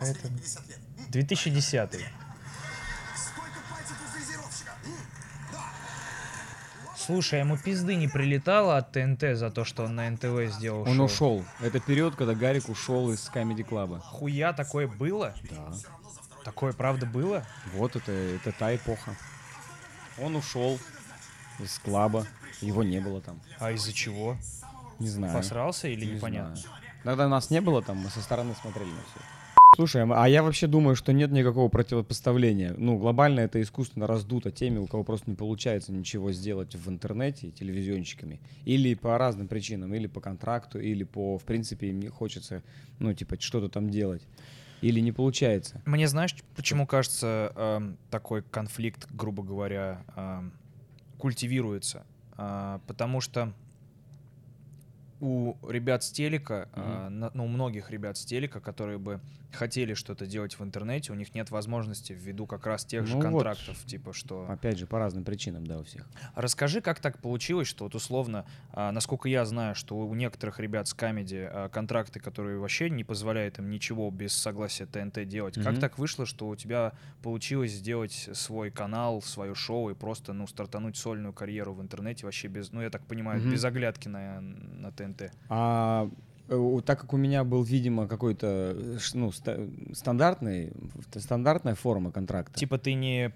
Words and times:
какая-то... 0.00 0.28
2010 1.10 1.90
Слушай, 6.96 7.40
ему 7.40 7.56
пизды 7.56 7.96
не 7.96 8.08
прилетало 8.08 8.76
от 8.76 8.92
ТНТ 8.92 9.36
за 9.36 9.50
то, 9.50 9.64
что 9.64 9.84
он 9.84 9.96
на 9.96 10.08
НТВ 10.10 10.52
сделал 10.54 10.82
Он 10.82 10.96
шоу? 10.96 11.04
ушел. 11.06 11.44
Это 11.60 11.80
период, 11.80 12.14
когда 12.14 12.34
Гарик 12.34 12.68
ушел 12.68 13.10
из 13.10 13.28
Comedy 13.34 13.66
Club. 13.66 14.00
Хуя 14.00 14.52
такое 14.52 14.86
было? 14.86 15.34
Да. 15.50 15.72
Такое 16.44 16.72
правда 16.72 17.06
было? 17.06 17.44
Вот 17.74 17.96
это, 17.96 18.12
это 18.12 18.52
та 18.52 18.74
эпоха. 18.76 19.16
Он 20.18 20.36
ушел 20.36 20.78
из 21.58 21.78
клаба. 21.78 22.26
Его 22.60 22.82
не 22.84 23.00
было 23.00 23.20
там. 23.20 23.40
А 23.58 23.72
из-за 23.72 23.92
чего? 23.92 24.36
Не 24.98 25.08
знаю. 25.08 25.34
Посрался 25.34 25.88
или 25.88 26.04
Не 26.04 26.12
непонятно? 26.12 26.54
знаю. 26.56 26.76
Когда 27.02 27.28
нас 27.28 27.50
не 27.50 27.60
было 27.62 27.82
там, 27.82 27.96
мы 27.96 28.10
со 28.10 28.20
стороны 28.20 28.54
смотрели 28.60 28.90
на 28.90 29.00
все. 29.00 29.20
Слушай, 29.76 30.04
а 30.04 30.28
я 30.28 30.42
вообще 30.42 30.66
думаю, 30.66 30.96
что 30.96 31.12
нет 31.12 31.30
никакого 31.30 31.68
противопоставления. 31.68 32.74
Ну, 32.76 32.98
глобально 32.98 33.38
это 33.38 33.62
искусственно 33.62 34.08
раздуто 34.08 34.50
теми, 34.50 34.78
у 34.78 34.88
кого 34.88 35.04
просто 35.04 35.30
не 35.30 35.36
получается 35.36 35.92
ничего 35.92 36.32
сделать 36.32 36.74
в 36.74 36.88
интернете 36.90 37.52
телевизионщиками. 37.52 38.40
Или 38.64 38.94
по 38.94 39.16
разным 39.16 39.46
причинам, 39.46 39.94
или 39.94 40.08
по 40.08 40.20
контракту, 40.20 40.80
или 40.80 41.04
по, 41.04 41.38
в 41.38 41.44
принципе, 41.44 41.90
им 41.90 42.00
не 42.00 42.08
хочется, 42.08 42.64
ну, 42.98 43.14
типа, 43.14 43.40
что-то 43.40 43.68
там 43.68 43.90
делать. 43.90 44.26
Или 44.82 44.98
не 44.98 45.12
получается. 45.12 45.80
Мне 45.86 46.08
знаешь, 46.08 46.34
почему 46.56 46.84
кажется 46.84 47.52
эм, 47.54 47.96
такой 48.10 48.42
конфликт, 48.42 49.06
грубо 49.12 49.44
говоря, 49.44 50.02
эм, 50.16 50.52
культивируется? 51.16 52.04
А, 52.36 52.80
потому 52.88 53.20
что 53.20 53.52
у 55.20 55.54
ребят 55.68 56.02
с 56.02 56.10
телека, 56.10 56.68
а, 56.72 57.08
на- 57.08 57.30
ну, 57.34 57.44
у 57.44 57.48
многих 57.48 57.90
ребят 57.92 58.16
с 58.16 58.24
телека, 58.24 58.58
которые 58.60 58.98
бы 58.98 59.20
хотели 59.52 59.94
что-то 59.94 60.26
делать 60.26 60.58
в 60.58 60.62
интернете, 60.64 61.12
у 61.12 61.14
них 61.14 61.34
нет 61.34 61.50
возможности 61.50 62.12
ввиду 62.12 62.46
как 62.46 62.66
раз 62.66 62.84
тех 62.84 63.06
же 63.06 63.14
Ну 63.16 63.20
вот. 63.30 63.44
контрактов, 63.44 63.84
типа 63.84 64.12
что... 64.12 64.46
Опять 64.48 64.78
же, 64.78 64.86
по 64.86 64.98
разным 64.98 65.24
причинам, 65.24 65.66
да, 65.66 65.78
у 65.78 65.84
всех. 65.84 66.08
Расскажи, 66.34 66.80
как 66.80 67.00
так 67.00 67.18
получилось, 67.20 67.68
что 67.68 67.84
вот 67.84 67.94
условно, 67.94 68.46
а, 68.72 68.92
насколько 68.92 69.28
я 69.28 69.44
знаю, 69.44 69.74
что 69.74 69.96
у 69.98 70.14
некоторых 70.14 70.60
ребят 70.60 70.88
с 70.88 70.94
камеди 70.94 71.48
а, 71.50 71.68
контракты, 71.68 72.20
которые 72.20 72.58
вообще 72.58 72.90
не 72.90 73.04
позволяют 73.04 73.58
им 73.58 73.70
ничего 73.70 74.10
без 74.10 74.32
согласия 74.32 74.86
ТНТ 74.86 75.26
делать. 75.26 75.54
Как 75.54 75.72
Мгм. 75.72 75.80
так 75.80 75.98
вышло, 75.98 76.26
что 76.26 76.48
у 76.48 76.56
тебя 76.56 76.92
получилось 77.22 77.72
сделать 77.72 78.28
свой 78.32 78.70
канал, 78.70 79.22
свое 79.22 79.54
шоу 79.54 79.90
и 79.90 79.94
просто, 79.94 80.32
ну, 80.32 80.46
стартануть 80.46 80.96
сольную 80.96 81.32
карьеру 81.32 81.74
в 81.74 81.82
интернете 81.82 82.26
вообще 82.26 82.48
без, 82.48 82.72
ну, 82.72 82.82
я 82.82 82.90
так 82.90 83.04
понимаю, 83.06 83.40
Мгм. 83.40 83.50
без 83.50 83.64
оглядки 83.64 84.08
на, 84.08 84.40
на 84.40 84.92
ТНТ? 84.92 85.32
А 85.48 86.08
так 86.84 87.00
как 87.00 87.12
у 87.12 87.16
меня 87.16 87.44
был, 87.44 87.62
видимо, 87.62 88.08
какой-то 88.08 88.74
э, 88.76 88.98
ну, 89.14 89.30
ста- 89.32 89.58
стандартный, 89.92 90.72
стандартная 91.14 91.74
форма 91.74 92.10
контракта. 92.10 92.58
Типа 92.58 92.78
ты 92.78 92.94
не, 92.94 93.32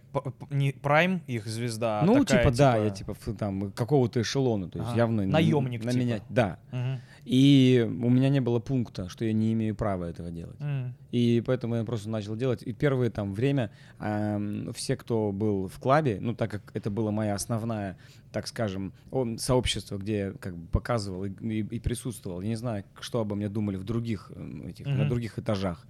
не 0.50 0.72
прайм 0.72 1.22
их 1.26 1.46
звезда, 1.46 2.00
а 2.00 2.04
ну, 2.04 2.24
такая, 2.24 2.44
типа, 2.44 2.56
да, 2.56 2.76
я 2.76 2.90
типа 2.90 3.14
там 3.38 3.70
какого-то 3.72 4.20
эшелона, 4.20 4.68
то 4.68 4.78
есть 4.78 4.90
Ага. 4.90 4.98
явно 4.98 5.20
н- 5.22 5.30
Наёмник, 5.30 5.84
на 5.84 5.92
типа. 5.92 6.02
меня, 6.02 6.20
да. 6.28 6.58
Мгм. 6.72 7.00
И 7.24 7.86
у 7.88 8.10
меня 8.10 8.28
не 8.28 8.40
было 8.40 8.58
пункта, 8.58 9.08
что 9.08 9.24
я 9.24 9.32
не 9.32 9.52
имею 9.52 9.74
права 9.74 10.04
этого 10.04 10.30
делать. 10.30 10.60
М. 10.60 10.94
И 11.14 11.42
поэтому 11.46 11.76
я 11.76 11.84
просто 11.84 12.10
начал 12.10 12.34
делать. 12.36 12.62
И 12.66 12.72
первое 12.72 13.08
там 13.10 13.34
время 13.34 13.70
ам, 13.98 14.72
все, 14.72 14.96
кто 14.96 15.30
был 15.32 15.68
в 15.68 15.78
клабе, 15.78 16.18
ну 16.20 16.34
так 16.34 16.50
как 16.50 16.62
это 16.74 16.90
была 16.90 17.10
моя 17.12 17.34
основная, 17.34 17.96
так 18.32 18.48
скажем, 18.48 18.92
о- 19.12 19.36
сообщество, 19.38 19.96
где 19.98 20.16
я 20.18 20.32
как 20.32 20.56
бы 20.56 20.66
показывал 20.72 21.24
и, 21.26 21.30
и- 21.30 21.76
и 21.76 21.78
присутствовал. 21.78 22.40
Я 22.40 22.48
не 22.48 22.56
знаю, 22.56 22.84
что 23.00 23.20
обо 23.20 23.36
мне 23.36 23.48
думали 23.48 23.76
в 23.76 23.84
других 23.84 24.32
этих, 24.66 24.86
на 24.86 24.92
Мгм. 25.02 25.08
других 25.08 25.38
этажах. 25.38 25.86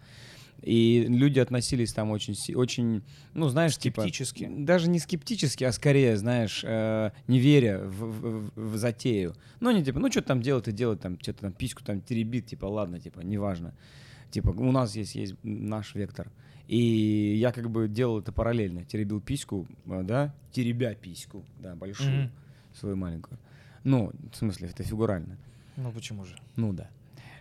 И 0.62 1.06
люди 1.08 1.38
относились 1.40 1.92
там 1.94 2.10
очень, 2.10 2.34
очень, 2.54 3.02
ну 3.34 3.48
знаешь, 3.48 3.76
типа 3.78 4.02
Скептически. 4.02 4.50
даже 4.58 4.88
не 4.90 4.98
скептически, 4.98 5.64
а 5.64 5.72
скорее, 5.72 6.16
знаешь, 6.16 6.62
э, 6.66 7.10
не 7.28 7.38
веря 7.38 7.78
в, 7.84 8.50
в- 8.50 8.50
в 8.72 8.76
затею. 8.76 9.34
Ну, 9.60 9.70
не 9.70 9.82
типа, 9.84 10.00
ну, 10.00 10.10
что 10.10 10.22
там 10.22 10.42
делать 10.42 10.68
и 10.68 10.72
делать, 10.72 11.00
там, 11.00 11.18
что-то 11.20 11.40
там 11.42 11.52
письку 11.52 11.82
там 11.82 12.00
теребит, 12.00 12.46
типа, 12.46 12.66
ладно, 12.66 13.00
типа, 13.00 13.20
неважно. 13.20 13.74
Типа, 14.34 14.48
у 14.48 14.72
нас 14.72 14.96
есть, 14.96 15.14
есть 15.14 15.36
наш 15.44 15.94
вектор. 15.94 16.28
И 16.66 17.36
я 17.38 17.52
как 17.52 17.70
бы 17.70 17.86
делал 17.86 18.18
это 18.18 18.32
параллельно. 18.32 18.84
Теребил 18.84 19.20
письку, 19.20 19.68
э, 19.86 20.02
да, 20.02 20.34
теребя 20.50 20.94
письку, 20.94 21.44
да, 21.60 21.76
большую, 21.76 22.22
Мгм. 22.22 22.30
свою 22.74 22.96
маленькую. 22.96 23.38
Ну, 23.84 24.10
в 24.32 24.36
смысле, 24.36 24.70
это 24.70 24.82
фигурально. 24.82 25.36
Ну 25.76 25.92
почему 25.92 26.24
же? 26.24 26.34
Ну, 26.56 26.72
да. 26.72 26.90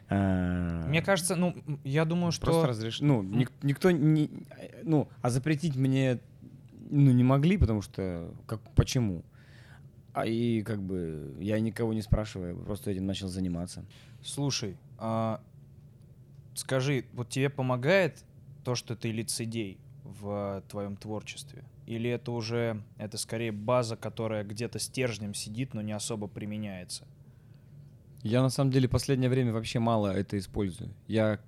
А, 0.07 0.85
Мне 0.87 1.01
кажется, 1.01 1.35
ну, 1.35 1.55
я 1.83 2.05
думаю, 2.05 2.31
что... 2.31 2.45
Просто 2.45 2.67
разреш... 2.67 3.01
Ну, 3.01 3.23
ник- 3.23 3.51
никто 3.63 3.89
не... 3.89 4.29
Ну, 4.83 5.07
а 5.23 5.31
запретить 5.31 5.75
мне 5.75 6.19
ну, 6.91 7.11
не 7.11 7.23
могли, 7.23 7.57
потому 7.57 7.81
что... 7.81 8.31
Как, 8.45 8.61
почему? 8.75 9.23
А 10.13 10.27
и 10.27 10.61
как 10.61 10.79
бы 10.79 11.35
я 11.39 11.59
никого 11.59 11.91
не 11.93 12.03
спрашиваю, 12.03 12.55
просто 12.55 12.91
этим 12.91 13.07
начал 13.07 13.29
заниматься. 13.29 13.83
Слушай, 14.21 14.77
а, 14.99 15.41
скажи, 16.55 17.05
вот 17.13 17.29
тебе 17.29 17.49
помогает 17.49 18.23
то, 18.63 18.75
что 18.75 18.95
ты 18.95 19.11
лицедей 19.11 19.77
в 20.03 20.63
твоем 20.69 20.95
творчестве? 20.95 21.63
Или 21.85 22.09
это 22.09 22.31
уже, 22.31 22.81
это 22.97 23.17
скорее 23.17 23.51
база, 23.51 23.95
которая 23.97 24.43
где-то 24.43 24.79
стержнем 24.79 25.33
сидит, 25.33 25.73
но 25.73 25.81
не 25.81 25.91
особо 25.91 26.27
применяется? 26.27 27.05
Я 28.21 28.41
на 28.41 28.49
самом 28.49 28.71
деле 28.71 28.87
последнее 28.87 29.29
время 29.29 29.51
вообще 29.51 29.79
мало 29.79 30.07
это 30.15 30.37
использую. 30.37 30.91
Я... 31.07 31.39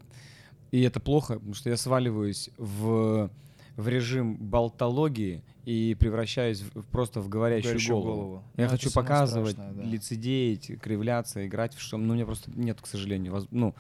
И 0.72 0.82
это 0.82 1.00
плохо, 1.00 1.36
потому 1.36 1.54
что 1.54 1.70
я 1.70 1.78
сваливаюсь 1.78 2.50
в, 2.58 3.30
в 3.78 3.88
режим 3.88 4.36
болтологии 4.36 5.42
и 5.64 5.96
превращаюсь 5.98 6.62
в- 6.62 6.82
просто 6.92 7.22
в 7.22 7.30
говорящую, 7.30 7.74
Говорящую 7.76 7.98
голову. 8.02 8.16
голову. 8.22 8.44
Я 8.58 8.66
Ну, 8.66 8.70
хочу 8.72 8.92
показывать, 8.92 9.54
страшное, 9.54 9.84
да. 9.84 9.90
лицедеять, 9.90 10.72
кривляться, 10.82 11.48
играть 11.48 11.76
в 11.76 11.80
что. 11.82 11.96
Но 11.98 12.12
у 12.12 12.16
меня 12.16 12.26
просто 12.26 12.52
нет, 12.52 12.82
к 12.82 12.88
сожалению, 12.88 13.32
воз- 13.32 13.48
ну, 13.52 13.74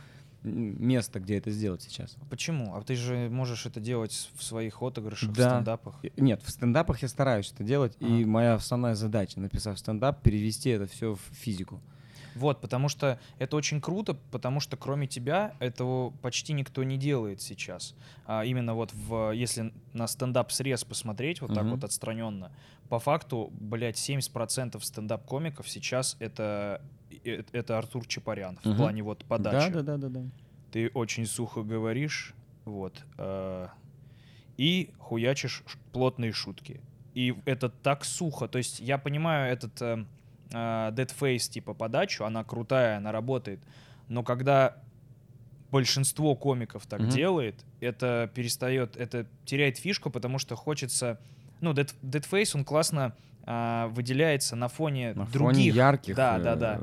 места, 0.45 1.19
где 1.19 1.37
это 1.37 1.51
сделать 1.51 1.81
сейчас. 1.81 2.15
Почему? 2.29 2.75
А 2.75 2.81
ты 2.81 2.95
же 2.95 3.29
можешь 3.29 3.65
это 3.65 3.79
делать 3.79 4.29
в 4.35 4.43
своих 4.43 4.81
отыгрышах, 4.81 5.29
в 5.31 5.33
Да. 5.35 5.49
стендапах. 5.49 5.95
И- 6.03 6.11
Нет, 6.17 6.41
в 6.43 6.49
стендапах 6.49 7.01
я 7.01 7.07
стараюсь 7.07 7.51
это 7.51 7.63
делать, 7.63 7.95
и 7.99 8.05
Ага. 8.05 8.27
моя 8.27 8.53
основная 8.55 8.95
задача, 8.95 9.39
написав 9.39 9.77
стендап, 9.79 10.21
перевести 10.21 10.69
это 10.69 10.87
все 10.87 11.15
в 11.15 11.19
физику. 11.33 11.81
Вот, 12.35 12.59
потому 12.59 12.89
что 12.89 13.17
это 13.39 13.55
очень 13.55 13.79
круто, 13.79 14.13
потому 14.31 14.59
что 14.59 14.75
кроме 14.75 15.07
тебя 15.07 15.53
этого 15.59 16.09
почти 16.21 16.51
никто 16.51 16.83
не 16.83 16.97
делает 16.97 17.41
сейчас. 17.41 17.95
А 18.25 18.43
именно 18.43 18.73
вот 18.73 18.91
в, 18.93 19.31
если 19.31 19.71
на 19.93 20.05
стендап 20.07 20.51
срез 20.51 20.83
посмотреть 20.83 21.39
вот 21.41 21.53
так 21.53 21.63
Мгм. 21.63 21.75
вот 21.75 21.85
отстраненно, 21.85 22.51
по 22.89 22.99
факту, 22.99 23.51
блядь, 23.53 23.97
70% 23.97 24.83
стендап-комиков 24.83 25.69
сейчас 25.69 26.17
это, 26.19 26.81
это 27.23 27.77
Артур 27.77 28.05
Чапарян 28.07 28.57
в 28.63 28.65
Мгм. 28.65 28.77
плане 28.77 29.03
вот 29.03 29.25
подачи. 29.25 29.71
Да, 29.71 29.81
да, 29.81 29.97
да, 29.97 30.09
да, 30.09 30.19
да. 30.21 30.29
Ты 30.71 30.89
очень 30.93 31.25
сухо 31.25 31.63
говоришь, 31.63 32.33
вот, 32.65 33.03
э, 33.17 33.67
и 34.57 34.91
хуячишь 34.99 35.63
плотные 35.93 36.31
шутки. 36.31 36.81
И 37.13 37.35
это 37.45 37.69
так 37.69 38.03
сухо. 38.05 38.47
То 38.47 38.57
есть 38.57 38.79
я 38.79 38.97
понимаю 38.97 39.51
этот 39.53 39.81
э, 39.81 40.05
э, 40.51 40.55
Dead 40.55 41.11
Face 41.19 41.49
типа 41.49 41.73
подачу, 41.73 42.25
она 42.25 42.43
крутая, 42.43 42.97
она 42.97 43.11
работает. 43.11 43.59
Но 44.09 44.23
когда 44.23 44.77
большинство 45.71 46.35
комиков 46.35 46.85
так 46.85 47.01
Мгм. 47.01 47.09
делает, 47.09 47.65
это 47.79 48.29
перестает, 48.33 48.95
это 48.97 49.25
теряет 49.45 49.77
фишку, 49.77 50.09
потому 50.09 50.39
что 50.39 50.55
хочется... 50.55 51.19
Ну, 51.61 51.73
Dead, 51.73 51.93
Dead 52.01 52.29
Face, 52.29 52.51
он 52.53 52.63
классно 52.65 53.15
а, 53.45 53.87
выделяется 53.89 54.55
на 54.55 54.67
фоне 54.67 55.13
На 55.13 55.25
других. 55.25 55.39
фоне 55.41 55.67
ярких. 55.67 56.15
Да, 56.15 56.37
э, 56.39 56.43
да, 56.43 56.55
да. 56.55 56.81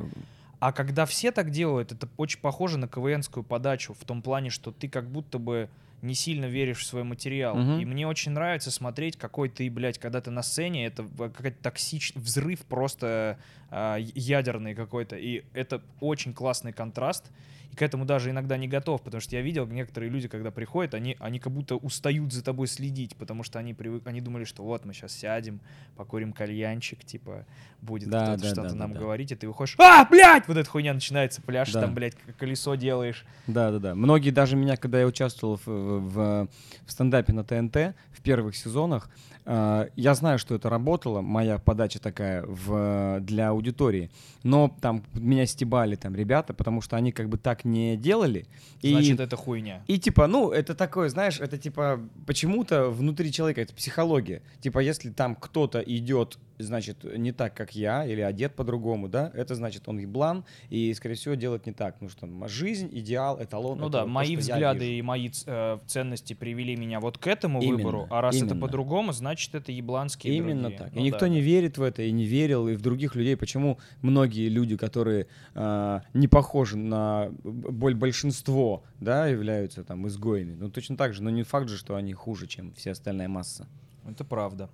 А 0.61 0.73
когда 0.73 1.07
все 1.07 1.33
так 1.33 1.51
делают, 1.51 1.91
это 1.93 2.09
очень 2.17 2.41
похоже 2.41 2.79
на 2.79 2.87
КВНскую 2.87 3.43
подачу 3.43 3.95
в 3.95 4.05
том 4.05 4.23
плане, 4.23 4.51
что 4.51 4.71
ты 4.71 4.89
как 4.89 5.11
будто 5.11 5.39
бы 5.39 5.69
не 6.03 6.15
сильно 6.15 6.47
веришь 6.47 6.79
в 6.79 6.87
свой 6.87 7.05
материал. 7.05 7.57
Мгм. 7.57 7.81
И 7.81 7.85
мне 7.85 8.07
очень 8.09 8.33
нравится 8.33 8.71
смотреть, 8.71 9.17
какой 9.17 9.49
ты, 9.49 9.71
блядь, 9.71 9.99
когда 9.99 10.21
ты 10.21 10.31
на 10.31 10.43
сцене, 10.43 10.87
это 10.87 11.05
какой-то 11.17 11.57
токсичный 11.63 12.21
взрыв 12.23 12.61
просто 12.61 13.39
я- 13.71 13.97
ядерный 13.99 14.75
какой-то. 14.75 15.17
И 15.17 15.45
это 15.55 15.81
очень 16.01 16.33
классный 16.35 16.73
контраст. 16.73 17.31
И 17.73 17.75
к 17.75 17.81
этому 17.83 18.05
даже 18.05 18.31
иногда 18.31 18.59
не 18.59 18.69
готов, 18.69 19.01
потому 19.03 19.21
что 19.23 19.35
я 19.35 19.41
видел 19.43 19.67
некоторые 19.67 20.11
люди, 20.11 20.29
когда 20.29 20.51
приходят, 20.51 20.93
они, 20.93 21.17
они 21.19 21.39
как 21.39 21.53
будто 21.53 21.77
устают 21.77 22.31
за 22.33 22.45
тобой 22.45 22.67
следить, 22.67 23.17
потому 23.17 23.43
что 23.43 23.59
они, 23.59 23.73
привык, 23.73 24.07
они 24.07 24.21
думали, 24.21 24.45
что 24.45 24.63
вот 24.63 24.85
мы 24.85 24.93
сейчас 24.93 25.13
сядем, 25.13 25.61
покурим 25.97 26.35
кальянчик, 26.35 27.03
типа 27.03 27.47
будет 27.81 28.11
Да, 28.11 28.25
кто-то 28.27 28.43
да, 28.43 28.47
что-то 28.49 28.63
да, 28.63 28.69
да, 28.69 28.75
нам 28.75 28.93
да. 28.93 29.01
говорить, 29.01 29.33
и 29.33 29.35
ты 29.35 29.49
выходишь, 29.49 29.75
а, 29.79 30.05
блядь, 30.05 30.47
вот 30.49 30.57
эта 30.59 30.69
хуйня 30.69 30.93
начинается, 30.93 31.41
пляж, 31.41 31.73
Да. 31.73 31.81
там, 31.81 31.95
блядь, 31.95 32.15
колесо 32.39 32.75
делаешь. 32.75 33.25
Да, 33.47 33.71
да, 33.71 33.79
да. 33.79 33.95
Многие 33.95 34.31
даже 34.31 34.55
меня, 34.55 34.77
когда 34.77 35.01
я 35.01 35.07
участвовал 35.07 35.57
в 35.57 35.67
в, 35.67 36.49
в 36.87 36.91
стендапе 36.93 37.33
на 37.33 37.43
ТНТ 37.45 37.95
в 38.13 38.23
первых 38.23 38.55
сезонах. 38.57 39.09
Э, 39.45 39.89
я 39.97 40.15
знаю, 40.15 40.39
что 40.39 40.55
это 40.55 40.69
работало, 40.69 41.21
моя 41.21 41.59
подача 41.59 41.99
такая 41.99 42.45
в, 42.47 43.21
для 43.21 43.49
аудитории, 43.49 44.11
но 44.43 44.75
там 44.81 45.03
меня 45.15 45.47
стебали 45.47 45.97
там 45.97 46.15
ребята, 46.15 46.55
потому 46.55 46.81
что 46.81 46.97
они 46.97 47.13
как 47.13 47.29
бы 47.29 47.39
так 47.39 47.65
не 47.65 47.97
делали. 47.97 48.47
Значит, 48.83 49.21
это 49.21 49.37
хуйня. 49.37 49.83
И 49.87 49.99
типа, 49.99 50.27
ну, 50.27 50.51
это 50.51 50.75
такое, 50.75 51.09
знаешь, 51.09 51.41
это 51.41 51.59
типа 51.59 52.01
почему-то 52.27 52.91
внутри 52.91 53.33
человека, 53.33 53.61
это 53.61 53.75
психология. 53.75 54.43
Типа, 54.61 54.79
если 54.79 55.11
там 55.11 55.35
кто-то 55.35 55.81
идет 55.81 56.39
значит, 56.63 57.05
не 57.05 57.33
так, 57.33 57.55
как 57.55 57.75
я, 57.75 58.07
или 58.07 58.21
одет 58.21 58.55
по-другому, 58.55 59.09
да, 59.09 59.31
это 59.35 59.55
значит, 59.55 59.83
он 59.87 59.99
еблан, 59.99 60.45
и, 60.71 60.93
скорее 60.95 61.15
всего, 61.15 61.35
делать 61.35 61.67
не 61.67 61.73
так. 61.73 61.97
Ну 62.01 62.09
что, 62.09 62.29
жизнь, 62.49 62.89
идеал, 62.93 63.43
эталон. 63.43 63.79
Ну 63.79 63.85
это 63.85 63.93
да, 63.93 64.03
вот 64.05 64.11
мои 64.11 64.37
то, 64.37 64.41
взгляды 64.41 64.99
и 64.99 65.03
мои 65.03 65.31
э, 65.47 65.79
ценности 65.87 66.35
привели 66.35 66.77
меня 66.77 67.01
вот 67.01 67.19
к 67.19 67.27
этому 67.27 67.61
Именно, 67.61 67.77
выбору, 67.77 68.07
а 68.11 68.21
раз 68.21 68.37
это 68.37 68.47
именно. 68.47 68.61
по-другому, 68.61 69.13
значит, 69.13 69.55
это 69.55 69.73
ебланские 69.73 70.37
Именно 70.37 70.63
другие. 70.63 70.79
так. 70.79 70.95
Ну 70.95 71.01
и 71.01 71.05
никто 71.05 71.21
да. 71.21 71.29
не 71.29 71.41
верит 71.41 71.79
в 71.79 71.83
это, 71.83 72.03
и 72.03 72.11
не 72.11 72.25
верил, 72.25 72.69
и 72.69 72.75
в 72.75 72.81
других 72.81 73.15
людей. 73.15 73.37
Почему 73.37 73.79
многие 74.01 74.49
люди, 74.49 74.77
которые 74.77 75.27
а, 75.55 76.03
не 76.15 76.29
похожи 76.29 76.77
на 76.77 77.31
боль 77.43 77.95
большинство, 77.95 78.85
да, 79.01 79.27
являются 79.27 79.85
там 79.85 80.07
изгоями? 80.09 80.55
Ну, 80.55 80.71
точно 80.71 80.97
так 80.97 81.15
же, 81.15 81.23
но 81.23 81.31
не 81.31 81.43
факт 81.43 81.69
же, 81.69 81.77
что 81.77 81.97
они 81.97 82.13
хуже, 82.13 82.47
чем 82.47 82.73
вся 82.75 82.93
остальная 82.93 83.29
масса. 83.29 83.69
Это 84.09 84.25
правда. 84.25 84.71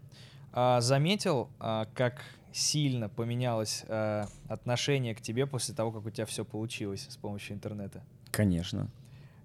А, 0.52 0.80
заметил, 0.80 1.48
а, 1.60 1.86
как 1.94 2.22
сильно 2.52 3.08
поменялось 3.08 3.84
а, 3.88 4.26
отношение 4.48 5.14
к 5.14 5.20
тебе 5.20 5.46
после 5.46 5.74
того, 5.74 5.92
как 5.92 6.06
у 6.06 6.10
тебя 6.10 6.26
все 6.26 6.44
получилось 6.44 7.06
с 7.08 7.16
помощью 7.16 7.56
интернета? 7.56 8.02
Конечно. 8.30 8.90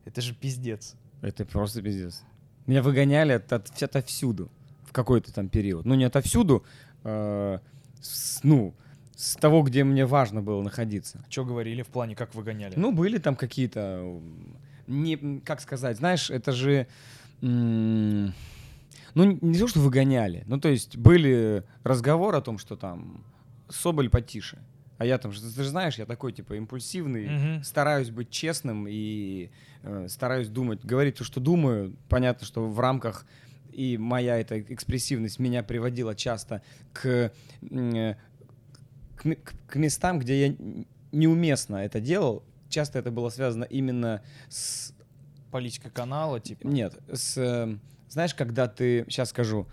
Это 0.05 0.21
же 0.21 0.33
пиздец. 0.33 0.95
Это 1.21 1.45
просто 1.45 1.81
пиздец. 1.81 2.23
Меня 2.65 2.81
выгоняли 2.81 3.33
от, 3.33 3.51
от, 3.51 3.83
отовсюду 3.83 4.49
в 4.85 4.91
какой-то 4.93 5.33
там 5.33 5.49
период. 5.49 5.85
Ну, 5.85 5.95
не 5.95 6.05
отовсюду, 6.05 6.63
э, 7.03 7.59
с- 8.01 8.41
ну, 8.43 8.73
с 9.15 9.35
того, 9.35 9.61
где 9.63 9.83
мне 9.83 10.05
важно 10.05 10.41
было 10.41 10.61
находиться. 10.61 11.23
Что 11.29 11.45
говорили 11.45 11.81
в 11.83 11.87
плане, 11.87 12.15
как 12.15 12.33
выгоняли? 12.35 12.73
Ну, 12.77 12.91
были 12.91 13.17
там 13.17 13.35
какие-то, 13.35 14.19
не, 14.87 15.39
как 15.41 15.61
сказать, 15.61 15.97
знаешь, 15.97 16.29
это 16.29 16.51
же, 16.51 16.87
м, 17.41 18.33
ну, 19.15 19.37
не 19.41 19.57
то, 19.59 19.67
что 19.67 19.79
выгоняли, 19.79 20.43
ну, 20.47 20.59
то 20.59 20.69
есть 20.69 20.97
были 20.97 21.63
разговоры 21.83 22.37
о 22.37 22.41
том, 22.41 22.57
что 22.57 22.75
там 22.75 23.23
Соболь 23.69 24.09
потише. 24.09 24.59
А 24.99 25.05
я 25.05 25.17
там, 25.17 25.31
ты 25.31 25.37
же 25.39 25.69
знаешь, 25.69 25.95
я 25.97 26.05
такой, 26.05 26.31
типа, 26.33 26.53
импульсивный, 26.53 27.27
Мгм. 27.29 27.63
стараюсь 27.63 28.09
быть 28.11 28.29
честным 28.29 28.85
и 28.87 29.49
э, 29.81 30.07
стараюсь 30.07 30.47
думать, 30.49 30.85
говорить 30.85 31.15
то, 31.17 31.23
что 31.23 31.39
думаю. 31.39 31.95
Понятно, 32.09 32.45
что 32.45 32.67
в 32.69 32.79
рамках 32.79 33.25
и 33.71 33.97
моя 33.97 34.37
эта 34.39 34.61
экспрессивность 34.61 35.39
меня 35.39 35.63
приводила 35.63 36.13
часто 36.15 36.61
к, 36.93 37.31
э, 37.61 38.15
к, 39.15 39.35
к- 39.67 39.75
местам, 39.75 40.19
где 40.19 40.47
я 40.47 40.55
неуместно 41.11 41.77
это 41.77 41.99
делал. 41.99 42.43
Часто 42.69 42.99
это 42.99 43.11
было 43.11 43.29
связано 43.29 43.63
именно 43.65 44.21
с... 44.49 44.93
Политика 45.51 45.89
канала, 45.89 46.39
типа. 46.39 46.65
Нет, 46.67 46.97
с... 47.11 47.77
знаешь, 48.13 48.33
когда 48.33 48.67
ты... 48.67 49.05
Сейчас 49.09 49.29
скажу. 49.29 49.67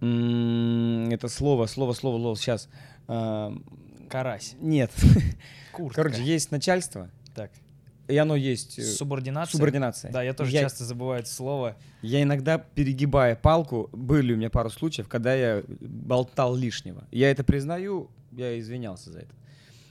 Это 0.00 1.28
слово, 1.28 1.66
слово, 1.66 1.92
слово, 1.92 2.18
слово. 2.18 2.36
Сейчас. 2.36 2.68
Карась. 4.08 4.54
Нет. 4.60 4.90
Куртка. 5.72 6.02
Короче, 6.02 6.22
есть 6.24 6.50
начальство, 6.50 7.10
Так. 7.34 7.50
и 8.08 8.16
оно 8.16 8.34
есть... 8.34 8.78
э, 8.78 8.82
Субординация? 8.82 9.52
Субординация. 9.56 10.10
Да, 10.10 10.22
я 10.22 10.32
тоже 10.34 10.50
Я- 10.50 10.62
часто 10.62 10.84
забываю 10.84 11.20
это 11.20 11.28
слово. 11.30 11.76
Я 12.02 12.22
иногда, 12.22 12.58
перегибая 12.58 13.36
палку, 13.36 13.88
были 13.92 14.32
у 14.32 14.36
меня 14.36 14.50
пару 14.50 14.68
случаев, 14.70 15.06
когда 15.08 15.34
я 15.34 15.62
болтал 15.80 16.56
лишнего. 16.56 17.06
Я 17.12 17.30
это 17.30 17.44
признаю, 17.44 18.10
я 18.32 18.58
извинялся 18.58 19.12
за 19.12 19.20
это. 19.20 19.34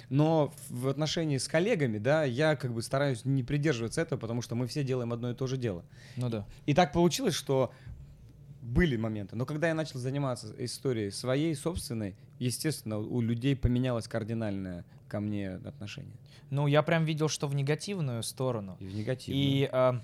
Но 0.09 0.51
в 0.69 0.87
отношении 0.87 1.37
с 1.37 1.47
коллегами, 1.47 1.99
да, 1.99 2.23
я 2.23 2.55
как 2.55 2.73
бы 2.73 2.81
стараюсь 2.81 3.25
не 3.25 3.43
придерживаться 3.43 4.01
этого, 4.01 4.19
потому 4.19 4.41
что 4.41 4.55
мы 4.55 4.65
все 4.67 4.83
делаем 4.83 5.13
одно 5.13 5.31
и 5.31 5.35
то 5.35 5.45
же 5.45 5.55
дело. 5.55 5.83
Ну 6.15 6.29
да. 6.29 6.47
И 6.65 6.73
так 6.73 6.91
получилось, 6.93 7.35
что 7.35 7.71
были 8.61 8.97
моменты. 8.97 9.35
Но 9.35 9.45
когда 9.45 9.67
я 9.67 9.73
начал 9.73 9.99
заниматься 9.99 10.53
историей 10.57 11.11
своей, 11.11 11.55
собственной, 11.55 12.15
естественно, 12.39 12.97
у 12.97 13.21
людей 13.21 13.55
поменялось 13.55 14.07
кардинальное 14.07 14.85
ко 15.07 15.19
мне 15.19 15.55
отношение. 15.65 16.15
Ну, 16.49 16.67
я 16.67 16.81
прям 16.83 17.05
видел, 17.05 17.29
что 17.29 17.47
в 17.47 17.55
негативную 17.55 18.23
сторону. 18.23 18.77
И 18.79 18.85
в 18.85 18.95
негативную. 18.95 19.45
И, 19.45 19.69
а, 19.71 20.03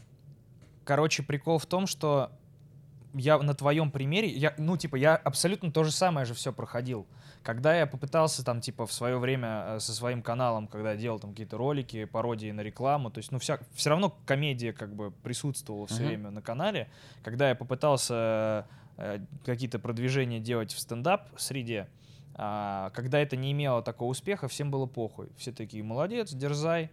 короче, 0.84 1.24
прикол 1.24 1.58
в 1.58 1.66
том, 1.66 1.88
что 1.88 2.32
я 3.14 3.38
на 3.40 3.54
твоем 3.54 3.92
примере, 3.92 4.30
я, 4.30 4.54
ну, 4.58 4.78
типа, 4.78 4.96
я 4.96 5.16
абсолютно 5.16 5.72
то 5.72 5.84
же 5.84 5.92
самое 5.92 6.26
же 6.26 6.34
все 6.34 6.52
проходил. 6.52 7.08
Когда 7.46 7.76
я 7.78 7.86
попытался 7.86 8.44
там, 8.44 8.60
типа, 8.60 8.88
в 8.88 8.92
свое 8.92 9.20
время 9.20 9.66
э, 9.68 9.80
со 9.80 9.94
своим 9.94 10.24
каналом, 10.24 10.66
когда 10.68 10.94
я 10.94 10.98
делал 10.98 11.20
там 11.20 11.30
какие-то 11.30 11.58
ролики, 11.58 12.06
пародии 12.06 12.50
на 12.50 12.62
рекламу, 12.62 13.12
то 13.12 13.20
есть, 13.20 13.32
ну, 13.32 13.38
вся, 13.38 13.60
все 13.76 13.92
равно 13.92 14.18
комедия 14.26 14.74
как 14.74 14.96
бы 14.96 15.12
присутствовала 15.12 15.86
все 15.86 15.98
Мгм. 16.02 16.06
время 16.08 16.32
на 16.32 16.42
канале. 16.42 16.90
Когда 17.24 17.50
я 17.50 17.54
попытался 17.56 18.66
э, 18.98 19.20
какие-то 19.46 19.78
продвижения 19.78 20.40
делать 20.40 20.74
в 20.74 20.80
стендап 20.80 21.30
среде, 21.38 21.88
а, 22.34 22.90
когда 22.96 23.20
это 23.20 23.36
не 23.38 23.52
имело 23.52 23.84
такого 23.84 24.10
успеха, 24.10 24.48
всем 24.48 24.72
было 24.72 24.88
похуй. 24.88 25.30
Все 25.38 25.52
такие, 25.52 25.84
молодец, 25.84 26.34
дерзай. 26.34 26.90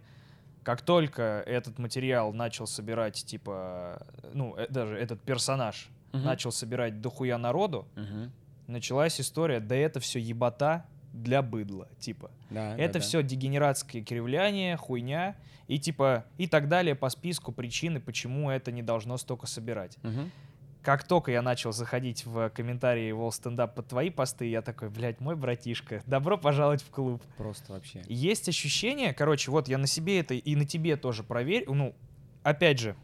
Как 0.61 0.81
только 0.83 1.43
этот 1.47 1.79
материал 1.79 2.31
начал 2.31 2.67
собирать, 2.67 3.15
типа, 3.25 4.05
ну, 4.33 4.55
э, 4.55 4.67
даже 4.69 4.97
этот 4.99 5.19
персонаж 5.21 5.89
Мгм. 6.11 6.25
начал 6.25 6.51
собирать 6.51 7.01
дохуя 7.01 7.39
народу, 7.39 7.87
Мгм. 7.95 8.31
Началась 8.67 9.19
история, 9.19 9.59
да 9.59 9.75
это 9.75 9.99
все 9.99 10.19
ебота 10.19 10.85
для 11.13 11.41
быдла, 11.41 11.87
типа. 11.99 12.31
Да, 12.49 12.75
это 12.75 12.93
да, 12.93 12.99
да. 12.99 13.05
все 13.05 13.23
дегенератское 13.23 14.03
кривляние, 14.03 14.77
хуйня, 14.77 15.35
и 15.67 15.79
типа, 15.79 16.25
и 16.37 16.47
так 16.47 16.67
далее 16.67 16.95
по 16.95 17.09
списку 17.09 17.51
причины, 17.51 17.99
почему 17.99 18.49
это 18.49 18.71
не 18.71 18.81
должно 18.81 19.17
столько 19.17 19.47
собирать. 19.47 19.97
Мгм. 20.03 20.31
Как 20.81 21.05
только 21.07 21.31
я 21.31 21.41
начал 21.41 21.71
заходить 21.71 22.25
в 22.25 22.49
комментарии 22.49 23.13
Wall 23.13 23.29
Stand 23.29 23.73
под 23.73 23.87
твои 23.87 24.09
посты, 24.09 24.49
я 24.49 24.61
такой, 24.61 24.89
блядь, 24.89 25.21
мой 25.21 25.35
братишка, 25.37 26.03
добро 26.05 26.37
пожаловать 26.37 26.81
в 26.81 26.89
клуб. 26.89 27.23
Просто 27.37 27.71
вообще. 27.71 28.03
Есть 28.07 28.49
ощущение, 28.49 29.13
короче, 29.13 29.49
вот 29.49 29.69
я 29.69 29.77
на 29.77 29.87
себе 29.87 30.19
это 30.19 30.33
и 30.33 30.55
на 30.55 30.65
тебе 30.65 30.97
тоже 30.97 31.23
проверю. 31.23 31.73
Ну, 31.73 31.95
опять 32.43 32.79
же, 32.79 32.97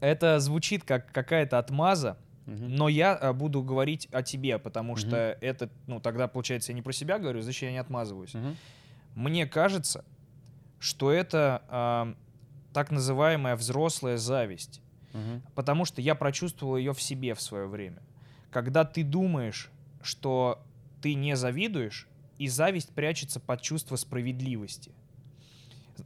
это 0.00 0.40
звучит 0.40 0.82
как 0.82 1.12
какая-то 1.12 1.58
отмаза, 1.60 2.18
Но 2.46 2.88
я 2.88 3.14
а, 3.14 3.32
буду 3.32 3.62
говорить 3.62 4.08
о 4.12 4.22
тебе, 4.22 4.58
потому 4.58 4.96
что 4.96 5.38
это, 5.40 5.70
ну, 5.86 6.00
тогда, 6.00 6.26
получается, 6.28 6.72
я 6.72 6.74
не 6.76 6.82
про 6.82 6.92
себя 6.92 7.18
говорю, 7.18 7.40
значит, 7.42 7.62
я 7.62 7.70
не 7.72 7.78
отмазываюсь. 7.78 8.34
Мне 9.14 9.46
кажется, 9.46 10.04
что 10.78 11.10
это 11.12 11.62
а, 11.68 12.14
так 12.72 12.90
называемая 12.90 13.56
взрослая 13.56 14.16
зависть. 14.16 14.80
Потому 15.54 15.84
что 15.84 16.00
я 16.00 16.14
прочувствовал 16.14 16.76
ее 16.76 16.94
в 16.94 17.02
себе 17.02 17.34
в 17.34 17.40
свое 17.40 17.66
время. 17.66 18.02
Когда 18.50 18.84
ты 18.84 19.04
думаешь, 19.04 19.70
что 20.02 20.62
ты 21.02 21.14
не 21.14 21.36
завидуешь, 21.36 22.08
и 22.38 22.48
зависть 22.48 22.90
прячется 22.94 23.38
под 23.38 23.60
чувство 23.62 23.96
справедливости. 23.96 24.90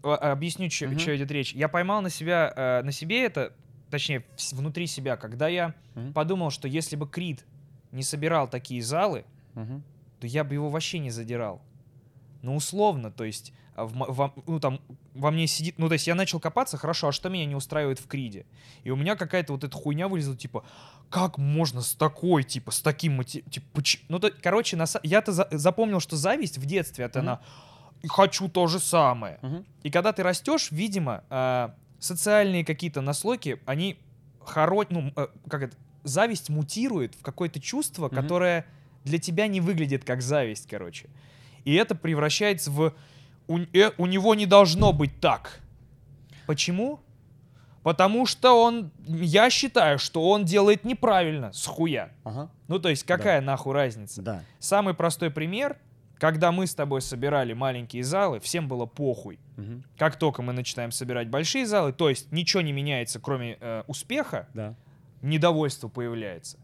А- 0.02 0.32
Объясню, 0.32 0.68
что 0.70 0.87
Мгм. 0.87 0.96
идет 0.96 1.30
речь. 1.30 1.54
Я 1.54 1.68
поймал 1.68 2.02
на 2.02 2.10
себя, 2.10 2.52
э, 2.54 2.82
на 2.82 2.92
себе 2.92 3.25
это, 3.25 3.52
точнее, 3.90 4.24
внутри 4.52 4.86
себя, 4.86 5.16
когда 5.16 5.48
я 5.48 5.74
Мгм. 5.94 6.12
подумал, 6.12 6.50
что 6.50 6.68
если 6.68 6.96
бы 6.96 7.08
Крид 7.08 7.44
не 7.92 8.02
собирал 8.02 8.48
такие 8.48 8.82
залы, 8.82 9.24
Мгм. 9.54 9.82
то 10.20 10.26
я 10.26 10.44
бы 10.44 10.54
его 10.54 10.68
вообще 10.70 10.98
не 10.98 11.10
задирал. 11.10 11.60
Ну, 12.42 12.54
условно, 12.56 13.10
то 13.10 13.24
есть, 13.24 13.52
а, 13.74 13.84
в 13.86 13.92
во, 13.94 14.32
ну, 14.46 14.60
там, 14.60 14.80
во 15.14 15.30
мне 15.30 15.46
сидит... 15.46 15.78
Ну, 15.78 15.88
то 15.88 15.94
есть 15.94 16.06
я 16.06 16.14
начал 16.14 16.38
копаться, 16.40 16.76
хорошо, 16.78 17.08
а 17.08 17.12
что 17.12 17.28
меня 17.28 17.44
не 17.46 17.54
устраивает 17.54 17.98
в 17.98 18.06
Криде? 18.06 18.46
И 18.84 18.90
у 18.90 18.96
меня 18.96 19.16
какая-то 19.16 19.52
вот 19.52 19.64
эта 19.64 19.76
хуйня 19.76 20.08
вылезла, 20.08 20.36
типа, 20.36 20.64
как 21.10 21.38
можно 21.38 21.80
с 21.82 21.94
такой, 21.94 22.44
типа, 22.44 22.70
с 22.70 22.80
таким... 22.80 23.22
Типа, 23.24 23.82
Ну, 24.08 24.18
то, 24.18 24.30
короче, 24.42 24.76
на 24.76 24.84
я-то 25.02 25.32
за- 25.32 25.48
запомнил, 25.50 26.00
что 26.00 26.16
зависть 26.16 26.58
в 26.58 26.66
детстве, 26.66 27.04
это 27.06 27.18
Мгм. 27.20 27.28
она... 27.28 27.40
«И 28.02 28.08
хочу 28.08 28.48
то 28.48 28.66
же 28.66 28.78
самое. 28.78 29.38
Мгм. 29.42 29.64
И 29.82 29.90
когда 29.90 30.12
ты 30.12 30.22
растешь, 30.22 30.70
видимо, 30.70 31.24
а, 31.30 31.74
социальные 31.98 32.64
какие-то 32.64 33.00
наслойки, 33.00 33.60
они 33.66 33.98
хоро... 34.40 34.86
ну, 34.90 35.12
э, 35.16 35.28
как 35.48 35.62
это, 35.62 35.76
зависть 36.04 36.50
мутирует 36.50 37.14
в 37.14 37.22
какое-то 37.22 37.60
чувство, 37.60 38.06
Мгм. 38.06 38.14
которое 38.16 38.66
для 39.04 39.18
тебя 39.18 39.46
не 39.46 39.60
выглядит 39.60 40.04
как 40.04 40.22
зависть, 40.22 40.68
короче. 40.68 41.08
И 41.64 41.74
это 41.74 41.94
превращается 41.94 42.70
в... 42.70 42.94
У, 43.48 43.58
э, 43.58 43.90
у 43.98 44.06
него 44.06 44.34
не 44.34 44.46
должно 44.46 44.92
быть 44.92 45.20
так. 45.20 45.60
Почему? 46.46 47.00
Потому 47.82 48.26
что 48.26 48.52
он... 48.60 48.90
Я 49.06 49.48
считаю, 49.50 49.98
что 49.98 50.28
он 50.28 50.44
делает 50.44 50.84
неправильно, 50.84 51.52
с 51.52 51.66
хуя. 51.66 52.10
Ага. 52.24 52.50
Ну, 52.66 52.78
то 52.80 52.88
есть, 52.88 53.04
какая 53.04 53.40
нахуй 53.40 53.74
разница? 53.74 54.22
Да. 54.22 54.42
Самый 54.58 54.94
простой 54.94 55.30
пример. 55.30 55.76
Когда 56.18 56.52
мы 56.52 56.66
с 56.66 56.75
тобой 56.75 57.00
собирали 57.02 57.52
маленькие 57.52 58.02
залы, 58.02 58.40
всем 58.40 58.68
было 58.68 58.87
похуй. 58.87 59.38
Мгм. 59.56 59.85
Как 59.99 60.16
только 60.18 60.42
мы 60.42 60.52
начинаем 60.52 60.90
собирать 60.92 61.28
большие 61.28 61.66
залы, 61.66 61.92
то 61.92 62.08
есть 62.08 62.32
ничего 62.32 62.62
не 62.62 62.73
меняется, 62.73 63.20
кроме 63.20 63.56
э, 63.61 63.82
успеха, 63.87 64.49
Да. 64.54 64.75
недовольство 65.23 65.88
появляется. 65.88 66.58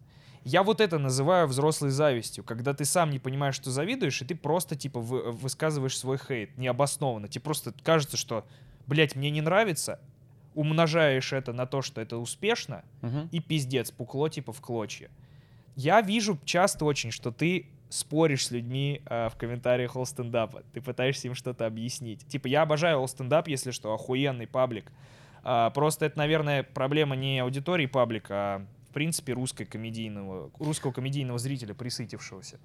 Я 0.45 0.63
вот 0.65 0.81
это 0.81 0.99
называю 0.99 1.47
взрослой 1.47 1.91
завистью, 1.91 2.43
когда 2.45 2.75
ты 2.75 2.85
сам 2.85 3.11
не 3.11 3.19
понимаешь, 3.21 3.55
что 3.55 3.71
завидуешь, 3.71 4.21
и 4.23 4.25
ты 4.25 4.35
просто, 4.35 4.75
типа, 4.75 4.99
вы- 5.01 5.31
высказываешь 5.31 5.97
свой 5.97 6.19
хейт 6.19 6.59
необоснованно. 6.59 7.29
Тебе 7.29 7.43
просто 7.43 7.73
кажется, 7.85 8.17
что, 8.17 8.45
блядь, 8.89 9.15
мне 9.15 9.31
не 9.31 9.41
нравится, 9.41 10.01
умножаешь 10.55 11.33
это 11.33 11.53
на 11.53 11.67
то, 11.67 11.81
что 11.83 12.01
это 12.01 12.19
успешно, 12.19 12.83
Мгм. 13.03 13.29
и 13.31 13.41
пиздец, 13.41 13.91
пукло, 13.91 14.29
типа, 14.29 14.53
в 14.53 14.61
клочья. 14.61 15.11
Я 15.77 16.01
вижу 16.03 16.39
часто 16.45 16.85
очень, 16.85 17.11
что 17.11 17.31
ты 17.31 17.67
споришь 17.93 18.47
с 18.47 18.51
людьми 18.51 19.03
э, 19.07 19.29
в 19.29 19.37
комментариях 19.37 19.97
all 19.97 20.07
стендапа. 20.07 20.63
Ты 20.73 20.81
пытаешься 20.81 21.29
им 21.29 21.35
что-то 21.35 21.67
объяснить. 21.67 22.27
Типа, 22.27 22.47
я 22.47 22.63
обожаю 22.63 23.01
all 23.01 23.07
стендап, 23.07 23.49
если 23.49 23.71
что, 23.71 23.93
охуенный 23.93 24.47
паблик. 24.47 24.91
А, 25.45 25.71
просто 25.71 26.07
это, 26.07 26.19
наверное, 26.19 26.63
проблема 26.63 27.17
не 27.17 27.39
аудитории 27.41 27.87
паблика, 27.87 28.35
а 28.35 28.67
в 28.89 28.95
принципе 28.95 29.35
русской 29.35 29.65
комедийного, 29.65 30.51
русского 30.59 30.93
комедийного 30.93 31.39
зрителя, 31.39 31.75
присытившегося. 31.75 32.59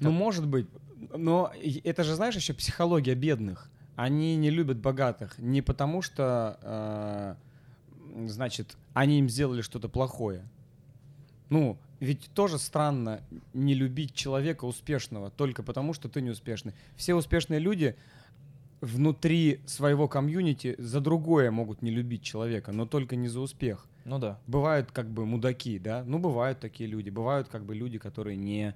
Ну, 0.00 0.12
может 0.12 0.46
быть. 0.46 0.68
Но 1.14 1.52
это 1.84 2.04
же, 2.04 2.14
знаешь, 2.14 2.36
еще 2.36 2.54
психология 2.54 3.14
бедных. 3.14 3.70
Они 3.96 4.36
не 4.36 4.50
любят 4.50 4.78
богатых 4.78 5.36
не 5.38 5.60
потому, 5.60 6.02
что, 6.02 6.58
э, 6.62 7.34
значит, 8.28 8.76
они 8.94 9.18
им 9.18 9.28
сделали 9.28 9.60
что-то 9.60 9.88
плохое. 9.88 10.48
Ну, 11.48 11.78
ведь 12.00 12.30
тоже 12.34 12.58
странно 12.58 13.22
не 13.52 13.74
любить 13.74 14.14
человека 14.14 14.64
успешного 14.64 15.30
только 15.30 15.62
потому, 15.62 15.94
что 15.94 16.08
ты 16.08 16.20
не 16.20 16.30
успешный. 16.30 16.72
Все 16.96 17.14
успешные 17.14 17.60
люди 17.60 17.96
внутри 18.80 19.60
своего 19.66 20.06
комьюнити 20.06 20.76
за 20.78 21.00
другое 21.00 21.50
могут 21.50 21.82
не 21.82 21.90
любить 21.90 22.22
человека, 22.22 22.72
но 22.72 22.86
только 22.86 23.16
не 23.16 23.28
за 23.28 23.40
успех. 23.40 23.86
Ну 24.04 24.18
да. 24.18 24.38
Бывают 24.46 24.90
как 24.92 25.10
бы 25.10 25.26
мудаки, 25.26 25.78
да, 25.78 26.04
ну 26.06 26.18
бывают 26.18 26.60
такие 26.60 26.88
люди, 26.88 27.10
бывают 27.10 27.48
как 27.48 27.64
бы 27.64 27.74
люди, 27.74 27.98
которые 27.98 28.36
не 28.36 28.74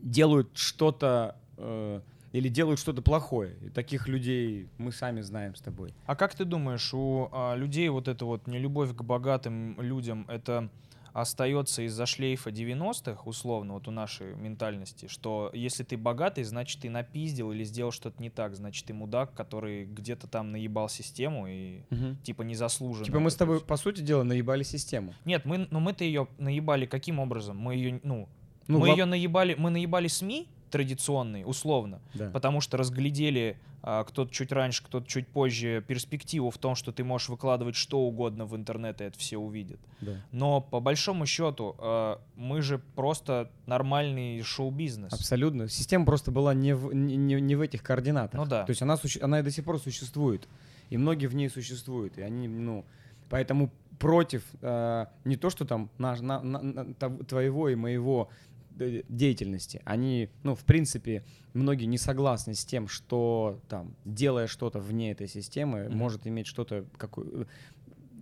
делают 0.00 0.50
что-то 0.54 1.36
э, 1.56 2.00
или 2.32 2.48
делают 2.48 2.80
что-то 2.80 3.02
плохое. 3.02 3.54
И 3.62 3.68
таких 3.68 4.08
людей 4.08 4.68
мы 4.78 4.92
сами 4.92 5.20
знаем 5.20 5.54
с 5.54 5.60
тобой. 5.60 5.94
А 6.06 6.16
как 6.16 6.34
ты 6.34 6.44
думаешь, 6.44 6.92
у 6.94 7.28
а, 7.30 7.54
людей 7.54 7.88
вот 7.88 8.08
эта 8.08 8.24
вот 8.24 8.46
нелюбовь 8.46 8.94
к 8.94 9.02
богатым 9.02 9.80
людям, 9.80 10.24
это 10.28 10.68
остается 11.14 11.82
из-за 11.82 12.04
шлейфа 12.06 12.50
90-х, 12.50 13.22
условно, 13.24 13.74
вот 13.74 13.88
у 13.88 13.90
нашей 13.90 14.34
ментальности, 14.34 15.06
что 15.06 15.50
если 15.54 15.84
ты 15.84 15.96
богатый, 15.96 16.42
значит, 16.44 16.82
ты 16.82 16.90
напиздил 16.90 17.52
или 17.52 17.64
сделал 17.64 17.92
что-то 17.92 18.20
не 18.20 18.28
так, 18.30 18.54
значит, 18.56 18.84
ты 18.84 18.92
мудак, 18.92 19.32
который 19.32 19.86
где-то 19.86 20.26
там 20.26 20.50
наебал 20.52 20.88
систему 20.88 21.46
и 21.48 21.80
типа 22.24 22.42
незаслуженно. 22.42 23.06
Типа 23.06 23.20
мы 23.20 23.30
с 23.30 23.36
тобой, 23.36 23.60
по 23.60 23.76
сути 23.76 24.00
дела, 24.02 24.24
наебали 24.24 24.64
систему. 24.64 25.14
Нет, 25.24 25.44
мы, 25.46 25.68
ну 25.70 25.80
мы-то 25.80 26.04
ее 26.04 26.26
наебали 26.36 26.84
каким 26.86 27.20
образом? 27.20 27.56
Мы 27.56 27.76
ее, 27.76 28.00
ну, 28.02 28.28
Ну, 28.66 28.78
мы 28.80 28.88
во- 28.88 28.94
ее 28.96 29.04
наебали, 29.04 29.54
мы 29.54 29.70
наебали 29.70 30.08
СМИ 30.08 30.48
традиционные, 30.78 31.46
условно, 31.46 32.00
Да. 32.14 32.30
потому 32.30 32.60
что 32.60 32.76
разглядели 32.76 33.56
а, 33.86 34.02
кто-то 34.04 34.32
чуть 34.32 34.50
раньше, 34.50 34.82
кто-то 34.82 35.06
чуть 35.06 35.28
позже 35.28 35.84
перспективу 35.86 36.50
в 36.50 36.58
том, 36.58 36.74
что 36.74 36.90
ты 36.90 37.04
можешь 37.04 37.28
выкладывать 37.28 37.76
что 37.76 38.00
угодно 38.00 38.44
в 38.46 38.56
интернет, 38.56 39.00
и 39.00 39.04
это 39.04 39.16
все 39.18 39.36
увидят. 39.38 39.78
да. 40.00 40.12
Но 40.32 40.60
по 40.60 40.80
большому 40.80 41.26
счету 41.26 41.76
а, 41.78 42.18
мы 42.34 42.60
же 42.62 42.78
просто 42.96 43.50
нормальный 43.66 44.42
шоу-бизнес. 44.42 45.12
Абсолютно. 45.12 45.68
Система 45.68 46.06
просто 46.06 46.30
была 46.32 46.54
не 46.54 46.74
в, 46.74 46.92
не, 46.94 47.16
не- 47.16 47.40
не 47.40 47.54
в 47.56 47.60
этих 47.60 47.82
координатах. 47.82 48.40
Ну 48.40 48.46
да. 48.46 48.64
То 48.64 48.70
есть 48.70 48.82
она, 48.82 48.96
она 49.20 49.40
и 49.40 49.42
до 49.42 49.50
сих 49.50 49.64
пор 49.64 49.78
существует. 49.78 50.48
И 50.90 50.96
многие 50.96 51.26
в 51.26 51.34
ней 51.34 51.48
существуют. 51.50 52.18
И 52.18 52.22
они, 52.22 52.48
ну, 52.48 52.84
поэтому 53.30 53.70
против 53.98 54.42
э, 54.62 55.06
не 55.24 55.36
то, 55.36 55.50
что 55.50 55.64
там 55.64 55.88
наш- 55.98 56.20
на- 56.20 56.40
на- 56.42 56.62
на- 56.62 56.84
тв- 56.94 57.24
твоего 57.26 57.68
и 57.68 57.74
моего 57.76 58.28
деятельности. 58.74 59.80
Они, 59.84 60.30
ну, 60.42 60.54
в 60.54 60.64
принципе, 60.64 61.24
многие 61.52 61.84
не 61.86 61.98
согласны 61.98 62.54
с 62.54 62.64
тем, 62.64 62.88
что 62.88 63.60
там, 63.68 63.94
делая 64.04 64.46
что-то 64.46 64.80
вне 64.80 65.12
этой 65.12 65.28
системы, 65.28 65.84
Мгм. 65.84 65.96
может 65.96 66.26
иметь 66.26 66.46
что-то, 66.46 66.84
какую 66.96 67.46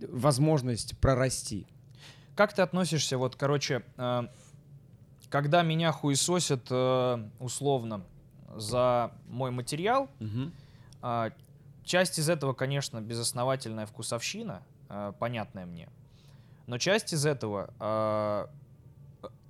возможность 0.09 0.97
прорасти. 0.99 1.65
Как 2.35 2.53
ты 2.53 2.61
относишься, 2.61 3.17
вот, 3.17 3.35
короче, 3.35 3.83
э, 3.97 4.23
когда 5.29 5.63
меня 5.63 5.91
хуесосят 5.91 6.67
э, 6.69 7.29
условно 7.39 8.03
за 8.55 9.11
мой 9.27 9.51
материал, 9.51 10.09
А, 11.05 11.31
часть 11.83 12.17
из 12.17 12.29
этого, 12.29 12.53
конечно, 12.53 13.01
безосновательная 13.01 13.85
вкусовщина, 13.85 14.63
а, 14.87 15.11
понятная 15.11 15.65
мне. 15.65 15.89
Но 16.65 16.77
часть 16.77 17.11
из 17.11 17.25
этого 17.25 17.73
а, 17.77 18.49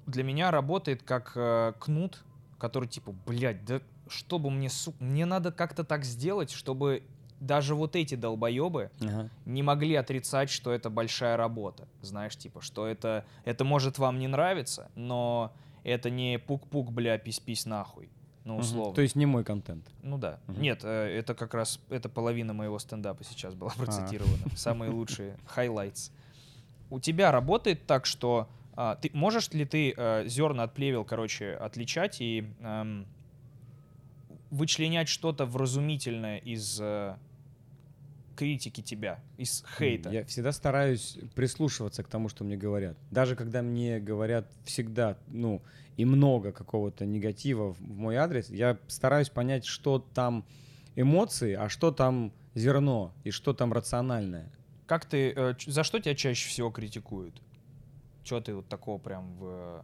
для 0.06 0.24
меня 0.24 0.52
работает 0.52 1.04
как 1.04 1.34
а, 1.36 1.74
кнут, 1.74 2.24
который 2.58 2.88
типа, 2.88 3.14
блядь, 3.26 3.64
да 3.66 3.82
чтобы 4.10 4.52
мне, 4.52 4.70
сука, 4.70 5.02
мне 5.04 5.26
надо 5.26 5.52
как-то 5.52 5.84
так 5.84 6.04
сделать, 6.04 6.52
чтобы 6.52 7.04
даже 7.40 7.76
вот 7.76 7.96
эти 7.96 8.16
долбоебы 8.16 8.92
Ага. 9.02 9.30
не 9.46 9.64
могли 9.64 9.96
отрицать, 9.96 10.50
что 10.50 10.72
это 10.72 10.90
большая 10.90 11.36
работа. 11.38 11.88
Знаешь, 12.02 12.36
типа, 12.38 12.62
что 12.62 12.88
это, 12.88 13.26
это 13.44 13.64
может 13.66 13.98
вам 13.98 14.20
не 14.20 14.28
нравиться, 14.28 14.90
но 14.96 15.52
это 15.84 16.10
не 16.10 16.38
пук-пук, 16.38 16.92
бля, 16.92 17.18
пись-пись 17.18 17.66
нахуй. 17.66 18.10
Ну, 18.46 18.58
условно. 18.58 18.94
То 18.94 19.02
есть 19.02 19.16
не 19.16 19.26
мой 19.26 19.44
контент. 19.46 19.86
Ну 20.02 20.18
да. 20.18 20.40
Мгм. 20.48 20.62
Нет, 20.62 20.82
э, 20.84 21.18
это 21.18 21.34
как 21.34 21.54
раз 21.54 21.80
это 21.90 22.10
половина 22.10 22.54
моего 22.54 22.78
стендапа 22.78 23.24
сейчас 23.24 23.54
А. 23.54 23.58
была 23.58 23.72
процитирована. 23.72 24.44
Самые 24.56 24.92
лучшие 24.92 25.38
highlights. 25.56 26.12
У 26.90 27.00
тебя 27.00 27.32
работает 27.32 27.86
так, 27.86 28.06
что 28.06 28.50
а, 28.76 28.96
ты 28.96 29.10
можешь 29.14 29.52
ли 29.52 29.66
ты 29.66 29.94
э, 29.96 30.28
зерна 30.28 30.64
от 30.64 30.74
плевел, 30.74 31.06
короче, 31.06 31.54
отличать 31.54 32.22
и 32.22 32.46
эм, 32.60 33.06
вычленять 34.50 35.10
что-то 35.10 35.46
вразумительное 35.46 36.38
из 36.38 36.80
э, 36.82 37.16
критики 38.36 38.82
тебя, 38.82 39.20
из 39.38 39.64
хейта? 39.78 40.10
Я 40.10 40.26
всегда 40.26 40.52
стараюсь 40.52 41.18
прислушиваться 41.36 42.04
к 42.04 42.08
тому, 42.08 42.30
что 42.30 42.44
мне 42.44 42.58
говорят. 42.58 42.98
Даже 43.12 43.36
когда 43.36 43.62
мне 43.62 44.00
говорят 44.00 44.52
всегда, 44.64 45.18
ну, 45.28 45.62
и 45.98 46.06
много 46.06 46.52
какого-то 46.52 47.06
негатива 47.06 47.74
в 47.74 47.82
мой 47.82 48.16
адрес, 48.16 48.50
я 48.50 48.78
стараюсь 48.88 49.30
понять, 49.30 49.66
что 49.66 50.00
там 50.00 50.46
эмоции, 50.96 51.54
а 51.54 51.70
что 51.70 51.92
там 51.92 52.34
зерно 52.56 53.14
и 53.24 53.32
что 53.32 53.54
там 53.54 53.72
рациональное. 53.72 54.52
Как 54.88 55.06
ты, 55.06 55.32
э, 55.36 55.54
за 55.66 55.84
что 55.84 56.00
тебя 56.00 56.16
чаще 56.16 56.48
всего 56.50 56.72
критикуют? 56.72 57.42
Че 58.24 58.40
ты 58.42 58.54
вот 58.54 58.68
такого 58.68 58.98
прям 58.98 59.34
в... 59.38 59.84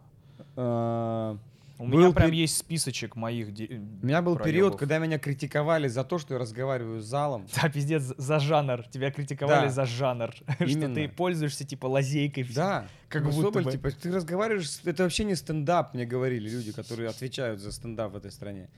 А, 0.56 1.36
У 1.78 1.86
меня 1.86 2.10
прям 2.12 2.30
пер- 2.30 2.34
есть 2.34 2.56
списочек 2.56 3.16
моих... 3.16 3.52
де- 3.52 3.80
У 4.02 4.06
меня 4.06 4.22
был 4.22 4.36
период, 4.36 4.76
когда 4.76 4.98
меня 4.98 5.18
критиковали 5.18 5.88
за 5.88 6.04
то, 6.04 6.18
что 6.18 6.34
я 6.34 6.40
разговариваю 6.40 7.00
с 7.00 7.04
залом. 7.04 7.46
Да, 7.62 7.68
пиздец, 7.68 8.02
за 8.16 8.38
жанр. 8.38 8.84
Тебя 8.90 9.10
критиковали 9.10 9.66
Да. 9.66 9.70
за 9.70 9.84
жанр. 9.84 10.30
Что 10.58 10.94
ты 10.94 11.08
пользуешься, 11.08 11.64
типа, 11.64 11.86
лазейкой. 11.86 12.44
Да, 12.54 12.86
Как 13.08 13.22
Ну, 13.24 13.30
будто 13.30 13.42
Соболь, 13.48 13.64
бы. 13.64 13.72
типа, 13.72 13.90
ты 13.90 14.10
разговариваешь, 14.12 14.80
это 14.84 15.02
вообще 15.02 15.24
не 15.24 15.34
стендап, 15.36 15.94
мне 15.94 16.06
говорили 16.06 16.48
люди, 16.48 16.72
которые 16.72 17.08
отвечают 17.10 17.60
за 17.60 17.72
стендап 17.72 18.12
в 18.12 18.16
этой 18.16 18.30
стране. 18.30 18.68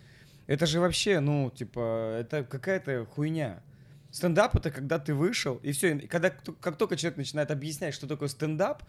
Это 0.49 0.67
же 0.67 0.81
вообще, 0.81 1.21
ну, 1.21 1.51
типа, 1.55 2.17
это 2.21 2.43
какая-то 2.45 3.07
хуйня. 3.15 3.61
Стендап 4.11 4.55
это 4.57 4.71
когда 4.71 4.99
ты 4.99 5.15
вышел, 5.15 5.59
и 5.63 5.73
все, 5.73 5.99
когда 6.01 6.29
кто- 6.31 6.53
как 6.53 6.77
только 6.77 6.97
человек 6.97 7.17
начинает 7.17 7.51
объяснять, 7.51 7.95
что 7.95 8.07
такое 8.07 8.29
стендап, 8.29 8.83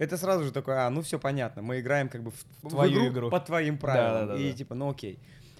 это 0.00 0.16
сразу 0.16 0.44
же 0.44 0.50
такое, 0.50 0.86
а, 0.86 0.90
ну 0.90 1.02
все 1.02 1.18
понятно, 1.18 1.62
мы 1.62 1.78
играем 1.80 2.08
как 2.08 2.22
бы 2.22 2.30
в, 2.32 2.44
в 2.62 2.68
Твою 2.70 3.08
игру. 3.12 3.30
по 3.30 3.38
твоим 3.38 3.78
правилам. 3.78 4.26
Да-да-да-да. 4.26 4.42
и 4.42 4.52
типа, 4.52 4.74
ну 4.74 4.90
окей. 4.90 5.18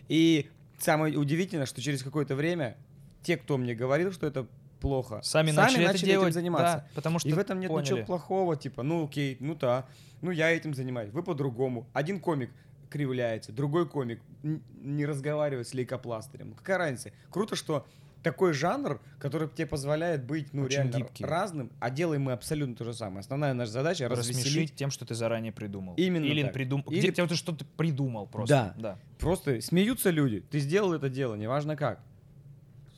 И 0.08 0.48
самое 0.78 1.16
удивительное, 1.16 1.66
что 1.66 1.80
через 1.80 2.02
какое-то 2.02 2.34
время 2.34 2.76
те, 3.22 3.36
кто 3.36 3.56
мне 3.58 3.74
говорил, 3.74 4.12
что 4.12 4.26
это 4.26 4.46
плохо, 4.80 5.20
Сами, 5.22 5.50
начали, 5.50 5.84
это 5.84 5.98
делать. 5.98 6.28
этим 6.28 6.34
заниматься. 6.34 6.78
Да, 6.78 6.86
потому 6.94 7.18
что 7.18 7.28
И 7.28 7.32
в 7.34 7.38
этом 7.38 7.60
нет 7.60 7.68
поняли. 7.68 7.84
ничего 7.92 8.06
плохого, 8.06 8.56
типа, 8.56 8.82
ну 8.82 9.04
окей, 9.04 9.36
ну 9.40 9.54
да, 9.54 9.86
ну 10.22 10.30
я 10.30 10.50
этим 10.50 10.72
занимаюсь, 10.74 11.10
вы 11.12 11.22
по-другому. 11.22 11.86
Один 11.92 12.18
комик 12.18 12.50
кривляется, 12.88 13.52
другой 13.52 13.86
комик 13.88 14.20
не 14.42 15.04
разговаривает 15.06 15.68
с 15.68 15.74
лейкопластырем. 15.74 16.54
Какая 16.54 16.78
разница? 16.78 17.12
Круто, 17.30 17.54
что 17.56 17.86
такой 18.22 18.52
жанр, 18.52 19.00
который 19.18 19.48
тебе 19.48 19.66
позволяет 19.66 20.24
быть, 20.24 20.52
ну, 20.52 20.62
Очень 20.64 20.76
реально 20.76 20.96
гибкий. 20.96 21.24
разным, 21.24 21.70
а 21.80 21.90
делаем 21.90 22.22
мы 22.22 22.32
абсолютно 22.32 22.74
то 22.76 22.84
же 22.84 22.92
самое. 22.94 23.20
Основная 23.20 23.54
наша 23.54 23.72
задача— 23.72 24.08
развеселить. 24.10 24.74
тем, 24.74 24.90
что 24.90 25.04
ты 25.06 25.14
заранее 25.14 25.52
придумал. 25.52 25.94
Именно 25.96 26.24
Или 26.24 26.42
так. 26.42 26.52
придум... 26.52 26.82
Или- 26.88 26.98
Где, 27.00 27.12
тем, 27.12 27.28
ты 27.28 27.34
что-то 27.36 27.64
придумал 27.76 28.26
просто. 28.26 28.74
Да. 28.78 28.98
Просто 29.18 29.60
смеются 29.60 30.10
люди. 30.10 30.40
Ты 30.50 30.58
сделал 30.58 30.92
это 30.92 31.08
дело, 31.08 31.34
неважно 31.34 31.76
как. 31.76 32.00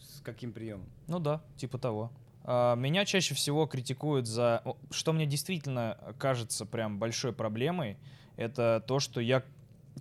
С 0.01 0.21
каким 0.21 0.53
приемом. 0.53 0.87
Ну 1.07 1.19
да, 1.19 1.43
типа 1.57 1.79
того. 1.79 2.13
А, 2.45 2.75
Меня 2.77 3.05
чаще 3.05 3.35
всего 3.35 3.67
критикуют 3.67 4.27
за... 4.27 4.63
Что 4.91 5.13
мне 5.13 5.27
действительно 5.27 5.99
кажется 6.19 6.67
прям 6.67 6.99
большой 6.99 7.33
проблемой, 7.33 7.97
это 8.37 8.83
то, 8.87 8.99
что 8.99 9.21
я 9.21 9.45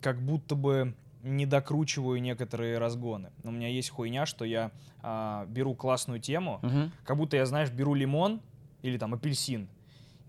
как 0.02 0.22
будто 0.22 0.56
бы 0.56 0.96
не 1.24 1.46
докручиваю 1.46 2.22
некоторые 2.22 2.78
разгоны. 2.78 3.32
У 3.44 3.52
меня 3.52 3.68
есть 3.68 3.90
хуйня, 3.90 4.26
что 4.26 4.46
я 4.46 4.72
а, 5.02 5.46
беру 5.48 5.74
классную 5.76 6.20
тему, 6.20 6.60
Мгм. 6.62 6.92
как 7.04 7.18
будто 7.18 7.38
я, 7.38 7.46
знаешь, 7.46 7.70
беру 7.72 7.94
лимон 7.94 8.40
или 8.82 8.98
там 8.98 9.14
апельсин, 9.14 9.68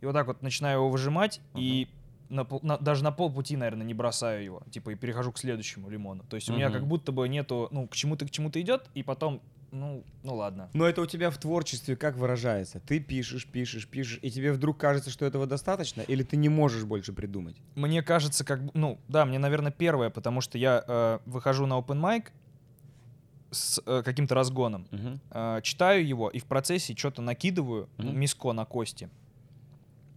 и 0.01 0.07
вот 0.07 0.13
так 0.13 0.27
вот 0.27 0.43
начинаю 0.43 0.79
его 0.79 0.91
выжимать, 0.91 1.41
и 1.55 1.89
на 2.29 2.47
на- 2.63 2.79
даже 2.79 3.05
на 3.05 3.13
полпути, 3.13 3.57
наверное, 3.59 3.85
не 3.87 3.93
бросаю 3.93 4.43
его, 4.43 4.63
типа, 4.71 4.91
и 4.91 4.95
перехожу 4.95 5.33
к 5.33 5.39
следующему 5.39 5.91
лимону. 5.91 6.25
То 6.31 6.37
есть 6.37 6.49
у 6.49 6.55
меня 6.55 6.69
как 6.71 6.87
будто 6.87 7.13
бы 7.13 7.29
нету, 7.29 7.69
ну, 7.71 7.87
к 7.87 7.95
чему-то, 7.95 8.25
к 8.27 8.31
чему-то 8.31 8.59
идет, 8.61 8.89
и 8.95 9.03
потом, 9.03 9.43
ну, 9.73 10.05
ну 10.23 10.35
ладно. 10.37 10.71
Но 10.75 10.87
это 10.87 11.01
у 11.01 11.07
тебя 11.07 11.31
в 11.31 11.39
творчестве 11.39 11.97
как 11.97 12.17
выражается? 12.17 12.79
Ты 12.81 13.01
пишешь, 13.01 13.47
пишешь, 13.47 13.89
пишешь, 13.89 14.19
и 14.23 14.31
тебе 14.31 14.53
вдруг 14.53 14.79
кажется, 14.79 15.11
что 15.11 15.25
этого 15.25 15.47
достаточно, 15.47 16.03
или 16.03 16.23
ты 16.23 16.37
не 16.37 16.49
можешь 16.49 16.85
больше 16.85 17.13
придумать? 17.13 17.57
Мне 17.75 18.03
кажется, 18.03 18.45
как, 18.45 18.61
ну, 18.75 19.01
да, 19.09 19.25
мне, 19.25 19.39
наверное, 19.39 19.73
первое, 19.73 20.11
потому 20.11 20.41
что 20.41 20.59
я 20.59 20.85
э, 20.87 21.19
выхожу 21.27 21.67
на 21.67 21.75
open 21.79 22.01
mic 22.01 22.31
с 23.51 23.83
э, 23.85 24.03
каким-то 24.05 24.35
разгоном, 24.35 24.87
Мгм. 24.91 25.21
э, 25.31 25.61
читаю 25.63 26.07
его 26.07 26.31
и 26.31 26.39
в 26.39 26.45
процессе 26.45 26.95
что-то 26.97 27.21
накидываю, 27.23 27.89
Мгм. 27.99 28.19
миско 28.19 28.53
на 28.53 28.65
кости. 28.65 29.11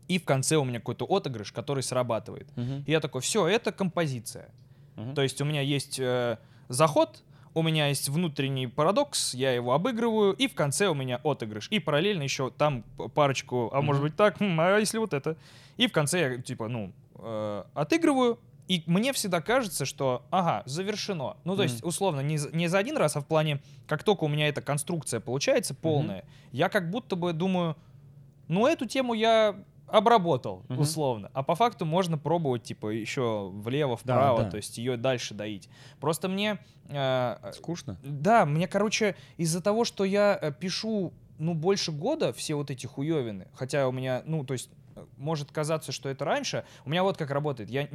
И 0.08 0.20
в 0.20 0.26
конце 0.26 0.56
у 0.58 0.64
меня 0.64 0.80
какой-то 0.80 1.06
отыгрыш, 1.06 1.52
который 1.52 1.82
срабатывает. 1.82 2.48
Мгм. 2.56 2.84
И 2.86 2.92
я 2.92 3.00
такой, 3.00 3.22
все, 3.22 3.48
это 3.48 3.72
композиция. 3.72 4.50
Мгм. 4.96 5.16
То 5.16 5.22
есть 5.24 5.42
у 5.42 5.46
меня 5.46 5.62
есть 5.62 6.00
э, 6.00 6.38
заход, 6.70 7.24
у 7.56 7.62
меня 7.64 7.88
есть 7.88 8.10
внутренний 8.10 8.68
парадокс, 8.68 9.34
я 9.34 9.52
его 9.52 9.74
обыгрываю, 9.74 10.34
и 10.34 10.48
в 10.48 10.54
конце 10.54 10.88
у 10.88 10.94
меня 10.94 11.22
отыгрыш. 11.24 11.70
И 11.72 11.80
параллельно 11.80 12.22
еще 12.22 12.52
там 12.52 12.84
парочку, 13.16 13.72
а 13.74 13.82
может 13.82 14.04
быть 14.04 14.16
так, 14.16 14.40
хм, 14.40 14.60
а 14.60 14.78
если 14.78 14.98
вот 14.98 15.14
это? 15.14 15.38
И 15.78 15.88
в 15.88 15.92
конце 15.92 16.20
я, 16.20 16.42
типа, 16.42 16.68
ну, 16.68 16.92
э, 17.18 17.64
отыгрываю, 17.74 18.40
и 18.68 18.84
мне 18.88 19.14
всегда 19.14 19.42
кажется, 19.42 19.86
что, 19.86 20.26
ага, 20.32 20.64
завершено. 20.66 21.38
Ну, 21.46 21.56
то 21.56 21.64
есть, 21.64 21.84
условно, 21.84 22.20
не, 22.20 22.38
не 22.52 22.68
за 22.68 22.78
один 22.78 22.98
раз, 22.98 23.16
а 23.16 23.22
в 23.22 23.26
плане, 23.26 23.62
как 23.88 24.04
только 24.04 24.26
у 24.26 24.28
меня 24.28 24.50
эта 24.50 24.62
конструкция 24.62 25.20
получается 25.20 25.74
полная, 25.74 26.26
я 26.52 26.68
как 26.68 26.90
будто 26.90 27.16
бы 27.16 27.32
думаю, 27.32 27.78
ну, 28.48 28.68
эту 28.68 28.86
тему 28.86 29.14
я 29.14 29.56
обработал, 29.88 30.64
Мгм. 30.70 30.80
условно. 30.82 31.32
А 31.34 31.44
по 31.44 31.56
факту 31.56 31.86
можно 31.86 32.18
пробовать, 32.18 32.64
типа, 32.64 32.88
еще 32.88 33.50
влево, 33.54 33.96
вправо, 33.98 34.44
да. 34.44 34.50
то 34.52 34.58
есть 34.58 34.78
ее 34.78 34.98
дальше 34.98 35.34
доить. 35.34 35.70
Просто 36.00 36.28
мне... 36.28 36.58
э, 36.90 37.52
Скучно? 37.54 37.98
да, 38.04 38.46
мне, 38.46 38.68
короче, 38.68 39.16
из-за 39.38 39.62
того, 39.62 39.86
что 39.86 40.04
я 40.04 40.38
э, 40.42 40.52
пишу, 40.52 41.14
ну, 41.38 41.54
больше 41.54 41.92
года 41.92 42.34
все 42.34 42.56
вот 42.56 42.72
эти 42.72 42.86
хуевины, 42.88 43.48
хотя 43.54 43.88
у 43.88 43.92
меня, 43.92 44.24
ну, 44.26 44.44
то 44.44 44.54
есть, 44.54 44.70
э, 44.96 45.06
может 45.18 45.52
казаться, 45.52 45.92
что 45.92 46.10
это 46.10 46.26
раньше, 46.26 46.66
у 46.86 46.90
меня 46.90 47.04
вот 47.04 47.18
как 47.18 47.30
работает. 47.32 47.70
Я 47.70 47.88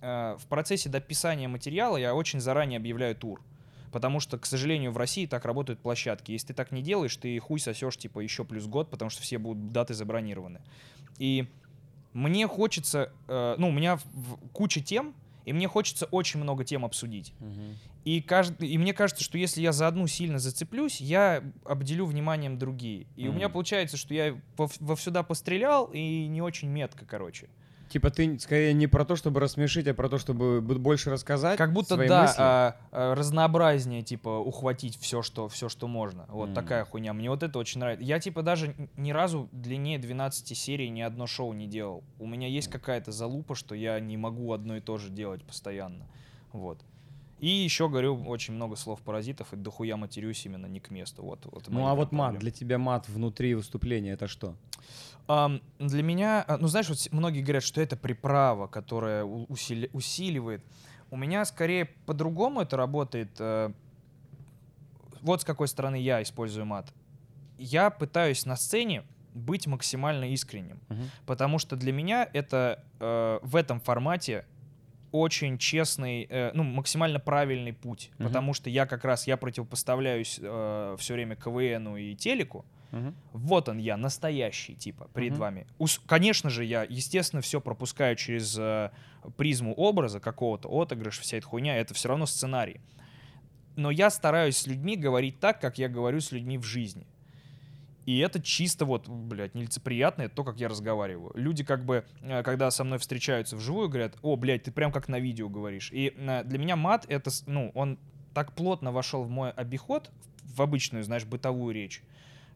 э, 0.00 0.36
в 0.38 0.46
процессе 0.48 0.88
дописания 0.88 1.48
материала 1.48 1.96
я 1.96 2.14
очень 2.14 2.40
заранее 2.40 2.78
объявляю 2.78 3.14
тур. 3.14 3.40
Потому 3.92 4.18
что, 4.20 4.38
к 4.38 4.46
сожалению, 4.46 4.90
в 4.90 4.96
России 4.96 5.26
так 5.26 5.44
работают 5.44 5.78
площадки. 5.80 6.32
Если 6.32 6.48
ты 6.48 6.54
так 6.54 6.72
не 6.72 6.82
делаешь, 6.82 7.14
ты 7.16 7.38
хуй 7.38 7.60
сосешь, 7.60 7.96
типа, 7.96 8.20
еще 8.20 8.44
плюс 8.44 8.66
год, 8.66 8.90
потому 8.90 9.10
что 9.10 9.22
все 9.22 9.38
будут 9.38 9.70
даты 9.70 9.94
забронированы. 9.94 10.60
И 11.18 11.46
мне 12.14 12.48
хочется, 12.48 13.12
э, 13.28 13.54
ну, 13.58 13.68
у 13.68 13.72
меня 13.72 13.96
в- 13.96 14.04
в- 14.04 14.48
куча 14.52 14.80
тем, 14.80 15.14
и 15.44 15.52
мне 15.52 15.68
хочется 15.68 16.06
очень 16.06 16.40
много 16.40 16.64
тем 16.64 16.84
обсудить. 16.84 17.34
Мгм. 17.40 17.76
И, 18.04 18.20
кажд... 18.20 18.54
и 18.60 18.78
мне 18.78 18.92
кажется, 18.94 19.22
что 19.22 19.38
если 19.38 19.60
я 19.60 19.72
за 19.72 19.86
одну 19.88 20.06
сильно 20.06 20.38
зацеплюсь, 20.38 21.00
я 21.00 21.42
обделю 21.64 22.06
вниманием 22.06 22.58
другие. 22.58 23.06
И 23.16 23.28
у 23.28 23.32
меня 23.32 23.48
получается, 23.48 23.96
что 23.96 24.14
я 24.14 24.40
во, 24.56 24.68
во 24.80 24.96
сюда 24.96 25.22
пострелял 25.22 25.90
и 25.92 26.26
не 26.26 26.42
очень 26.42 26.68
метко, 26.68 27.04
короче. 27.06 27.48
Типа 27.92 28.10
ты 28.10 28.38
скорее 28.38 28.72
не 28.72 28.86
про 28.86 29.04
то, 29.04 29.16
чтобы 29.16 29.38
рассмешить, 29.38 29.86
а 29.86 29.92
про 29.92 30.08
то, 30.08 30.16
чтобы 30.16 30.62
больше 30.62 31.10
рассказать 31.10 31.58
Как 31.58 31.74
будто, 31.74 31.94
свои 31.96 32.08
да, 32.08 32.22
мысли? 32.22 32.36
а, 32.38 32.76
а, 32.90 33.14
разнообразнее, 33.14 34.02
типа, 34.02 34.38
ухватить 34.38 34.96
все, 34.98 35.20
что, 35.20 35.46
все, 35.50 35.68
что 35.68 35.88
можно. 35.88 36.24
Вот 36.28 36.46
Мгм. 36.46 36.54
такая 36.54 36.86
хуйня. 36.86 37.12
Мне 37.12 37.28
вот 37.28 37.42
это 37.42 37.58
очень 37.58 37.80
нравится. 37.80 38.02
Я, 38.02 38.18
типа, 38.18 38.42
даже 38.42 38.74
ни 38.96 39.10
разу 39.10 39.50
длиннее 39.52 39.98
12 39.98 40.54
серий 40.54 40.88
ни 40.88 41.02
одно 41.02 41.26
шоу 41.26 41.52
не 41.52 41.66
делал. 41.66 42.02
У 42.18 42.26
меня 42.26 42.48
есть 42.48 42.68
какая-то 42.68 43.12
залупа, 43.12 43.54
что 43.54 43.74
я 43.74 44.00
не 44.00 44.16
могу 44.16 44.54
одно 44.54 44.76
и 44.76 44.80
то 44.80 44.96
же 44.96 45.10
делать 45.10 45.44
постоянно. 45.44 46.06
Вот. 46.52 46.80
И 47.40 47.48
еще 47.48 47.90
говорю 47.90 48.16
очень 48.24 48.54
много 48.54 48.76
слов-паразитов 48.76 49.52
и 49.52 49.56
дохуя 49.56 49.98
матерюсь 49.98 50.46
именно 50.46 50.64
не 50.66 50.80
к 50.80 50.90
месту. 50.90 51.22
Вот, 51.22 51.44
вот 51.52 51.64
Ну 51.68 51.86
а 51.88 51.94
вот 51.94 52.10
мат, 52.12 52.28
проблемы. 52.30 52.38
для 52.40 52.50
тебя 52.52 52.78
мат 52.78 53.06
внутри 53.10 53.54
выступления 53.54 54.12
это 54.12 54.28
что? 54.28 54.54
Для 55.26 56.02
меня, 56.02 56.44
а, 56.46 56.58
ну 56.58 56.66
знаешь, 56.68 56.88
вот 56.88 56.98
многие 57.10 57.40
говорят, 57.42 57.62
что 57.62 57.80
это 57.80 57.96
приправа, 57.96 58.66
которая 58.66 59.24
усили- 59.24 59.88
усиливает. 59.92 60.62
У 61.10 61.16
меня 61.16 61.44
скорее 61.44 61.86
по-другому 62.06 62.60
это 62.60 62.76
работает. 62.76 63.30
э, 63.38 63.70
Вот 65.22 65.40
с 65.42 65.44
какой 65.44 65.68
стороны 65.68 65.96
я 65.96 66.20
использую 66.22 66.66
мат. 66.66 66.92
Я 67.56 67.90
пытаюсь 67.90 68.44
на 68.46 68.56
сцене 68.56 69.04
быть 69.34 69.66
максимально 69.68 70.32
искренним, 70.32 70.80
потому 71.26 71.58
что 71.60 71.76
для 71.76 71.92
меня 71.92 72.28
это 72.32 72.84
э, 73.00 73.38
в 73.42 73.54
этом 73.56 73.78
формате 73.80 74.44
очень 75.12 75.58
честный, 75.58 76.26
э, 76.28 76.50
ну 76.54 76.64
максимально 76.64 77.20
правильный 77.20 77.72
путь, 77.72 78.10
Мгм. 78.18 78.28
потому 78.28 78.52
что 78.54 78.68
я 78.70 78.84
как 78.86 79.04
раз 79.04 79.26
я 79.28 79.36
противопоставляюсь 79.36 80.34
все 80.40 81.14
время 81.14 81.36
КВНу 81.36 81.96
и 81.96 82.14
телеку, 82.16 82.64
Мгм. 82.92 83.14
вот 83.32 83.68
он 83.68 83.78
я, 83.78 83.96
настоящий, 83.96 84.74
типа, 84.76 85.08
перед 85.14 85.32
Мгм. 85.32 85.40
вами. 85.40 85.66
Ус- 85.78 86.00
Конечно 86.06 86.50
же, 86.50 86.64
я, 86.64 86.84
естественно, 86.88 87.42
все 87.42 87.60
пропускаю 87.60 88.14
через 88.16 88.56
э, 88.58 88.90
призму 89.36 89.74
образа 89.74 90.20
какого-то, 90.20 90.68
отыгрыш, 90.68 91.18
вся 91.18 91.38
эта 91.38 91.46
хуйня, 91.46 91.76
это 91.76 91.94
все 91.94 92.08
равно 92.08 92.26
сценарий. 92.26 92.80
Но 93.76 93.90
я 93.90 94.10
стараюсь 94.10 94.56
с 94.58 94.66
людьми 94.66 94.96
говорить 94.96 95.40
так, 95.40 95.60
как 95.60 95.78
я 95.78 95.88
говорю 95.88 96.20
с 96.20 96.30
людьми 96.32 96.58
в 96.58 96.64
жизни. 96.64 97.06
И 98.04 98.18
это 98.18 98.42
чисто 98.42 98.84
вот, 98.84 99.08
блядь, 99.08 99.54
нелицеприятно, 99.54 100.22
это 100.22 100.34
то, 100.34 100.44
как 100.44 100.58
я 100.58 100.68
разговариваю. 100.68 101.30
Люди 101.34 101.62
как 101.64 101.84
бы, 101.84 102.04
э, 102.20 102.42
когда 102.42 102.70
со 102.70 102.84
мной 102.84 102.98
встречаются 102.98 103.56
вживую, 103.56 103.88
говорят, 103.88 104.16
о, 104.22 104.36
блядь, 104.36 104.64
ты 104.64 104.72
прям 104.72 104.92
как 104.92 105.08
на 105.08 105.18
видео 105.20 105.48
говоришь. 105.48 105.90
И 105.92 106.12
э, 106.16 106.44
для 106.44 106.58
меня 106.58 106.76
мат, 106.76 107.06
это, 107.08 107.30
ну, 107.46 107.70
он 107.74 107.98
так 108.34 108.54
плотно 108.54 108.92
вошел 108.92 109.22
в 109.22 109.30
мой 109.30 109.50
обиход, 109.52 110.10
в 110.42 110.60
обычную, 110.60 111.04
знаешь, 111.04 111.24
бытовую 111.24 111.74
речь, 111.74 112.02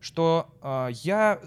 что 0.01 0.49
э, 0.63 0.89
я 1.03 1.41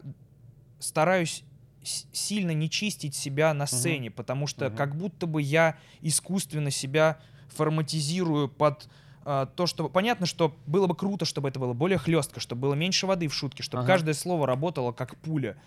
стараюсь 0.80 1.44
сильно 1.84 2.52
не 2.52 2.70
чистить 2.70 3.16
себя 3.16 3.54
на 3.54 3.66
сцене, 3.66 4.12
потому 4.12 4.48
что 4.48 4.68
Мгм. 4.68 4.76
как 4.78 4.96
будто 4.96 5.28
бы 5.28 5.42
я 5.42 5.78
искусственно 6.02 6.72
себя 6.72 7.20
форматизирую 7.48 8.50
под 8.50 8.90
э, 9.26 9.48
то, 9.56 9.66
что 9.66 9.90
понятно, 9.90 10.26
что 10.26 10.56
было 10.66 10.88
бы 10.88 10.96
круто, 10.96 11.26
чтобы 11.26 11.50
это 11.50 11.60
было 11.60 11.74
более 11.74 11.98
хлестко, 11.98 12.40
чтобы 12.40 12.62
было 12.62 12.74
меньше 12.74 13.08
воды 13.08 13.28
в 13.28 13.34
шутке, 13.34 13.64
чтобы 13.64 13.84
Ага. 13.84 13.94
каждое 13.94 14.14
слово 14.14 14.46
работало 14.46 14.92
как 14.92 15.18
пуля. 15.18 15.58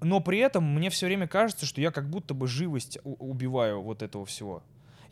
Но 0.00 0.20
при 0.20 0.38
этом 0.38 0.64
мне 0.64 0.90
все 0.90 1.06
время 1.06 1.28
кажется, 1.28 1.64
что 1.64 1.80
я 1.80 1.92
как 1.92 2.10
будто 2.10 2.34
бы 2.34 2.48
живость 2.48 2.98
убиваю 3.04 3.80
вот 3.82 4.02
этого 4.02 4.26
всего. 4.26 4.62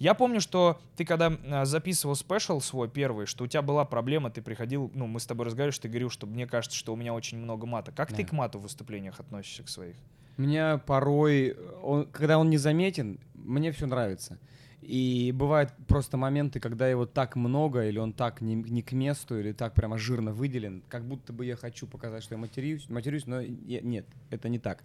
Я 0.00 0.14
помню, 0.14 0.40
что 0.40 0.80
ты 0.96 1.04
когда 1.04 1.30
а, 1.50 1.66
записывал 1.66 2.16
спешл 2.16 2.58
свой 2.60 2.88
первый, 2.88 3.26
что 3.26 3.44
у 3.44 3.46
тебя 3.46 3.60
была 3.60 3.84
проблема, 3.84 4.30
ты 4.30 4.40
приходил, 4.40 4.90
ну, 4.94 5.06
мы 5.06 5.20
с 5.20 5.26
тобой 5.26 5.44
разговаривали, 5.44 5.74
что 5.74 5.82
ты 5.82 5.88
говорил, 5.88 6.08
что 6.08 6.26
мне 6.26 6.46
кажется, 6.46 6.76
что 6.76 6.94
у 6.94 6.96
меня 6.96 7.12
очень 7.12 7.36
много 7.36 7.66
мата. 7.66 7.92
Как 7.92 8.08
ты 8.10 8.22
Да. 8.22 8.28
к 8.30 8.32
мату 8.32 8.58
в 8.58 8.62
выступлениях 8.62 9.20
относишься 9.20 9.62
к 9.62 9.68
своих? 9.68 9.96
Меня 10.38 10.78
порой, 10.78 11.54
он, 11.82 12.06
когда 12.06 12.38
он 12.38 12.48
незаметен, 12.48 13.20
мне 13.34 13.72
все 13.72 13.86
нравится. 13.86 14.38
И 14.80 15.32
бывают 15.36 15.70
просто 15.86 16.16
моменты, 16.16 16.60
когда 16.60 16.88
его 16.88 17.04
так 17.04 17.36
много, 17.36 17.86
или 17.86 17.98
он 17.98 18.14
так 18.14 18.40
не, 18.40 18.54
не 18.54 18.80
к 18.80 18.92
месту, 18.92 19.38
или 19.38 19.52
так 19.52 19.74
прямо 19.74 19.98
жирно 19.98 20.32
выделен, 20.32 20.82
как 20.88 21.04
будто 21.04 21.34
бы 21.34 21.44
я 21.44 21.56
хочу 21.56 21.86
показать, 21.86 22.22
что 22.24 22.36
я 22.36 22.38
матерюсь, 22.38 22.88
матерюсь 22.88 23.26
но 23.26 23.40
я- 23.42 23.82
нет, 23.82 24.06
это 24.30 24.48
не 24.48 24.58
так. 24.58 24.82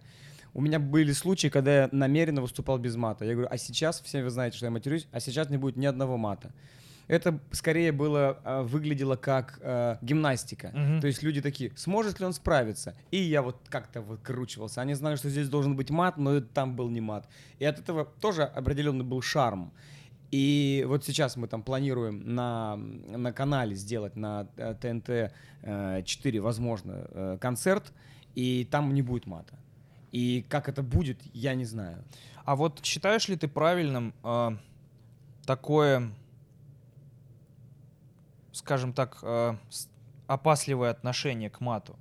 У 0.56 0.62
меня 0.62 0.78
были 0.78 1.12
случаи, 1.12 1.48
когда 1.48 1.82
я 1.82 1.88
намеренно 1.92 2.40
выступал 2.40 2.78
без 2.78 2.96
мата. 2.96 3.26
Я 3.26 3.34
говорю, 3.34 3.48
а 3.50 3.58
сейчас, 3.58 4.00
все 4.00 4.24
вы 4.24 4.30
знаете, 4.30 4.56
что 4.56 4.64
я 4.64 4.70
матерюсь, 4.70 5.06
а 5.12 5.20
сейчас 5.20 5.50
не 5.50 5.58
будет 5.58 5.76
ни 5.76 5.84
одного 5.84 6.16
мата. 6.16 6.50
Это 7.08 7.38
скорее 7.52 7.92
было, 7.92 8.40
а, 8.42 8.62
выглядело 8.62 9.16
как 9.16 9.60
а, 9.62 9.98
гимнастика. 10.00 10.70
Мгм. 10.72 11.00
То 11.02 11.08
есть 11.08 11.22
люди 11.22 11.42
такие, 11.42 11.72
сможет 11.76 12.20
ли 12.20 12.24
он 12.24 12.32
справиться? 12.32 12.94
И 13.10 13.18
я 13.18 13.42
вот 13.42 13.58
как-то 13.68 14.00
выкручивался. 14.00 14.80
Они 14.80 14.94
знали, 14.94 15.16
что 15.16 15.28
здесь 15.28 15.50
должен 15.50 15.76
быть 15.76 15.90
мат, 15.90 16.16
но 16.16 16.40
там 16.40 16.74
был 16.74 16.88
не 16.88 17.02
мат. 17.02 17.28
И 17.58 17.66
от 17.66 17.78
этого 17.78 18.06
тоже 18.06 18.44
определенный 18.44 19.04
был 19.04 19.20
шарм. 19.20 19.74
И 20.30 20.86
вот 20.88 21.04
сейчас 21.04 21.36
мы 21.36 21.48
там 21.48 21.62
планируем 21.62 22.34
на, 22.34 22.76
на 22.76 23.30
канале 23.34 23.74
сделать 23.74 24.16
на 24.16 24.48
э, 24.56 24.74
ТНТ 24.80 25.32
э, 25.60 26.02
4, 26.02 26.40
возможно, 26.40 27.06
э, 27.10 27.38
концерт, 27.42 27.92
и 28.34 28.66
там 28.70 28.94
не 28.94 29.02
будет 29.02 29.26
мата. 29.26 29.58
И 30.12 30.44
как 30.48 30.68
это 30.68 30.82
будет, 30.82 31.18
я 31.34 31.54
не 31.54 31.64
знаю. 31.64 32.04
А 32.44 32.54
вот 32.56 32.84
считаешь 32.84 33.28
ли 33.28 33.36
ты 33.36 33.48
правильным 33.48 34.14
а, 34.22 34.56
такое, 35.44 36.10
скажем 38.52 38.92
так, 38.92 39.18
с- 39.70 39.88
опасливое 40.26 40.90
отношение 40.90 41.50
к 41.50 41.60
мату? 41.60 41.96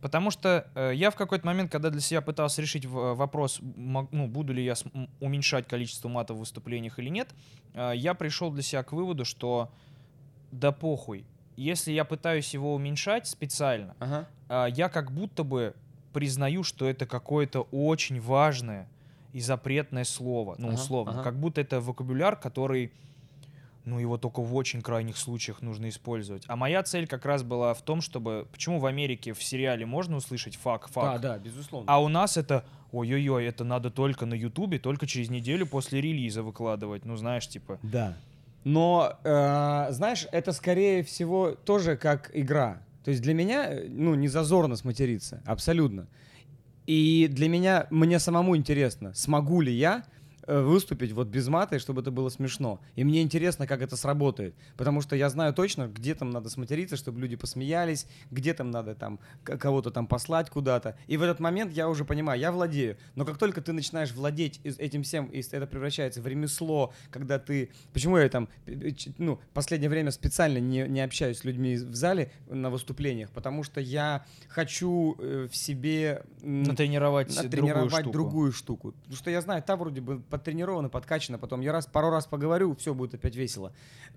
Потому 0.00 0.30
что 0.30 0.68
э, 0.74 0.92
я 0.94 1.10
в 1.10 1.16
какой-то 1.16 1.46
момент, 1.46 1.70
когда 1.70 1.90
для 1.90 2.00
себя 2.00 2.20
пытался 2.20 2.60
решить 2.60 2.84
вопрос, 2.86 3.60
ну, 3.60 4.26
буду 4.26 4.52
ли 4.52 4.64
я 4.64 4.74
уменьшать 5.20 5.66
количество 5.68 6.08
мата 6.08 6.34
в 6.34 6.38
выступлениях 6.38 6.98
или 6.98 7.08
нет, 7.08 7.34
э, 7.74 7.92
я 7.94 8.14
пришел 8.14 8.50
для 8.50 8.62
себя 8.62 8.82
к 8.82 8.92
выводу, 8.92 9.24
что 9.24 9.70
да 10.50 10.72
похуй. 10.72 11.24
Если 11.56 11.92
я 11.92 12.04
пытаюсь 12.04 12.52
его 12.52 12.74
уменьшать 12.74 13.26
специально, 13.26 13.94
Ага. 13.98 14.28
а, 14.48 14.66
я 14.66 14.88
как 14.90 15.10
будто 15.12 15.42
бы 15.44 15.74
признаю, 16.16 16.62
что 16.62 16.88
это 16.88 17.04
какое-то 17.04 17.68
очень 17.72 18.22
важное 18.22 18.88
и 19.34 19.40
запретное 19.40 20.04
слово, 20.04 20.54
ну, 20.56 20.68
Ага, 20.68 20.74
условно. 20.76 21.12
ага. 21.12 21.22
Как 21.24 21.34
будто 21.38 21.60
это 21.60 21.78
вокабуляр, 21.78 22.36
который, 22.36 22.90
ну, 23.84 23.98
его 23.98 24.16
только 24.16 24.40
в 24.40 24.54
очень 24.54 24.80
крайних 24.80 25.18
случаях 25.18 25.60
нужно 25.60 25.90
использовать. 25.90 26.44
А 26.46 26.56
моя 26.56 26.82
цель 26.84 27.06
как 27.06 27.26
раз 27.26 27.42
была 27.42 27.74
в 27.74 27.82
том, 27.82 28.00
чтобы... 28.00 28.46
Почему 28.50 28.78
в 28.78 28.86
Америке 28.86 29.34
в 29.34 29.42
сериале 29.44 29.84
можно 29.84 30.16
услышать 30.16 30.56
фак, 30.56 30.88
фак, 30.88 31.20
Да, 31.20 31.32
да, 31.32 31.38
безусловно. 31.38 31.92
а 31.92 32.00
у 32.02 32.08
нас 32.08 32.38
это... 32.38 32.64
Ой-ой-ой, 32.92 33.44
это 33.44 33.62
надо 33.64 33.90
только 33.90 34.24
на 34.24 34.32
Ютубе, 34.32 34.78
только 34.78 35.06
через 35.06 35.28
неделю 35.28 35.66
после 35.66 36.00
релиза 36.00 36.42
выкладывать. 36.42 37.04
Ну, 37.04 37.16
знаешь, 37.16 37.46
типа... 37.46 37.78
Да. 37.82 38.16
Но, 38.64 39.18
э, 39.22 39.88
знаешь, 39.90 40.26
это 40.32 40.52
скорее 40.52 41.02
всего 41.02 41.50
тоже 41.50 41.98
как 41.98 42.30
игра. 42.32 42.80
То 43.06 43.10
есть 43.10 43.22
для 43.22 43.34
меня, 43.34 43.68
э, 43.70 43.86
ну, 43.88 44.16
не 44.16 44.26
зазорно 44.26 44.74
сматериться, 44.74 45.40
абсолютно. 45.46 46.08
И 46.88 47.28
для 47.30 47.48
меня, 47.48 47.86
мне 47.90 48.18
самому 48.18 48.56
интересно, 48.56 49.14
смогу 49.14 49.60
ли 49.60 49.72
я 49.72 50.02
выступить 50.46 51.12
вот 51.12 51.28
без 51.28 51.48
мата, 51.48 51.76
и 51.76 51.78
чтобы 51.78 52.02
это 52.02 52.10
было 52.10 52.28
смешно. 52.28 52.80
И 52.94 53.04
мне 53.04 53.22
интересно, 53.22 53.66
как 53.66 53.82
это 53.82 53.96
сработает. 53.96 54.54
Потому 54.76 55.00
что 55.00 55.16
я 55.16 55.28
знаю 55.28 55.52
точно, 55.54 55.88
где 55.88 56.14
там 56.14 56.30
надо 56.30 56.48
сматериться, 56.50 56.96
чтобы 56.96 57.20
люди 57.20 57.36
посмеялись, 57.36 58.06
где 58.30 58.54
там 58.54 58.70
надо 58.70 58.94
там 58.94 59.18
кого-то 59.42 59.90
там 59.90 60.06
послать 60.06 60.50
куда-то. 60.50 60.96
И 61.06 61.16
в 61.16 61.22
этот 61.22 61.40
момент 61.40 61.72
я 61.72 61.88
уже 61.88 62.04
понимаю, 62.04 62.40
я 62.40 62.52
владею. 62.52 62.96
Но 63.14 63.24
как 63.24 63.38
только 63.38 63.60
ты 63.60 63.72
начинаешь 63.72 64.12
владеть 64.12 64.60
этим 64.64 65.02
всем, 65.02 65.26
и 65.26 65.40
это 65.40 65.66
превращается 65.66 66.20
в 66.22 66.26
ремесло, 66.26 66.92
когда 67.10 67.38
ты... 67.38 67.70
Почему 67.92 68.16
я 68.18 68.28
там, 68.28 68.48
э, 68.66 68.90
ну, 69.18 69.40
последнее 69.54 69.90
время 69.90 70.10
специально 70.10 70.58
не, 70.58 70.86
не 70.88 71.00
общаюсь 71.00 71.38
с 71.38 71.44
людьми 71.44 71.76
в 71.76 71.94
зале 71.94 72.30
на 72.48 72.70
выступлениях, 72.70 73.30
потому 73.30 73.62
что 73.62 73.80
я 73.80 74.24
хочу 74.48 75.16
э, 75.18 75.48
в 75.50 75.56
себе... 75.56 76.22
м, 76.42 76.62
Натренировать, 76.62 77.28
другую 77.28 77.44
натренировать 77.44 77.92
штуку. 77.92 78.12
другую 78.12 78.52
штуку. 78.52 78.92
Потому 78.92 79.16
что 79.16 79.30
я 79.30 79.40
знаю, 79.40 79.62
та 79.62 79.76
вроде 79.76 80.00
бы 80.00 80.20
подтренирована, 80.36 80.88
подкачана, 80.88 81.38
потом 81.38 81.60
я 81.60 81.72
раз 81.72 81.86
пару 81.86 82.10
раз 82.10 82.26
поговорю, 82.26 82.74
все 82.76 82.94
будет 82.94 83.14
опять 83.14 83.34
весело. 83.36 83.72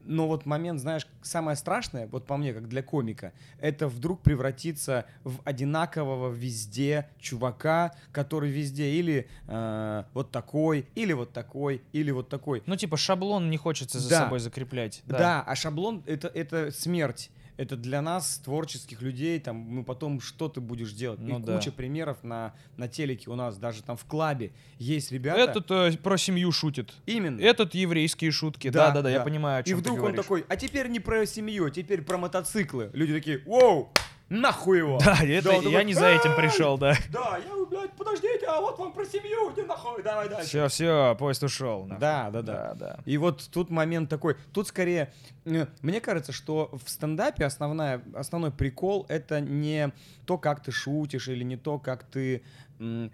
Но 0.06 0.28
вот 0.28 0.46
момент, 0.46 0.80
знаешь, 0.80 1.08
самое 1.22 1.56
страшное, 1.58 2.08
вот 2.08 2.26
по 2.26 2.38
мне, 2.38 2.54
как 2.54 2.68
для 2.68 2.84
комика, 2.84 3.32
это 3.60 3.88
вдруг 3.88 4.22
превратиться 4.22 5.06
в 5.24 5.40
одинакового 5.44 6.30
везде 6.32 7.08
чувака, 7.20 7.94
который 8.12 8.50
везде 8.50 8.92
или 8.92 9.28
э, 9.48 10.04
вот 10.14 10.32
такой, 10.32 10.88
или 10.96 11.14
вот 11.14 11.32
такой, 11.34 11.82
или 11.94 12.12
вот 12.12 12.30
такой. 12.30 12.64
Ну, 12.66 12.76
типа, 12.76 12.98
шаблон 12.98 13.50
не 13.50 13.58
хочется 13.58 14.00
за 14.00 14.10
Да. 14.10 14.20
собой 14.24 14.40
закреплять. 14.40 15.02
Да, 15.06 15.44
а 15.46 15.56
шаблон 15.56 16.04
это, 16.06 16.28
это 16.28 16.72
смерть. 16.72 17.30
Это 17.60 17.76
для 17.76 18.02
нас, 18.02 18.38
творческих 18.38 19.02
людей, 19.02 19.38
там, 19.38 19.76
ну, 19.76 19.84
потом 19.84 20.22
что 20.22 20.48
ты 20.48 20.62
будешь 20.62 20.94
делать? 20.94 21.20
Ну 21.20 21.40
И 21.40 21.44
да. 21.44 21.58
куча 21.58 21.74
примеров 21.74 22.24
на, 22.24 22.54
на 22.78 22.88
телеке 22.88 23.30
у 23.30 23.36
нас, 23.36 23.58
даже 23.58 23.84
там 23.84 23.98
в 23.98 24.06
клабе 24.06 24.54
есть 24.78 25.12
ребята. 25.12 25.42
Этот 25.42 25.70
э, 25.70 25.98
про 25.98 26.18
семью 26.18 26.54
шутит. 26.54 26.94
Именно. 27.06 27.42
Этот 27.42 27.76
еврейские 27.76 28.32
шутки. 28.32 28.70
Да, 28.70 28.92
да, 28.92 29.02
да, 29.02 29.10
я 29.10 29.20
понимаю, 29.20 29.60
о 29.60 29.62
И 29.64 29.66
чем 29.66 29.80
вдруг 29.80 30.00
ты 30.00 30.06
он 30.06 30.16
такой, 30.16 30.46
а 30.48 30.56
теперь 30.56 30.88
не 30.88 31.02
про 31.02 31.26
семью, 31.26 31.70
теперь 31.70 32.02
про 32.02 32.18
мотоциклы. 32.18 32.92
Люди 32.94 33.12
такие, 33.12 33.40
воу, 33.40 33.92
нахуй 34.30 34.78
его. 34.80 35.00
Да, 35.00 35.18
это, 35.24 35.50
он 35.50 35.56
я 35.64 35.70
такой, 35.70 35.86
не 35.86 35.94
за 35.94 36.08
этим 36.08 36.32
«Эй, 36.32 36.36
пришел, 36.38 36.78
да. 36.78 36.94
Да, 37.12 37.38
я, 37.38 37.66
блядь, 37.66 37.92
подождите, 37.94 38.46
а 38.48 38.62
вот 38.62 38.78
вам 38.80 38.94
про 38.94 39.06
семью, 39.06 39.52
иди 39.54 39.64
нахуй, 39.64 40.04
давай 40.04 40.30
дальше. 40.30 40.48
Все, 40.48 40.68
все, 40.68 41.16
поезд 41.18 41.44
ушел. 41.44 41.86
нахуй. 41.86 42.00
Да, 42.00 42.30
да, 42.32 42.42
да. 42.42 42.54
да, 42.54 42.74
да. 42.76 43.00
И 43.06 43.18
вот 43.18 43.50
тут 43.52 43.70
момент 43.70 44.10
такой. 44.10 44.36
Тут 44.54 44.68
скорее, 44.68 45.12
э, 45.46 45.66
мне 45.82 46.00
кажется, 46.02 46.32
что 46.32 46.70
в 46.84 46.90
стендапе 46.90 47.46
основная, 47.46 48.02
основной 48.16 48.52
прикол 48.52 49.06
это 49.10 49.42
не 49.42 49.92
то, 50.26 50.38
как 50.38 50.62
ты 50.64 50.72
шутишь, 50.72 51.28
или 51.28 51.44
не 51.44 51.58
то, 51.58 51.80
как 51.80 52.04
ты, 52.04 52.44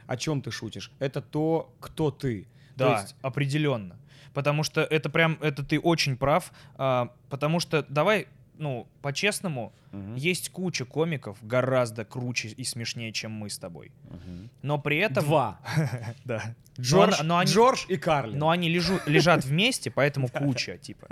о 0.07 0.17
чем 0.17 0.41
ты 0.41 0.51
шутишь. 0.51 0.91
Это 0.99 1.21
то, 1.21 1.73
кто 1.79 2.11
ты. 2.11 2.47
То 2.77 2.85
Да, 2.89 3.01
есть- 3.01 3.15
определенно. 3.21 3.95
Потому 4.33 4.63
что 4.63 4.81
это 4.81 5.09
прям, 5.09 5.37
это 5.41 5.63
ты 5.63 5.79
очень 5.79 6.17
прав. 6.17 6.51
а, 6.77 7.09
потому 7.29 7.61
что 7.61 7.83
давай, 7.87 8.27
ну, 8.57 8.87
по-честному, 9.01 9.71
Мгм. 9.91 10.15
есть 10.15 10.49
куча 10.49 10.85
комиков 10.85 11.37
гораздо 11.41 12.05
круче 12.05 12.49
и 12.49 12.63
смешнее, 12.63 13.11
чем 13.11 13.31
мы 13.31 13.49
с 13.49 13.57
тобой. 13.57 13.91
Мгм. 14.09 14.49
Но 14.61 14.77
при 14.79 14.97
этом... 14.97 15.23
Два. 15.25 15.59
Да. 16.25 16.41
Джордж, 16.79 17.21
но 17.23 17.37
они- 17.37 17.49
Джордж 17.51 17.85
и 17.87 17.95
Карли. 17.97 18.35
Но 18.35 18.49
они 18.49 18.67
лежу- 18.69 18.99
лежат 19.05 19.45
вместе, 19.45 19.89
поэтому 19.91 20.27
куча, 20.27 20.77
типа. 20.77 21.07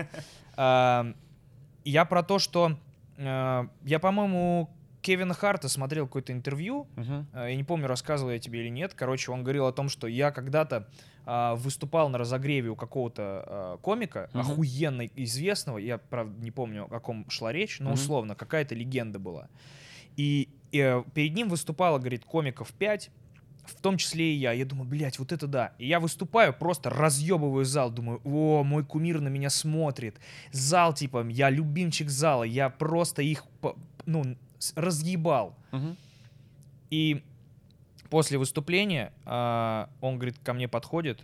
Я 1.85 2.05
про 2.05 2.23
то, 2.23 2.39
что 2.39 2.77
а, 3.17 3.67
я, 3.83 3.99
по-моему, 3.99 4.69
Кевина 5.03 5.33
Харта 5.33 5.67
смотрел 5.67 6.07
какое-то 6.07 6.31
интервью, 6.31 6.87
а, 7.33 7.47
я 7.47 7.55
не 7.55 7.63
помню, 7.65 7.87
рассказывал 7.87 8.31
я 8.31 8.39
тебе 8.39 8.61
или 8.61 8.69
нет. 8.69 8.93
Короче, 8.95 9.31
он 9.31 9.43
говорил 9.43 9.67
о 9.67 9.73
том, 9.73 9.89
что 9.89 10.07
я 10.07 10.31
когда-то 10.31 10.87
а, 11.25 11.55
выступал 11.55 12.07
на 12.09 12.17
разогреве 12.17 12.69
у 12.69 12.75
какого-то 12.77 13.21
а, 13.45 13.77
комика, 13.81 14.29
Мгм. 14.33 14.39
охуенно 14.41 15.05
известного, 15.15 15.77
я, 15.77 15.97
правда, 15.97 16.41
не 16.41 16.51
помню, 16.51 16.85
о 16.85 16.87
каком 16.87 17.29
шла 17.29 17.51
речь, 17.51 17.79
но 17.79 17.87
Мгм. 17.91 17.93
условно, 17.95 18.35
какая-то 18.35 18.75
легенда 18.75 19.19
была. 19.19 19.49
И, 20.15 20.47
э, 20.71 21.03
перед 21.13 21.33
ним 21.33 21.49
выступало, 21.49 21.99
говорит, 21.99 22.23
комиков 22.23 22.71
5, 22.71 23.11
в 23.65 23.81
том 23.81 23.97
числе 23.97 24.33
и 24.33 24.37
я. 24.37 24.51
Я 24.53 24.65
думаю, 24.65 24.87
блядь, 24.87 25.19
вот 25.19 25.31
это 25.31 25.47
да. 25.47 25.71
И 25.79 25.87
я 25.87 25.99
выступаю, 25.99 26.53
просто 26.53 26.89
разъебываю 26.89 27.65
зал. 27.65 27.91
Думаю, 27.91 28.21
о, 28.25 28.63
мой 28.63 28.83
кумир 28.85 29.21
на 29.21 29.29
меня 29.29 29.49
смотрит. 29.49 30.17
Зал, 30.51 30.93
типа, 30.93 31.25
я 31.29 31.49
любимчик 31.49 32.09
зала. 32.09 32.43
Я 32.43 32.69
просто 32.69 33.21
их, 33.21 33.45
ну, 34.05 34.35
разъебал. 34.75 35.55
Мгм. 35.71 35.97
И 36.89 37.23
после 38.09 38.37
выступления 38.37 39.11
а, 39.25 39.89
он, 40.01 40.15
говорит, 40.15 40.37
ко 40.43 40.53
мне 40.53 40.67
подходит 40.67 41.23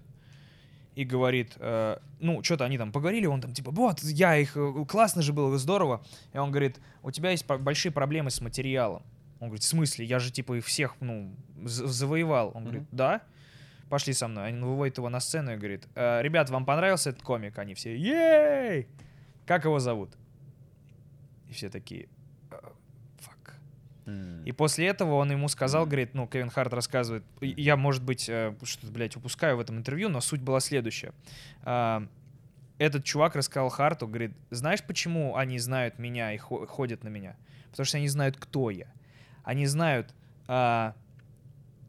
и 0.95 1.05
говорит, 1.05 1.53
э, 1.59 1.97
ну, 2.19 2.43
что-то 2.43 2.65
они 2.65 2.77
там 2.77 2.91
поговорили, 2.91 3.25
он 3.25 3.39
там 3.39 3.53
типа, 3.53 3.71
вот, 3.71 4.01
я 4.03 4.35
их, 4.35 4.57
э, 4.57 4.85
классно 4.85 5.21
же 5.21 5.31
было, 5.31 5.57
здорово. 5.57 6.03
И 6.33 6.37
он 6.37 6.51
говорит, 6.51 6.79
у 7.03 7.11
тебя 7.11 7.31
есть 7.31 7.45
большие 7.45 7.91
проблемы 7.91 8.31
с 8.31 8.41
материалом. 8.41 9.03
Он 9.39 9.47
говорит, 9.47 9.63
в 9.63 9.67
смысле? 9.67 10.05
Я 10.05 10.19
же, 10.19 10.31
типа, 10.31 10.57
их 10.57 10.65
всех, 10.65 10.95
ну, 10.99 11.33
завоевал. 11.63 12.51
Он 12.53 12.63
говорит, 12.63 12.81
Мгм. 12.81 12.97
да. 12.97 13.21
Пошли 13.89 14.13
со 14.13 14.27
мной. 14.27 14.47
Они 14.47 14.61
выводят 14.61 14.97
его 14.97 15.09
на 15.09 15.19
сцену 15.19 15.53
и 15.53 15.57
говорит, 15.57 15.87
«Э, 15.95 16.21
ребят, 16.21 16.49
вам 16.49 16.65
понравился 16.65 17.11
этот 17.11 17.23
комик? 17.23 17.57
Они 17.57 17.73
все, 17.75 17.95
ей! 17.95 18.87
Как 19.45 19.63
его 19.65 19.79
зовут? 19.79 20.11
И 21.47 21.53
все 21.53 21.69
такие, 21.69 22.03
«Э. 22.03 22.07
И 24.45 24.51
после 24.51 24.87
этого 24.87 25.15
он 25.15 25.31
ему 25.31 25.47
сказал, 25.49 25.85
говорит, 25.85 26.13
ну, 26.13 26.27
Кевин 26.27 26.49
Харт 26.49 26.73
рассказывает, 26.73 27.23
я, 27.41 27.75
может 27.77 28.03
быть, 28.03 28.27
э, 28.29 28.53
что-то, 28.63 28.91
блядь, 28.91 29.15
упускаю 29.15 29.57
в 29.57 29.59
этом 29.59 29.77
интервью, 29.77 30.09
но 30.09 30.21
суть 30.21 30.41
была 30.41 30.59
следующая. 30.59 31.13
А, 31.63 32.05
Этот 32.77 33.03
чувак 33.03 33.35
рассказал 33.35 33.69
Харту, 33.69 34.07
говорит, 34.07 34.31
знаешь, 34.51 34.81
почему 34.83 35.35
они 35.35 35.59
знают 35.59 35.99
меня 35.99 36.33
и 36.33 36.37
хо- 36.37 36.65
ходят 36.65 37.03
на 37.03 37.09
меня? 37.09 37.35
Потому 37.71 37.85
что 37.85 37.97
они 37.97 38.07
знают, 38.07 38.37
кто 38.37 38.69
я. 38.69 38.87
Они 39.43 39.65
знают, 39.65 40.13
что 40.45 40.93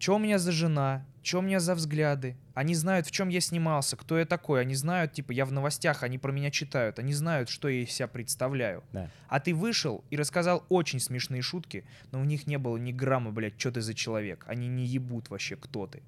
у 0.09 0.19
меня 0.19 0.39
за 0.39 0.53
жена, 0.53 1.05
что 1.23 1.39
у 1.39 1.43
меня 1.43 1.61
за 1.61 1.75
взгляды. 1.75 2.37
Они 2.61 2.75
знают, 2.75 3.07
в 3.07 3.11
чем 3.11 3.31
я 3.31 3.41
снимался, 3.41 3.97
кто 3.97 4.19
я 4.19 4.27
такой. 4.27 4.61
Они 4.61 4.75
знают, 4.75 5.15
типа, 5.15 5.33
я 5.33 5.47
в 5.47 5.53
новостях, 5.53 6.03
они 6.03 6.19
про 6.19 6.31
меня 6.31 6.51
читают. 6.51 6.99
Они 6.99 7.15
знают, 7.15 7.49
что 7.49 7.69
я 7.69 7.81
из 7.85 7.91
себя 7.91 8.07
представляю. 8.07 8.85
Да. 8.93 9.09
А 9.29 9.41
ты 9.41 9.55
вышел 9.55 10.05
и 10.11 10.17
рассказал 10.19 10.67
очень 10.69 11.01
смешные 11.01 11.41
шутки, 11.41 11.85
но 12.13 12.21
у 12.21 12.25
них 12.25 12.47
не 12.47 12.59
было 12.59 12.77
ни 12.77 12.93
грамма, 12.93 13.31
блядь, 13.33 13.59
что 13.59 13.73
ты 13.73 13.81
за 13.81 13.95
человек. 13.95 14.45
Они 14.47 14.69
не 14.69 14.85
ебут 14.85 15.31
вообще, 15.31 15.57
кто 15.57 15.87
ты. 15.87 16.03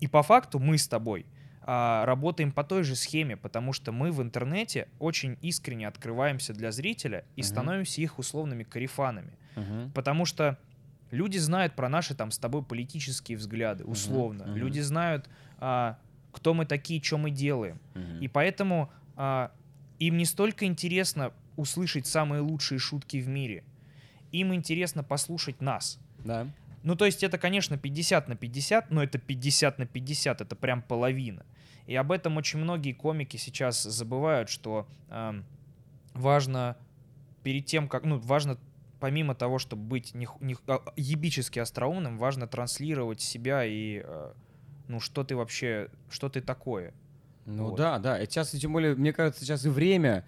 И 0.00 0.06
по 0.08 0.22
факту 0.22 0.58
мы 0.58 0.76
с 0.76 0.86
тобой 0.86 1.24
а, 1.62 2.04
работаем 2.04 2.52
по 2.52 2.64
той 2.64 2.82
же 2.82 2.94
схеме, 2.94 3.38
потому 3.38 3.72
что 3.72 3.92
мы 3.92 4.12
в 4.12 4.20
интернете 4.20 4.88
очень 4.98 5.38
искренне 5.40 5.88
открываемся 5.88 6.52
для 6.52 6.70
зрителя 6.70 7.24
и 7.36 7.40
Мгм. 7.40 7.48
становимся 7.48 8.02
их 8.02 8.18
условными 8.18 8.64
карифанами. 8.64 9.32
Мгм. 9.56 9.92
Потому 9.92 10.26
что 10.26 10.58
люди 11.12 11.38
знают 11.38 11.74
про 11.76 11.88
наши 11.88 12.14
там 12.14 12.30
с 12.30 12.38
тобой 12.38 12.62
политические 12.62 13.38
взгляды, 13.38 13.84
условно. 13.84 14.44
мгм. 14.44 14.56
Люди 14.56 14.80
знают, 14.80 15.30
кто 16.32 16.54
мы 16.54 16.66
такие, 16.66 17.02
что 17.02 17.18
мы 17.18 17.30
делаем. 17.30 17.78
Мгм. 17.94 18.20
И 18.20 18.28
поэтому 18.28 18.90
а, 19.16 19.52
им 19.98 20.16
не 20.16 20.24
столько 20.24 20.64
интересно 20.64 21.32
услышать 21.56 22.06
самые 22.06 22.40
лучшие 22.40 22.78
шутки 22.78 23.18
в 23.18 23.28
мире, 23.28 23.62
им 24.32 24.52
интересно 24.54 25.04
послушать 25.04 25.60
нас. 25.60 26.00
Да. 26.24 26.48
Ну, 26.82 26.96
то 26.96 27.04
есть 27.04 27.22
это, 27.22 27.38
конечно, 27.38 27.78
50 27.78 28.28
на 28.28 28.34
50, 28.34 28.90
но 28.90 29.02
это 29.02 29.18
50 29.18 29.78
на 29.78 29.86
50, 29.86 30.40
это 30.40 30.56
прям 30.56 30.82
половина. 30.82 31.44
И 31.86 31.94
об 31.94 32.10
этом 32.10 32.36
очень 32.36 32.58
многие 32.58 32.92
комики 32.92 33.36
сейчас 33.36 33.82
забывают, 33.82 34.48
что 34.48 34.88
ам, 35.08 35.44
важно 36.14 36.76
перед 37.42 37.66
тем, 37.66 37.88
как, 37.88 38.04
ну, 38.04 38.18
важно 38.18 38.58
помимо 38.98 39.34
того, 39.34 39.58
чтобы 39.58 39.82
быть 39.82 40.14
не, 40.14 40.28
не, 40.40 40.56
а, 40.68 40.80
ебически 40.96 41.58
остроумным, 41.58 42.18
важно 42.18 42.46
транслировать 42.46 43.20
себя 43.20 43.64
и, 43.64 44.00
э, 44.04 44.32
ну, 44.92 45.00
что 45.00 45.24
ты 45.24 45.34
вообще, 45.36 45.88
что 46.10 46.28
ты 46.28 46.40
такое. 46.42 46.92
Ну 47.46 47.70
Вот. 47.70 47.76
да, 47.76 47.98
да. 47.98 48.18
И 48.22 48.26
сейчас, 48.26 48.50
тем 48.50 48.72
более, 48.72 48.94
мне 48.94 49.12
кажется, 49.12 49.40
сейчас 49.44 49.64
и 49.64 49.68
время, 49.70 50.24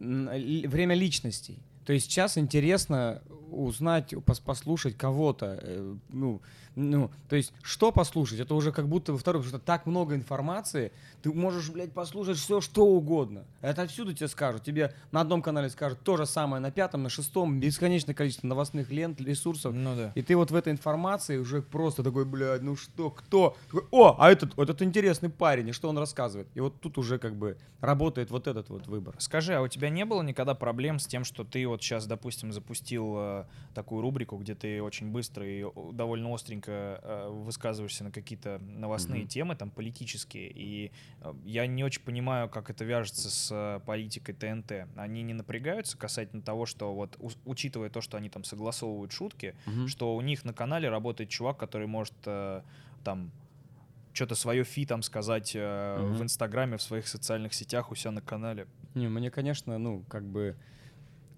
ли- 0.00 0.66
время 0.66 0.94
личностей. 0.94 1.58
То 1.84 1.92
есть 1.92 2.06
сейчас 2.10 2.38
интересно 2.38 3.22
узнать, 3.50 4.12
пос- 4.12 4.42
послушать 4.44 4.96
кого-то. 4.96 5.58
э, 5.62 5.94
Ну, 6.10 6.40
ну, 6.76 7.10
то 7.28 7.36
есть 7.36 7.52
что 7.62 7.92
послушать? 7.92 8.40
Это 8.40 8.54
уже 8.54 8.72
как 8.72 8.88
будто 8.88 9.12
во 9.12 9.18
потому 9.18 9.44
что 9.44 9.58
так 9.58 9.86
много 9.86 10.14
информации, 10.14 10.92
ты 11.22 11.32
можешь, 11.32 11.70
блядь, 11.70 11.92
послушать 11.92 12.38
все, 12.38 12.60
что 12.60 12.86
угодно. 12.86 13.44
Это 13.60 13.82
отсюда 13.82 14.14
тебе 14.14 14.28
скажут. 14.28 14.62
Тебе 14.62 14.94
на 15.12 15.20
одном 15.20 15.42
канале 15.42 15.68
скажут 15.70 16.00
то 16.02 16.16
же 16.16 16.26
самое, 16.26 16.60
на 16.60 16.70
пятом, 16.70 17.02
на 17.02 17.08
шестом, 17.08 17.60
бесконечное 17.60 18.14
количество 18.14 18.46
новостных 18.46 18.90
лент, 18.90 19.20
ресурсов. 19.20 19.74
Ну 19.74 19.96
да. 19.96 20.12
И 20.14 20.22
ты 20.22 20.36
вот 20.36 20.50
в 20.50 20.54
этой 20.54 20.72
информации 20.72 21.38
уже 21.38 21.62
просто 21.62 22.02
такой, 22.02 22.24
блядь, 22.24 22.62
ну 22.62 22.76
что, 22.76 23.10
кто? 23.10 23.56
Такой, 23.66 23.86
О, 23.90 24.16
а 24.18 24.30
этот, 24.30 24.56
вот 24.56 24.70
этот 24.70 24.82
интересный 24.82 25.28
парень, 25.28 25.68
и 25.68 25.72
что 25.72 25.88
он 25.88 25.98
рассказывает? 25.98 26.48
И 26.54 26.60
вот 26.60 26.80
тут 26.80 26.98
уже 26.98 27.18
как 27.18 27.36
бы 27.36 27.56
работает 27.80 28.30
вот 28.30 28.46
этот 28.46 28.68
вот 28.68 28.86
выбор. 28.86 29.14
Скажи, 29.18 29.54
а 29.54 29.62
у 29.62 29.68
тебя 29.68 29.88
не 29.90 30.04
было 30.04 30.22
никогда 30.22 30.54
проблем 30.54 30.98
с 30.98 31.06
тем, 31.06 31.24
что 31.24 31.44
ты 31.44 31.66
вот 31.66 31.82
сейчас, 31.82 32.06
допустим, 32.06 32.52
запустил 32.52 33.14
э, 33.16 33.44
такую 33.74 34.02
рубрику, 34.02 34.36
где 34.36 34.54
ты 34.54 34.82
очень 34.82 35.10
быстро 35.10 35.46
и 35.46 35.64
довольно 35.92 36.32
остренько 36.32 36.59
э, 36.68 37.28
высказываешься 37.28 38.04
на 38.04 38.10
какие-то 38.10 38.58
новостные 38.58 39.22
Мгм. 39.22 39.28
темы, 39.28 39.56
там, 39.56 39.70
политические, 39.70 40.50
и 40.50 40.92
э, 41.20 41.34
я 41.44 41.66
не 41.66 41.84
очень 41.84 42.02
понимаю, 42.02 42.48
как 42.48 42.70
это 42.70 42.84
вяжется 42.84 43.30
с 43.30 43.48
э, 43.50 43.80
политикой 43.86 44.32
ТНТ. 44.34 44.88
Они 44.96 45.22
не 45.22 45.34
напрягаются 45.34 45.96
касательно 45.98 46.42
того, 46.42 46.66
что 46.66 46.94
вот, 46.94 47.16
ус- 47.18 47.38
учитывая 47.44 47.90
то, 47.90 48.00
что 48.00 48.16
они 48.16 48.28
там 48.30 48.44
согласовывают 48.44 49.12
шутки, 49.12 49.54
что 49.86 50.14
у 50.16 50.20
них 50.20 50.44
на 50.44 50.52
канале 50.52 50.88
работает 50.88 51.30
чувак, 51.30 51.56
который 51.58 51.86
может 51.86 52.14
э, 52.26 52.62
там 53.04 53.30
что-то 54.12 54.34
свое 54.34 54.64
фи 54.64 54.86
там 54.86 55.02
сказать 55.02 55.52
э, 55.54 56.02
Мгм. 56.02 56.14
в 56.14 56.22
Инстаграме, 56.22 56.76
в 56.76 56.82
своих 56.82 57.06
социальных 57.08 57.54
сетях 57.54 57.90
у 57.92 57.94
себя 57.94 58.10
на 58.10 58.20
канале. 58.20 58.66
Не, 58.94 59.08
мне, 59.08 59.30
конечно, 59.30 59.78
ну, 59.78 60.02
как 60.08 60.24
бы 60.24 60.56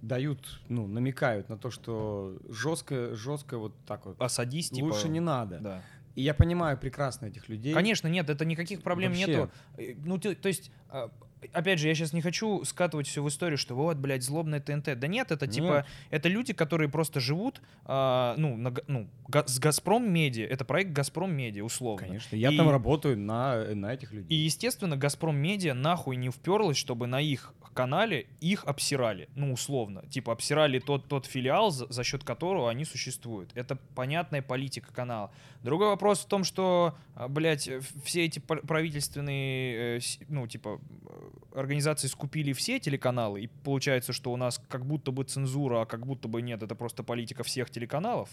дают, 0.02 0.60
ну, 0.68 0.86
намекают 0.86 1.48
на 1.48 1.56
то, 1.56 1.70
что 1.70 2.36
жестко, 2.50 3.14
жестко 3.14 3.56
вот 3.58 3.72
так 3.86 4.04
вот. 4.04 4.20
Осадись, 4.20 4.70
типа... 4.70 4.86
Лучше 4.86 5.08
не 5.08 5.20
надо. 5.20 5.58
Да. 5.60 5.82
И 6.16 6.22
я 6.22 6.34
понимаю 6.34 6.76
прекрасно 6.76 7.26
этих 7.26 7.48
людей. 7.48 7.72
Конечно, 7.72 8.08
нет, 8.08 8.28
это 8.28 8.44
никаких 8.44 8.82
проблем 8.82 9.12
Вообще. 9.12 9.26
нету. 9.26 9.50
Э, 9.78 9.94
Ну, 10.04 10.18
ты- 10.18 10.34
то 10.34 10.48
есть, 10.48 10.70
а, 10.88 11.10
опять 11.52 11.78
же, 11.78 11.88
я 11.88 11.94
сейчас 11.94 12.12
не 12.12 12.20
хочу 12.22 12.64
скатывать 12.64 13.06
все 13.06 13.22
в 13.22 13.28
историю, 13.28 13.58
что 13.58 13.74
вот, 13.74 13.96
блядь, 13.96 14.22
злобное 14.22 14.60
ТНТ. 14.60 14.98
Да 14.98 15.06
нет, 15.06 15.30
это 15.32 15.46
типа, 15.46 15.64
Нет. 15.64 15.86
это 16.10 16.28
люди, 16.28 16.52
которые 16.52 16.88
просто 16.88 17.20
живут, 17.20 17.60
а, 17.84 18.34
ну, 18.36 18.56
на 18.56 18.74
ну, 18.86 19.08
га- 19.28 19.46
с 19.46 19.58
Газпром 19.58 20.10
Медиа. 20.10 20.46
Это 20.46 20.64
проект 20.64 20.92
Газпром 20.92 21.34
Медиа, 21.34 21.64
условно. 21.64 22.06
Конечно. 22.06 22.36
Я 22.36 22.50
И- 22.50 22.56
там 22.56 22.70
работаю 22.70 23.18
на, 23.18 23.74
на 23.74 23.92
этих 23.94 24.12
людей. 24.12 24.28
И, 24.36 24.40
естественно, 24.40 24.96
Газпром 24.96 25.36
Медиа 25.36 25.74
нахуй 25.74 26.16
не 26.16 26.30
вперлась, 26.30 26.76
чтобы 26.76 27.06
на 27.06 27.20
их 27.20 27.54
канале 27.74 28.26
их 28.40 28.64
обсирали. 28.64 29.30
Ну, 29.34 29.50
условно. 29.52 30.04
Типа, 30.10 30.32
обсирали 30.34 30.78
тот, 30.78 31.08
тот 31.08 31.24
филиал, 31.24 31.70
за, 31.70 31.90
за 31.90 32.04
счет 32.04 32.22
которого 32.22 32.68
они 32.68 32.84
существуют. 32.84 33.50
Это 33.54 33.76
понятная 33.94 34.42
политика 34.42 34.92
канала. 34.92 35.30
Другой 35.62 35.86
вопрос 35.88 36.20
в 36.20 36.26
том, 36.26 36.44
что, 36.44 36.94
а, 37.14 37.28
блядь, 37.28 37.68
э, 37.68 37.80
все 38.04 38.26
эти 38.26 38.40
пр- 38.40 38.60
правительственные, 38.66 39.96
э, 39.96 40.00
ну, 40.28 40.46
типа, 40.46 40.80
э, 41.08 41.30
организации 41.54 42.08
скупили 42.08 42.52
все 42.52 42.78
телеканалы, 42.80 43.42
и 43.42 43.46
получается, 43.64 44.12
что 44.12 44.32
у 44.32 44.36
нас 44.36 44.60
как 44.68 44.84
будто 44.86 45.10
бы 45.12 45.24
цензура, 45.24 45.82
а 45.82 45.86
как 45.86 46.06
будто 46.06 46.28
бы 46.28 46.42
нет, 46.42 46.62
это 46.62 46.74
просто 46.74 47.02
политика 47.02 47.42
всех 47.42 47.70
телеканалов. 47.70 48.30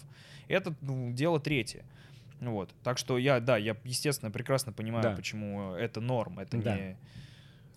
Это 0.48 0.74
ну, 0.80 1.12
дело 1.12 1.38
третье. 1.40 1.84
Вот. 2.40 2.74
Так 2.82 2.96
что 2.98 3.18
я, 3.18 3.38
да, 3.40 3.58
я, 3.58 3.76
естественно, 3.84 4.30
прекрасно 4.30 4.72
понимаю, 4.72 5.02
Да. 5.02 5.12
почему 5.16 5.74
это 5.74 6.00
норм. 6.00 6.38
Это 6.38 6.56
Да. 6.56 6.76
не... 6.76 6.96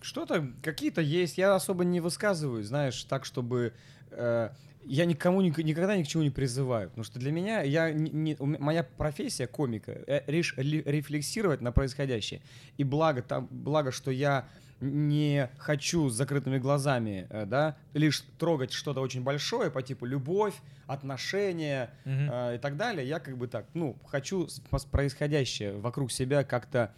Что-то, 0.00 0.50
какие-то 0.62 1.00
есть. 1.00 1.38
Я 1.38 1.54
особо 1.54 1.84
не 1.84 2.00
высказываю, 2.00 2.62
знаешь, 2.64 3.04
так, 3.04 3.24
чтобы... 3.24 3.72
э, 4.10 4.50
я 4.86 5.06
никому 5.06 5.40
ник- 5.40 5.56
никогда 5.58 5.96
ни 5.96 6.02
к 6.02 6.06
чему 6.06 6.22
не 6.22 6.30
призываю. 6.30 6.88
Потому 6.90 7.04
что 7.04 7.18
для 7.18 7.32
меня, 7.32 7.62
я 7.62 7.90
не- 7.90 8.10
не- 8.10 8.36
моя 8.38 8.82
профессия 8.84 9.46
комика, 9.46 9.92
э, 10.06 10.22
реш- 10.26 10.54
ли- 10.60 10.82
рефлексировать 10.84 11.62
на 11.62 11.72
происходящее. 11.72 12.40
И 12.76 12.84
благо, 12.84 13.22
там, 13.22 13.48
благо, 13.50 13.92
что 13.92 14.10
я 14.10 14.46
не 14.80 15.48
хочу 15.58 16.08
с 16.10 16.14
закрытыми 16.14 16.58
глазами, 16.58 17.26
э, 17.30 17.46
да, 17.46 17.76
лишь 17.94 18.20
трогать 18.38 18.72
что-то 18.72 19.00
очень 19.00 19.22
большое 19.22 19.70
по 19.70 19.82
типу 19.82 20.04
любовь, 20.06 20.54
отношения, 20.86 21.90
Мгм. 22.04 22.30
э, 22.30 22.56
и 22.56 22.58
так 22.58 22.76
далее, 22.76 23.06
я 23.08 23.18
как 23.20 23.36
бы 23.38 23.46
так, 23.48 23.66
ну, 23.74 23.96
хочу 24.06 24.48
происходящее 24.90 25.72
вокруг 25.78 26.12
себя 26.12 26.44
как-то 26.44 26.92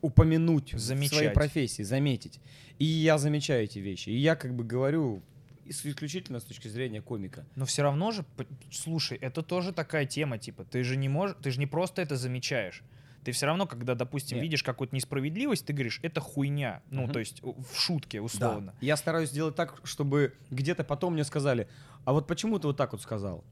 упомянуть 0.00 0.74
в 0.74 0.78
своей 0.78 1.08
Замечать. 1.08 1.34
профессии, 1.34 1.82
заметить. 1.82 2.40
И 2.78 2.84
я 2.84 3.18
замечаю 3.18 3.64
эти 3.64 3.78
вещи. 3.80 4.10
И 4.10 4.16
я 4.16 4.36
как 4.36 4.54
бы 4.54 4.62
говорю 4.62 5.22
ис- 5.66 5.80
исключительно 5.88 6.38
с 6.38 6.44
точки 6.44 6.68
зрения 6.68 7.02
комика. 7.02 7.44
Но 7.56 7.64
все 7.64 7.82
равно 7.82 8.12
же, 8.12 8.24
слушай, 8.70 9.18
это 9.18 9.42
тоже 9.42 9.72
такая 9.72 10.06
тема, 10.06 10.38
типа, 10.38 10.64
ты 10.64 10.84
же 10.84 10.96
не 10.96 11.08
можешь, 11.08 11.36
ты 11.42 11.50
же 11.50 11.58
не 11.58 11.66
просто 11.66 12.00
это 12.02 12.16
замечаешь. 12.16 12.82
Ты 13.24 13.32
все 13.32 13.46
равно, 13.46 13.66
когда, 13.66 13.94
допустим, 13.94 14.36
Нет. 14.36 14.44
видишь 14.44 14.62
какую-то 14.62 14.94
несправедливость, 14.94 15.66
ты 15.66 15.72
говоришь, 15.72 16.00
это 16.02 16.20
хуйня. 16.20 16.82
Ну, 16.90 17.08
то 17.08 17.18
есть 17.18 17.42
в 17.42 17.78
шутке, 17.78 18.20
условно. 18.20 18.74
Я 18.80 18.96
стараюсь 18.96 19.30
сделать 19.30 19.54
так, 19.54 19.80
чтобы 19.84 20.34
где-то 20.50 20.84
потом 20.84 21.14
мне 21.14 21.24
сказали, 21.24 21.68
а 22.04 22.12
вот 22.12 22.26
почему 22.26 22.58
ты 22.58 22.68
вот 22.68 22.76
так 22.76 22.92
вот 22.92 23.02
сказал? 23.02 23.44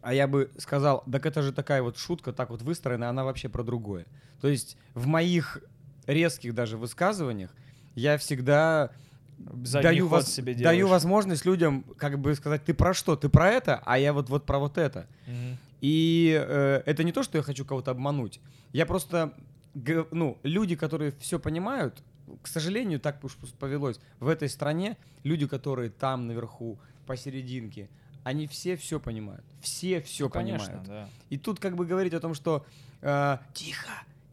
А 0.00 0.12
я 0.12 0.26
бы 0.26 0.50
сказал, 0.58 1.02
так 1.10 1.24
это 1.24 1.42
же 1.42 1.52
такая 1.52 1.82
вот 1.82 1.96
шутка, 1.96 2.32
так 2.32 2.50
вот 2.50 2.60
выстроена, 2.62 3.08
она 3.08 3.24
вообще 3.24 3.48
про 3.48 3.62
другое. 3.62 4.06
То 4.40 4.48
есть 4.48 4.76
в 4.92 5.06
моих 5.06 5.62
резких 6.06 6.54
даже 6.54 6.76
высказываниях 6.76 7.54
я 7.94 8.18
всегда 8.18 8.90
Задний 9.38 9.82
даю, 9.82 10.08
воз- 10.08 10.28
себе 10.28 10.54
даю 10.54 10.88
возможность 10.88 11.44
людям 11.44 11.84
как 11.96 12.18
бы 12.18 12.34
сказать, 12.34 12.64
ты 12.64 12.74
про 12.74 12.94
что? 12.94 13.16
Ты 13.16 13.28
про 13.28 13.50
это, 13.50 13.80
а 13.84 13.98
я 13.98 14.12
вот, 14.12 14.28
вот 14.28 14.46
про 14.46 14.58
вот 14.58 14.78
это. 14.78 15.06
Мгм. 15.26 15.58
И 15.84 16.32
э, 16.34 16.82
это 16.86 17.04
не 17.04 17.12
то, 17.12 17.22
что 17.22 17.36
я 17.36 17.42
хочу 17.44 17.66
кого-то 17.66 17.90
обмануть. 17.90 18.40
Я 18.72 18.86
просто, 18.86 19.34
ну, 19.74 20.38
люди, 20.42 20.76
которые 20.76 21.12
все 21.20 21.38
понимают, 21.38 22.02
к 22.40 22.46
сожалению, 22.46 23.00
так 23.00 23.22
уж 23.22 23.36
повелось, 23.58 24.00
в 24.18 24.28
этой 24.28 24.48
стране 24.48 24.96
люди, 25.24 25.46
которые 25.46 25.90
там 25.90 26.26
наверху, 26.26 26.78
посерединке, 27.04 27.90
они 28.22 28.46
все 28.46 28.78
все 28.78 28.98
понимают. 28.98 29.44
Все 29.60 30.00
все 30.00 30.24
Ну, 30.24 30.30
конечно, 30.30 30.68
понимают. 30.68 30.88
да. 30.88 31.08
И 31.28 31.36
тут 31.36 31.60
как 31.60 31.76
бы 31.76 31.84
говорить 31.84 32.14
о 32.14 32.20
том, 32.20 32.32
что 32.32 32.64
э, 33.02 33.36
тихо, 33.52 33.90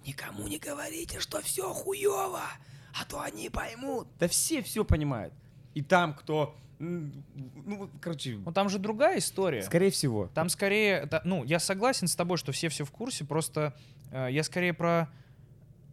никому 0.07 0.47
не 0.47 0.57
говорите, 0.57 1.19
что 1.19 1.41
все 1.41 1.73
хуево, 1.73 2.43
а 2.97 3.05
то 3.09 3.19
они 3.19 3.49
поймут. 3.49 4.07
Да 4.19 4.29
все 4.29 4.61
все 4.63 4.85
понимают. 4.85 5.33
И 5.73 5.81
там, 5.81 6.13
кто, 6.13 6.55
ну, 6.81 7.89
короче, 7.99 8.37
Ну, 8.43 8.51
там 8.51 8.69
же 8.69 8.79
другая 8.79 9.19
история. 9.19 9.61
скорее 9.61 9.91
всего. 9.91 10.29
Там 10.33 10.49
скорее, 10.49 11.05
да, 11.05 11.21
ну, 11.23 11.43
я 11.43 11.59
согласен 11.59 12.07
с 12.07 12.15
тобой, 12.15 12.37
что 12.37 12.51
все 12.51 12.69
все 12.69 12.85
в 12.85 12.91
курсе, 12.91 13.23
просто 13.25 13.73
э, 14.11 14.29
я 14.31 14.43
скорее 14.43 14.73
про 14.73 15.09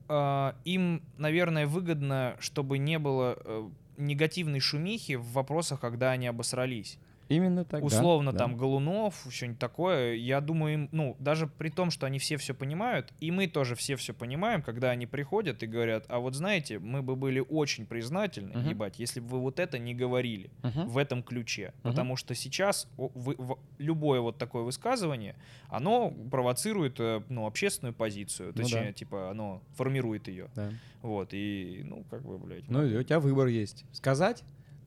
э, 0.09 0.53
им, 0.65 1.03
наверное, 1.19 1.67
выгодно, 1.67 2.37
чтобы 2.41 2.79
не 2.79 2.99
было 2.99 3.37
э, 3.45 3.69
негативной 3.99 4.61
шумихи 4.61 5.17
в 5.17 5.33
вопросах, 5.33 5.81
когда 5.81 6.11
они 6.13 6.27
обосрались. 6.27 6.99
Именно 7.29 7.65
так. 7.65 7.81
да, 7.81 7.87
Условно, 7.87 8.33
да. 8.33 8.39
там, 8.39 8.57
Голунов, 8.57 9.27
что-нибудь 9.31 9.59
такое. 9.59 10.15
Я 10.15 10.41
думаю, 10.41 10.75
им, 10.75 10.89
ну, 10.93 11.17
даже 11.19 11.47
при 11.47 11.69
том, 11.69 11.91
что 11.91 12.07
они 12.07 12.19
все 12.19 12.37
все 12.39 12.55
понимают, 12.55 13.13
и 13.21 13.31
мы 13.31 13.47
тоже 13.47 13.75
все 13.75 13.97
все 13.97 14.15
понимаем, 14.15 14.63
когда 14.63 14.91
они 14.91 15.07
приходят 15.07 15.63
и 15.63 15.67
говорят, 15.67 16.07
а 16.09 16.21
вот 16.21 16.35
знаете, 16.35 16.79
мы 16.79 17.03
бы 17.03 17.17
были 17.17 17.41
очень 17.41 17.85
признательны, 17.87 18.57
Мгм. 18.57 18.69
ебать, 18.71 18.99
если 18.99 19.21
бы 19.21 19.29
вы 19.29 19.41
вот 19.41 19.61
это 19.61 19.79
не 19.79 19.95
говорили 19.95 20.51
Мгм. 20.63 20.89
в 20.89 20.97
этом 20.97 21.23
ключе. 21.23 21.73
Мгм. 21.83 21.91
Потому 21.91 22.17
что 22.17 22.35
сейчас 22.35 22.89
вы- 22.97 23.35
в- 23.37 23.59
любое 23.79 24.21
вот 24.21 24.39
такое 24.39 24.63
высказывание, 24.63 25.37
оно 25.69 26.11
провоцирует 26.31 26.99
э, 26.99 27.23
ну, 27.29 27.47
общественную 27.47 27.93
позицию. 27.95 28.53
Ну 28.55 28.63
Точнее, 28.63 28.87
да. 28.87 28.93
типа, 28.93 29.31
оно 29.31 29.61
формирует 29.75 30.29
ее. 30.29 30.49
Да. 30.57 30.71
Вот, 31.03 31.29
и, 31.33 31.83
ну, 31.85 32.05
как 32.11 32.23
бы, 32.23 32.39
блядь. 32.39 32.69
Ну, 32.69 32.85
и 32.87 32.97
у 32.97 33.03
тебя 33.03 33.21
выбор 33.21 33.47
есть. 33.49 33.85
Сказать, 33.93 34.43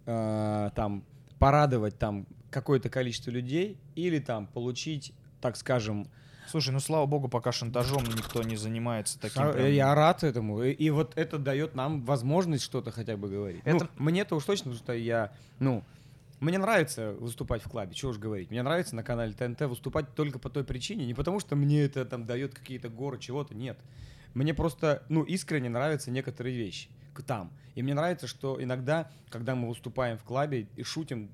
э, 0.06 0.70
там, 0.76 1.04
порадовать 1.42 1.98
там 1.98 2.28
какое-то 2.52 2.90
количество 2.90 3.32
людей 3.32 3.78
или 3.96 4.20
там 4.20 4.46
получить, 4.48 5.12
так 5.42 5.58
скажем, 5.58 6.08
Слушай, 6.48 6.72
ну, 6.72 6.80
слава 6.82 7.06
богу, 7.06 7.30
пока 7.30 7.52
шантажом 7.54 8.04
никто 8.04 8.44
не 8.44 8.58
занимается 8.58 9.18
таким. 9.20 9.44
Ша- 9.44 9.54
прям- 9.54 9.72
Я 9.72 9.96
рад 9.96 10.22
этому. 10.24 10.62
И, 10.64 10.72
и 10.72 10.90
вот 10.90 11.14
это 11.18 11.38
дает 11.38 11.76
нам 11.76 12.04
возможность 12.04 12.64
что-то 12.64 12.92
хотя 12.92 13.16
бы 13.16 13.30
говорить. 13.30 13.62
Это- 13.64 13.86
Ну, 13.98 14.04
мне-то 14.04 14.36
уж 14.36 14.44
точно, 14.44 14.72
потому 14.72 14.78
что 14.84 14.94
я, 14.94 15.32
ну, 15.60 15.82
мне 16.42 16.58
нравится 16.58 17.14
выступать 17.14 17.64
в 17.64 17.70
клабе, 17.70 17.94
чего 17.94 18.12
уж 18.12 18.18
говорить. 18.18 18.52
Мне 18.52 18.64
нравится 18.64 18.96
на 18.98 19.04
канале 19.04 19.32
ТНТ 19.32 19.62
выступать 19.62 20.14
только 20.14 20.40
по 20.40 20.50
той 20.50 20.66
причине, 20.66 21.06
не 21.06 21.14
потому 21.14 21.40
что 21.40 21.56
мне 21.56 21.84
это 21.84 22.04
там 22.06 22.26
дает 22.26 22.54
какие-то 22.54 22.90
горы 22.90 23.18
чего-то, 23.18 23.56
нет. 23.56 23.80
Мне 24.34 24.54
просто, 24.54 25.04
ну, 25.10 25.24
искренне 25.24 25.70
нравятся 25.70 26.12
некоторые 26.12 26.56
вещи 26.58 26.90
к- 27.14 27.22
там. 27.24 27.52
И 27.76 27.84
мне 27.84 27.94
нравится, 27.94 28.28
что 28.28 28.62
иногда, 28.62 29.10
когда 29.30 29.56
мы 29.56 29.68
выступаем 29.70 30.18
в 30.18 30.24
клабе 30.24 30.68
и 30.76 30.84
шутим 30.84 31.30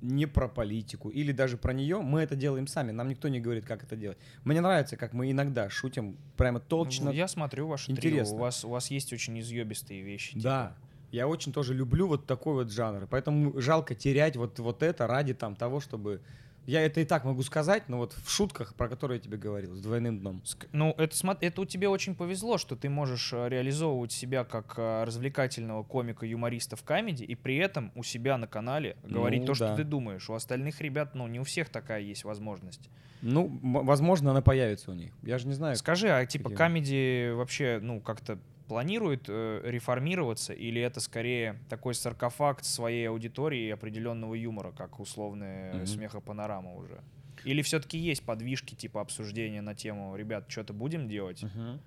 не 0.00 0.26
про 0.26 0.48
политику 0.48 1.10
или 1.10 1.30
даже 1.32 1.56
про 1.56 1.72
нее, 1.72 2.00
мы 2.00 2.20
это 2.20 2.34
делаем 2.34 2.66
сами. 2.66 2.90
Нам 2.90 3.08
никто 3.08 3.28
не 3.28 3.40
говорит, 3.40 3.64
как 3.64 3.84
это 3.84 3.96
делать. 3.96 4.18
Мне 4.44 4.60
нравится, 4.60 4.96
как 4.96 5.12
мы 5.12 5.30
иногда 5.30 5.70
шутим 5.70 6.16
прямо 6.36 6.58
точно. 6.60 7.06
Ну, 7.06 7.12
я 7.12 7.28
смотрю 7.28 7.68
ваше 7.68 7.92
интересно. 7.92 8.24
трио, 8.24 8.34
у 8.36 8.38
вас, 8.38 8.64
у 8.64 8.68
вас 8.70 8.90
есть 8.90 9.12
очень 9.12 9.38
изъебистые 9.40 10.02
вещи. 10.02 10.34
типа. 10.34 10.42
Да. 10.42 10.76
Я 11.12 11.28
очень 11.28 11.52
тоже 11.52 11.74
люблю 11.74 12.08
вот 12.08 12.26
такой 12.26 12.54
вот 12.54 12.72
жанр. 12.72 13.06
Поэтому 13.06 13.60
жалко 13.60 13.94
терять 13.94 14.36
вот, 14.36 14.58
вот 14.58 14.82
это 14.82 15.06
ради 15.06 15.34
там 15.34 15.54
того, 15.54 15.80
чтобы... 15.80 16.20
Я 16.66 16.82
это 16.82 17.00
и 17.00 17.04
так 17.04 17.24
могу 17.24 17.42
сказать, 17.42 17.88
но 17.88 17.98
вот 17.98 18.12
в 18.12 18.30
шутках, 18.30 18.74
про 18.74 18.88
которые 18.88 19.18
я 19.18 19.22
тебе 19.22 19.36
говорил, 19.36 19.74
с 19.74 19.80
двойным 19.80 20.20
дном. 20.20 20.42
Ну, 20.72 20.94
это, 20.96 21.36
это 21.40 21.60
у 21.60 21.64
тебя 21.64 21.90
очень 21.90 22.14
повезло, 22.14 22.56
что 22.58 22.76
ты 22.76 22.88
можешь 22.88 23.32
э, 23.32 23.48
реализовывать 23.48 24.12
себя 24.12 24.44
как 24.44 24.74
э, 24.76 25.04
развлекательного 25.04 25.82
комика-юмориста 25.82 26.76
в 26.76 26.84
камеди, 26.84 27.24
и 27.24 27.34
при 27.34 27.56
этом 27.56 27.90
у 27.94 28.04
себя 28.04 28.38
на 28.38 28.46
канале 28.46 28.96
говорить 29.02 29.40
Ну, 29.40 29.46
то, 29.46 29.54
что 29.54 29.68
да. 29.68 29.76
ты 29.76 29.84
думаешь. 29.84 30.30
У 30.30 30.34
остальных 30.34 30.80
ребят, 30.80 31.14
ну, 31.14 31.26
не 31.26 31.40
у 31.40 31.44
всех 31.44 31.68
такая 31.68 32.00
есть 32.00 32.24
возможность. 32.24 32.88
Ну, 33.22 33.58
возможно, 33.62 34.32
она 34.32 34.42
появится 34.42 34.90
у 34.90 34.94
них. 34.94 35.12
Я 35.22 35.38
же 35.38 35.46
не 35.46 35.54
знаю. 35.54 35.76
Скажи, 35.76 36.08
а 36.10 36.26
типа 36.26 36.50
камеди 36.50 37.32
вообще, 37.32 37.78
ну, 37.80 38.00
как-то 38.00 38.38
планирует 38.72 39.26
э, 39.28 39.60
реформироваться, 39.64 40.54
или 40.54 40.80
это 40.80 41.00
скорее 41.00 41.60
такой 41.68 41.94
саркофаг 41.94 42.64
своей 42.64 43.06
аудитории 43.10 43.66
и 43.66 43.70
определенного 43.70 44.32
юмора, 44.34 44.72
как 44.72 44.98
условная 44.98 45.74
Мгм. 45.74 45.86
смехопанорама 45.86 46.74
уже? 46.74 47.02
Или 47.44 47.60
все-таки 47.60 47.98
есть 47.98 48.24
подвижки 48.24 48.74
типа 48.74 49.02
обсуждения 49.02 49.60
на 49.60 49.74
тему, 49.74 50.16
ребят, 50.16 50.46
что-то 50.48 50.72
будем 50.72 51.06
делать? 51.06 51.42
Мгм. 51.42 51.82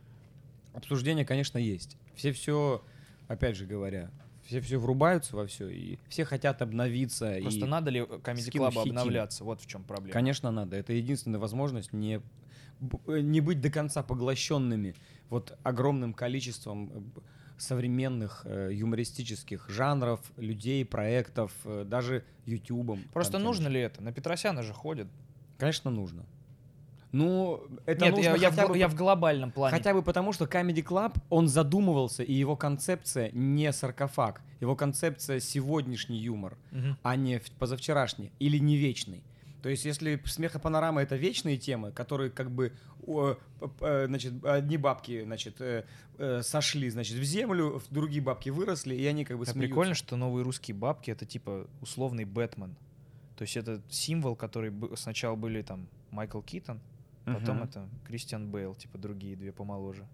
Обсуждение, 0.74 1.26
конечно, 1.26 1.58
есть. 1.58 1.98
Все 2.14 2.32
все, 2.32 2.84
опять 3.28 3.56
же 3.56 3.66
говоря, 3.66 4.12
все 4.44 4.62
все 4.62 4.78
врубаются 4.78 5.36
во 5.36 5.48
все, 5.48 5.68
и 5.70 5.98
все 6.08 6.24
хотят 6.24 6.62
обновиться. 6.62 7.36
Просто 7.42 7.66
и, 7.66 7.68
надо 7.68 7.90
ли 7.90 8.04
скинуть 8.04 8.48
Club 8.54 8.70
хитин. 8.74 8.92
обновляться? 8.92 9.44
Вот 9.44 9.60
в 9.60 9.66
чем 9.66 9.84
проблема. 9.84 10.14
Конечно, 10.14 10.52
надо. 10.52 10.76
Это 10.76 10.94
единственная 10.94 11.40
возможность 11.40 11.94
не, 11.94 12.18
э, 12.18 12.22
не 13.08 13.42
быть 13.42 13.62
до 13.62 13.70
конца 13.70 14.04
поглощенными 14.04 14.96
вот 15.30 15.58
огромным 15.64 16.14
количеством 16.14 16.92
э, 17.16 17.20
современных 17.58 18.44
э, 18.46 18.70
юмористических 18.74 19.70
жанров, 19.70 20.20
людей, 20.38 20.86
проектов, 20.86 21.52
э, 21.64 21.84
даже 21.86 22.24
Ютубом. 22.46 23.04
Просто 23.14 23.34
тем 23.34 23.44
нужно 23.44 23.68
ли 23.68 23.80
это? 23.80 24.04
На 24.04 24.12
Петросяна 24.12 24.62
же 24.64 24.74
ходят. 24.74 25.08
Конечно, 25.58 25.90
нужно. 25.90 26.26
Ну, 27.12 27.64
это 27.86 28.06
Нет, 28.06 28.16
нужно 28.16 28.30
я, 28.30 28.36
я 28.36 28.52
в, 28.52 28.68
бы 28.68 28.78
я 28.78 28.88
в 28.90 28.96
глобальном 28.96 29.50
плане. 29.52 29.78
Хотя 29.78 29.94
бы 29.94 30.02
потому, 30.02 30.34
что 30.34 30.46
Comedy 30.46 30.84
Club, 30.84 31.16
он 31.30 31.48
задумывался, 31.48 32.24
и 32.24 32.34
его 32.34 32.58
концепция 32.58 33.32
не 33.32 33.72
саркофаг. 33.72 34.42
Его 34.60 34.76
концепция 34.76 35.40
сегодняшний 35.40 36.18
юмор, 36.18 36.58
Мгм. 36.72 36.98
а 37.04 37.16
не 37.16 37.42
позавчерашний 37.58 38.34
или 38.40 38.58
не 38.58 38.76
вечный. 38.76 39.24
То 39.66 39.70
есть, 39.70 39.84
если 39.84 40.22
смехопанорама 40.26 41.02
это 41.02 41.16
вечные 41.16 41.58
темы, 41.58 41.92
которые 41.92 42.30
как 42.30 42.52
бы, 42.52 42.72
п- 43.80 44.06
значит, 44.06 44.46
одни 44.46 44.78
бабки, 44.78 45.24
значит, 45.24 45.60
э, 45.60 45.86
э, 46.20 46.44
сошли, 46.44 46.88
значит, 46.92 47.18
в 47.18 47.24
землю, 47.24 47.82
другие 47.90 48.22
бабки 48.22 48.50
выросли, 48.52 48.94
и 48.94 49.04
они 49.08 49.26
как 49.26 49.40
бы 49.40 49.46
Да 49.46 49.54
смеются. 49.54 49.68
прикольно, 49.68 49.96
что 49.96 50.18
новые 50.18 50.44
русские 50.44 50.76
бабки 50.76 51.10
это 51.10 51.26
типа 51.26 51.68
условный 51.82 52.26
Бэтмен. 52.26 52.76
То 53.38 53.42
есть 53.42 53.58
это 53.58 53.82
символ, 53.90 54.36
который 54.36 54.72
сначала 54.98 55.36
были 55.36 55.64
там 55.64 55.88
Майкл 56.12 56.42
Китон, 56.42 56.80
потом 57.26 57.56
Мгм. 57.58 57.64
это 57.66 57.90
Кристиан 58.06 58.48
Бейл, 58.52 58.76
типа 58.76 59.00
другие 59.00 59.36
две 59.36 59.52
помоложе. 59.52 60.06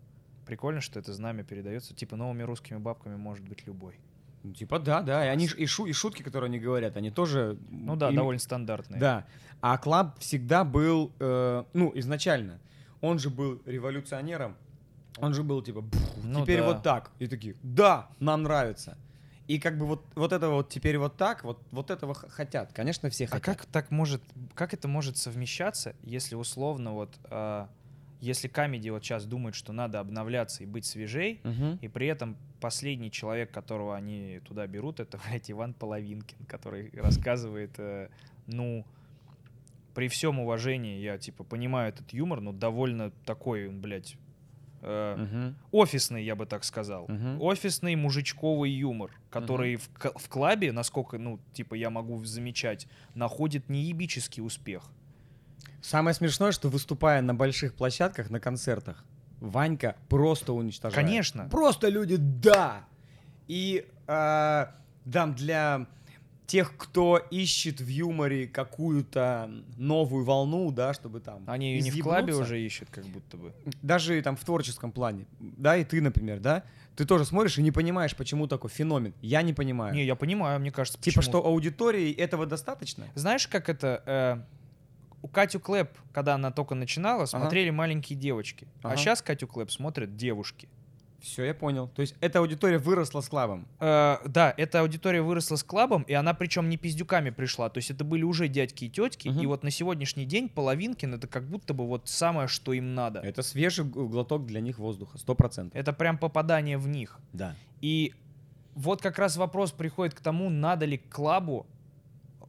Прикольно, 0.46 0.80
что 0.80 0.98
это 0.98 1.12
знамя 1.12 1.44
передается. 1.44 1.94
Типа 1.94 2.16
новыми 2.16 2.44
русскими 2.44 2.78
бабками 2.78 3.18
может 3.18 3.46
быть 3.46 3.68
любой. 3.68 4.00
Ну, 4.44 4.54
Типа 4.54 4.80
да, 4.80 5.02
да, 5.02 5.26
и 5.26 5.30
они 5.30 5.46
и, 5.46 5.66
шу- 5.68 5.86
и 5.86 5.94
шутки, 5.94 6.24
которые 6.24 6.48
они 6.48 6.60
говорят, 6.60 6.98
они 6.98 7.12
тоже. 7.12 7.58
Ну 7.70 7.96
да, 7.96 8.10
им- 8.10 8.16
довольно 8.16 8.40
стандартные. 8.40 9.00
Да. 9.00 9.26
А 9.62 9.78
Club 9.78 10.18
всегда 10.20 10.64
был, 10.64 11.12
э, 11.20 11.64
ну, 11.74 11.92
изначально, 11.96 12.60
он 13.02 13.20
же 13.20 13.30
был 13.30 13.62
революционером, 13.66 14.56
он 15.20 15.34
же 15.36 15.44
был 15.44 15.62
типа, 15.62 15.82
«Пф, 15.84 16.02
Ну 16.24 16.42
теперь 16.42 16.62
да. 16.62 16.66
вот 16.68 16.84
так. 16.84 17.12
И 17.20 17.28
такие, 17.28 17.56
да, 17.62 18.08
нам 18.20 18.44
нравится. 18.44 18.98
И 19.48 19.60
как 19.60 19.78
бы 19.78 19.86
вот, 19.86 20.04
вот 20.16 20.32
это 20.34 20.50
вот 20.50 20.70
теперь 20.70 20.98
вот 20.98 21.18
так, 21.18 21.44
вот, 21.44 21.60
вот 21.72 21.92
этого 21.92 22.14
хотят. 22.14 22.72
Конечно, 22.74 23.10
все 23.10 23.26
А 23.26 23.28
хотят. 23.28 23.44
как 23.58 23.66
так 23.66 23.92
может, 23.92 24.24
как 24.56 24.74
это 24.74 24.88
может 24.88 25.18
совмещаться, 25.18 25.94
если 26.04 26.36
условно 26.36 26.94
вот, 26.94 27.20
а, 27.26 27.68
если 28.22 28.48
Comedy 28.48 28.90
вот 28.92 29.04
сейчас 29.04 29.26
думает, 29.26 29.56
что 29.56 29.74
надо 29.74 30.00
обновляться 30.00 30.64
и 30.64 30.66
быть 30.66 30.86
свежей, 30.86 31.42
Мгм. 31.44 31.80
И 31.82 31.88
при 31.90 32.08
этом 32.08 32.38
последний 32.62 33.12
человек, 33.12 33.52
которого 33.52 33.96
они 33.96 34.40
туда 34.46 34.66
берут, 34.68 35.00
это, 35.00 35.18
блядь, 35.28 35.50
Иван 35.52 35.74
Половинкин, 35.74 36.46
который 36.48 36.90
рассказывает, 36.94 37.72
э, 37.80 38.10
ну, 38.48 38.86
при 39.94 40.08
всем 40.08 40.40
уважении, 40.40 41.00
я, 41.02 41.18
типа, 41.18 41.44
понимаю 41.44 41.90
этот 41.90 42.14
юмор, 42.14 42.40
но 42.42 42.54
довольно 42.54 43.12
такой, 43.26 43.68
блядь, 43.70 44.16
э, 44.84 45.16
Мгм. 45.18 45.56
офисный, 45.72 46.24
я 46.24 46.36
бы 46.36 46.46
так 46.46 46.64
сказал. 46.64 47.06
Мгм. 47.08 47.42
Офисный 47.42 47.96
мужичковый 47.96 48.72
юмор, 48.72 49.12
который 49.30 49.76
в, 49.76 49.90
к- 49.90 50.18
в 50.18 50.30
клабе, 50.30 50.72
насколько, 50.72 51.18
ну, 51.18 51.40
типа, 51.54 51.76
я 51.76 51.90
могу 51.90 52.24
замечать, 52.24 52.88
находит 53.16 53.68
неебический 53.70 54.42
успех. 54.42 54.84
Самое 55.82 56.14
смешное, 56.14 56.52
что 56.52 56.70
выступая 56.70 57.22
на 57.22 57.34
больших 57.34 57.74
площадках, 57.74 58.30
на 58.30 58.40
концертах, 58.40 59.04
Ванька 59.40 59.96
просто 60.08 60.54
уничтожает. 60.54 60.96
Конечно. 60.96 61.48
Просто 61.50 61.90
люди, 61.90 62.18
да. 62.18 62.86
И 63.48 63.88
э, 64.08 64.66
дам 65.06 65.36
для 65.36 65.88
тех, 66.46 66.76
кто 66.76 67.18
ищет 67.18 67.80
в 67.80 67.88
юморе 67.88 68.46
какую-то 68.46 69.50
новую 69.78 70.26
волну, 70.26 70.70
да, 70.72 70.94
чтобы 70.94 71.22
там 71.22 71.44
Они 71.48 71.76
ее 71.76 71.82
не 71.82 71.92
в 71.92 72.04
клабе 72.04 72.36
уже 72.36 72.60
ищут, 72.60 72.90
как 72.92 73.06
будто 73.06 73.38
бы. 73.38 73.54
даже 73.82 74.22
там 74.22 74.36
в 74.36 74.44
творческом 74.44 74.92
плане, 74.92 75.28
да, 75.40 75.78
и 75.78 75.86
ты, 75.86 76.02
например, 76.02 76.42
да, 76.42 76.66
ты 76.98 77.06
тоже 77.06 77.24
смотришь 77.24 77.58
и 77.58 77.62
не 77.62 77.72
понимаешь, 77.72 78.18
почему 78.18 78.48
такой 78.48 78.70
феномен. 78.70 79.14
Я 79.22 79.44
не 79.44 79.54
понимаю. 79.54 79.94
Не, 79.96 80.06
я 80.06 80.16
понимаю, 80.16 80.60
мне 80.60 80.72
кажется, 80.72 81.00
типа, 81.00 81.22
почему. 81.22 81.32
что 81.32 81.46
аудитории 81.48 82.12
этого 82.12 82.46
достаточно? 82.46 83.06
Знаешь, 83.16 83.48
как 83.48 83.70
это... 83.70 84.04
э, 84.06 84.61
у 85.22 85.28
Катю 85.28 85.60
Клэп, 85.60 85.90
когда 86.14 86.36
она 86.36 86.52
только 86.52 86.76
начинала, 86.76 87.26
смотрели 87.26 87.70
маленькие 87.70 88.18
девочки. 88.18 88.68
А 88.84 88.90
Ага. 88.90 88.98
сейчас 88.98 89.22
Катю 89.22 89.48
Клэп 89.48 89.70
смотрят 89.72 90.16
девушки. 90.16 90.68
Все, 91.20 91.44
я 91.44 91.54
понял. 91.54 91.88
То 91.90 92.02
есть 92.02 92.16
эта 92.20 92.40
аудитория 92.40 92.80
выросла 92.80 93.22
с 93.22 93.30
клабом. 93.30 93.68
Э, 93.80 94.18
да, 94.26 94.56
эта 94.58 94.80
аудитория 94.82 95.22
выросла 95.22 95.56
с 95.56 95.64
клабом, 95.64 96.02
и 96.02 96.14
она 96.14 96.34
причем 96.34 96.68
не 96.68 96.78
пиздюками 96.78 97.30
пришла. 97.30 97.70
То 97.70 97.78
есть 97.78 97.92
это 97.92 98.04
были 98.04 98.24
уже 98.24 98.48
дядьки 98.48 98.86
и 98.86 98.90
тетки, 98.90 99.28
Мгм. 99.28 99.40
и 99.40 99.46
вот 99.46 99.62
на 99.64 99.70
сегодняшний 99.70 100.26
день 100.26 100.50
Половинкин 100.50 101.14
это 101.14 101.28
как 101.28 101.44
будто 101.48 101.76
бы 101.76 101.86
вот 101.88 102.10
самое, 102.10 102.48
что 102.48 102.74
им 102.74 102.96
надо. 102.96 103.20
Это 103.20 103.44
свежий 103.44 103.86
глоток 103.86 104.48
для 104.48 104.62
них 104.62 104.80
воздуха, 104.80 105.20
сто 105.20 105.36
процентов. 105.36 105.80
Это 105.80 105.94
прям 105.94 106.18
попадание 106.18 106.80
в 106.80 106.88
них. 106.88 107.20
Да. 107.34 107.56
И 107.82 108.16
вот 108.74 109.04
как 109.04 109.20
раз 109.20 109.38
вопрос 109.38 109.72
приходит 109.72 110.16
к 110.16 110.22
тому, 110.22 110.50
надо 110.50 110.86
ли 110.86 110.98
клабу, 110.98 111.68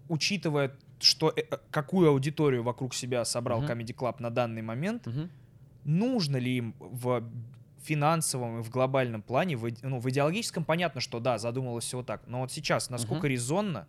учитывая, 0.09 0.73
что 1.03 1.33
э, 1.37 1.43
э, 1.51 1.57
какую 1.71 2.09
аудиторию 2.11 2.63
вокруг 2.63 2.95
себя 2.95 3.25
собрал 3.25 3.61
Мгм. 3.63 3.71
Comedy 3.71 3.95
Club 3.95 4.17
на 4.21 4.31
данный 4.31 4.63
момент, 4.63 5.07
нужно 5.85 6.37
ли 6.37 6.57
им 6.59 6.75
в 6.79 7.23
финансовом 7.83 8.61
и 8.61 8.63
в 8.63 8.71
глобальном 8.71 9.23
плане, 9.23 9.57
в, 9.57 9.69
ну, 9.83 9.99
в 9.99 10.09
идеологическом 10.09 10.65
понятно, 10.65 11.01
что 11.01 11.19
да, 11.19 11.39
задумалось 11.39 11.85
всего 11.85 12.03
так, 12.05 12.23
но 12.29 12.41
вот 12.41 12.53
сейчас 12.53 12.91
насколько 12.91 13.27
Мгм. 13.27 13.33
резонно 13.33 13.87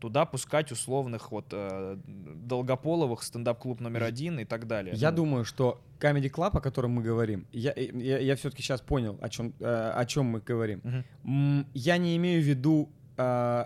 туда 0.00 0.26
пускать 0.26 0.72
условных 0.72 1.30
вот 1.32 1.46
э, 1.52 1.96
долгополовых 2.06 3.22
стендап-клуб 3.22 3.80
номер 3.80 4.02
один 4.02 4.38
и 4.40 4.44
так 4.44 4.66
далее. 4.66 4.94
Я 4.96 5.10
Ну, 5.10 5.16
думаю, 5.16 5.44
что 5.44 5.80
Comedy 6.00 6.30
Club, 6.30 6.50
о 6.58 6.60
котором 6.60 6.90
мы 6.90 7.02
говорим, 7.02 7.46
я, 7.52 7.72
я, 7.76 8.36
все-таки 8.36 8.62
сейчас 8.62 8.80
понял, 8.82 9.16
о 9.22 9.28
чем, 9.28 9.54
э, 9.60 9.64
о 9.94 10.04
чем 10.04 10.26
мы 10.26 10.40
говорим. 10.40 10.82
М, 11.24 11.66
Я 11.72 11.96
не 11.98 12.16
имею 12.16 12.42
в 12.42 12.44
виду 12.44 12.88
э, 13.16 13.64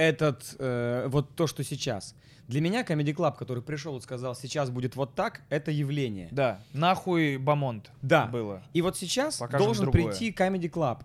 этот, 0.00 0.56
э, 0.58 1.06
вот 1.08 1.34
то, 1.36 1.46
что 1.46 1.62
сейчас. 1.62 2.14
Для 2.48 2.60
меня 2.60 2.82
Comedy 2.82 3.14
Club, 3.14 3.36
который 3.38 3.62
пришел 3.62 3.96
и 3.98 4.00
сказал, 4.00 4.34
сейчас 4.34 4.70
будет 4.70 4.96
вот 4.96 5.14
так, 5.14 5.42
это 5.50 5.70
явление. 5.70 6.28
Да, 6.32 6.60
нахуй 6.72 7.36
Бамонт 7.36 7.90
Да. 8.02 8.26
было. 8.26 8.62
И 8.72 8.82
вот 8.82 8.96
сейчас 8.96 9.36
Покажем 9.36 9.66
должен 9.66 9.84
другое. 9.84 10.08
прийти 10.08 10.32
Comedy 10.32 10.70
Club. 10.70 11.02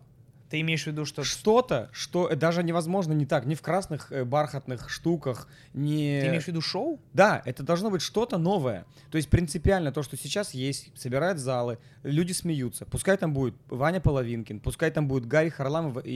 Ты 0.50 0.62
имеешь 0.62 0.84
в 0.84 0.88
виду, 0.88 1.06
что... 1.06 1.24
Что-то, 1.24 1.90
что 1.92 2.30
даже 2.36 2.62
невозможно 2.64 3.14
не 3.14 3.26
так, 3.26 3.46
не 3.46 3.56
в 3.56 3.62
красных 3.62 4.12
э, 4.12 4.24
бархатных 4.26 4.90
штуках, 4.90 5.48
не... 5.74 6.20
Ты 6.22 6.28
имеешь 6.28 6.44
в 6.44 6.48
виду 6.48 6.62
шоу? 6.62 7.00
Да, 7.14 7.42
это 7.46 7.64
должно 7.64 7.90
быть 7.90 8.02
что-то 8.04 8.38
новое. 8.38 8.86
То 9.10 9.18
есть 9.18 9.30
принципиально 9.30 9.92
то, 9.92 10.04
что 10.04 10.16
сейчас 10.18 10.54
есть, 10.54 10.92
собирают 10.96 11.40
залы, 11.40 11.80
люди 12.04 12.32
смеются. 12.32 12.86
Пускай 12.86 13.18
там 13.18 13.34
будет 13.34 13.56
Ваня 13.70 14.00
Половинкин, 14.00 14.60
пускай 14.60 14.92
там 14.92 15.08
будет 15.08 15.26
Гарри 15.26 15.50
Харламов 15.50 16.06
и, 16.06 16.10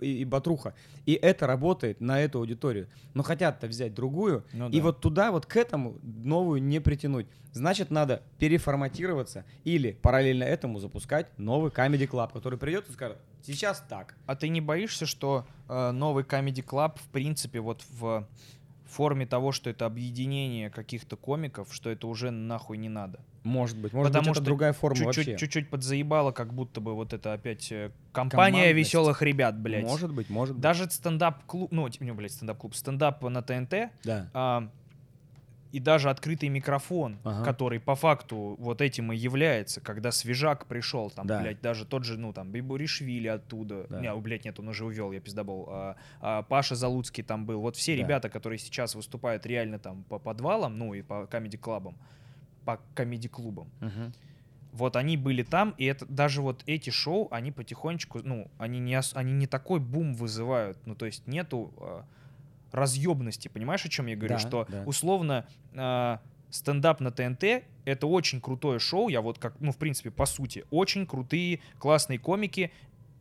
и, 0.00 0.04
и- 0.06 0.18
и 0.22 0.24
Батруха. 0.24 0.74
И 1.04 1.12
это 1.12 1.46
работает 1.46 2.00
на 2.00 2.20
эту 2.20 2.38
аудиторию. 2.38 2.88
Но 3.12 3.22
хотят-то 3.22 3.66
взять 3.66 3.94
другую, 3.94 4.44
Ну 4.54 4.70
и 4.70 4.78
да. 4.78 4.82
вот 4.84 5.00
туда, 5.00 5.30
вот 5.30 5.44
к 5.46 5.54
этому 5.56 5.98
новую 6.02 6.62
не 6.62 6.80
притянуть. 6.80 7.26
Значит, 7.52 7.90
надо 7.90 8.22
переформатироваться 8.38 9.44
или 9.64 9.92
параллельно 10.02 10.44
этому 10.44 10.78
запускать 10.78 11.26
новый 11.38 11.70
Comedy 11.70 12.08
Club, 12.08 12.32
который 12.32 12.58
придет 12.58 12.88
и 12.88 12.92
скажет, 12.92 13.18
сейчас 13.46 13.84
так. 13.88 14.14
А 14.26 14.36
ты 14.36 14.48
не 14.48 14.60
боишься, 14.60 15.06
что 15.06 15.46
э, 15.68 15.90
новый 15.92 16.24
Comedy 16.24 16.64
Club, 16.64 16.98
в 16.98 17.08
принципе, 17.08 17.60
вот 17.60 17.84
в, 17.98 18.26
форме 18.86 19.26
того, 19.26 19.52
что 19.52 19.68
это 19.70 19.84
объединение 19.86 20.70
каких-то 20.70 21.16
комиков, 21.16 21.68
что 21.72 21.90
это 21.90 22.06
уже 22.06 22.30
нахуй 22.30 22.78
не 22.78 22.88
надо. 22.88 23.20
Может 23.42 23.76
быть. 23.78 23.92
Может 23.92 24.12
Потому 24.12 24.24
быть, 24.24 24.30
это 24.32 24.40
что 24.40 24.44
другая 24.44 24.72
форма 24.72 24.96
Чуть-чуть, 24.96 25.26
вообще. 25.26 25.36
чуть-чуть 25.36 25.70
подзаебало, 25.70 26.32
как 26.32 26.52
будто 26.52 26.80
бы 26.80 26.94
вот 26.94 27.12
это 27.12 27.32
опять 27.32 27.70
э, 27.70 27.90
компания 28.12 28.72
веселых 28.72 29.22
ребят, 29.22 29.58
блядь. 29.60 29.84
Может 29.84 30.12
быть, 30.12 30.30
может 30.30 30.54
быть. 30.54 30.62
Даже 30.62 30.90
стендап-клуб, 30.90 31.70
ну, 31.70 31.88
типа, 31.88 32.04
не, 32.04 32.12
блядь, 32.12 32.32
стендап-клуб, 32.32 32.74
стендап 32.74 33.22
на 33.22 33.42
ТНТ, 33.42 33.90
Да. 34.02 34.30
а, 34.32 34.68
и 35.72 35.80
даже 35.80 36.10
открытый 36.10 36.48
микрофон, 36.48 37.18
Ага. 37.24 37.44
который 37.44 37.80
по 37.80 37.94
факту 37.94 38.56
вот 38.58 38.80
этим 38.80 39.12
и 39.12 39.16
является, 39.16 39.80
когда 39.80 40.10
Свежак 40.12 40.66
пришел, 40.66 41.10
там, 41.10 41.26
Да. 41.26 41.40
блядь, 41.40 41.60
даже 41.60 41.84
тот 41.84 42.04
же, 42.04 42.18
ну, 42.18 42.32
там, 42.32 42.50
Бибуришвили 42.50 43.28
оттуда, 43.28 43.86
Да. 43.90 44.00
не, 44.00 44.06
о, 44.10 44.16
блядь, 44.20 44.44
нет, 44.44 44.58
он 44.60 44.68
уже 44.68 44.84
увел, 44.84 45.12
я 45.12 45.20
пиздобол, 45.20 45.68
а, 45.70 45.96
а 46.20 46.42
Паша 46.42 46.74
Залуцкий 46.74 47.22
там 47.24 47.46
был, 47.46 47.60
вот 47.60 47.76
все 47.76 47.94
Да. 47.96 48.02
ребята, 48.02 48.28
которые 48.28 48.58
сейчас 48.58 48.94
выступают 48.94 49.46
реально 49.46 49.78
там 49.78 50.04
по 50.04 50.18
подвалам, 50.18 50.78
ну, 50.78 50.94
и 50.94 51.02
по 51.02 51.26
комеди-клабам, 51.26 51.98
по 52.64 52.80
комеди-клубам, 52.94 53.72
Мгм. 53.80 54.12
вот 54.72 54.96
они 54.96 55.16
были 55.16 55.42
там, 55.42 55.74
и 55.78 55.84
это 55.84 56.04
даже 56.06 56.42
вот 56.42 56.62
эти 56.66 56.90
шоу, 56.90 57.28
они 57.30 57.52
потихонечку, 57.52 58.20
ну, 58.22 58.50
они 58.58 58.78
не, 58.78 59.00
они 59.14 59.32
не 59.32 59.46
такой 59.46 59.80
бум 59.80 60.14
вызывают, 60.14 60.78
ну, 60.86 60.94
то 60.94 61.06
есть 61.06 61.26
нету 61.26 61.72
а, 61.80 62.04
разъебности, 62.72 63.48
понимаешь, 63.48 63.84
о 63.84 63.88
чем 63.88 64.06
я 64.06 64.16
говорю? 64.16 64.34
Да, 64.34 64.38
что 64.40 64.66
да. 64.68 64.82
условно 64.86 65.46
а, 65.74 66.20
стендап 66.50 67.00
на 67.00 67.10
ТНТ 67.10 67.64
это 67.84 68.06
очень 68.06 68.40
крутое 68.40 68.78
шоу, 68.78 69.08
я 69.08 69.20
вот 69.20 69.38
как, 69.38 69.60
ну, 69.60 69.72
в 69.72 69.76
принципе, 69.76 70.10
по 70.10 70.26
сути, 70.26 70.64
очень 70.70 71.06
крутые, 71.06 71.60
классные 71.78 72.18
комики, 72.18 72.72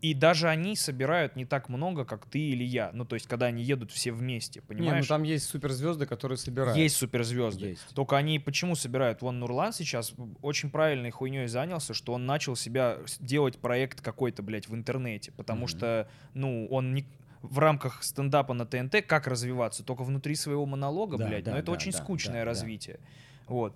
и 0.01 0.13
даже 0.13 0.49
они 0.49 0.75
собирают 0.75 1.35
не 1.35 1.45
так 1.45 1.67
много, 1.67 2.05
как 2.05 2.25
ты 2.27 2.37
или 2.37 2.63
я. 2.63 2.91
Ну, 2.93 3.05
то 3.05 3.15
есть, 3.15 3.27
когда 3.27 3.47
они 3.47 3.63
едут 3.63 3.91
все 3.91 4.11
вместе, 4.11 4.59
Не, 4.59 4.75
ну 4.75 4.79
понимаешь? 4.83 5.07
там 5.07 5.23
есть 5.23 5.45
суперзвезды, 5.45 6.05
которые 6.05 6.37
собирают. 6.37 6.77
Есть 6.77 6.97
суперзвезды. 6.97 7.69
Есть. 7.69 7.87
Только 7.95 8.15
они 8.17 8.37
почему 8.37 8.75
собирают? 8.75 9.23
Вон 9.23 9.39
Нурлан 9.39 9.73
сейчас 9.73 10.13
очень 10.43 10.69
правильной 10.69 11.09
хуйней 11.09 11.47
занялся, 11.47 11.95
что 11.95 12.13
он 12.13 12.25
начал 12.27 12.55
себя 12.55 12.97
делать 13.19 13.57
проект 13.57 14.01
какой-то, 14.01 14.43
блядь, 14.43 14.67
в 14.67 14.75
интернете. 14.75 15.31
Потому 15.31 15.61
Мгм. 15.61 15.67
что, 15.69 16.07
ну, 16.35 16.67
он 16.67 16.93
не 16.93 17.05
в 17.49 17.59
рамках 17.59 18.03
стендапа 18.03 18.53
на 18.53 18.65
ТНТ 18.65 19.05
как 19.05 19.27
развиваться? 19.27 19.83
Только 19.83 20.03
внутри 20.03 20.35
своего 20.35 20.65
монолога, 20.65 21.17
Да, 21.17 21.27
блядь. 21.27 21.43
да, 21.43 21.51
Но 21.51 21.57
это 21.57 21.67
да, 21.67 21.71
очень 21.73 21.91
да, 21.91 21.97
скучное 21.97 22.33
да, 22.33 22.39
да. 22.41 22.45
развитие. 22.45 22.99
Вот. 23.47 23.75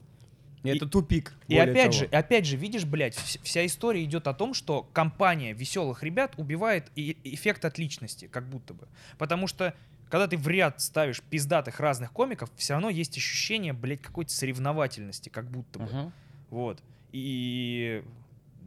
И 0.64 0.70
это 0.70 0.88
тупик. 0.88 1.34
И 1.48 1.58
опять 1.58 1.92
того. 1.92 2.04
же, 2.04 2.06
опять 2.08 2.46
же, 2.46 2.58
видишь, 2.58 2.84
блядь, 2.86 3.16
вс- 3.16 3.40
вся 3.44 3.66
история 3.66 4.04
идет 4.04 4.28
о 4.28 4.34
том, 4.34 4.54
что 4.54 4.84
компания 4.92 5.54
веселых 5.54 6.04
ребят 6.04 6.34
убивает 6.38 6.92
и- 6.96 7.16
эффект 7.24 7.64
от 7.64 7.78
личности, 7.78 8.28
как 8.28 8.46
будто 8.50 8.74
бы. 8.74 8.88
Потому 9.18 9.48
что 9.48 9.74
когда 10.10 10.28
ты 10.28 10.36
в 10.38 10.48
ряд 10.50 10.82
ставишь 10.82 11.22
пиздатых 11.22 11.80
разных 11.80 12.12
комиков, 12.12 12.50
все 12.58 12.74
равно 12.74 12.90
есть 12.90 13.16
ощущение, 13.16 13.72
блядь, 13.74 14.02
какой-то 14.02 14.32
соревновательности, 14.34 15.30
как 15.30 15.50
будто 15.50 15.80
бы. 15.80 15.86
Мгм. 15.86 16.14
Вот. 16.50 16.82
И... 17.14 18.04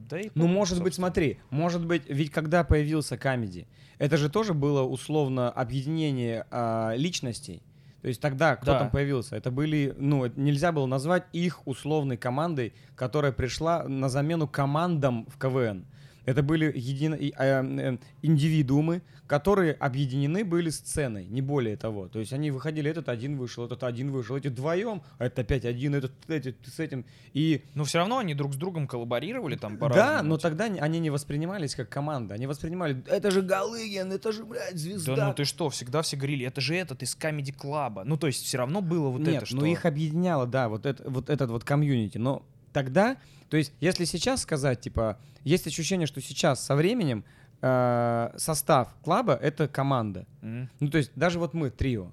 Да 0.09 0.21
и 0.21 0.31
Ну, 0.35 0.47
может 0.47 0.79
быть, 0.79 0.95
собственно. 0.95 1.07
смотри, 1.09 1.39
может 1.51 1.85
быть, 1.87 2.03
ведь 2.09 2.31
когда 2.31 2.65
появился 2.65 3.17
комедий, 3.17 3.67
это 3.99 4.17
же 4.17 4.29
тоже 4.31 4.55
было 4.55 4.83
условно 4.83 5.51
объединение 5.51 6.47
а, 6.51 6.95
личностей. 6.97 7.63
То 8.03 8.09
есть 8.09 8.21
тогда 8.21 8.57
кто 8.57 8.73
Да. 8.73 8.79
там 8.81 8.91
появился? 8.91 9.37
Это 9.37 9.51
были, 9.53 9.95
ну, 9.97 10.27
нельзя 10.37 10.73
было 10.73 10.87
назвать 10.87 11.25
их 11.33 11.67
условной 11.69 12.17
командой, 12.17 12.75
которая 12.97 13.31
пришла 13.31 13.85
на 13.85 14.09
замену 14.09 14.49
командам 14.49 15.27
в 15.31 15.39
КВН. 15.39 15.87
Это 16.25 16.43
были 16.43 16.73
едино- 16.73 17.17
и, 17.17 17.33
э, 17.37 17.63
э, 17.65 17.99
индивидуумы, 18.23 19.03
которые 19.27 19.73
объединены 19.73 20.45
были 20.45 20.71
сценой, 20.71 21.25
не 21.25 21.41
более 21.41 21.77
того. 21.77 22.09
То 22.09 22.19
есть 22.19 22.33
они 22.33 22.51
выходили, 22.51 22.91
этот 22.91 23.09
один 23.09 23.39
вышел, 23.39 23.65
этот 23.65 23.83
один 23.83 24.11
вышел, 24.11 24.37
эти 24.37 24.49
вдвоем, 24.49 25.03
а 25.19 25.25
это 25.25 25.41
опять 25.41 25.65
один, 25.65 25.95
этот 25.95 26.13
эти, 26.29 26.55
с 26.67 26.79
этим. 26.79 27.05
И 27.33 27.63
Но 27.75 27.85
все 27.85 27.99
равно 27.99 28.19
они 28.19 28.35
друг 28.35 28.53
с 28.53 28.57
другом 28.57 28.87
коллаборировали 28.87 29.57
там 29.57 29.79
по 29.79 29.89
да, 29.89 30.23
но 30.23 30.37
тогда 30.37 30.65
они 30.65 31.01
не 31.01 31.11
воспринимались 31.11 31.75
как 31.75 31.89
команда. 31.89 32.35
Они 32.35 32.47
воспринимали, 32.47 33.03
это 33.07 33.31
же 33.31 33.43
Галыгин, 33.43 34.13
это 34.13 34.33
же, 34.33 34.45
блядь, 34.45 34.77
звезда. 34.77 35.17
Да 35.17 35.29
ну 35.29 35.35
ты 35.35 35.45
что, 35.45 35.71
всегда 35.71 36.03
все 36.03 36.17
говорили, 36.17 36.47
это 36.47 36.61
же 36.61 36.75
этот 36.77 37.03
из 37.03 37.17
Comedy 37.17 37.53
Клаба. 37.53 38.05
Ну 38.05 38.17
то 38.17 38.27
есть 38.27 38.45
все 38.45 38.59
равно 38.59 38.83
было 38.83 39.09
вот 39.09 39.23
Нет, 39.23 39.37
это, 39.37 39.47
что... 39.47 39.57
ну 39.57 39.65
их 39.65 39.87
объединяло, 39.87 40.47
да, 40.47 40.69
вот, 40.69 40.85
это, 40.85 41.09
вот 41.09 41.31
этот 41.31 41.51
вот 41.51 41.65
комьюнити. 41.65 42.19
Но 42.19 42.45
тогда, 42.73 43.17
то 43.49 43.57
есть 43.57 43.73
если 43.81 44.05
сейчас 44.05 44.43
сказать, 44.43 44.81
типа, 44.81 45.19
есть 45.45 45.67
ощущение, 45.67 46.07
что 46.07 46.21
сейчас 46.21 46.65
со 46.65 46.75
временем 46.75 47.25
э, 47.61 48.33
состав 48.37 48.95
клаба— 49.05 49.35
это 49.43 49.69
команда. 49.69 50.27
М. 50.43 50.69
Ну 50.81 50.89
то 50.89 50.99
есть 50.99 51.13
даже 51.15 51.39
вот 51.39 51.55
мы, 51.55 51.71
трио. 51.71 52.11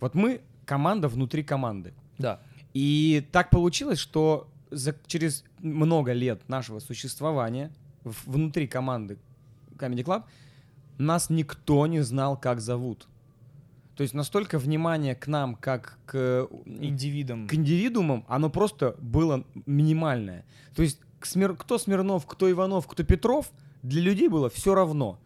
Вот 0.00 0.14
мы 0.14 0.40
команда 0.64 1.08
внутри 1.08 1.42
команды. 1.42 1.92
Да. 2.18 2.40
И 2.74 3.26
так 3.32 3.50
получилось, 3.50 3.98
что 3.98 4.48
за, 4.70 4.94
через 5.06 5.44
много 5.58 6.12
лет 6.12 6.48
нашего 6.48 6.78
существования 6.80 7.70
в- 8.04 8.30
внутри 8.32 8.66
команды 8.68 9.18
Comedy 9.76 10.04
Club 10.04 10.22
нас 10.98 11.30
никто 11.30 11.86
не 11.86 12.00
знал, 12.00 12.36
как 12.36 12.60
зовут. 12.60 13.08
То 14.00 14.02
есть 14.02 14.14
настолько 14.14 14.58
внимание 14.58 15.14
к 15.14 15.26
нам, 15.26 15.54
как 15.56 15.98
к, 16.06 16.48
Индивидом. 16.64 17.46
к 17.46 17.52
индивидуумам, 17.52 18.24
оно 18.28 18.48
просто 18.48 18.96
было 18.98 19.44
минимальное. 19.66 20.46
То 20.74 20.82
есть 20.82 21.00
Смир- 21.22 21.54
кто 21.54 21.76
Смирнов, 21.76 22.24
кто 22.24 22.50
Иванов, 22.50 22.86
кто 22.86 23.04
Петров, 23.04 23.52
для 23.82 24.00
людей 24.00 24.28
было 24.28 24.48
все 24.48 24.74
равно. 24.74 25.18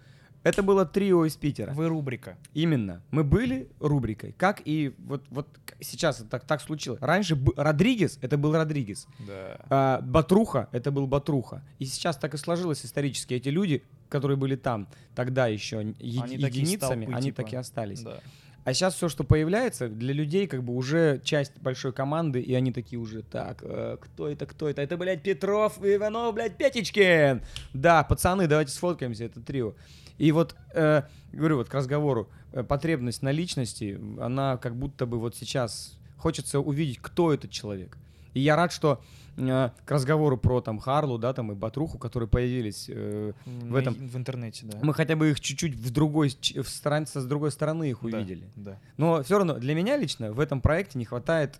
Это 0.42 0.64
было 0.64 0.84
трио 0.84 1.24
из 1.24 1.36
Питера. 1.36 1.72
Вы 1.72 1.86
рубрика. 1.86 2.36
Именно. 2.52 3.00
Мы 3.12 3.22
были 3.22 3.68
рубрикой. 3.78 4.32
Как 4.32 4.60
и 4.64 4.92
вот, 4.98 5.22
вот 5.30 5.46
сейчас 5.80 6.18
это 6.18 6.30
так, 6.30 6.44
так 6.44 6.60
случилось. 6.60 7.00
Раньше 7.00 7.36
б- 7.36 7.52
Родригес— 7.56 8.18
это 8.22 8.36
был 8.36 8.54
Родригес. 8.56 9.06
Да. 9.24 9.56
А, 9.70 10.00
Батруха— 10.00 10.68
это 10.72 10.90
был 10.90 11.06
Батруха. 11.06 11.62
И 11.78 11.84
сейчас 11.86 12.16
так 12.16 12.34
и 12.34 12.38
сложилось 12.38 12.84
исторически. 12.84 13.34
Эти 13.34 13.50
люди, 13.50 13.84
которые 14.08 14.36
были 14.36 14.56
там 14.56 14.88
тогда 15.14 15.46
еще 15.46 15.76
еди- 15.76 16.20
Они 16.20 16.38
такие 16.38 16.62
единицами, 16.62 16.76
столпы, 17.04 17.12
они 17.18 17.26
типа. 17.30 17.42
так 17.44 17.52
и 17.52 17.56
остались. 17.56 18.00
Да. 18.02 18.18
А 18.64 18.72
сейчас 18.72 18.94
все, 18.94 19.10
что 19.10 19.24
появляется, 19.24 19.88
для 19.88 20.14
людей 20.14 20.46
как 20.46 20.64
бы 20.64 20.74
уже 20.74 21.20
часть 21.22 21.52
большой 21.58 21.92
команды, 21.92 22.40
и 22.40 22.54
они 22.54 22.72
такие 22.72 22.98
уже, 22.98 23.22
так, 23.22 23.58
э, 23.62 23.98
кто 24.00 24.26
это, 24.28 24.46
кто 24.46 24.68
это? 24.68 24.80
Это, 24.80 24.96
блядь, 24.96 25.22
Петров, 25.22 25.78
Иванов, 25.84 26.34
блядь, 26.34 26.56
Петечкин! 26.56 27.42
Да, 27.74 28.04
пацаны, 28.04 28.46
давайте 28.46 28.72
сфоткаемся, 28.72 29.24
это 29.24 29.40
трио. 29.42 29.74
И 30.16 30.32
вот, 30.32 30.56
э, 30.72 31.02
говорю, 31.32 31.58
вот 31.58 31.68
к 31.68 31.74
разговору, 31.74 32.30
э, 32.52 32.62
потребность 32.62 33.20
на 33.20 33.32
личности, 33.32 34.00
она 34.18 34.56
как 34.56 34.76
будто 34.76 35.04
бы 35.04 35.18
вот 35.18 35.36
сейчас 35.36 35.98
хочется 36.16 36.58
увидеть, 36.58 37.00
кто 37.02 37.34
этот 37.34 37.50
человек. 37.50 37.98
И 38.32 38.40
я 38.40 38.56
рад, 38.56 38.72
что 38.72 39.02
к 39.36 39.72
разговору 39.90 40.36
про 40.36 40.60
там 40.60 40.78
Харлу, 40.78 41.18
да, 41.18 41.32
там 41.32 41.50
и 41.52 41.54
Батруху, 41.54 41.98
которые 41.98 42.28
появились 42.28 42.86
э, 42.88 43.32
В 43.44 43.74
этом- 43.74 43.94
В 43.94 44.16
интернете, 44.16 44.66
да. 44.66 44.78
мы 44.82 44.94
хотя 44.94 45.16
бы 45.16 45.30
их 45.30 45.40
чуть-чуть 45.40 45.74
в 45.74 45.90
другой, 45.90 46.28
в 46.30 46.68
стороне, 46.68 47.06
с 47.06 47.24
другой 47.26 47.50
стороны 47.50 47.90
их 47.90 47.98
Да, 48.02 48.18
увидели. 48.18 48.48
Да. 48.56 48.78
Но 48.96 49.22
все 49.22 49.38
равно 49.38 49.54
для 49.54 49.74
меня 49.74 49.96
лично 49.96 50.32
в 50.32 50.40
этом 50.40 50.60
проекте 50.60 50.98
не 50.98 51.04
хватает 51.04 51.58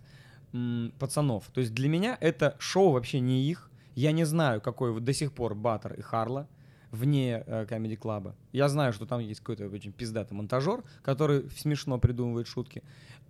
м, 0.53 0.93
пацанов. 0.99 1.43
То 1.53 1.59
есть 1.59 1.73
для 1.73 1.89
меня 1.89 2.17
это 2.21 2.55
шоу 2.59 2.91
вообще 2.91 3.19
не 3.19 3.43
их. 3.49 3.69
Я 3.95 4.11
не 4.13 4.23
знаю, 4.25 4.61
какой 4.61 4.99
до 5.01 5.13
сих 5.13 5.33
пор 5.33 5.53
Баттер 5.55 5.93
и 5.93 6.01
Харла 6.01 6.47
вне 6.95 7.43
э, 7.45 7.65
Comedy 7.65 7.97
Club. 7.97 8.33
Я 8.51 8.69
знаю, 8.69 8.93
что 8.93 9.05
там 9.05 9.19
есть 9.19 9.41
какой-то 9.41 9.67
очень 9.67 9.91
пиздатый 9.91 10.35
монтажер, 10.37 10.83
который 11.03 11.49
смешно 11.51 11.99
придумывает 11.99 12.47
шутки. 12.47 12.81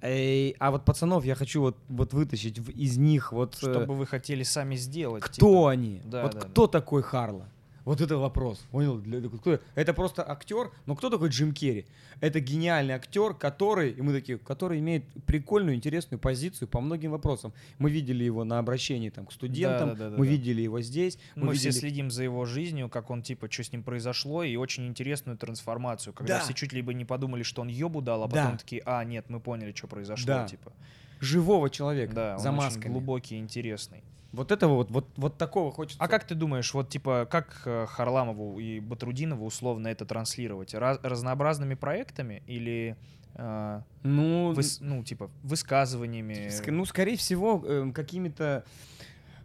Эй, 0.02 0.56
а 0.60 0.72
вот 0.72 0.86
пацанов 0.86 1.26
я 1.26 1.36
хочу 1.36 1.62
вот, 1.62 1.78
вот 1.90 2.14
вытащить 2.14 2.60
из 2.70 2.98
них 2.98 3.32
вот... 3.32 3.56
э, 3.56 3.58
Что 3.58 3.80
бы 3.82 3.96
вы 3.96 4.06
хотели 4.06 4.44
сами 4.44 4.76
сделать. 4.76 5.24
кто 5.24 5.34
типа. 5.34 5.72
они? 5.72 6.02
Да, 6.06 6.24
вот 6.24 6.34
да, 6.34 6.42
кто 6.42 6.68
такой 6.68 7.02
Харла? 7.02 7.48
Вот 7.86 8.02
это 8.02 8.18
вопрос. 8.18 8.60
Понял? 8.72 8.98
Для- 8.98 9.20
для- 9.20 9.30
кто- 9.30 9.60
Это 9.76 9.94
просто 9.94 10.28
актер, 10.30 10.72
но 10.88 10.96
кто 10.96 11.10
такой 11.12 11.30
Джим 11.30 11.54
Керри? 11.54 11.86
Это 12.20 12.40
гениальный 12.40 12.96
актер, 12.96 13.34
который, 13.36 13.92
и 13.92 14.02
мы 14.02 14.12
такие, 14.12 14.38
который 14.40 14.80
имеет 14.80 15.04
прикольную, 15.28 15.76
интересную 15.76 16.20
позицию 16.20 16.68
по 16.68 16.82
многим 16.82 17.12
вопросам. 17.12 17.54
Мы 17.78 17.92
видели 17.92 18.24
его 18.24 18.44
на 18.44 18.58
обращении 18.60 19.10
там, 19.12 19.28
к 19.28 19.32
студентам, 19.32 19.90
Да, 19.90 19.96
да, 19.96 20.04
да, 20.06 20.10
да, 20.10 20.18
мы 20.18 20.26
да. 20.26 20.32
видели 20.32 20.62
его 20.64 20.82
здесь. 20.82 21.20
Мы, 21.36 21.54
все 21.54 21.68
видели- 21.70 21.80
следим 21.80 22.12
за 22.12 22.24
его 22.24 22.46
жизнью, 22.46 22.90
как 22.90 23.12
он, 23.12 23.22
типа, 23.22 23.52
что 23.52 23.64
с 23.64 23.72
ним 23.72 23.84
произошло, 23.84 24.44
и 24.44 24.56
очень 24.56 24.88
интересную 24.88 25.38
трансформацию, 25.38 26.12
когда 26.14 26.40
Да. 26.40 26.44
все 26.44 26.54
чуть 26.54 26.74
ли 26.74 26.82
бы 26.82 26.94
не 26.96 27.06
подумали, 27.06 27.44
что 27.44 27.62
он 27.62 27.68
ебу 27.68 28.02
дал, 28.02 28.24
а 28.24 28.28
Да. 28.28 28.36
потом 28.44 28.58
такие, 28.58 28.82
а, 28.86 29.04
нет, 29.04 29.26
мы 29.30 29.40
поняли, 29.40 29.74
что 29.76 29.88
произошло, 29.88 30.26
Да. 30.26 30.48
типа. 30.48 30.74
живого 31.22 31.70
человека 31.70 32.14
Да, 32.14 32.34
он 32.34 32.40
за 32.40 32.50
очень 32.50 32.58
масками. 32.58 32.92
глубокий 32.92 33.36
и 33.36 33.40
интересный. 33.40 34.04
Вот 34.36 34.52
этого 34.52 34.76
вот, 34.76 34.92
вот, 34.92 35.08
вот 35.16 35.38
такого 35.38 35.72
хочется. 35.72 36.04
А 36.04 36.08
как 36.08 36.26
ты 36.26 36.36
думаешь, 36.36 36.74
вот, 36.74 36.90
типа, 36.90 37.28
как 37.30 37.62
э, 37.66 37.86
Харламову 37.88 38.60
и 38.60 38.80
Батрудинову 38.80 39.46
условно 39.46 39.88
это 39.88 40.06
транслировать? 40.06 40.74
Раз- 40.74 41.00
разнообразными 41.04 41.74
проектами 41.76 42.44
или, 42.48 42.96
э, 43.36 43.82
Ну, 44.04 44.54
выс- 44.54 44.78
ну, 44.82 45.04
типа, 45.04 45.32
высказываниями, 45.44 46.50
ск- 46.50 46.72
ну, 46.72 46.86
скорее 46.86 47.18
всего, 47.18 47.64
эм, 47.66 47.94
какими-то... 47.94 48.64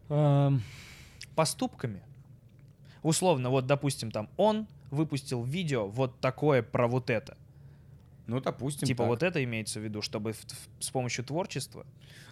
эм, 0.09 0.61
поступками? 1.35 2.03
Условно, 3.03 3.49
вот, 3.51 3.67
допустим, 3.67 4.11
там, 4.11 4.29
он 4.37 4.67
выпустил 4.91 5.43
видео 5.45 5.87
вот 5.89 6.21
такое 6.21 6.63
про 6.63 6.87
вот 6.89 7.09
это. 7.11 7.37
Ну, 8.31 8.41
допустим, 8.41 8.87
Типа 8.87 9.03
так. 9.03 9.09
вот 9.09 9.23
это 9.23 9.43
имеется 9.45 9.81
в 9.81 9.83
виду, 9.85 10.03
чтобы 10.03 10.33
в- 10.33 10.45
в- 10.45 10.85
с 10.85 10.91
помощью 10.91 11.25
творчества. 11.25 11.85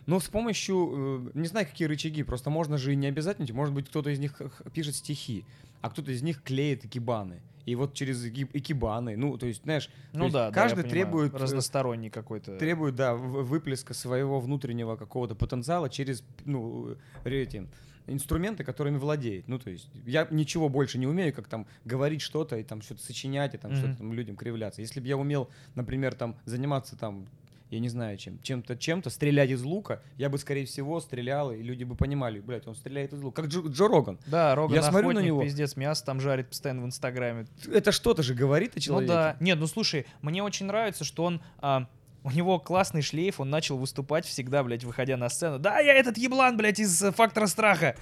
Ну, 0.07 0.21
с 0.21 0.29
помощью, 0.29 1.31
э, 1.35 1.39
не 1.39 1.49
знаю, 1.49 1.67
какие 1.67 1.89
рычаги, 1.89 2.23
просто 2.23 2.51
можно 2.51 2.79
же 2.79 2.93
и 2.93 2.97
не 2.97 3.09
обязательно, 3.09 3.53
может 3.55 3.75
быть, 3.75 3.89
кто-то 3.89 4.11
из 4.11 4.19
них 4.21 4.41
пишет 4.73 4.95
стихи, 4.95 5.45
а 5.81 5.91
кто-то 5.91 6.13
из 6.13 6.23
них 6.23 6.43
клеит 6.43 6.85
экибаны. 6.85 7.41
И 7.67 7.75
вот 7.75 7.95
через 7.95 8.25
эки- 8.25 8.49
экибаны, 8.55 9.17
ну, 9.17 9.37
то 9.37 9.47
есть, 9.47 9.63
знаешь, 9.65 9.91
Ну 10.15 10.25
есть 10.25 10.35
да, 10.35 10.49
да, 10.49 10.55
каждый 10.55 10.85
понимаю. 10.85 10.91
требует, 10.91 11.35
э, 11.35 11.39
разносторонний 11.39 12.11
какой-то. 12.11 12.57
требует, 12.59 12.95
да, 12.95 13.15
выплеска 13.15 13.93
своего 13.93 14.41
внутреннего 14.41 14.97
какого-то 14.97 15.35
потенциала 15.35 15.91
через, 15.91 16.23
ну, 16.47 16.97
э, 17.25 17.31
эти 17.31 17.67
инструменты, 18.09 18.65
которыми 18.65 18.97
владеет. 18.99 19.49
Ну, 19.49 19.59
то 19.59 19.71
есть, 19.71 19.89
я 20.07 20.27
ничего 20.31 20.69
больше 20.69 20.99
не 20.99 21.07
умею, 21.07 21.33
как 21.35 21.49
там 21.49 21.67
говорить 21.85 22.21
что-то 22.23 22.57
и 22.57 22.63
там 22.63 22.83
что-то 22.83 23.03
сочинять, 23.03 23.55
и 23.55 23.59
там 23.59 23.73
Мгм. 23.73 23.79
что-то 23.81 23.97
там 23.97 24.13
людям 24.13 24.37
кривляться. 24.37 24.81
Если 24.81 25.01
бы 25.01 25.07
я 25.07 25.17
умел, 25.17 25.49
например, 25.75 26.15
там 26.15 26.37
заниматься 26.45 26.97
там 26.97 27.27
я 27.71 27.81
не 27.81 27.91
знаю 27.91 28.17
чем, 28.17 28.41
чем-то, 28.41 28.79
чем-то, 28.79 29.11
стрелять 29.11 29.51
из 29.51 29.63
лука, 29.63 30.01
я 30.17 30.31
бы, 30.31 30.39
скорее 30.39 30.65
всего, 30.65 31.01
стрелял, 31.01 31.53
и 31.53 31.63
люди 31.63 31.85
бы 31.85 31.97
понимали, 31.97 32.41
блядь, 32.41 32.67
он 32.67 32.75
стреляет 32.75 33.13
из 33.13 33.21
лука. 33.21 33.43
Как 33.43 33.51
Джо, 33.51 33.61
Джо 33.69 33.89
Роган. 33.89 34.19
Да, 34.27 34.55
Роган 34.55 34.75
Я 34.75 34.83
смотрю 34.83 35.13
на 35.13 35.19
него. 35.19 35.43
пиздец, 35.43 35.77
мясо 35.77 36.03
там 36.03 36.19
жарит 36.19 36.49
постоянно 36.49 36.81
в 36.81 36.87
Инстаграме. 36.87 37.47
Это 37.71 37.93
что-то 37.93 38.23
же 38.23 38.35
говорит 38.35 38.71
о 38.73 38.77
Ну 38.77 38.81
человеке. 38.81 39.13
да. 39.13 39.37
Нет, 39.41 39.59
ну 39.59 39.67
слушай, 39.67 40.07
мне 40.23 40.43
очень 40.43 40.65
нравится, 40.65 41.05
что 41.05 41.25
он... 41.25 41.43
а, 41.59 41.87
у 42.29 42.31
него 42.31 42.59
классный 42.59 43.01
шлейф, 43.01 43.41
он 43.41 43.49
начал 43.49 43.79
выступать 43.79 44.27
всегда, 44.27 44.63
блядь, 44.63 44.85
выходя 44.85 45.17
на 45.17 45.31
сцену. 45.31 45.59
Да, 45.59 45.79
я 45.79 45.95
этот 45.95 46.19
еблан, 46.19 46.57
блядь, 46.57 46.79
из 46.79 47.03
э, 47.03 47.11
«Фактора 47.11 47.47
страха». 47.47 47.97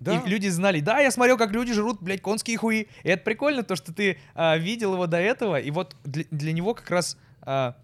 Да. 0.00 0.16
И 0.16 0.28
люди 0.28 0.48
знали, 0.48 0.80
да, 0.80 0.98
я 0.98 1.12
смотрел, 1.12 1.38
как 1.38 1.52
люди 1.52 1.72
жрут, 1.72 2.02
блядь, 2.02 2.20
конские 2.20 2.56
хуи. 2.56 2.88
И 3.04 3.08
это 3.08 3.22
прикольно, 3.22 3.62
то, 3.62 3.76
что 3.76 3.94
ты 3.94 4.18
а, 4.34 4.56
видел 4.56 4.94
его 4.94 5.06
до 5.06 5.18
этого, 5.18 5.60
и 5.60 5.70
вот 5.70 5.94
для, 6.02 6.24
для 6.32 6.52
него 6.52 6.74
как 6.74 6.90
раз... 6.90 7.16
а, 7.42 7.76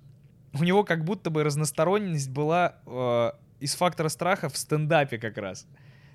у 0.59 0.65
него 0.65 0.83
как 0.83 1.05
будто 1.05 1.31
бы 1.31 1.45
разносторонность 1.45 2.31
была 2.31 2.75
а, 2.87 3.39
из 3.61 3.77
«Фактора 3.77 4.09
страха» 4.09 4.49
в 4.49 4.57
стендапе 4.57 5.19
как 5.19 5.39
раз. 5.39 5.65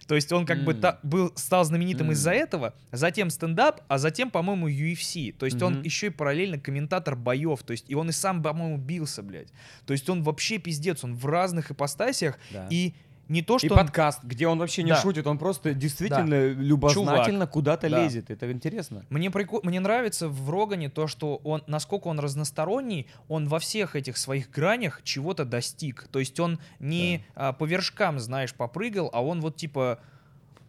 То 0.08 0.16
есть 0.16 0.32
он 0.32 0.46
как 0.46 0.64
бы 0.64 0.74
М. 0.74 0.82
та- 0.82 1.00
был, 1.04 1.32
стал 1.36 1.64
знаменитым 1.66 2.08
М. 2.08 2.14
из-за 2.14 2.32
этого, 2.32 2.74
затем 2.92 3.30
стендап, 3.30 3.82
а 3.88 3.98
затем, 3.98 4.32
по-моему, 4.32 4.68
UFC. 4.70 5.32
То 5.32 5.46
есть 5.46 5.62
он 5.62 5.76
Мгм. 5.76 5.82
еще 5.84 6.08
и 6.08 6.10
параллельно 6.10 6.60
комментатор 6.60 7.16
боев. 7.16 7.64
То 7.64 7.72
есть 7.72 7.86
и 7.90 7.96
он 7.96 8.10
и 8.10 8.12
сам, 8.12 8.44
по-моему, 8.44 8.78
бился, 8.78 9.24
блядь. 9.24 9.50
То 9.86 9.94
есть 9.94 10.10
он 10.10 10.22
вообще 10.24 10.58
пиздец, 10.58 11.04
он 11.04 11.16
в 11.16 11.26
разных 11.26 11.72
ипостасях. 11.72 12.38
Да. 12.52 12.68
И 12.70 12.94
не 13.34 13.42
то, 13.42 13.58
что 13.58 13.68
И 13.68 13.70
он- 13.70 13.78
подкаст, 13.78 14.24
где 14.24 14.48
он 14.48 14.60
вообще 14.60 14.84
не 14.84 14.92
Да. 14.92 15.02
шутит, 15.02 15.28
он 15.28 15.38
просто 15.38 15.74
действительно 15.74 16.48
любознательно 16.54 17.48
куда-то 17.48 17.90
Да. 17.90 18.04
лезет. 18.04 18.30
Это 18.32 18.52
интересно. 18.52 19.06
Мне, 19.10 19.28
прико- 19.30 19.60
Мне 19.64 19.80
нравится 19.80 20.30
в 20.30 20.50
Рогане 20.50 20.90
то, 20.90 21.08
что 21.08 21.38
он, 21.44 21.64
насколько 21.68 22.08
он 22.08 22.20
разносторонний, 22.20 23.08
он 23.28 23.48
во 23.48 23.60
всех 23.60 23.96
этих 23.96 24.18
своих 24.18 24.50
гранях 24.52 25.02
чего-то 25.04 25.46
достиг. 25.46 26.08
То 26.12 26.20
есть 26.20 26.40
он 26.40 26.60
не 26.80 27.26
а, 27.36 27.52
по 27.54 27.66
вершкам, 27.66 28.20
знаешь, 28.20 28.54
попрыгал, 28.54 29.10
а 29.14 29.24
он 29.24 29.42
вот 29.42 29.56
типа... 29.58 30.00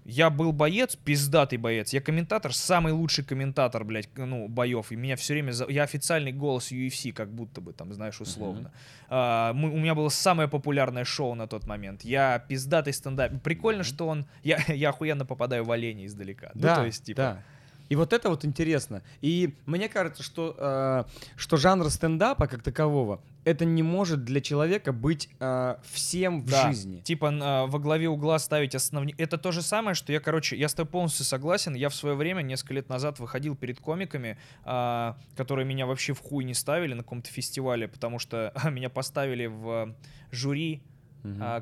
Я 0.04 0.28
был 0.28 0.52
боец, 0.52 0.96
пиздатый 0.96 1.56
боец. 1.58 1.92
Я 1.94 2.00
комментатор, 2.02 2.52
самый 2.52 2.92
лучший 2.92 3.24
комментатор, 3.24 3.84
блядь, 3.84 4.08
ну, 4.16 4.48
боев. 4.48 4.92
И 4.92 4.96
меня 4.96 5.16
все 5.16 5.32
время... 5.32 5.52
за- 5.52 5.66
Я 5.70 5.82
официальный 5.84 6.32
голос 6.32 6.70
UFC, 6.72 7.12
как 7.12 7.30
будто 7.32 7.60
бы, 7.62 7.72
там, 7.72 7.92
знаешь, 7.94 8.20
условно. 8.20 8.70
А, 9.08 9.54
мы- 9.54 9.70
у 9.70 9.78
меня 9.78 9.94
было 9.94 10.10
самое 10.10 10.46
популярное 10.48 11.04
шоу 11.04 11.34
на 11.34 11.46
тот 11.46 11.66
момент. 11.66 12.04
Я 12.04 12.38
пиздатый 12.38 12.92
стендап. 12.92 13.32
Прикольно, 13.42 13.82
что 13.82 14.06
он... 14.06 14.26
Я, 14.42 14.58
я 14.68 14.90
охуенно 14.90 15.24
попадаю 15.24 15.64
в 15.64 15.70
оленя 15.72 16.04
издалека. 16.04 16.50
Да, 16.54 16.74
ну, 16.76 16.80
то 16.82 16.86
есть, 16.86 17.04
типа... 17.04 17.16
да. 17.22 17.42
И 17.88 17.96
вот 17.96 18.12
это 18.12 18.30
вот 18.30 18.44
интересно. 18.44 19.02
И 19.20 19.54
мне 19.66 19.88
кажется, 19.88 20.22
что, 20.22 20.54
э, 20.58 21.04
что 21.36 21.56
жанр 21.56 21.90
стендапа 21.90 22.46
как 22.46 22.62
такового, 22.62 23.22
это 23.44 23.64
не 23.66 23.82
может 23.82 24.24
для 24.24 24.40
человека 24.40 24.92
быть 24.92 25.28
э, 25.38 25.76
всем 25.84 26.40
в 26.42 26.50
Да, 26.50 26.68
жизни. 26.68 27.00
Типа 27.00 27.26
н- 27.26 27.68
во 27.70 27.78
главе 27.78 28.08
угла 28.08 28.38
ставить 28.38 28.74
основник. 28.74 29.20
Это 29.20 29.36
то 29.36 29.52
же 29.52 29.60
самое, 29.60 29.94
что 29.94 30.12
я, 30.12 30.20
короче, 30.20 30.56
я 30.56 30.68
с 30.68 30.74
тобой 30.74 30.90
полностью 30.90 31.26
согласен. 31.26 31.74
Я 31.74 31.88
в 31.90 31.94
свое 31.94 32.14
время, 32.16 32.40
несколько 32.42 32.74
лет 32.74 32.88
назад, 32.88 33.18
выходил 33.18 33.54
перед 33.54 33.80
комиками, 33.80 34.38
а, 34.64 35.18
которые 35.36 35.66
меня 35.66 35.84
вообще 35.86 36.14
в 36.14 36.20
хуй 36.20 36.44
не 36.44 36.54
ставили 36.54 36.94
на 36.94 37.02
каком-то 37.02 37.28
фестивале, 37.30 37.86
потому 37.86 38.18
что 38.18 38.52
меня 38.70 38.88
поставили 38.88 39.46
в 39.46 39.94
жюри 40.30 40.82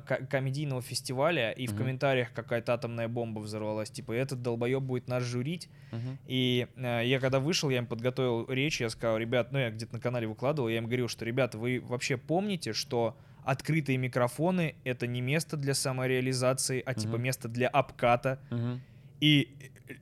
Ко- 0.07 0.27
комедийного 0.27 0.83
фестиваля, 0.83 1.53
и 1.53 1.67
в 1.67 1.71
Мгм. 1.71 1.79
комментариях 1.79 2.33
какая-то 2.33 2.75
атомная 2.75 3.09
бомба 3.09 3.39
взорвалась. 3.41 3.91
Типа, 3.91 4.13
этот 4.13 4.43
долбоеб 4.43 4.83
будет 4.83 5.09
нас 5.09 5.23
журить. 5.23 5.69
Мгм. 5.93 6.19
И 6.27 6.67
э, 6.77 7.03
я 7.05 7.21
когда 7.21 7.39
вышел, 7.39 7.71
я 7.71 7.79
им 7.79 7.87
подготовил 7.87 8.47
речь, 8.51 8.81
я 8.81 8.91
сказал, 8.91 9.19
ребят, 9.19 9.53
ну 9.53 9.59
я 9.59 9.71
где-то 9.71 9.95
на 9.95 10.01
канале 10.01 10.27
выкладывал, 10.27 10.69
я 10.69 10.79
им 10.79 10.87
говорил, 10.87 11.09
что, 11.09 11.25
ребята, 11.25 11.59
вы 11.59 11.81
вообще 11.81 12.17
помните, 12.17 12.73
что 12.73 13.17
открытые 13.45 13.99
микрофоны— 13.99 14.75
это 14.85 15.07
не 15.07 15.21
место 15.21 15.57
для 15.57 15.75
самореализации, 15.75 16.83
а 16.85 16.95
типа 16.95 17.17
место 17.17 17.49
для 17.49 17.69
обката. 17.69 18.39
Мгм. 18.51 18.81
И 19.23 19.49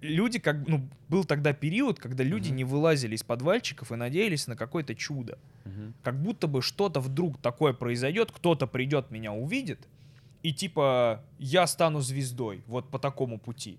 люди, 0.00 0.38
как, 0.38 0.66
ну, 0.66 0.88
был 1.10 1.24
тогда 1.24 1.52
период, 1.52 1.98
когда 1.98 2.24
люди 2.24 2.48
Мгм. 2.48 2.56
не 2.56 2.64
вылазили 2.64 3.14
из 3.14 3.22
подвальчиков 3.22 3.92
и 3.92 3.96
надеялись 3.96 4.46
на 4.46 4.56
какое-то 4.56 4.94
чудо. 4.94 5.38
Мгм. 5.66 5.92
Как 6.02 6.22
будто 6.22 6.46
бы 6.46 6.62
что-то 6.62 7.00
вдруг 7.00 7.38
такое 7.38 7.74
произойдет, 7.74 8.32
кто-то 8.32 8.66
придет, 8.66 9.10
меня 9.10 9.32
увидит, 9.34 9.78
и 10.42 10.54
типа 10.54 11.22
я 11.38 11.66
стану 11.66 12.00
звездой, 12.00 12.62
вот 12.66 12.88
по 12.88 12.98
такому 12.98 13.38
пути. 13.38 13.78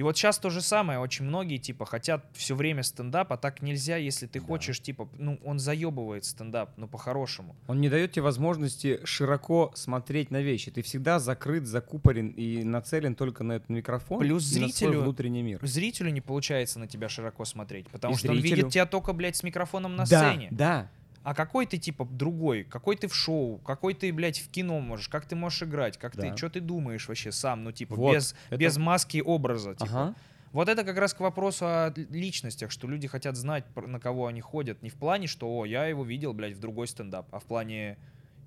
И 0.00 0.02
вот 0.02 0.16
сейчас 0.16 0.38
то 0.38 0.48
же 0.48 0.62
самое, 0.62 0.98
очень 0.98 1.26
многие 1.26 1.58
типа 1.58 1.84
хотят 1.84 2.24
все 2.32 2.54
время 2.54 2.82
стендап, 2.82 3.30
а 3.34 3.36
так 3.36 3.60
нельзя, 3.60 3.98
если 3.98 4.26
ты 4.26 4.40
Да. 4.40 4.46
хочешь, 4.46 4.80
типа, 4.80 5.10
ну 5.18 5.38
он 5.44 5.58
заебывает 5.58 6.24
стендап, 6.24 6.70
ну 6.78 6.88
по-хорошему. 6.88 7.54
Он 7.66 7.82
не 7.82 7.90
дает 7.90 8.12
тебе 8.12 8.22
возможности 8.22 9.00
широко 9.04 9.72
смотреть 9.74 10.30
на 10.30 10.40
вещи. 10.40 10.70
Ты 10.70 10.80
всегда 10.80 11.18
закрыт, 11.18 11.66
закупорен 11.66 12.28
и 12.28 12.64
нацелен 12.64 13.14
только 13.14 13.44
на 13.44 13.52
этот 13.52 13.68
микрофон 13.68 14.20
Плюс 14.20 14.50
и 14.56 14.60
на 14.60 14.68
свой 14.68 14.88
зрителю- 14.92 15.02
внутренний 15.02 15.42
мир. 15.42 15.58
Зрителю 15.62 16.10
не 16.12 16.22
получается 16.22 16.78
на 16.78 16.86
тебя 16.86 17.10
широко 17.10 17.44
смотреть, 17.44 17.86
потому 17.88 18.14
И 18.14 18.16
что 18.16 18.30
он 18.30 18.36
зрителю. 18.40 18.56
видит 18.56 18.72
тебя 18.72 18.86
только, 18.86 19.12
блядь, 19.12 19.36
с 19.36 19.42
микрофоном 19.42 19.96
на 19.96 20.06
да, 20.06 20.30
сцене. 20.32 20.48
да. 20.50 20.90
А 21.22 21.34
какой 21.34 21.66
ты, 21.66 21.76
типа, 21.76 22.06
другой? 22.10 22.64
Какой 22.64 22.96
ты 22.96 23.06
в 23.06 23.14
шоу? 23.14 23.58
Какой 23.58 23.92
ты, 23.94 24.12
блядь, 24.12 24.38
в 24.38 24.48
кино 24.50 24.80
можешь? 24.80 25.08
Как 25.08 25.26
ты 25.26 25.36
можешь 25.36 25.62
играть? 25.62 25.98
Как 25.98 26.16
Да. 26.16 26.22
ты, 26.30 26.36
что 26.36 26.48
ты 26.48 26.60
думаешь 26.60 27.08
вообще 27.08 27.30
сам? 27.30 27.64
Ну, 27.64 27.72
типа, 27.72 27.94
Вот, 27.94 28.14
без, 28.14 28.34
это- 28.48 28.56
без 28.56 28.78
маски 28.78 29.20
образа, 29.24 29.74
типа. 29.74 29.84
Ага. 29.84 30.14
Вот 30.52 30.68
это 30.68 30.82
как 30.82 30.96
раз 30.98 31.14
к 31.14 31.20
вопросу 31.20 31.64
о 31.66 31.92
личностях, 31.96 32.70
что 32.72 32.88
люди 32.88 33.06
хотят 33.06 33.36
знать, 33.36 33.64
на 33.76 34.00
кого 34.00 34.26
они 34.26 34.40
ходят. 34.40 34.82
Не 34.82 34.88
в 34.88 34.94
плане, 34.94 35.26
что, 35.26 35.46
о, 35.58 35.64
я 35.66 35.86
его 35.86 36.04
видел, 36.04 36.32
блядь, 36.32 36.54
в 36.56 36.60
другой 36.60 36.88
стендап, 36.88 37.28
а 37.32 37.38
в 37.38 37.44
плане, 37.44 37.98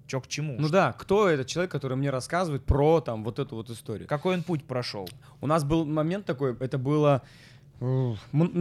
чё 0.07 0.19
к 0.19 0.28
чему. 0.28 0.55
Ну 0.59 0.67
да, 0.67 0.91
кто 0.93 1.30
этот 1.30 1.47
человек, 1.47 1.71
который 1.71 1.95
мне 1.95 2.09
рассказывает 2.09 2.65
про 2.65 2.99
там 3.01 3.24
вот 3.24 3.39
эту 3.39 3.55
вот 3.55 3.69
историю? 3.69 4.07
Какой 4.07 4.36
он 4.36 4.43
путь 4.43 4.65
прошел? 4.65 5.07
У 5.39 5.47
нас 5.47 5.63
был 5.63 5.86
момент 5.86 6.26
такой, 6.26 6.57
это 6.59 6.78
было 6.78 7.21
ну, 7.80 8.17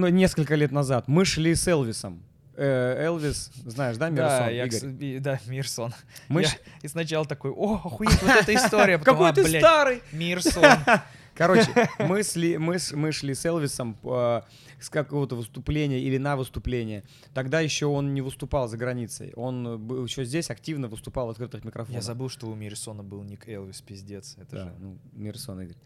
несколько 0.08 0.54
лет 0.54 0.70
назад. 0.70 1.08
Мы 1.08 1.24
шли 1.24 1.54
с 1.54 1.66
Элвисом. 1.66 2.22
Э, 2.64 3.06
Элвис, 3.06 3.50
знаешь, 3.66 3.96
да, 3.96 4.08
Мирсон, 4.08 4.38
да, 4.38 4.48
я, 4.50 4.66
Игорь? 4.66 5.18
да, 5.18 5.40
Мирсон. 5.46 5.92
Мы 6.28 6.42
Я 6.42 6.48
и 6.82 6.86
сначала 6.86 7.26
такой, 7.26 7.50
о, 7.50 7.74
охуеть, 7.74 8.22
вот 8.22 8.30
эта 8.30 8.54
история. 8.54 8.98
потом, 9.00 9.14
Какой 9.14 9.30
а, 9.30 9.32
ты 9.32 9.42
блядь, 9.42 9.60
старый! 9.60 10.02
Мирсон. 10.12 10.62
Короче, 11.34 11.68
мы, 11.98 12.22
сли, 12.22 12.58
мы, 12.58 12.76
мы 12.92 13.10
шли 13.10 13.34
с 13.34 13.44
Элвисом 13.44 13.96
э, 14.04 14.42
с 14.78 14.90
какого-то 14.90 15.34
выступления 15.34 15.98
или 15.98 16.18
на 16.18 16.36
выступление. 16.36 17.02
Тогда 17.34 17.58
еще 17.60 17.86
он 17.86 18.14
не 18.14 18.20
выступал 18.20 18.68
за 18.68 18.76
границей. 18.76 19.32
Он 19.34 19.84
был 19.84 20.04
еще 20.04 20.24
здесь 20.24 20.48
активно 20.48 20.86
выступал 20.86 21.26
в 21.26 21.30
открытых 21.30 21.64
микрофонах. 21.64 21.96
Я 22.00 22.02
забыл, 22.02 22.28
что 22.28 22.46
у 22.46 22.54
Мирсона 22.54 23.02
был 23.02 23.24
ник 23.24 23.48
Элвис, 23.48 23.80
пиздец. 23.80 24.36
Это 24.38 24.56
Да, 24.56 24.64
же... 24.66 24.74
ну, 24.78 24.98
Мирсон, 25.14 25.62
Игорь. 25.62 25.76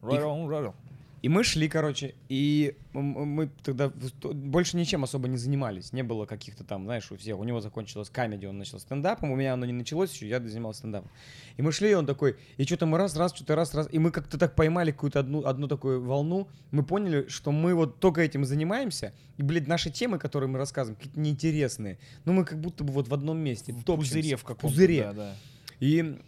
Right 0.00 0.22
on, 0.22 0.46
right 0.48 0.66
on. 0.68 0.74
И 1.22 1.28
мы 1.28 1.44
шли, 1.44 1.68
короче, 1.68 2.16
и 2.28 2.76
мы 2.92 3.48
тогда 3.62 3.92
больше 4.22 4.76
ничем 4.76 5.04
особо 5.04 5.28
не 5.28 5.36
занимались. 5.36 5.92
Не 5.92 6.02
было 6.02 6.26
каких-то 6.26 6.64
там, 6.64 6.84
знаешь, 6.84 7.12
у 7.12 7.16
всех. 7.16 7.38
У 7.38 7.44
него 7.44 7.60
закончилось 7.60 8.10
камеди, 8.10 8.46
он 8.46 8.58
начал 8.58 8.80
стендапом, 8.80 9.30
у 9.30 9.36
меня 9.36 9.52
оно 9.54 9.64
не 9.64 9.72
началось 9.72 10.12
еще, 10.12 10.26
я 10.28 10.40
занимался 10.40 10.80
стендапом. 10.80 11.08
И 11.56 11.62
мы 11.62 11.70
шли, 11.70 11.92
и 11.92 11.94
он 11.94 12.06
такой, 12.06 12.36
и 12.56 12.64
что-то 12.64 12.86
мы 12.86 12.98
раз, 12.98 13.16
раз, 13.16 13.32
что-то 13.32 13.54
раз, 13.54 13.72
раз. 13.72 13.88
И 13.92 14.00
мы 14.00 14.10
как-то 14.10 14.36
так 14.36 14.56
поймали 14.56 14.90
какую-то 14.90 15.20
одну, 15.20 15.44
одну 15.46 15.68
такую 15.68 16.02
волну. 16.02 16.48
Мы 16.72 16.82
поняли, 16.82 17.28
что 17.28 17.52
мы 17.52 17.74
вот 17.74 18.00
только 18.00 18.20
этим 18.20 18.44
занимаемся. 18.44 19.14
И, 19.36 19.44
блядь, 19.44 19.68
наши 19.68 19.90
темы, 19.90 20.18
которые 20.18 20.50
мы 20.50 20.58
рассказываем, 20.58 20.96
какие-то 20.96 21.20
неинтересные. 21.20 21.98
Ну, 22.24 22.32
мы 22.32 22.44
как 22.44 22.60
будто 22.60 22.82
бы 22.82 22.92
вот 22.92 23.06
в 23.06 23.14
одном 23.14 23.38
месте. 23.38 23.72
В 23.72 23.84
топчемся. 23.84 24.14
пузыре 24.16 24.36
в 24.36 24.40
В 24.40 24.44
каком-то. 24.44 24.66
пузыре. 24.66 25.02
Да, 25.04 25.12
да. 25.12 25.36
И, 25.78 26.18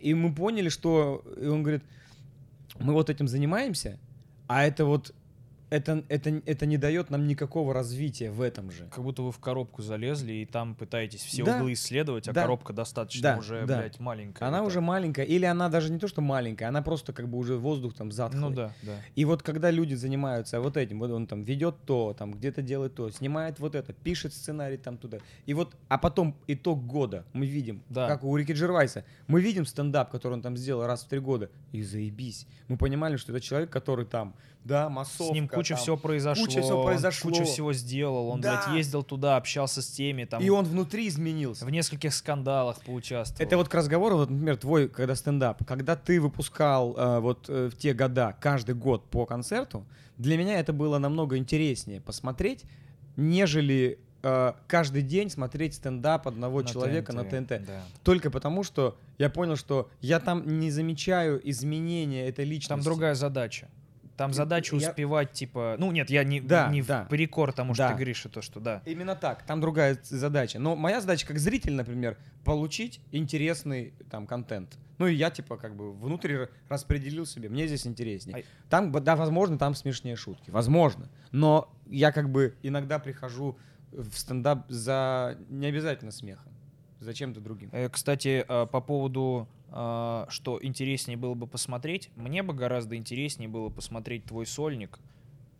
и 0.00 0.12
мы 0.14 0.34
поняли, 0.34 0.70
что... 0.70 1.22
И 1.40 1.46
он 1.46 1.62
говорит, 1.62 1.84
мы 2.80 2.94
вот 2.94 3.10
этим 3.10 3.28
занимаемся, 3.28 3.98
а 4.52 4.64
это 4.64 4.84
вот 4.84 5.14
это, 5.70 6.04
это, 6.08 6.42
это 6.46 6.66
не 6.66 6.76
дает 6.76 7.10
нам 7.10 7.26
никакого 7.26 7.72
развития 7.72 8.30
в 8.30 8.40
этом 8.40 8.70
же. 8.70 8.86
Как 8.92 9.02
будто 9.04 9.22
вы 9.22 9.32
в 9.32 9.38
коробку 9.38 9.82
залезли 9.82 10.32
и 10.32 10.46
там 10.46 10.74
пытаетесь 10.74 11.22
все 11.22 11.44
Да. 11.44 11.56
углы 11.56 11.72
исследовать, 11.74 12.28
а 12.28 12.32
Да. 12.32 12.42
коробка 12.42 12.72
достаточно 12.72 13.22
Да, 13.22 13.38
уже, 13.38 13.64
да. 13.66 13.78
блядь, 13.78 13.98
маленькая. 14.00 14.46
Она 14.48 14.60
Вот 14.62 14.68
уже 14.68 14.76
так. 14.80 14.84
маленькая, 14.84 15.24
или 15.24 15.44
она 15.44 15.68
даже 15.68 15.92
не 15.92 15.98
то, 15.98 16.08
что 16.08 16.20
маленькая, 16.20 16.66
она 16.68 16.82
просто 16.82 17.12
как 17.12 17.28
бы 17.28 17.38
уже 17.38 17.56
воздух 17.56 17.94
там 17.94 18.10
затхлый. 18.12 18.40
Ну 18.42 18.50
да, 18.50 18.72
да. 18.82 18.96
И 19.14 19.24
вот 19.24 19.42
когда 19.42 19.70
люди 19.70 19.94
занимаются 19.94 20.60
вот 20.60 20.76
этим, 20.76 20.98
вот 20.98 21.10
он 21.10 21.26
там 21.26 21.42
ведет 21.44 21.76
то, 21.86 22.14
там 22.18 22.32
где-то 22.32 22.62
делает 22.62 22.94
то, 22.94 23.08
снимает 23.10 23.58
вот 23.60 23.74
это, 23.74 23.92
пишет 23.92 24.34
сценарий 24.34 24.76
там 24.76 24.98
туда. 24.98 25.18
И 25.46 25.54
вот, 25.54 25.76
а 25.88 25.98
потом 25.98 26.36
итог 26.46 26.84
года 26.86 27.24
мы 27.32 27.46
видим, 27.46 27.82
Да. 27.88 28.08
как 28.08 28.24
у 28.24 28.36
Рики 28.36 28.52
Джервайса. 28.52 29.04
Мы 29.28 29.40
видим 29.40 29.64
стендап, 29.66 30.10
который 30.10 30.34
он 30.34 30.42
там 30.42 30.56
сделал 30.56 30.84
раз 30.86 31.04
в 31.04 31.08
три 31.08 31.20
года, 31.20 31.48
и 31.72 31.82
заебись. 31.82 32.46
Мы 32.68 32.76
понимали, 32.76 33.16
что 33.16 33.32
это 33.32 33.40
человек, 33.40 33.70
который 33.70 34.04
там, 34.04 34.34
да, 34.64 34.88
массовка. 34.88 35.32
С 35.32 35.34
ним 35.34 35.48
куча 35.60 35.74
там, 35.74 35.82
всего 35.82 35.96
произошло. 35.96 36.44
куча 36.44 36.62
всего 36.62 36.84
произошло. 36.84 37.30
Куча 37.30 37.44
всего 37.44 37.72
сделал. 37.72 38.28
Он, 38.28 38.40
Да. 38.40 38.62
блядь, 38.66 38.76
ездил 38.76 39.02
туда, 39.02 39.36
общался 39.36 39.82
с 39.82 39.88
теми, 39.88 40.24
там, 40.24 40.42
И 40.42 40.48
он 40.48 40.64
внутри 40.64 41.08
изменился. 41.08 41.64
в 41.64 41.70
нескольких 41.70 42.12
скандалах 42.14 42.80
поучаствовал. 42.84 43.44
Это 43.46 43.56
вот 43.56 43.68
к 43.68 43.74
разговору, 43.74 44.16
вот, 44.16 44.30
например, 44.30 44.56
твой, 44.56 44.88
когда 44.88 45.14
стендап, 45.14 45.64
когда 45.66 45.96
ты 45.96 46.20
выпускал 46.20 46.94
э, 46.96 47.20
вот 47.20 47.46
э, 47.48 47.68
в 47.72 47.76
те 47.76 47.92
года 47.94 48.36
каждый 48.40 48.74
год 48.74 49.04
по 49.10 49.26
концерту, 49.26 49.84
для 50.18 50.36
меня 50.36 50.58
это 50.60 50.72
было 50.72 50.98
намного 50.98 51.36
интереснее 51.38 52.00
посмотреть, 52.00 52.64
нежели 53.16 53.98
э, 54.22 54.52
каждый 54.66 55.02
день 55.02 55.30
смотреть 55.30 55.74
стендап 55.74 56.28
одного 56.28 56.60
На 56.62 56.68
человека 56.68 57.12
на 57.12 57.24
ТНТ, 57.24 57.48
ТНТ. 57.48 57.66
да. 57.66 57.82
Только 58.02 58.30
потому, 58.30 58.62
что 58.62 58.96
я 59.18 59.30
понял, 59.30 59.56
что 59.56 59.88
я 60.00 60.20
там 60.20 60.58
не 60.60 60.70
замечаю 60.70 61.40
изменения 61.48 62.26
этой 62.28 62.44
личности. 62.44 62.68
Там 62.68 62.80
другая 62.82 63.14
задача. 63.14 63.68
Там 64.20 64.34
задача 64.34 64.76
я- 64.76 64.88
успевать, 64.90 65.32
типа... 65.32 65.76
Ну, 65.78 65.90
нет, 65.92 66.10
я 66.10 66.24
не, 66.24 66.42
Да, 66.42 66.68
не 66.68 66.82
да. 66.82 67.04
в 67.04 67.08
перекор 67.08 67.52
тому, 67.54 67.72
что 67.72 67.84
Да. 67.84 67.88
ты 67.88 67.94
говоришь, 67.94 68.26
и 68.26 68.28
то, 68.28 68.42
что 68.42 68.60
да. 68.60 68.82
Именно 68.84 69.16
так. 69.16 69.44
Там 69.46 69.62
другая 69.62 69.98
задача. 70.04 70.58
Но 70.58 70.76
моя 70.76 71.00
задача 71.00 71.26
как 71.26 71.38
зритель, 71.38 71.72
например, 71.72 72.18
получить 72.44 73.00
интересный 73.12 73.94
там 74.10 74.26
контент. 74.26 74.76
Ну 74.98 75.06
и 75.06 75.14
я 75.14 75.30
типа 75.30 75.56
как 75.56 75.74
бы 75.74 75.94
внутрь 75.94 76.34
ра- 76.34 76.48
распределил 76.68 77.24
себе. 77.24 77.48
Мне 77.48 77.66
здесь 77.66 77.86
интереснее. 77.86 78.36
Ай. 78.36 78.44
Там, 78.68 78.92
да, 78.92 79.16
возможно, 79.16 79.56
там 79.56 79.74
смешнее 79.74 80.16
шутки. 80.16 80.50
Возможно. 80.50 81.08
Но 81.32 81.72
я 81.86 82.12
как 82.12 82.28
бы 82.30 82.54
иногда 82.62 82.98
прихожу 82.98 83.56
в 83.90 84.12
стендап 84.18 84.66
за 84.70 85.38
не 85.48 85.66
обязательно 85.66 86.10
смехом. 86.12 86.52
За 86.98 87.14
чем-то 87.14 87.40
другим. 87.40 87.70
Э, 87.72 87.88
Кстати, 87.88 88.44
э, 88.46 88.66
по 88.66 88.82
поводу, 88.82 89.48
что 89.70 90.58
интереснее 90.60 91.16
было 91.16 91.34
бы 91.34 91.46
посмотреть, 91.46 92.10
мне 92.16 92.42
бы 92.42 92.54
гораздо 92.54 92.96
интереснее 92.96 93.48
было 93.48 93.68
посмотреть 93.68 94.24
твой 94.24 94.46
сольник 94.46 94.98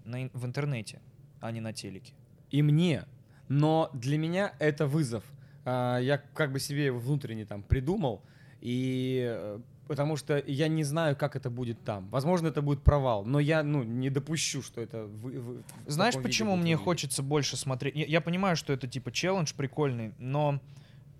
на 0.04 0.28
в 0.32 0.44
интернете, 0.46 1.00
а 1.40 1.52
не 1.52 1.60
на 1.60 1.72
телеке. 1.72 2.12
И 2.50 2.62
мне. 2.62 3.04
Но 3.48 3.90
для 3.92 4.18
меня 4.18 4.52
это 4.58 4.86
вызов. 4.86 5.24
А, 5.64 5.98
Я 5.98 6.18
как 6.18 6.52
бы 6.52 6.60
себе 6.60 6.86
его 6.86 6.98
внутренне 6.98 7.44
там 7.44 7.62
придумал. 7.62 8.22
И 8.60 9.24
э, 9.28 9.60
потому 9.88 10.16
что 10.16 10.42
я 10.46 10.68
не 10.68 10.84
знаю, 10.84 11.16
как 11.16 11.34
это 11.34 11.50
будет 11.50 11.82
там. 11.82 12.08
Возможно, 12.10 12.48
это 12.48 12.62
будет 12.62 12.82
провал, 12.82 13.24
но 13.24 13.40
я 13.40 13.62
ну, 13.62 13.82
не 13.82 14.10
допущу, 14.10 14.62
что 14.62 14.80
это 14.80 15.04
вы, 15.06 15.40
вы- 15.40 15.62
Знаешь, 15.86 16.14
почему 16.14 16.56
мне 16.56 16.76
хочется 16.76 17.22
больше 17.22 17.56
смотреть? 17.56 17.96
Я, 17.96 18.06
я 18.06 18.20
понимаю, 18.20 18.56
что 18.56 18.72
это 18.72 18.86
типа 18.86 19.10
челлендж 19.10 19.52
прикольный, 19.56 20.12
но 20.18 20.60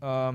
э, 0.01 0.33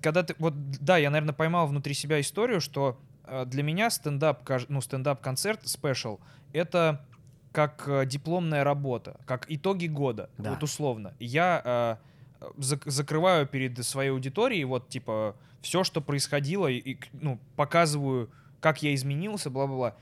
когда 0.00 0.22
ты 0.22 0.34
вот 0.38 0.54
да, 0.80 0.96
я 0.96 1.10
наверное 1.10 1.34
поймал 1.34 1.66
внутри 1.66 1.94
себя 1.94 2.20
историю, 2.20 2.60
что 2.60 2.98
э, 3.24 3.44
для 3.46 3.62
меня 3.62 3.90
стендап, 3.90 4.48
ну 4.68 4.80
стендап 4.80 5.20
концерт 5.20 5.66
спешл 5.66 6.18
это 6.52 7.04
как 7.52 7.84
э, 7.88 8.06
дипломная 8.06 8.64
работа, 8.64 9.16
как 9.26 9.46
итоги 9.48 9.86
года, 9.86 10.30
Да. 10.38 10.50
вот 10.50 10.62
условно. 10.62 11.14
Я 11.18 11.98
э, 12.40 12.46
зак- 12.58 12.88
закрываю 12.88 13.46
перед 13.46 13.84
своей 13.84 14.10
аудиторией 14.10 14.64
вот 14.64 14.88
типа 14.88 15.34
все, 15.62 15.82
что 15.84 16.00
происходило, 16.00 16.68
и, 16.68 16.76
и, 16.92 16.98
ну 17.12 17.38
показываю, 17.56 18.30
как 18.60 18.82
я 18.82 18.94
изменился, 18.94 19.50
бла-бла-бла. 19.50 19.94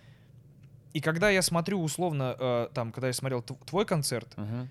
И 0.92 1.00
когда 1.00 1.30
я 1.30 1.42
смотрю 1.42 1.82
условно, 1.82 2.36
э, 2.38 2.68
там, 2.74 2.92
когда 2.92 3.06
я 3.08 3.12
смотрел 3.12 3.40
тв- 3.40 3.58
твой 3.66 3.84
концерт, 3.86 4.28
Мгм. 4.36 4.68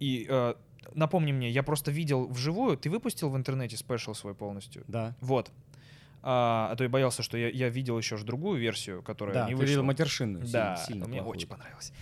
и 0.00 0.26
э, 0.28 0.54
напомни 0.94 1.32
мне, 1.32 1.50
я 1.50 1.62
просто 1.62 1.90
видел 1.90 2.26
вживую, 2.28 2.76
ты 2.76 2.90
выпустил 2.90 3.30
в 3.30 3.36
интернете 3.36 3.76
спешл 3.76 4.14
свой 4.14 4.34
полностью. 4.34 4.84
Да. 4.88 5.14
Вот. 5.20 5.50
А, 6.22 6.68
а 6.72 6.76
то 6.76 6.84
я 6.84 6.90
боялся, 6.90 7.22
что 7.22 7.38
я, 7.38 7.48
я 7.48 7.68
видел 7.70 7.96
еще 7.98 8.16
ж 8.16 8.22
другую 8.24 8.60
версию, 8.60 9.02
которая 9.02 9.34
Да, 9.34 9.48
не 9.48 9.54
вышла. 9.54 9.68
видел 9.68 9.82
матершинную. 9.84 10.44
Да, 10.46 10.76
сильно, 10.76 10.86
сильно 10.86 11.08
мне 11.08 11.18
плохую. 11.18 11.36
очень 11.36 11.48
понравилось. 11.48 11.92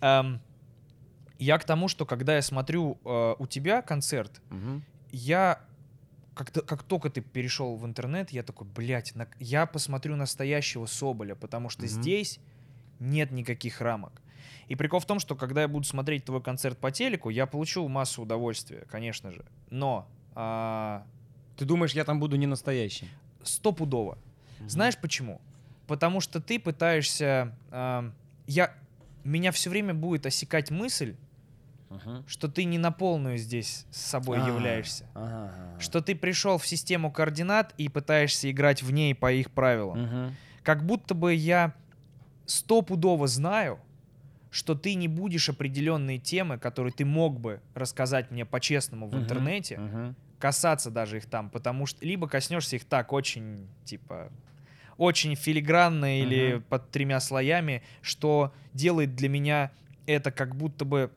Эм, 0.00 0.40
я 1.38 1.58
к 1.58 1.64
тому, 1.64 1.86
что 1.88 2.04
когда 2.04 2.34
я 2.34 2.42
смотрю 2.42 2.98
э, 3.04 3.34
у 3.38 3.46
тебя 3.46 3.82
концерт, 3.82 4.40
Мгм. 4.50 4.82
я 5.12 5.60
как, 6.34 6.50
то- 6.50 6.62
как 6.62 6.82
только 6.82 7.10
ты 7.10 7.20
перешел 7.20 7.76
в 7.76 7.84
интернет, 7.86 8.30
я 8.30 8.42
такой, 8.42 8.66
блядь, 8.66 9.14
на- 9.14 9.28
я 9.38 9.66
посмотрю 9.66 10.16
настоящего 10.16 10.86
Соболя, 10.86 11.34
потому 11.36 11.68
что 11.68 11.82
Мгм. 11.82 11.88
здесь 11.88 12.40
нет 12.98 13.30
никаких 13.30 13.80
рамок. 13.80 14.20
И 14.68 14.76
прикол 14.76 15.00
в 15.00 15.06
том, 15.06 15.18
что 15.18 15.34
когда 15.34 15.62
я 15.62 15.68
буду 15.68 15.86
смотреть 15.86 16.24
твой 16.24 16.42
концерт 16.42 16.78
по 16.78 16.90
телеку, 16.90 17.30
я 17.30 17.46
получу 17.46 17.86
массу 17.88 18.22
удовольствия, 18.22 18.84
конечно 18.90 19.30
же. 19.32 19.44
Но 19.70 20.06
а, 20.34 21.06
Ты 21.56 21.64
думаешь, 21.64 21.92
я 21.92 22.04
там 22.04 22.20
буду 22.20 22.36
не 22.36 22.46
настоящий? 22.46 23.08
стопудово. 23.42 24.18
Знаешь 24.66 24.98
почему? 24.98 25.40
Потому 25.86 26.20
что 26.20 26.40
ты 26.40 26.58
пытаешься... 26.60 27.56
а, 27.70 28.12
я, 28.46 28.74
меня 29.24 29.52
все 29.52 29.70
время 29.70 29.94
будет 29.94 30.26
осекать 30.26 30.70
мысль, 30.70 31.16
Мгм. 31.88 32.24
что 32.28 32.48
ты 32.48 32.64
не 32.64 32.76
на 32.76 32.90
полную 32.90 33.38
здесь 33.38 33.86
с 33.90 33.96
собой 34.02 34.38
А, 34.42 34.46
являешься. 34.46 35.06
ага. 35.14 35.80
Что 35.80 36.02
ты 36.02 36.14
пришел 36.14 36.58
в 36.58 36.66
систему 36.66 37.10
координат 37.10 37.72
и 37.78 37.88
пытаешься 37.88 38.50
играть 38.50 38.82
в 38.82 38.90
ней 38.92 39.14
по 39.14 39.32
их 39.32 39.50
правилам. 39.50 40.02
Мгм. 40.02 40.36
Как 40.62 40.84
будто 40.84 41.14
бы 41.14 41.32
я 41.32 41.74
стопудово 42.44 43.26
знаю, 43.26 43.78
что 44.50 44.74
ты 44.74 44.94
не 44.94 45.08
будешь 45.08 45.48
определенные 45.48 46.18
темы, 46.18 46.58
которые 46.58 46.92
ты 46.92 47.04
мог 47.04 47.38
бы 47.40 47.60
рассказать 47.74 48.30
мне 48.30 48.44
по-честному 48.46 49.08
в 49.08 49.16
интернете, 49.16 49.78
Мгм. 49.78 50.16
касаться 50.38 50.90
даже 50.90 51.18
их 51.18 51.26
там, 51.26 51.50
потому 51.50 51.86
что 51.86 52.04
либо 52.04 52.28
коснешься 52.28 52.76
их 52.76 52.84
так 52.84 53.12
очень, 53.12 53.68
типа, 53.84 54.30
очень 54.96 55.34
филигранно 55.34 56.20
или 56.22 56.54
Мгм. 56.54 56.62
под 56.64 56.90
тремя 56.90 57.20
слоями, 57.20 57.82
что 58.00 58.54
делает 58.72 59.14
для 59.14 59.28
меня 59.28 59.72
это 60.06 60.30
как 60.32 60.56
будто 60.56 60.84
бы 60.84 61.12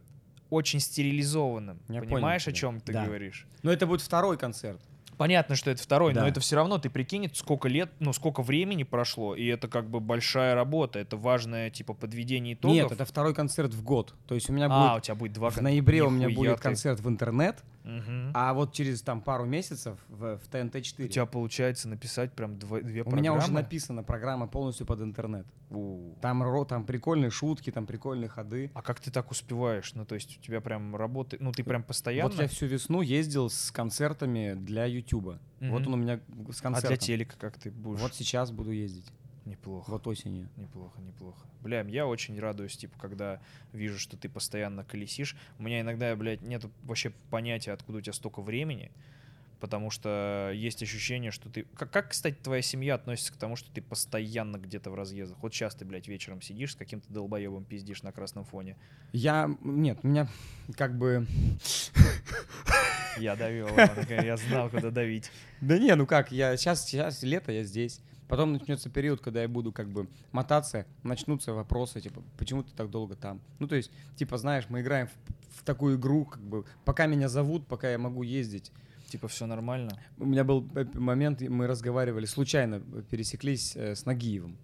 очень 0.49 0.79
стерилизованным. 0.81 1.81
Я 1.87 2.01
понял 2.01 2.15
Понимаешь, 2.15 2.41
о 2.47 2.51
тебя. 2.51 2.59
чем 2.59 2.79
ты 2.81 2.91
Да. 2.93 3.05
говоришь? 3.05 3.47
Но 3.63 3.71
это 3.71 3.87
будет 3.87 4.01
второй 4.01 4.37
концерт. 4.37 4.81
Понятно, 5.21 5.55
что 5.55 5.69
это 5.69 5.83
второй, 5.83 6.15
но 6.15 6.21
Да. 6.21 6.27
это 6.29 6.39
все 6.39 6.55
равно, 6.55 6.79
ты 6.79 6.89
прикинь, 6.89 7.29
сколько 7.35 7.67
лет, 7.67 7.91
ну, 7.99 8.11
сколько 8.11 8.41
времени 8.41 8.81
прошло, 8.81 9.35
и 9.35 9.45
это 9.45 9.67
как 9.67 9.87
бы 9.87 9.99
большая 9.99 10.55
работа, 10.55 10.97
это 10.97 11.15
важное, 11.15 11.69
типа, 11.69 11.93
подведение 11.93 12.55
итогов. 12.55 12.75
Нет, 12.75 12.91
это 12.91 13.05
второй 13.05 13.35
концерт 13.35 13.71
в 13.71 13.83
год. 13.83 14.15
То 14.25 14.33
есть 14.33 14.49
у 14.49 14.53
меня 14.53 14.67
А, 14.71 14.93
у 14.93 14.93
будет 14.95 15.03
тебя 15.03 15.13
будет 15.13 15.33
два 15.33 15.51
в 15.51 15.61
ноябре 15.61 16.01
у 16.01 16.09
меня 16.09 16.25
Нихуя 16.25 16.49
будет 16.53 16.57
ты. 16.57 16.63
концерт 16.63 16.99
в 17.01 17.07
интернет, 17.07 17.63
Мгм. 17.83 18.31
а 18.33 18.53
вот 18.53 18.73
через 18.73 19.01
там 19.01 19.21
пару 19.21 19.45
месяцев 19.45 19.97
в, 20.07 20.37
в 20.37 20.47
У 20.47 20.49
ТНТ-4. 20.51 21.07
тебя 21.07 21.25
получается 21.25 21.89
написать 21.89 22.33
прям 22.33 22.53
дво- 22.53 22.81
две 22.81 23.01
У 23.01 23.05
программы? 23.05 23.17
меня 23.21 23.33
уже 23.33 23.51
написана 23.51 24.03
программа 24.03 24.47
полностью 24.47 24.85
под 24.85 25.01
интернет. 25.01 25.47
У. 25.69 26.15
Там, 26.21 26.43
ро- 26.43 26.65
там 26.67 26.85
прикольные 26.85 27.31
шутки, 27.31 27.71
там 27.71 27.85
прикольные 27.85 28.27
ходы. 28.29 28.71
А 28.73 28.81
как 28.81 28.99
ты 28.99 29.09
так 29.11 29.31
успеваешь? 29.31 29.93
Ну, 29.95 30.05
то 30.05 30.15
есть 30.15 30.37
у 30.37 30.41
тебя 30.41 30.61
прям 30.61 30.95
работает, 30.95 31.41
ну, 31.41 31.51
ты 31.51 31.63
прям 31.63 31.83
постоянно? 31.83 32.29
Вот 32.29 32.39
я 32.39 32.47
всю 32.47 32.65
весну 32.65 33.01
ездил 33.01 33.49
с 33.49 33.71
концертами 33.71 34.53
для 34.53 34.85
Ютуба. 34.85 35.39
Вот 35.59 35.81
Мгм. 35.81 35.87
он 35.87 35.93
у 35.93 35.97
меня 35.97 36.19
с 36.51 36.59
А 36.59 36.63
концертом. 36.63 36.89
для 36.89 36.97
телека 36.97 37.35
как 37.37 37.57
ты 37.57 37.71
будешь? 37.71 37.99
Вот 38.01 38.13
сейчас 38.13 38.51
буду 38.51 38.71
ездить. 38.71 39.05
Неплохо. 39.45 39.89
Вот 39.89 40.05
осенью. 40.07 40.49
Неплохо, 40.55 41.01
неплохо. 41.01 41.47
Бля, 41.61 41.81
я 41.81 42.05
очень 42.05 42.39
радуюсь, 42.39 42.77
типа, 42.77 42.97
когда 42.99 43.41
вижу, 43.73 43.97
что 43.97 44.15
ты 44.15 44.29
постоянно 44.29 44.83
колесишь. 44.83 45.35
У 45.57 45.63
меня 45.63 45.81
иногда, 45.81 46.15
блядь, 46.15 46.41
нет 46.41 46.63
вообще 46.83 47.11
понятия, 47.29 47.71
откуда 47.71 47.97
у 47.97 48.01
тебя 48.01 48.13
столько 48.13 48.41
времени. 48.41 48.91
Потому 49.59 49.91
что 49.91 50.51
есть 50.55 50.81
ощущение, 50.81 51.29
что 51.29 51.49
ты... 51.49 51.63
Как, 51.75 51.91
как, 51.91 52.09
кстати, 52.09 52.35
твоя 52.35 52.63
семья 52.63 52.95
относится 52.95 53.31
к 53.31 53.37
тому, 53.37 53.55
что 53.55 53.71
ты 53.71 53.81
постоянно 53.81 54.57
где-то 54.57 54.89
в 54.89 54.95
разъездах? 54.95 55.37
Вот 55.41 55.53
сейчас 55.53 55.75
ты, 55.75 55.85
блядь, 55.85 56.07
вечером 56.07 56.41
сидишь 56.41 56.73
с 56.73 56.75
каким-то 56.75 57.11
долбоебом 57.13 57.63
пиздишь 57.63 58.01
на 58.01 58.11
красном 58.11 58.43
фоне. 58.43 58.75
Я... 59.11 59.55
Нет, 59.61 59.99
у 60.01 60.07
меня 60.07 60.27
как 60.75 60.97
бы... 60.97 61.27
Я 63.17 63.35
давил, 63.35 63.67
я 64.09 64.37
знал, 64.37 64.69
куда 64.69 64.89
давить. 64.89 65.29
Да 65.59 65.77
не, 65.77 65.93
ну 65.95 66.07
как, 66.07 66.31
я 66.31 66.55
сейчас, 66.57 66.85
сейчас 66.85 67.21
лето, 67.21 67.51
я 67.51 67.63
здесь. 67.63 68.01
Потом 68.31 68.53
начнется 68.53 68.89
период, 68.89 69.19
когда 69.19 69.41
я 69.41 69.49
буду 69.49 69.73
как 69.73 69.89
бы 69.89 70.07
мотаться, 70.31 70.85
начнутся 71.03 71.51
вопросы, 71.51 71.99
типа, 71.99 72.23
почему 72.37 72.63
ты 72.63 72.71
так 72.73 72.89
долго 72.89 73.13
там? 73.13 73.41
Ну, 73.59 73.67
то 73.67 73.75
есть, 73.75 73.91
типа, 74.15 74.37
знаешь, 74.37 74.67
мы 74.69 74.79
играем 74.79 75.07
в, 75.07 75.59
в 75.59 75.63
такую 75.65 75.97
игру, 75.97 76.23
как 76.23 76.41
бы, 76.41 76.63
пока 76.85 77.07
меня 77.07 77.27
зовут, 77.27 77.67
пока 77.67 77.91
я 77.91 77.97
могу 77.97 78.23
ездить. 78.23 78.71
Типа, 79.09 79.27
все 79.27 79.45
нормально. 79.47 79.99
У 80.17 80.23
меня 80.23 80.45
был 80.45 80.65
э, 80.75 80.85
момент, 80.93 81.41
мы 81.41 81.67
разговаривали, 81.67 82.23
случайно 82.23 82.79
пересеклись 82.79 83.75
э, 83.75 83.95
с 83.95 84.05
Нагиевым, 84.05 84.57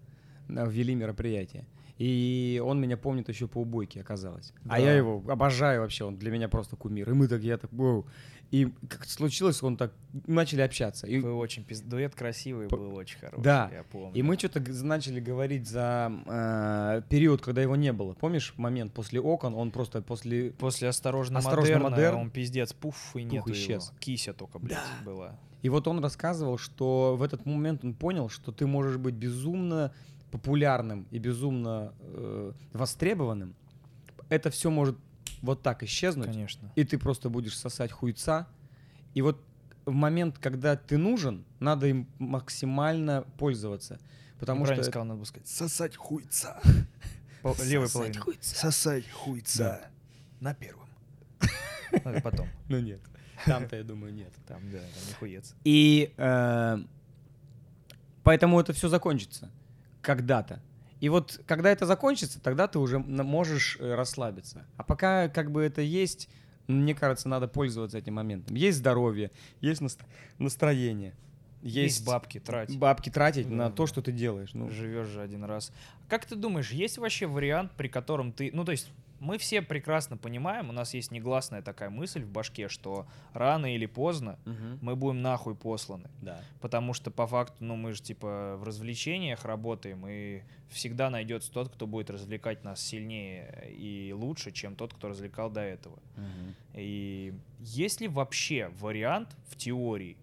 э, 0.48 0.66
ввели 0.66 0.94
мероприятие. 0.94 1.66
И 1.98 2.62
он 2.64 2.80
меня 2.80 2.96
помнит 2.96 3.28
еще 3.28 3.48
по 3.48 3.58
убойке, 3.58 4.00
оказалось. 4.00 4.54
Да. 4.64 4.76
А 4.76 4.80
я 4.80 4.94
его 4.94 5.22
обожаю 5.28 5.82
вообще, 5.82 6.04
он 6.04 6.16
для 6.16 6.30
меня 6.30 6.48
просто 6.48 6.76
кумир. 6.76 7.10
И 7.10 7.12
мы 7.12 7.28
так, 7.28 7.42
я 7.42 7.58
так, 7.58 7.70
«Воу». 7.72 8.06
И 8.50 8.72
как 8.88 9.04
случилось, 9.04 9.62
он 9.62 9.76
так, 9.76 9.92
начали 10.26 10.62
общаться. 10.62 11.06
И, 11.06 11.18
Вы 11.20 11.34
очень 11.34 11.64
пиз... 11.64 11.82
Дуэт 11.82 12.14
красивый 12.14 12.68
был, 12.68 12.94
очень 12.94 13.18
хороший, 13.18 13.42
Да. 13.42 13.70
я 13.70 13.82
помню. 13.82 14.14
и 14.14 14.22
мы 14.22 14.38
что-то 14.38 14.60
начали 14.84 15.20
говорить 15.20 15.68
за 15.68 16.10
э, 16.26 17.02
период, 17.10 17.42
когда 17.42 17.60
его 17.60 17.76
не 17.76 17.92
было. 17.92 18.14
Помнишь 18.14 18.54
момент 18.56 18.94
после 18.94 19.20
окон, 19.20 19.54
он 19.54 19.70
просто 19.70 20.00
после... 20.00 20.52
После 20.52 20.88
«Осторожно, 20.88 21.40
«Осторожно, 21.40 21.74
модерна» 21.74 21.90
модерн» 21.90 22.16
он 22.16 22.30
пиздец, 22.30 22.72
пуф, 22.72 23.14
и 23.16 23.22
нет 23.22 23.46
исчез. 23.48 23.88
его. 23.88 23.98
Кися 23.98 24.32
только, 24.32 24.58
блядь, 24.58 24.78
была. 25.04 25.38
И 25.60 25.68
вот 25.68 25.86
он 25.86 26.02
рассказывал, 26.02 26.56
что 26.56 27.16
в 27.16 27.22
этот 27.22 27.44
момент 27.44 27.84
он 27.84 27.92
понял, 27.92 28.30
что 28.30 28.50
ты 28.52 28.66
можешь 28.66 28.96
быть 28.96 29.14
безумно 29.14 29.92
популярным 30.30 31.06
и 31.10 31.18
безумно 31.18 31.92
э, 32.00 32.52
востребованным. 32.72 33.54
Это 34.30 34.50
все 34.50 34.70
может 34.70 34.96
вот 35.42 35.62
так 35.62 35.82
исчезнуть. 35.82 36.26
Конечно. 36.26 36.72
и 36.74 36.84
ты 36.84 36.98
просто 36.98 37.30
будешь 37.30 37.56
сосать 37.56 37.92
хуйца. 37.92 38.46
И 39.14 39.22
вот 39.22 39.42
в 39.86 39.92
момент, 39.92 40.38
когда 40.38 40.76
ты 40.76 40.98
нужен, 40.98 41.44
надо 41.60 41.86
им 41.86 42.08
максимально 42.18 43.24
пользоваться. 43.38 43.98
Потому 44.38 44.64
Правильно 44.64 44.82
что... 44.84 44.90
сказал, 44.92 45.06
надо 45.06 45.24
сказать. 45.24 45.48
Сосать 45.48 45.96
хуйца. 45.96 46.60
По- 47.42 47.54
Левой 47.64 47.88
половиной. 47.90 48.20
Сосать 48.40 49.10
хуйца. 49.10 49.88
На 50.40 50.54
первом. 50.54 50.88
Ну, 51.40 51.98
это 52.10 52.20
потом. 52.20 52.48
Ну 52.68 52.78
нет, 52.80 53.00
там-то, 53.46 53.76
я 53.76 53.82
думаю, 53.82 54.12
нет. 54.12 54.32
Там, 54.46 54.60
да, 54.70 54.78
там 54.78 55.08
не 55.08 55.14
хуец. 55.14 55.54
И 55.64 56.12
э, 56.16 56.78
поэтому 58.22 58.60
это 58.60 58.72
все 58.72 58.88
закончится 58.88 59.50
когда-то. 60.02 60.60
И 61.00 61.08
вот 61.08 61.40
когда 61.46 61.70
это 61.70 61.86
закончится, 61.86 62.40
тогда 62.40 62.66
ты 62.68 62.78
уже 62.78 62.98
можешь 62.98 63.76
э, 63.80 63.94
расслабиться. 63.94 64.66
А 64.76 64.82
пока 64.82 65.28
как 65.28 65.50
бы 65.50 65.62
это 65.62 65.80
есть, 65.80 66.28
мне 66.66 66.94
кажется, 66.94 67.28
надо 67.28 67.48
пользоваться 67.48 67.98
этим 67.98 68.14
моментом. 68.14 68.56
Есть 68.56 68.78
здоровье, 68.78 69.30
есть 69.60 69.80
наст- 69.80 70.04
настроение, 70.38 71.14
есть, 71.62 72.06
бабки 72.06 72.38
тратить. 72.40 72.78
бабки 72.78 73.10
тратить 73.10 73.48
на 73.48 73.68
Да, 73.68 73.70
то, 73.70 73.82
да. 73.84 73.86
что 73.88 74.02
ты 74.02 74.12
делаешь. 74.12 74.50
Ну, 74.54 74.70
Живешь 74.70 75.08
же 75.08 75.20
один 75.22 75.44
раз. 75.44 75.72
Как 76.08 76.24
ты 76.26 76.36
думаешь, 76.36 76.70
есть 76.70 76.98
вообще 76.98 77.26
вариант, 77.26 77.72
при 77.76 77.88
котором 77.88 78.32
ты... 78.32 78.50
Ну, 78.52 78.64
то 78.64 78.72
есть, 78.72 78.90
мы 79.20 79.36
все 79.36 79.62
прекрасно 79.62 80.16
понимаем, 80.16 80.68
у 80.68 80.72
нас 80.72 80.94
есть 80.94 81.10
негласная 81.10 81.60
такая 81.60 81.90
мысль 81.90 82.22
в 82.22 82.30
башке, 82.30 82.68
что 82.68 83.04
рано 83.32 83.74
или 83.74 83.86
поздно 83.86 84.38
мгм. 84.44 84.78
мы 84.80 84.94
будем 84.94 85.22
нахуй 85.22 85.56
посланы. 85.56 86.08
да. 86.22 86.40
Потому 86.60 86.92
что 86.94 87.10
по 87.10 87.26
факту, 87.26 87.56
ну, 87.64 87.74
мы 87.74 87.92
же 87.94 88.00
типа 88.02 88.54
в 88.58 88.62
развлечениях 88.62 89.44
работаем, 89.44 90.06
и 90.06 90.42
всегда 90.70 91.10
найдется 91.10 91.50
тот, 91.50 91.68
кто 91.68 91.88
будет 91.88 92.10
развлекать 92.10 92.62
нас 92.62 92.80
сильнее 92.80 93.72
и 93.76 94.12
лучше, 94.16 94.52
чем 94.52 94.76
тот, 94.76 94.94
кто 94.94 95.08
развлекал 95.08 95.50
до 95.50 95.62
этого. 95.62 95.98
Мгм. 96.16 96.54
И 96.74 97.34
есть 97.58 98.00
ли 98.00 98.06
вообще 98.06 98.70
вариант 98.78 99.36
в 99.48 99.56
теории, 99.56 100.16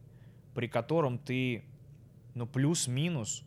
при 0.56 0.68
котором 0.68 1.20
ты, 1.20 1.64
ну, 2.34 2.48
плюс-минус 2.48 3.44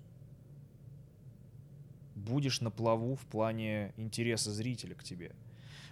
будешь 2.14 2.60
на 2.60 2.70
плаву 2.70 3.14
в 3.16 3.26
плане 3.26 3.92
интереса 3.96 4.52
зрителя 4.52 4.94
к 4.94 5.02
тебе? 5.02 5.32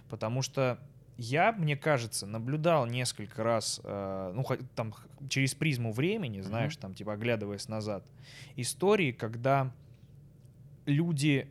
Потому 0.09 0.41
что 0.41 0.79
я, 1.17 1.51
мне 1.51 1.75
кажется, 1.75 2.27
наблюдал 2.27 2.85
несколько 2.85 3.43
раз, 3.43 3.81
э, 3.83 4.31
ну, 4.35 4.45
там 4.75 4.93
через 5.29 5.55
призму 5.55 5.91
времени, 5.91 6.41
знаешь, 6.41 6.77
там, 6.77 6.93
типа, 6.93 7.13
оглядываясь 7.13 7.67
назад, 7.67 8.05
истории, 8.55 9.11
когда 9.11 9.73
люди, 10.85 11.49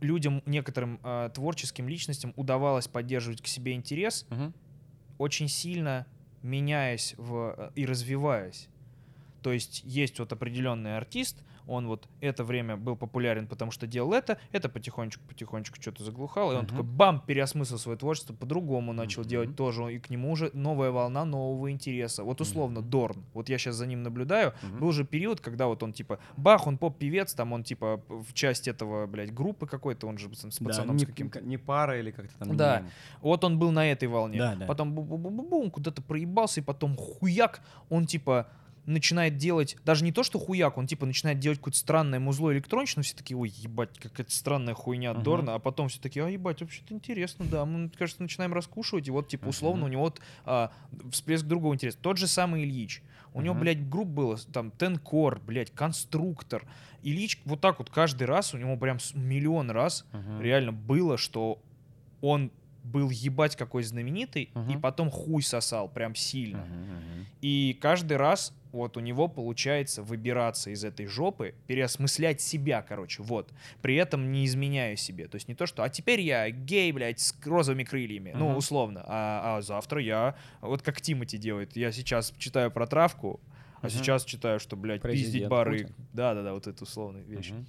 людям, 0.00 0.42
некоторым 0.46 1.00
э, 1.02 1.30
творческим 1.34 1.88
личностям 1.88 2.34
удавалось 2.36 2.86
поддерживать 2.88 3.40
к 3.40 3.46
себе 3.46 3.72
интерес, 3.72 4.26
Мгм. 4.28 4.52
очень 5.18 5.48
сильно 5.48 6.06
меняясь 6.42 7.14
в, 7.16 7.54
э, 7.56 7.70
и 7.74 7.86
развиваясь. 7.86 8.68
То 9.42 9.52
есть 9.52 9.82
есть 9.84 10.18
вот 10.18 10.32
определенный 10.32 10.96
артист, 10.96 11.42
он 11.66 11.86
вот 11.86 12.08
это 12.20 12.42
время 12.42 12.76
был 12.76 12.96
популярен, 12.96 13.46
потому 13.46 13.70
что 13.70 13.86
делал 13.86 14.12
это, 14.14 14.36
это 14.50 14.68
потихонечку-потихонечку 14.68 15.80
что-то 15.80 16.02
заглухало, 16.04 16.52
и 16.52 16.54
он 16.56 16.62
Мгм. 16.62 16.68
такой 16.68 16.84
бам, 16.84 17.20
переосмыслил 17.24 17.78
свое 17.78 17.96
творчество, 17.96 18.34
по-другому 18.34 18.92
начал 18.92 19.22
Мгм. 19.22 19.28
делать 19.30 19.56
тоже, 19.56 19.94
и 19.94 19.98
к 20.00 20.10
нему 20.10 20.32
уже 20.32 20.50
новая 20.54 20.90
волна 20.90 21.24
нового 21.24 21.70
интереса. 21.70 22.24
Вот 22.24 22.40
условно 22.40 22.80
Мгм. 22.80 22.90
Дорн, 22.90 23.24
вот 23.34 23.48
я 23.48 23.58
сейчас 23.58 23.76
за 23.76 23.86
ним 23.86 24.02
наблюдаю, 24.02 24.54
Мгм. 24.62 24.80
был 24.80 24.92
же 24.92 25.04
период, 25.04 25.40
когда 25.40 25.66
вот 25.66 25.82
он 25.82 25.92
типа, 25.92 26.18
бах, 26.36 26.66
он 26.66 26.78
поп-певец, 26.78 27.32
там 27.34 27.52
он 27.52 27.62
типа 27.62 28.00
в 28.08 28.32
часть 28.32 28.66
этого, 28.66 29.06
блядь, 29.06 29.32
группы 29.32 29.66
какой-то, 29.66 30.06
он 30.08 30.18
же 30.18 30.28
с 30.34 30.42
с 30.52 30.58
Да, 30.58 30.64
пацаном 30.66 30.96
не, 30.96 31.04
с 31.04 31.06
каким-то. 31.06 31.40
не 31.40 31.56
пара 31.58 31.98
или 31.98 32.10
как-то 32.10 32.38
там. 32.38 32.56
Да. 32.56 32.80
не- 32.80 32.90
Вот 33.20 33.44
он 33.44 33.58
был 33.58 33.70
на 33.70 33.90
этой 33.90 34.08
волне. 34.08 34.38
Да, 34.38 34.56
да. 34.56 34.66
Потом 34.66 34.98
бу-бу-бу-бу-бум, 34.98 35.70
куда-то 35.70 36.02
проебался, 36.02 36.60
и 36.60 36.62
потом 36.64 36.96
хуяк, 36.96 37.60
он 37.88 38.06
типа 38.06 38.48
начинает 38.86 39.36
делать, 39.36 39.76
даже 39.84 40.04
не 40.04 40.12
то, 40.12 40.22
что 40.22 40.38
хуяк, 40.38 40.76
он 40.76 40.86
типа 40.86 41.06
начинает 41.06 41.38
делать 41.38 41.58
какое-то 41.58 41.78
странное 41.78 42.18
музло 42.18 42.52
электроничное, 42.52 43.04
все 43.04 43.14
такие, 43.14 43.36
ой, 43.36 43.48
ебать, 43.48 43.98
какая-то 43.98 44.32
странная 44.32 44.74
хуйня 44.74 45.14
Мгм. 45.14 45.22
Дорна, 45.22 45.54
а 45.54 45.58
потом 45.58 45.88
все 45.88 46.00
такие, 46.00 46.24
а 46.24 46.28
ебать, 46.28 46.60
вообще-то 46.60 46.92
интересно, 46.94 47.46
да, 47.46 47.64
мы, 47.64 47.90
кажется, 47.90 48.22
начинаем 48.22 48.52
раскушивать, 48.52 49.06
и 49.08 49.10
вот, 49.10 49.28
типа, 49.28 49.48
условно, 49.48 49.82
Мгм. 49.82 49.86
у 49.86 49.92
него 49.92 50.02
вот 50.02 50.20
а, 50.44 50.72
всплеск 51.10 51.46
другого 51.46 51.74
интереса. 51.74 51.98
Тот 52.00 52.18
же 52.18 52.26
самый 52.26 52.64
Ильич. 52.64 53.02
У 53.34 53.40
него, 53.40 53.54
Мгм. 53.54 53.62
блядь, 53.62 53.88
групп 53.88 54.08
было, 54.08 54.36
там, 54.52 54.70
Тенкор, 54.72 55.40
блядь, 55.40 55.72
Конструктор. 55.72 56.66
Ильич 57.02 57.40
вот 57.44 57.60
так 57.60 57.78
вот 57.78 57.88
каждый 57.88 58.24
раз, 58.24 58.52
у 58.52 58.58
него 58.58 58.76
прям 58.76 58.98
миллион 59.14 59.70
раз 59.70 60.04
Мгм. 60.12 60.40
реально 60.42 60.72
было, 60.72 61.16
что 61.16 61.62
он 62.20 62.52
был 62.82 63.10
ебать 63.10 63.56
какой 63.56 63.82
знаменитый, 63.82 64.44
и 64.44 64.50
Мгм. 64.54 64.80
потом 64.80 65.10
хуй 65.10 65.42
сосал 65.42 65.88
прям 65.88 66.14
сильно. 66.14 66.64
Мгм, 66.64 66.82
мгм. 66.82 67.26
И 67.40 67.78
каждый 67.80 68.16
раз 68.16 68.54
вот 68.72 68.96
у 68.96 69.00
него 69.00 69.28
получается 69.28 70.02
выбираться 70.02 70.70
из 70.70 70.82
этой 70.82 71.06
жопы, 71.06 71.54
переосмыслять 71.66 72.40
себя, 72.40 72.82
короче, 72.82 73.22
вот. 73.22 73.52
При 73.82 73.96
этом 73.96 74.32
не 74.32 74.46
изменяя 74.46 74.96
себе. 74.96 75.28
То 75.28 75.36
есть 75.36 75.46
не 75.46 75.54
то, 75.54 75.66
что 75.66 75.82
«а 75.82 75.88
теперь 75.90 76.20
я 76.22 76.50
гей, 76.50 76.90
блядь, 76.92 77.20
с 77.20 77.34
розовыми 77.44 77.84
крыльями», 77.84 78.32
ну, 78.34 78.48
Мгм. 78.48 78.56
условно, 78.56 79.04
а, 79.06 79.58
а 79.58 79.62
завтра 79.62 80.00
я, 80.00 80.36
вот 80.62 80.82
как 80.82 81.00
Тимати 81.02 81.36
делает, 81.36 81.76
я 81.76 81.92
сейчас 81.92 82.32
читаю 82.38 82.70
про 82.70 82.86
травку, 82.86 83.40
а 83.82 83.88
Мгм. 83.88 83.90
сейчас 83.90 84.24
читаю, 84.24 84.58
что, 84.58 84.74
блядь, 84.76 85.02
пиздить 85.02 85.22
Президент 85.22 85.50
бары. 85.50 85.78
Путин. 85.82 85.94
Да-да-да, 86.12 86.54
вот 86.54 86.66
это 86.66 86.82
условные 86.82 87.24
вещи. 87.24 87.52
Мгм. 87.52 87.66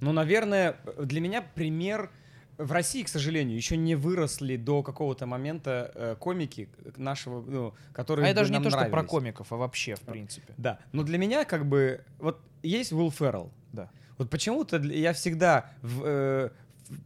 Ну, 0.00 0.12
наверное, 0.12 0.76
для 0.98 1.20
меня 1.20 1.42
пример 1.42 2.10
в 2.58 2.72
России, 2.72 3.02
к 3.04 3.08
сожалению, 3.08 3.56
еще 3.56 3.76
не 3.76 3.94
выросли 3.94 4.56
до 4.56 4.82
какого-то 4.82 5.26
момента 5.26 5.92
э, 5.94 6.16
комики 6.18 6.68
нашего, 6.96 7.40
ну, 7.40 7.74
которые 7.92 8.26
А 8.26 8.30
бы 8.30 8.34
даже 8.34 8.52
не 8.52 8.58
то, 8.62 8.68
что 8.70 8.78
про 8.80 8.88
нравились. 8.88 9.10
комиков, 9.10 9.52
а 9.52 9.56
вообще, 9.56 9.94
в 9.94 10.00
принципе. 10.00 10.52
Да, 10.56 10.78
но 10.92 11.02
для 11.04 11.18
меня 11.18 11.44
как 11.44 11.66
бы 11.66 12.04
вот 12.18 12.40
есть 12.62 12.92
Уилл 12.92 13.10
Феррелл. 13.12 13.52
Да. 13.72 13.90
Вот 14.18 14.28
почему-то 14.30 14.78
я 14.78 15.12
всегда, 15.12 15.70
в, 15.82 16.02
э, 16.04 16.50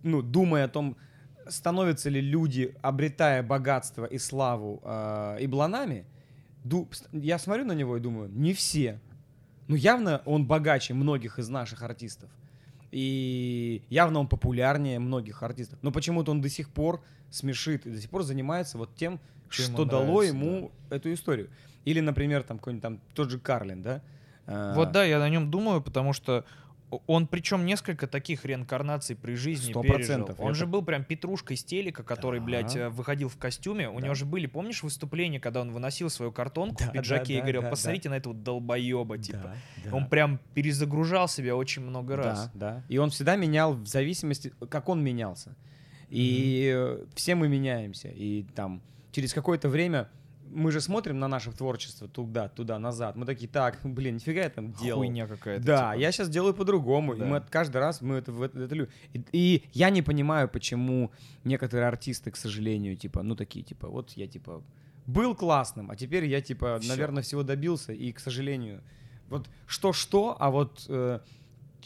ну, 0.02 0.22
думая 0.22 0.64
о 0.64 0.68
том, 0.68 0.96
становятся 1.48 2.08
ли 2.08 2.20
люди, 2.20 2.74
обретая 2.82 3.42
богатство 3.42 4.04
и 4.06 4.16
славу, 4.18 4.80
э, 4.84 5.36
и 5.40 5.46
бланами, 5.46 6.06
ду- 6.64 6.88
я 7.12 7.38
смотрю 7.38 7.64
на 7.66 7.72
него 7.72 7.96
и 7.96 8.00
думаю, 8.00 8.30
не 8.30 8.54
все. 8.54 9.00
Ну, 9.68 9.76
явно 9.76 10.22
он 10.24 10.46
богаче 10.46 10.94
многих 10.94 11.38
из 11.38 11.48
наших 11.48 11.82
артистов. 11.82 12.30
И 12.92 13.82
явно 13.88 14.20
он 14.20 14.28
популярнее 14.28 14.98
многих 14.98 15.42
артистов. 15.42 15.78
Но 15.82 15.90
почему-то 15.90 16.30
он 16.30 16.40
до 16.40 16.48
сих 16.48 16.68
пор 16.68 17.02
смешит 17.30 17.86
и 17.86 17.90
до 17.90 18.00
сих 18.00 18.10
пор 18.10 18.22
занимается 18.22 18.78
вот 18.78 18.94
тем, 18.94 19.18
Что 19.48 19.62
ему 19.62 19.74
что 19.74 19.84
дало 19.86 20.04
нравится, 20.04 20.36
ему 20.36 20.70
эту 20.90 21.12
историю. 21.12 21.48
Или, 21.84 22.00
например, 22.00 22.42
там 22.42 22.58
какой-нибудь 22.58 22.82
там 22.82 23.00
тот 23.14 23.30
же 23.30 23.38
Карлин, 23.38 23.82
да? 23.82 24.02
А, 24.46 24.74
Вот 24.74 24.92
да, 24.92 25.04
я 25.04 25.18
на 25.18 25.28
нем 25.28 25.50
думаю, 25.50 25.80
потому 25.80 26.12
что 26.12 26.44
он 27.06 27.26
причем 27.26 27.64
несколько 27.66 28.06
таких 28.06 28.44
реинкарнаций 28.44 29.16
при 29.16 29.34
жизни 29.34 29.70
Сто 29.70 29.82
пережил. 29.82 29.96
процентов, 29.96 30.40
Он 30.40 30.46
это- 30.50 30.54
же 30.54 30.66
был 30.66 30.82
прям 30.82 31.04
петрушкой 31.04 31.56
с 31.56 31.64
телека, 31.64 32.02
который, 32.02 32.40
Да. 32.40 32.46
блядь, 32.46 32.76
э, 32.76 32.88
выходил 32.88 33.28
в 33.28 33.36
костюме. 33.36 33.88
У 33.88 33.96
Да. 33.98 34.04
него 34.04 34.14
же 34.14 34.24
были, 34.24 34.46
помнишь, 34.46 34.82
выступления, 34.82 35.40
когда 35.40 35.60
он 35.60 35.72
выносил 35.72 36.10
свою 36.10 36.32
картонку 36.32 36.76
Да, 36.80 36.90
в 36.90 36.92
пиджаке 36.92 37.34
да, 37.34 37.38
и 37.38 37.40
говорил, 37.42 37.62
да, 37.62 37.70
посмотрите 37.70 38.08
на 38.08 38.14
этого 38.14 38.34
долбоеба, 38.34 39.18
типа. 39.18 39.38
Да, 39.84 39.90
да. 39.90 39.96
Он 39.96 40.06
прям 40.06 40.38
перезагружал 40.54 41.28
себя 41.28 41.56
очень 41.56 41.82
много 41.82 42.16
раз. 42.16 42.50
Да, 42.54 42.74
да. 42.74 42.84
И 42.88 42.98
он 42.98 43.10
всегда 43.10 43.36
менял 43.36 43.74
в 43.74 43.86
зависимости, 43.86 44.52
как 44.68 44.88
он 44.88 45.02
менялся. 45.02 45.54
И 46.10 46.70
э, 46.74 47.04
все 47.14 47.34
мы 47.34 47.48
меняемся. 47.48 48.08
И 48.08 48.44
там 48.54 48.82
через 49.12 49.32
какое-то 49.32 49.68
время 49.68 50.08
мы 50.54 50.70
же 50.70 50.80
смотрим 50.80 51.18
на 51.18 51.28
наше 51.28 51.50
творчество 51.52 52.08
туда, 52.08 52.48
туда, 52.48 52.78
назад. 52.78 53.16
Мы 53.16 53.26
такие, 53.26 53.48
так, 53.48 53.78
блин, 53.84 54.16
нифига 54.16 54.42
я 54.42 54.50
там 54.50 54.72
делал. 54.72 55.00
Хуйня 55.00 55.26
какая-то. 55.26 55.64
Да, 55.64 55.92
типа. 55.92 56.00
я 56.00 56.12
сейчас 56.12 56.28
делаю 56.28 56.54
по-другому. 56.54 57.16
Да. 57.16 57.24
И 57.24 57.28
мы 57.28 57.40
каждый 57.40 57.78
раз 57.78 58.00
мы 58.02 58.16
это, 58.16 58.32
в 58.32 58.42
это, 58.42 58.60
это 58.60 58.74
лю- 58.74 58.88
и, 59.12 59.24
и 59.32 59.64
я 59.72 59.90
не 59.90 60.02
понимаю, 60.02 60.48
почему 60.48 61.10
некоторые 61.44 61.88
артисты, 61.88 62.30
к 62.30 62.36
сожалению, 62.36 62.96
типа, 62.96 63.22
ну 63.22 63.34
такие, 63.34 63.64
типа, 63.64 63.88
вот 63.88 64.10
я 64.12 64.26
типа 64.26 64.62
был 65.06 65.34
классным, 65.34 65.90
а 65.90 65.96
теперь 65.96 66.26
я 66.26 66.40
типа, 66.40 66.78
Всё. 66.80 66.88
наверное, 66.88 67.22
всего 67.22 67.42
добился. 67.42 67.92
И, 67.92 68.12
к 68.12 68.20
сожалению, 68.20 68.82
вот 69.28 69.48
что-что, 69.66 70.36
а 70.38 70.50
вот 70.50 70.84
э, 70.88 71.20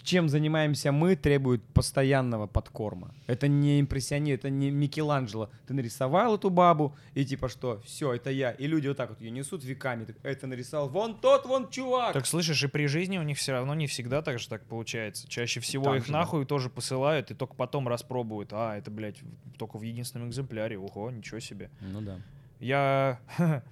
чем 0.03 0.29
занимаемся 0.29 0.93
мы, 0.93 1.17
требует 1.17 1.63
постоянного 1.63 2.47
подкорма. 2.47 3.15
Это 3.27 3.49
не 3.49 3.81
импрессиони, 3.81 4.33
это 4.33 4.51
не 4.51 4.71
Микеланджело. 4.71 5.51
Ты 5.67 5.75
нарисовал 5.75 6.37
эту 6.37 6.51
бабу, 6.51 6.95
и 7.15 7.25
типа 7.25 7.49
что, 7.49 7.81
все, 7.85 8.15
это 8.15 8.31
я. 8.31 8.51
И 8.53 8.67
люди 8.67 8.89
вот 8.89 8.97
так 8.97 9.11
вот 9.11 9.21
ее 9.21 9.31
несут 9.31 9.65
веками. 9.65 10.07
Это 10.23 10.47
нарисовал 10.47 10.89
вон 10.89 11.21
тот, 11.21 11.47
вон 11.47 11.69
чувак. 11.71 12.13
Так 12.13 12.27
слышишь, 12.27 12.63
и 12.63 12.69
при 12.69 12.87
жизни 12.87 13.19
у 13.19 13.23
них 13.23 13.39
все 13.39 13.53
равно 13.53 13.75
не 13.75 13.87
всегда 13.87 14.23
так 14.23 14.39
же 14.39 14.49
так 14.49 14.65
получается. 14.65 15.29
Чаще 15.29 15.61
всего 15.61 15.85
Так 15.85 15.97
их 15.97 16.07
же, 16.07 16.13
да. 16.13 16.19
нахуй 16.21 16.47
тоже 16.47 16.71
посылают, 16.71 17.31
и 17.31 17.35
только 17.35 17.55
потом 17.55 17.89
распробуют. 17.89 18.53
А, 18.53 18.77
это, 18.77 18.91
блядь, 18.91 19.21
только 19.59 19.79
в 19.79 19.83
единственном 19.83 20.29
экземпляре. 20.29 20.79
Ого, 20.79 21.11
ничего 21.11 21.41
себе. 21.41 21.71
Ну 21.81 22.01
да. 22.01 22.21
Я... 22.61 23.21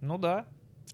Ну 0.00 0.18
да. 0.18 0.44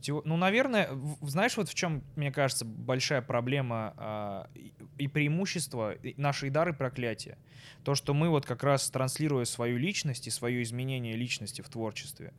В 0.00 0.02
тео- 0.02 0.22
Ну, 0.24 0.36
наверное, 0.38 0.88
знаешь, 1.20 1.56
вот 1.58 1.68
в 1.68 1.74
чем, 1.74 2.02
мне 2.16 2.32
кажется, 2.32 2.64
большая 2.64 3.20
проблема 3.20 3.92
а, 3.98 4.48
и- 4.98 5.08
преимущество 5.08 5.94
нашей 6.16 6.48
дары 6.48 6.72
проклятия. 6.72 7.36
То, 7.84 7.94
что 7.94 8.14
мы 8.14 8.30
вот 8.30 8.46
как 8.46 8.62
раз 8.62 8.88
транслируя 8.90 9.44
свою 9.44 9.76
личность 9.76 10.26
и 10.26 10.30
свое 10.30 10.62
изменение 10.62 11.16
личности 11.16 11.60
в 11.60 11.68
творчестве, 11.68 12.32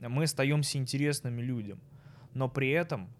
мы 0.00 0.24
остаемся 0.24 0.78
интересными 0.78 1.42
людям. 1.42 1.80
Но 2.32 2.48
при 2.48 2.70
этом, 2.70 3.10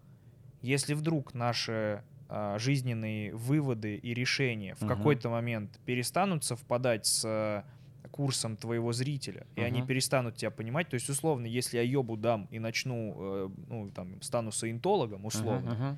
если 0.63 0.95
вдруг 0.95 1.33
наши 1.35 2.03
а, 2.29 2.57
жизненные 2.59 3.33
выводы 3.35 3.95
и 3.95 4.13
решения 4.13 4.73
в 4.75 4.81
Мгм. 4.81 4.89
какой-то 4.97 5.29
момент 5.29 5.79
перестанут 5.85 6.43
совпадать 6.43 7.05
с 7.05 7.23
а, 7.25 7.63
курсом 8.11 8.57
твоего 8.57 8.93
зрителя, 8.93 9.45
и 9.55 9.61
они 9.61 9.81
перестанут 9.81 10.35
тебя 10.35 10.49
понимать, 10.51 10.89
то 10.89 10.95
есть 10.95 11.09
условно, 11.09 11.45
если 11.45 11.77
я 11.77 11.83
ебу 11.83 12.17
дам 12.17 12.47
и 12.51 12.59
начну, 12.59 13.15
э, 13.17 13.49
ну 13.69 13.89
там 13.91 14.21
стану 14.21 14.51
саентологом 14.51 15.25
условно, 15.25 15.71
Мгм, 15.71 15.85
мгм. 15.85 15.97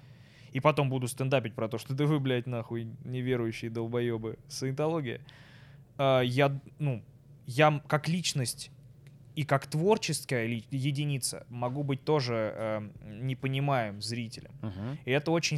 и 0.51 0.59
потом 0.59 0.89
буду 0.89 1.07
стендапить 1.07 1.53
про 1.53 1.67
то, 1.69 1.77
что 1.77 1.93
да 1.93 2.05
вы, 2.07 2.19
блядь, 2.19 2.47
нахуй 2.47 2.87
неверующие 3.05 3.69
долбоебы, 3.71 4.37
саентология, 4.47 5.21
а, 5.97 6.21
я, 6.21 6.59
ну, 6.79 7.03
я 7.45 7.81
как 7.87 8.07
личность 8.07 8.71
и 9.35 9.43
как 9.43 9.67
творческая 9.67 10.47
единица 10.71 11.45
могу 11.49 11.83
быть 11.83 12.03
тоже 12.03 12.53
э, 12.55 12.89
непонимаем 13.21 14.01
зрителем. 14.01 14.51
Мгм. 14.61 14.97
И 15.05 15.11
это 15.11 15.31
очень... 15.31 15.57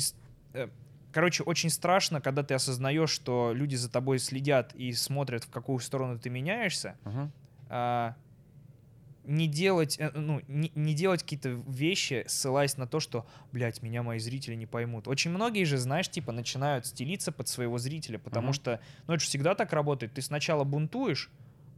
э, 0.54 0.68
Короче, 1.12 1.44
очень 1.44 1.70
страшно, 1.70 2.22
когда 2.22 2.44
ты 2.44 2.54
осознаешь, 2.54 3.10
что 3.10 3.52
люди 3.54 3.76
за 3.76 3.90
тобой 3.92 4.20
следят 4.20 4.74
и 4.76 4.94
смотрят, 4.94 5.44
в 5.44 5.50
какую 5.50 5.80
сторону 5.80 6.18
ты 6.20 6.30
меняешься, 6.30 6.96
Мгм. 7.04 7.32
а, 7.70 8.16
не 9.24 9.48
делать, 9.48 9.98
э, 10.00 10.10
ну, 10.16 10.42
не, 10.48 10.72
не 10.74 10.94
делать 10.94 11.22
какие-то 11.22 11.50
вещи, 11.68 12.24
ссылаясь 12.28 12.78
на 12.78 12.88
то, 12.88 13.00
что, 13.00 13.28
блядь, 13.52 13.84
меня 13.84 14.02
мои 14.04 14.20
зрители 14.20 14.56
не 14.56 14.66
поймут. 14.66 15.08
Очень 15.08 15.32
многие 15.32 15.64
же, 15.64 15.78
знаешь, 15.78 16.10
типа, 16.10 16.32
начинают 16.32 16.88
стелиться 16.88 17.32
под 17.32 17.48
своего 17.48 17.78
зрителя, 17.78 18.18
потому 18.18 18.48
Мгм. 18.48 18.54
что, 18.54 18.80
ну, 19.08 19.14
это 19.14 19.22
же 19.22 19.28
всегда 19.28 19.54
так 19.54 19.74
работает. 19.74 20.14
Ты 20.14 20.22
сначала 20.22 20.64
бунтуешь, 20.64 21.30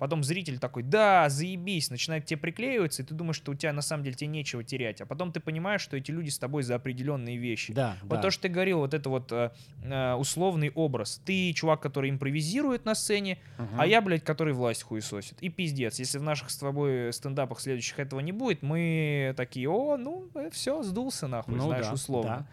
потом 0.03 0.21
зритель 0.21 0.59
такой, 0.59 0.83
да, 0.83 1.29
заебись, 1.29 1.89
начинает 1.89 2.25
тебе 2.25 2.37
приклеиваться, 2.37 3.03
и 3.03 3.05
ты 3.05 3.13
думаешь, 3.13 3.37
что 3.37 3.53
у 3.53 3.55
тебя 3.55 3.71
на 3.71 3.81
самом 3.81 4.03
деле 4.03 4.17
тебе 4.17 4.27
нечего 4.27 4.61
терять. 4.61 4.99
А 4.99 5.05
потом 5.05 5.31
ты 5.31 5.39
понимаешь, 5.39 5.79
что 5.79 5.95
эти 5.95 6.11
люди 6.11 6.27
с 6.29 6.37
тобой 6.37 6.63
за 6.63 6.75
определенные 6.75 7.37
вещи. 7.37 7.71
Да, 7.71 7.95
Вот 8.01 8.15
да. 8.17 8.21
то, 8.23 8.29
что 8.29 8.41
ты 8.41 8.49
говорил, 8.49 8.79
вот 8.79 8.93
это 8.93 9.09
вот 9.09 9.31
э, 9.31 9.51
э, 9.81 10.13
условный 10.15 10.71
образ. 10.71 11.21
Ты 11.25 11.53
чувак, 11.53 11.79
который 11.79 12.09
импровизирует 12.09 12.83
на 12.83 12.95
сцене, 12.95 13.37
Мгм. 13.57 13.79
а 13.79 13.87
я, 13.87 14.01
блядь, 14.01 14.25
который 14.25 14.53
власть 14.53 14.83
хуесосит. 14.83 15.41
И 15.41 15.47
пиздец. 15.47 15.99
Если 15.99 16.17
в 16.17 16.23
наших 16.23 16.49
с 16.49 16.57
тобой 16.57 17.13
стендапах 17.13 17.61
следующих 17.61 17.97
этого 17.97 18.19
не 18.19 18.33
будет, 18.33 18.61
мы 18.61 19.33
такие, 19.37 19.69
о, 19.69 19.95
ну, 19.95 20.27
все, 20.51 20.83
сдулся 20.83 21.27
нахуй, 21.27 21.55
Ну 21.55 21.67
знаешь, 21.67 21.85
да, 21.87 21.93
условно. 21.93 22.37
да. 22.39 22.47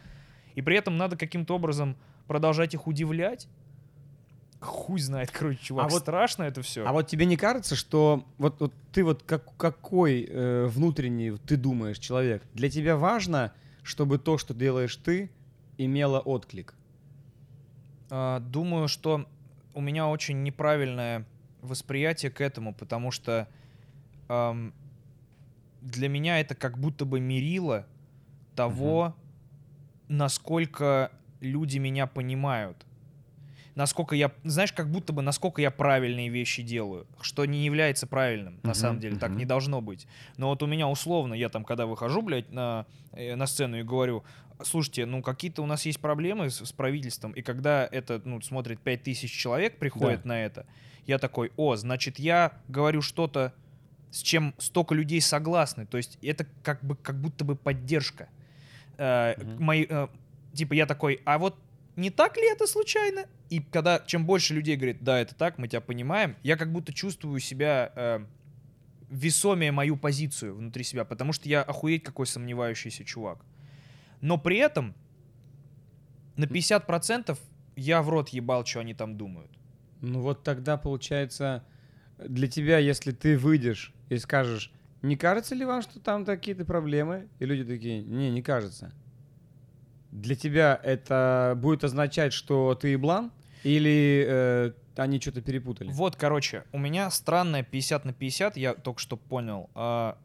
И 0.54 0.62
при 0.62 0.76
этом 0.76 0.96
надо 0.96 1.16
каким-то 1.16 1.56
образом 1.56 1.96
продолжать 2.28 2.74
их 2.74 2.86
удивлять. 2.86 3.48
Хуй 4.60 5.00
знает, 5.00 5.30
короче, 5.30 5.58
чувак, 5.62 5.86
А 5.86 5.88
вот- 5.88 6.02
страшно 6.02 6.42
это 6.44 6.60
все. 6.62 6.84
А 6.86 6.92
вот 6.92 7.06
тебе 7.08 7.24
не 7.24 7.36
кажется, 7.38 7.74
что 7.76 8.24
вот, 8.36 8.60
вот 8.60 8.74
ты 8.92 9.02
вот 9.04 9.22
как, 9.22 9.56
какой 9.56 10.26
э, 10.28 10.66
внутренний 10.66 11.30
ты 11.38 11.56
думаешь 11.56 11.98
человек? 11.98 12.42
Для 12.52 12.68
тебя 12.68 12.96
важно, 12.96 13.52
чтобы 13.82 14.18
то, 14.18 14.36
что 14.36 14.52
делаешь 14.52 14.96
ты, 14.96 15.30
имело 15.78 16.20
отклик? 16.20 16.74
А, 18.10 18.40
Думаю, 18.40 18.88
что 18.88 19.26
у 19.72 19.80
меня 19.80 20.08
очень 20.08 20.42
неправильное 20.42 21.24
восприятие 21.62 22.30
к 22.30 22.40
этому, 22.42 22.74
потому 22.74 23.10
что 23.10 23.48
ам, 24.28 24.74
для 25.80 26.08
меня 26.10 26.38
это 26.40 26.54
как 26.54 26.78
будто 26.78 27.06
бы 27.06 27.18
мерило 27.20 27.86
того, 28.56 29.14
насколько 30.08 31.10
люди 31.40 31.78
меня 31.78 32.06
понимают. 32.06 32.84
Насколько 33.74 34.14
я, 34.16 34.32
знаешь, 34.44 34.72
как 34.72 34.90
будто 34.90 35.12
бы 35.12 35.22
насколько 35.22 35.62
я 35.62 35.70
правильные 35.70 36.28
вещи 36.28 36.62
делаю, 36.62 37.06
что 37.20 37.44
не 37.44 37.64
является 37.64 38.06
правильным, 38.06 38.60
на 38.64 38.74
Мгм, 38.74 38.74
самом 38.74 39.00
деле, 39.00 39.16
так 39.16 39.36
мгм. 39.36 39.38
не 39.38 39.44
должно 39.44 39.80
быть. 39.80 40.06
Но 40.36 40.48
вот 40.48 40.62
у 40.62 40.66
меня 40.66 40.88
условно, 40.88 41.34
я 41.34 41.48
там, 41.48 41.64
когда 41.64 41.86
выхожу, 41.86 42.22
блядь, 42.22 42.50
на, 42.50 42.86
э, 43.12 43.36
на 43.36 43.46
сцену 43.46 43.78
и 43.78 43.82
говорю, 43.82 44.24
слушайте, 44.62 45.06
ну 45.06 45.22
какие-то 45.22 45.62
у 45.62 45.66
нас 45.66 45.86
есть 45.86 46.00
проблемы 46.00 46.50
с, 46.50 46.64
с 46.64 46.72
правительством, 46.72 47.32
и 47.32 47.42
когда 47.42 47.88
это, 47.90 48.20
ну, 48.24 48.40
смотрит 48.40 48.82
5000 48.82 49.32
человек, 49.32 49.78
приходит 49.78 50.24
Да. 50.24 50.24
на 50.24 50.44
это, 50.44 50.66
я 51.06 51.18
такой, 51.18 51.52
о, 51.56 51.76
значит, 51.76 52.18
я 52.18 52.58
говорю 52.68 53.02
что-то, 53.02 53.54
с 54.10 54.22
чем 54.22 54.54
столько 54.58 54.94
людей 54.94 55.20
согласны, 55.20 55.86
то 55.86 55.96
есть 55.96 56.18
это 56.22 56.46
как 56.62 56.84
бы, 56.84 56.96
как 56.96 57.20
будто 57.20 57.44
бы 57.44 57.56
поддержка. 57.56 58.30
Э, 58.98 59.34
Мгм. 59.36 59.58
мои, 59.58 59.86
э, 59.88 60.08
типа 60.54 60.74
я 60.74 60.86
такой, 60.86 61.20
а 61.24 61.38
вот 61.38 61.62
не 61.96 62.10
так 62.10 62.36
ли 62.36 62.50
это 62.50 62.66
случайно? 62.66 63.26
И 63.48 63.60
когда 63.60 64.00
чем 64.06 64.24
больше 64.24 64.54
людей 64.54 64.76
говорит, 64.76 65.02
да, 65.02 65.20
это 65.20 65.34
так, 65.34 65.58
мы 65.58 65.68
тебя 65.68 65.80
понимаем, 65.80 66.36
я 66.42 66.56
как 66.56 66.72
будто 66.72 66.92
чувствую 66.92 67.40
себя 67.40 67.92
э, 67.94 68.24
весомее 69.10 69.72
мою 69.72 69.96
позицию 69.96 70.54
внутри 70.54 70.84
себя, 70.84 71.04
потому 71.04 71.32
что 71.32 71.48
я 71.48 71.62
охуеть 71.62 72.04
какой 72.04 72.26
сомневающийся 72.26 73.04
чувак. 73.04 73.44
Но 74.20 74.38
при 74.38 74.58
этом 74.58 74.94
на 76.36 76.44
50% 76.44 77.38
я 77.76 78.02
в 78.02 78.08
рот 78.08 78.28
ебал, 78.30 78.64
что 78.64 78.80
они 78.80 78.94
там 78.94 79.16
думают. 79.16 79.50
Ну 80.00 80.20
вот 80.20 80.42
тогда 80.44 80.76
получается 80.76 81.64
для 82.18 82.48
тебя, 82.48 82.78
если 82.78 83.12
ты 83.12 83.36
выйдешь 83.36 83.92
и 84.08 84.18
скажешь, 84.18 84.72
не 85.02 85.16
кажется 85.16 85.54
ли 85.54 85.64
вам, 85.64 85.82
что 85.82 85.98
там 85.98 86.24
какие-то 86.24 86.64
проблемы? 86.64 87.28
И 87.38 87.46
люди 87.46 87.64
такие, 87.64 88.02
не, 88.02 88.30
не 88.30 88.42
кажется. 88.42 88.92
Для 90.10 90.34
тебя 90.34 90.78
это 90.82 91.54
будет 91.56 91.84
означать, 91.84 92.32
что 92.32 92.74
ты 92.74 92.88
еблан? 92.88 93.30
Или 93.62 94.24
э, 94.26 94.72
они 94.96 95.20
что-то 95.20 95.40
перепутали? 95.42 95.90
Вот, 95.92 96.16
короче, 96.16 96.64
у 96.72 96.78
меня 96.78 97.10
странная 97.10 97.62
50 97.62 98.04
на 98.06 98.12
50, 98.12 98.56
я 98.56 98.74
только 98.74 99.00
что 99.00 99.16
понял. 99.16 99.70
А, 99.74 100.18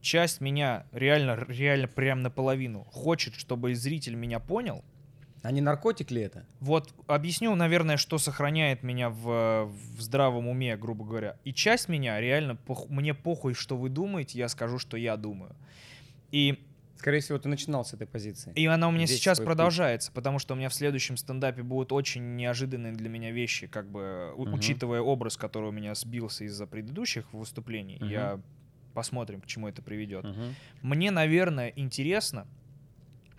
часть 0.00 0.40
меня 0.40 0.84
реально, 0.92 1.44
реально 1.48 1.88
прям 1.88 2.22
наполовину 2.22 2.84
хочет, 2.90 3.34
чтобы 3.34 3.74
зритель 3.74 4.14
меня 4.14 4.40
понял. 4.40 4.84
А 5.42 5.52
не 5.52 5.62
наркотик 5.62 6.10
ли 6.10 6.20
это? 6.20 6.44
Вот 6.60 6.92
объясню, 7.06 7.54
наверное, 7.54 7.96
что 7.96 8.18
сохраняет 8.18 8.82
меня 8.82 9.08
в, 9.08 9.64
в 9.96 10.00
здравом 10.00 10.48
уме, 10.48 10.76
грубо 10.76 11.04
говоря. 11.04 11.36
И 11.44 11.54
часть 11.54 11.88
меня 11.88 12.20
реально, 12.20 12.58
пох- 12.66 12.88
мне 12.90 13.14
похуй, 13.14 13.54
что 13.54 13.76
вы 13.78 13.88
думаете, 13.88 14.38
я 14.38 14.48
скажу, 14.48 14.78
что 14.78 14.98
я 14.98 15.16
думаю. 15.16 15.56
И 16.30 16.62
Скорее 17.00 17.20
всего, 17.20 17.38
ты 17.38 17.48
начинал 17.48 17.82
с 17.82 17.94
этой 17.94 18.06
позиции. 18.06 18.52
И 18.54 18.66
она 18.66 18.86
у 18.86 18.90
меня 18.90 19.06
Весь 19.06 19.12
сейчас 19.16 19.38
свой 19.38 19.46
путь. 19.46 19.54
продолжается, 19.56 20.12
потому 20.12 20.38
что 20.38 20.52
у 20.52 20.56
меня 20.58 20.68
в 20.68 20.74
следующем 20.74 21.16
стендапе 21.16 21.62
будут 21.62 21.92
очень 21.92 22.36
неожиданные 22.36 22.92
для 22.92 23.08
меня 23.08 23.30
вещи, 23.30 23.68
как 23.68 23.90
бы 23.90 24.34
у- 24.36 24.44
Мгм. 24.44 24.52
учитывая 24.56 25.00
образ, 25.00 25.38
который 25.38 25.70
у 25.70 25.72
меня 25.72 25.94
сбился 25.94 26.44
из-за 26.44 26.66
предыдущих 26.66 27.32
выступлений. 27.32 27.96
Мгм. 27.96 28.10
Я 28.10 28.40
посмотрим, 28.92 29.40
к 29.40 29.46
чему 29.46 29.66
это 29.66 29.80
приведет. 29.80 30.24
Мгм. 30.26 30.54
Мне, 30.82 31.10
наверное, 31.10 31.72
интересно, 31.74 32.46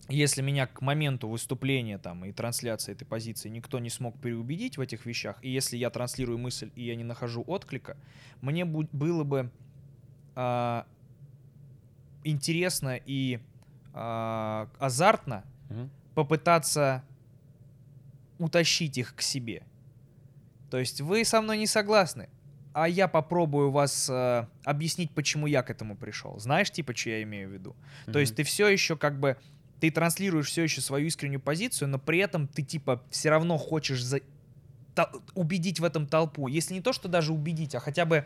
если 0.10 0.42
меня 0.42 0.66
к 0.66 0.82
моменту 0.82 1.28
выступления 1.30 2.00
там 2.00 2.26
и 2.26 2.32
трансляции 2.32 2.94
этой 2.94 3.06
позиции 3.06 3.48
никто 3.48 3.78
не 3.78 3.92
смог 3.92 4.20
переубедить 4.20 4.78
в 4.78 4.82
этих 4.82 5.06
вещах, 5.06 5.38
и 5.44 5.52
если 5.52 5.78
я 5.78 5.92
транслирую 5.92 6.40
мысль 6.40 6.72
и 6.76 6.84
я 6.84 6.96
не 6.96 7.04
нахожу 7.04 7.44
отклика, 7.46 7.96
мне 8.42 8.66
было 8.66 9.24
бы 9.24 9.52
а, 10.34 10.88
интересно 12.24 13.00
и 13.06 13.40
а, 13.94 14.68
азартно 14.80 15.44
Мгм. 15.70 15.90
попытаться 16.16 17.04
утащить 18.40 18.98
их 18.98 19.16
к 19.16 19.22
себе. 19.22 19.64
То 20.70 20.78
есть 20.78 21.02
вы 21.02 21.24
со 21.26 21.42
мной 21.42 21.58
не 21.58 21.68
согласны, 21.68 22.30
а 22.74 22.88
я 22.88 23.08
попробую 23.08 23.72
вас 23.72 24.10
э, 24.10 24.46
объяснить, 24.64 25.12
почему 25.12 25.46
я 25.48 25.62
к 25.64 25.70
этому 25.70 25.96
пришел. 25.96 26.40
Знаешь, 26.40 26.72
типа, 26.72 26.96
что 26.96 27.10
я 27.10 27.24
имею 27.24 27.50
в 27.50 27.52
виду? 27.54 27.76
То 28.12 28.20
есть 28.20 28.36
ты 28.36 28.44
все 28.44 28.68
еще 28.68 28.96
как 28.96 29.20
бы 29.20 29.38
ты 29.82 29.92
транслируешь 29.92 30.48
все 30.48 30.64
еще 30.64 30.80
свою 30.80 31.08
искреннюю 31.08 31.40
позицию, 31.42 31.90
но 31.90 32.00
при 32.00 32.20
этом 32.20 32.48
ты 32.48 32.62
типа 32.62 33.02
все 33.10 33.30
равно 33.32 33.58
хочешь 33.58 34.04
за- 34.04 34.22
та- 34.96 35.12
убедить 35.34 35.80
в 35.80 35.84
этом 35.84 36.06
толпу. 36.08 36.48
Если 36.48 36.76
не 36.76 36.82
то, 36.82 36.94
что 36.94 37.10
даже 37.10 37.34
убедить, 37.34 37.74
а 37.76 37.80
хотя 37.80 38.06
бы 38.06 38.26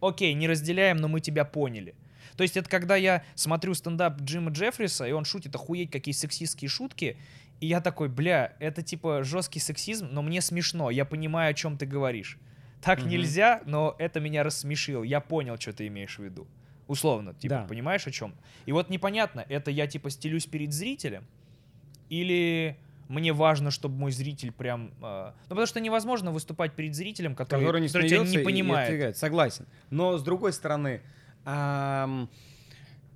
окей, 0.00 0.34
не 0.34 0.46
разделяем, 0.46 0.98
но 0.98 1.08
мы 1.08 1.20
тебя 1.20 1.44
поняли. 1.44 1.94
То 2.36 2.42
есть 2.42 2.56
это 2.56 2.68
когда 2.68 2.96
я 2.96 3.22
смотрю 3.34 3.74
стендап 3.74 4.20
Джима 4.20 4.50
Джеффриса, 4.50 5.06
и 5.06 5.12
он 5.12 5.24
шутит 5.24 5.54
охуеть 5.54 5.90
какие 5.90 6.12
сексистские 6.14 6.68
шутки, 6.68 7.16
И 7.58 7.68
я 7.68 7.80
такой, 7.80 8.10
бля, 8.10 8.52
это 8.58 8.82
типа 8.82 9.24
жесткий 9.24 9.60
сексизм, 9.60 10.08
но 10.12 10.20
мне 10.20 10.42
смешно, 10.42 10.90
я 10.90 11.06
понимаю, 11.06 11.52
о 11.52 11.54
чем 11.54 11.78
ты 11.78 11.86
говоришь. 11.86 12.36
Так 12.82 13.00
Мгм. 13.00 13.08
нельзя, 13.08 13.62
но 13.64 13.96
это 13.98 14.20
меня 14.20 14.42
рассмешило. 14.42 15.02
Я 15.02 15.20
понял, 15.20 15.56
что 15.58 15.72
ты 15.72 15.86
имеешь 15.86 16.18
в 16.18 16.22
виду. 16.22 16.46
Условно, 16.86 17.32
типа, 17.32 17.54
Да. 17.54 17.66
понимаешь 17.66 18.06
о 18.06 18.10
чем? 18.10 18.34
И 18.66 18.72
вот 18.72 18.90
непонятно, 18.90 19.42
это 19.48 19.70
я 19.70 19.86
типа 19.86 20.10
стелюсь 20.10 20.44
перед 20.46 20.74
зрителем, 20.74 21.24
или 22.10 22.76
мне 23.08 23.32
важно, 23.32 23.70
чтобы 23.70 23.96
мой 23.96 24.10
зритель 24.12 24.52
прям... 24.52 24.90
э, 25.02 25.32
Ну, 25.44 25.48
потому 25.48 25.66
что 25.66 25.80
невозможно 25.80 26.32
выступать 26.32 26.74
перед 26.74 26.94
зрителем, 26.94 27.34
который, 27.34 27.64
который 27.64 27.80
не 27.80 27.86
который 27.88 28.28
не 28.28 28.36
и 28.36 28.44
понимает. 28.44 28.88
отвергает. 28.88 29.16
Согласен. 29.16 29.66
Но 29.90 30.18
с 30.18 30.22
другой 30.22 30.52
стороны, 30.52 31.00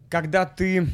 когда 0.09 0.47
ты, 0.47 0.87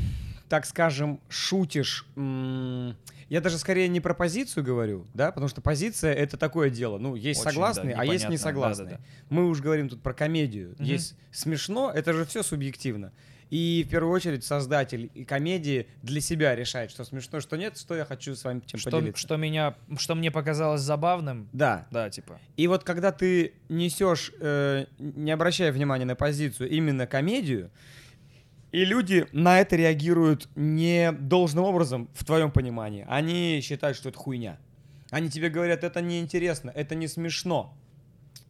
так 0.49 0.64
скажем, 0.64 1.20
шутишь, 1.28 2.07
я 2.16 3.41
даже 3.41 3.59
скорее 3.59 3.89
не 3.89 4.01
про 4.01 4.14
позицию 4.14 4.64
говорю, 4.64 5.07
да, 5.12 5.32
потому 5.32 5.49
что 5.49 5.61
позиция 5.61 6.14
это 6.14 6.37
такое 6.37 6.70
дело. 6.70 6.99
Ну, 6.99 7.14
есть 7.14 7.41
Очень, 7.41 7.51
согласные, 7.51 7.95
да, 7.95 8.01
а 8.01 8.05
есть 8.05 8.24
непонятно. 8.24 8.32
не 8.32 8.39
согласные. 8.39 8.89
Да-да-да. 8.89 9.34
Мы 9.34 9.49
уж 9.49 9.61
говорим 9.61 9.89
тут 9.89 10.01
про 10.01 10.14
комедию. 10.14 10.76
Мгм. 10.78 10.84
Есть 10.84 11.16
смешно, 11.32 11.91
это 11.93 12.12
же 12.12 12.24
все 12.24 12.43
субъективно. 12.43 13.12
И 13.51 13.84
в 13.86 13.90
первую 13.90 14.12
очередь 14.12 14.44
создатель 14.44 15.09
и 15.14 15.24
комедии 15.24 15.86
для 16.03 16.20
себя 16.20 16.57
решает, 16.57 16.90
что 16.90 17.05
смешно, 17.05 17.40
что 17.40 17.57
нет, 17.57 17.78
что 17.78 17.94
я 17.94 18.05
хочу 18.05 18.34
с 18.34 18.42
вами 18.42 18.61
чем 18.66 18.80
Что, 18.80 18.90
поделиться. 18.90 19.20
что 19.20 19.36
меня, 19.36 19.76
что 19.99 20.14
мне 20.16 20.32
показалось 20.32 20.80
забавным, 20.80 21.49
Да, 21.53 21.86
да, 21.92 22.11
типа. 22.11 22.40
и 22.57 22.66
вот 22.66 22.82
когда 22.82 23.12
ты 23.12 23.53
несешь, 23.68 24.32
э, 24.40 24.86
не 24.99 25.30
обращая 25.30 25.70
внимания 25.70 26.05
на 26.05 26.16
позицию, 26.16 26.70
именно 26.70 27.07
комедию, 27.07 27.70
и 28.72 28.84
люди 28.84 29.26
на 29.30 29.61
это 29.61 29.76
реагируют 29.76 30.49
не 30.57 31.12
должным 31.12 31.64
образом, 31.64 32.11
в 32.14 32.24
твоем 32.24 32.51
понимании. 32.51 33.07
Они 33.09 33.61
считают, 33.62 33.97
что 33.97 34.09
это 34.09 34.18
хуйня. 34.18 34.59
Они 35.11 35.30
тебе 35.30 35.51
говорят, 35.51 35.84
это 35.84 36.01
неинтересно, 36.03 36.70
это 36.74 36.97
не 36.97 37.07
смешно. 37.07 37.72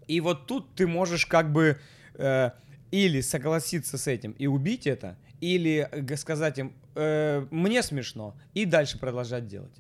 И 0.09 0.21
вот 0.21 0.47
тут 0.47 0.75
ты 0.75 0.87
можешь 0.87 1.27
как 1.27 1.53
бы 1.53 1.79
э, 2.15 2.51
или 2.91 3.21
согласиться 3.21 3.99
с 3.99 4.07
этим 4.07 4.33
и 4.33 4.47
убить 4.47 4.87
это, 4.87 5.17
или 5.41 5.89
э, 5.91 6.17
сказать 6.17 6.59
им, 6.59 6.73
«Э, 6.95 7.47
мне 7.51 7.83
смешно, 7.83 8.35
и 8.55 8.65
дальше 8.65 8.99
продолжать 8.99 9.47
делать. 9.49 9.73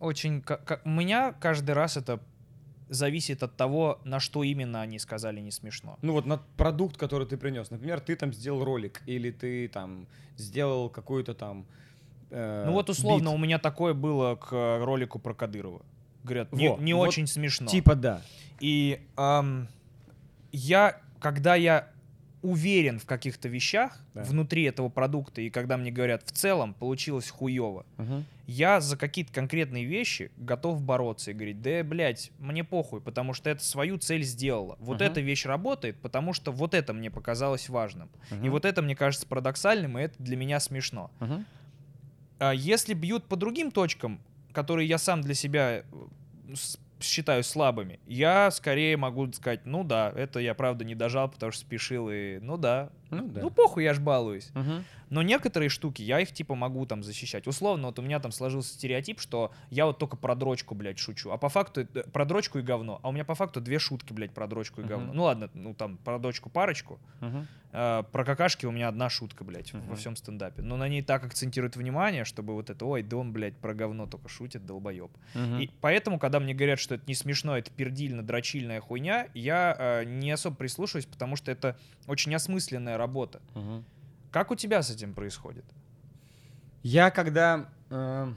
Очень... 0.00 0.40
ка- 0.40 0.56
ка- 0.58 0.80
У 0.84 0.90
меня 0.90 1.32
каждый 1.32 1.72
раз 1.72 1.96
это 1.96 2.20
зависит 2.88 3.42
от 3.42 3.56
того, 3.56 4.00
на 4.04 4.18
что 4.20 4.42
именно 4.42 4.80
они 4.80 4.98
сказали 4.98 5.40
не 5.40 5.50
смешно. 5.50 5.98
Ну 6.02 6.12
вот 6.12 6.26
на 6.26 6.38
продукт, 6.56 6.96
который 6.96 7.26
ты 7.26 7.36
принес. 7.36 7.70
Например, 7.70 8.00
ты 8.00 8.16
там 8.16 8.32
сделал 8.32 8.64
ролик, 8.64 9.02
или 9.06 9.30
ты 9.30 9.68
там 9.68 10.06
сделал 10.36 10.88
какую-то 10.88 11.34
там. 11.34 11.66
э, 12.30 12.64
Ну 12.66 12.72
вот 12.72 12.88
условно 12.90 13.26
бит. 13.30 13.34
у 13.34 13.38
меня 13.38 13.58
такое 13.58 13.92
было 13.94 14.36
к 14.36 14.50
ролику 14.84 15.18
про 15.18 15.34
Кадырова. 15.34 15.82
Говорят, 16.24 16.52
не, 16.52 16.68
Во, 16.68 16.78
не 16.78 16.94
вот 16.94 17.08
очень 17.08 17.26
смешно. 17.26 17.66
Типа 17.68 17.94
да. 17.94 18.22
И 18.60 19.00
ам, 19.16 19.68
я, 20.52 21.00
когда 21.20 21.54
я 21.54 21.88
уверен 22.42 22.98
в 22.98 23.06
каких-то 23.06 23.48
вещах 23.48 24.04
Да. 24.14 24.22
внутри 24.24 24.64
этого 24.64 24.88
продукта, 24.88 25.40
и 25.42 25.50
когда 25.50 25.76
мне 25.76 25.90
говорят, 25.90 26.22
в 26.26 26.32
целом 26.32 26.74
получилось 26.74 27.28
хуево, 27.30 27.84
Мгм. 27.98 28.24
я 28.46 28.80
за 28.80 28.96
какие-то 28.96 29.32
конкретные 29.32 29.84
вещи 29.84 30.30
готов 30.36 30.80
бороться 30.82 31.30
и 31.30 31.34
говорить, 31.34 31.60
да, 31.62 31.82
блядь, 31.84 32.32
мне 32.38 32.64
похуй, 32.64 33.00
потому 33.00 33.34
что 33.34 33.50
это 33.50 33.62
свою 33.62 33.98
цель 33.98 34.22
сделала. 34.22 34.76
Вот 34.80 35.00
Мгм. 35.00 35.10
эта 35.10 35.20
вещь 35.20 35.44
работает, 35.46 36.00
потому 36.00 36.32
что 36.32 36.50
вот 36.52 36.74
это 36.74 36.92
мне 36.92 37.10
показалось 37.10 37.68
важным. 37.68 38.10
И 38.30 38.34
Мгм. 38.34 38.50
вот 38.50 38.64
это 38.64 38.82
мне 38.82 38.96
кажется 38.96 39.26
парадоксальным, 39.26 39.98
и 39.98 40.02
это 40.02 40.14
для 40.22 40.36
меня 40.36 40.60
смешно. 40.60 41.10
Мгм. 41.20 41.44
А 42.38 42.52
если 42.54 42.94
бьют 42.94 43.26
по 43.28 43.36
другим 43.36 43.70
точкам, 43.70 44.20
которые 44.52 44.88
я 44.88 44.98
сам 44.98 45.20
для 45.20 45.34
себя 45.34 45.82
э, 45.82 46.54
считаю 47.02 47.42
слабыми, 47.42 48.00
я 48.06 48.50
скорее 48.50 48.96
могу 48.96 49.30
сказать, 49.32 49.60
ну 49.64 49.84
да, 49.84 50.12
это 50.14 50.40
я 50.40 50.54
правда 50.54 50.84
не 50.84 50.94
дожал, 50.94 51.28
потому 51.28 51.52
что 51.52 51.62
спешил, 51.62 52.08
и 52.10 52.38
ну 52.40 52.56
да, 52.56 52.90
Ну 53.10 53.28
да. 53.28 53.40
ну 53.42 53.50
похуй, 53.50 53.84
я 53.84 53.94
ж 53.94 54.00
балуюсь. 54.00 54.50
Мгм. 54.54 54.84
Но 55.10 55.22
некоторые 55.22 55.68
штуки, 55.68 56.02
я 56.02 56.20
их 56.20 56.32
типа 56.32 56.54
могу 56.54 56.86
там 56.86 57.02
защищать. 57.02 57.46
Условно, 57.48 57.88
вот 57.88 57.98
у 57.98 58.02
меня 58.02 58.20
там 58.20 58.30
сложился 58.30 58.74
стереотип, 58.74 59.18
что 59.20 59.50
я 59.70 59.86
вот 59.86 59.98
только 59.98 60.16
про 60.16 60.36
дрочку, 60.36 60.74
блядь, 60.76 60.98
шучу. 61.00 61.30
А 61.30 61.36
по 61.36 61.48
факту 61.48 61.80
это- 61.80 62.08
про 62.10 62.24
дрочку 62.24 62.58
и 62.60 62.62
говно. 62.62 63.00
А 63.02 63.08
у 63.08 63.12
меня 63.12 63.24
по 63.24 63.34
факту 63.34 63.60
две 63.60 63.78
шутки, 63.80 64.12
блядь, 64.12 64.32
про 64.32 64.46
дрочку 64.46 64.80
и 64.80 64.84
говно. 64.84 65.12
Ну 65.12 65.24
ладно, 65.24 65.50
ну 65.54 65.74
там 65.74 65.96
про 65.96 66.18
дочку 66.18 66.48
парочку. 66.50 66.98
Мгм. 67.20 67.46
а, 67.72 68.02
про 68.02 68.24
какашки 68.24 68.66
у 68.66 68.72
меня 68.72 68.88
одна 68.88 69.08
шутка, 69.08 69.44
блядь, 69.44 69.72
Мгм. 69.72 69.86
во 69.90 69.94
всем 69.94 70.16
стендапе. 70.16 70.60
Но 70.60 70.76
на 70.76 70.88
ней 70.88 71.02
так 71.02 71.24
акцентируют 71.24 71.76
внимание, 71.76 72.24
чтобы 72.24 72.52
вот 72.54 72.68
это, 72.68 72.84
ой, 72.84 73.04
да 73.04 73.16
он, 73.16 73.32
блядь, 73.32 73.54
про 73.56 73.74
говно 73.74 74.08
только 74.08 74.28
шутит, 74.28 74.66
долбоеб. 74.66 75.12
Мгм. 75.34 75.60
И 75.60 75.70
поэтому, 75.80 76.18
когда 76.18 76.40
мне 76.40 76.52
говорят, 76.52 76.80
что 76.80 76.96
это 76.96 77.04
не 77.06 77.14
смешно, 77.14 77.56
это 77.56 77.70
пердильно-дрочильная 77.70 78.80
хуйня, 78.80 79.28
я 79.34 79.76
э, 79.78 80.04
не 80.04 80.32
особо 80.32 80.56
прислушиваюсь, 80.56 81.06
потому 81.06 81.36
что 81.36 81.52
это 81.52 81.76
очень 82.08 82.34
осмысленная 82.34 82.98
работа. 83.00 83.40
Мгм. 83.54 83.84
Как 84.30 84.50
у 84.52 84.54
тебя 84.54 84.82
с 84.82 84.90
этим 84.90 85.12
происходит? 85.14 85.64
Я 86.84 87.10
когда... 87.10 87.68
э, 87.90 88.32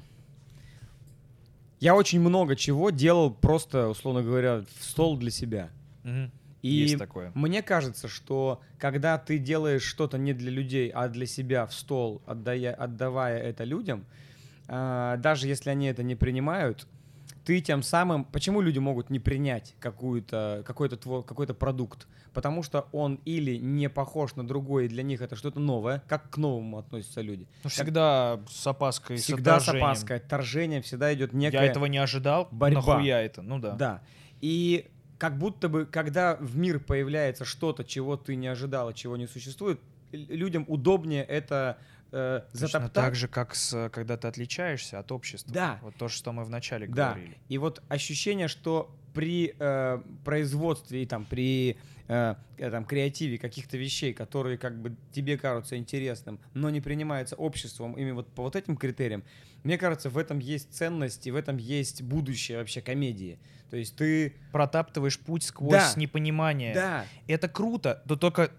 Я 1.80 1.96
очень 1.96 2.20
много 2.22 2.56
чего 2.56 2.90
делал 2.90 3.30
просто, 3.32 3.90
условно 3.90 4.24
говоря, 4.24 4.64
в 4.80 4.84
стол 4.84 5.18
для 5.18 5.32
себя. 5.32 5.70
Мгм. 6.04 6.32
И 6.62 6.70
Есть 6.70 6.98
такое. 6.98 7.32
мне 7.36 7.62
кажется, 7.62 8.08
что 8.08 8.62
когда 8.80 9.18
ты 9.18 9.38
делаешь 9.38 9.84
что-то 9.84 10.18
не 10.18 10.34
для 10.34 10.50
людей, 10.50 10.90
а 10.90 11.10
для 11.10 11.26
себя 11.26 11.66
в 11.66 11.74
стол, 11.74 12.22
отдая, 12.26 12.74
отдавая 12.74 13.38
это 13.38 13.66
людям, 13.66 14.06
а, 14.70 15.18
даже 15.18 15.48
если 15.50 15.72
они 15.72 15.88
это 15.88 16.04
не 16.04 16.16
принимают, 16.16 16.88
ты 17.46 17.62
тем 17.62 17.84
самым... 17.84 18.26
Почему 18.26 18.62
люди 18.62 18.80
могут 18.80 19.10
не 19.10 19.20
принять 19.20 19.76
какую-то, 19.80 20.64
какой-то, 20.66 20.98
твой, 20.98 21.24
какой-то 21.24 21.54
продукт? 21.54 22.08
Потому 22.34 22.64
что 22.64 22.88
он 22.92 23.20
или 23.26 23.58
не 23.58 23.90
похож 23.90 24.36
на 24.36 24.48
другой, 24.48 24.86
и 24.86 24.88
для 24.88 25.04
них 25.04 25.22
это 25.22 25.36
что-то 25.36 25.60
новое. 25.60 26.04
Как 26.08 26.30
к 26.32 26.38
новому 26.38 26.80
относятся 26.80 27.22
люди? 27.22 27.48
Ну, 27.64 27.70
всегда 27.70 28.40
с 28.50 28.66
опаской, 28.66 29.18
Всегда 29.18 29.60
с 29.60 29.66
с 29.66 29.68
отторжением. 29.68 29.86
опаской, 29.86 30.18
отторжение, 30.18 30.82
всегда 30.82 31.14
идет 31.14 31.34
некая... 31.34 31.62
Я 31.62 31.66
этого 31.66 31.86
не 31.86 31.98
ожидал. 32.00 32.48
борьба. 32.52 32.82
Нахуя 32.82 33.22
это? 33.22 33.42
Ну 33.42 33.60
да. 33.60 33.72
Да. 33.74 34.02
И 34.42 34.90
как 35.18 35.38
будто 35.38 35.70
бы, 35.70 35.86
когда 35.86 36.36
в 36.40 36.58
мир 36.58 36.80
появляется 36.80 37.46
что-то, 37.46 37.84
чего 37.84 38.18
ты 38.18 38.36
не 38.36 38.48
ожидала, 38.48 38.94
чего 38.94 39.16
не 39.16 39.28
существует, 39.28 39.80
людям 40.12 40.66
удобнее 40.68 41.24
это 41.24 41.78
э, 42.14 42.42
Точно 42.52 42.68
затоптать. 42.68 42.94
так 42.94 43.16
же, 43.16 43.28
как 43.28 43.56
с, 43.56 43.90
когда 43.90 44.16
ты 44.18 44.28
отличаешься 44.28 45.00
от 45.00 45.12
общества. 45.12 45.54
Да. 45.54 45.80
Вот 45.82 45.96
то, 45.96 46.08
что 46.08 46.32
мы 46.32 46.44
вначале 46.46 46.88
Да. 46.88 47.14
говорили. 47.14 47.38
И 47.50 47.58
вот 47.58 47.84
ощущение, 47.90 48.48
что 48.48 48.96
при 49.14 49.56
э, 49.60 50.02
производстве 50.24 51.04
и 51.04 51.06
там 51.06 51.26
при 51.26 51.78
э, 52.08 52.36
э, 52.58 52.72
там, 52.72 52.84
креативе 52.86 53.38
каких-то 53.38 53.78
вещей, 53.78 54.14
которые 54.14 54.58
как 54.58 54.80
бы 54.82 54.96
тебе 55.12 55.38
кажутся 55.38 55.78
интересным, 55.78 56.40
но 56.54 56.70
не 56.70 56.82
принимаются 56.82 57.36
обществом 57.36 57.94
именно 57.94 58.16
вот 58.16 58.28
по 58.34 58.44
вот 58.44 58.56
этим 58.56 58.76
критериям, 58.78 59.24
мне 59.64 59.78
кажется, 59.78 60.10
в 60.10 60.18
этом 60.18 60.40
есть 60.40 60.74
ценность 60.74 61.26
и 61.28 61.32
в 61.32 61.36
этом 61.36 61.58
есть 61.58 62.02
будущее 62.02 62.58
вообще 62.58 62.82
комедии. 62.82 63.40
То 63.70 63.78
есть 63.78 63.96
ты... 63.96 64.36
Протаптываешь 64.52 65.18
путь 65.20 65.44
сквозь 65.44 65.72
Да. 65.74 65.94
непонимание. 65.96 66.74
Да, 66.76 67.06
Это 67.28 67.48
круто, 67.48 68.02
но 68.06 68.16
только 68.16 68.52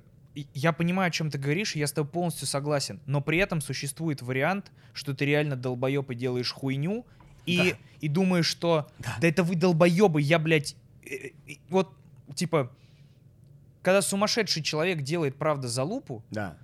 я 0.53 0.73
понимаю, 0.73 1.09
о 1.09 1.11
чем 1.11 1.31
ты 1.31 1.39
говоришь, 1.39 1.77
и 1.77 1.79
я 1.79 1.87
с 1.87 1.93
тобой 1.93 2.11
полностью 2.11 2.47
согласен. 2.47 3.01
Но 3.07 3.21
при 3.21 3.39
этом 3.39 3.61
существует 3.61 4.23
вариант, 4.23 4.73
что 4.93 5.15
ты 5.15 5.25
реально 5.25 5.57
долбоеб 5.57 6.11
и 6.11 6.15
делаешь 6.15 6.53
хуйню, 6.53 7.07
и, 7.47 7.75
и 8.01 8.09
думаешь, 8.09 8.47
что 8.47 8.89
да. 8.99 9.17
это 9.21 9.43
вы 9.43 9.55
долбоебы, 9.57 10.21
я, 10.21 10.39
блядь, 10.39 10.77
э, 11.05 11.31
э, 11.47 11.53
вот, 11.69 11.95
типа, 12.35 12.73
когда 13.83 14.01
сумасшедший 14.03 14.63
человек 14.63 15.03
делает, 15.03 15.37
правда, 15.37 15.69
залупу, 15.69 16.25
да. 16.31 16.57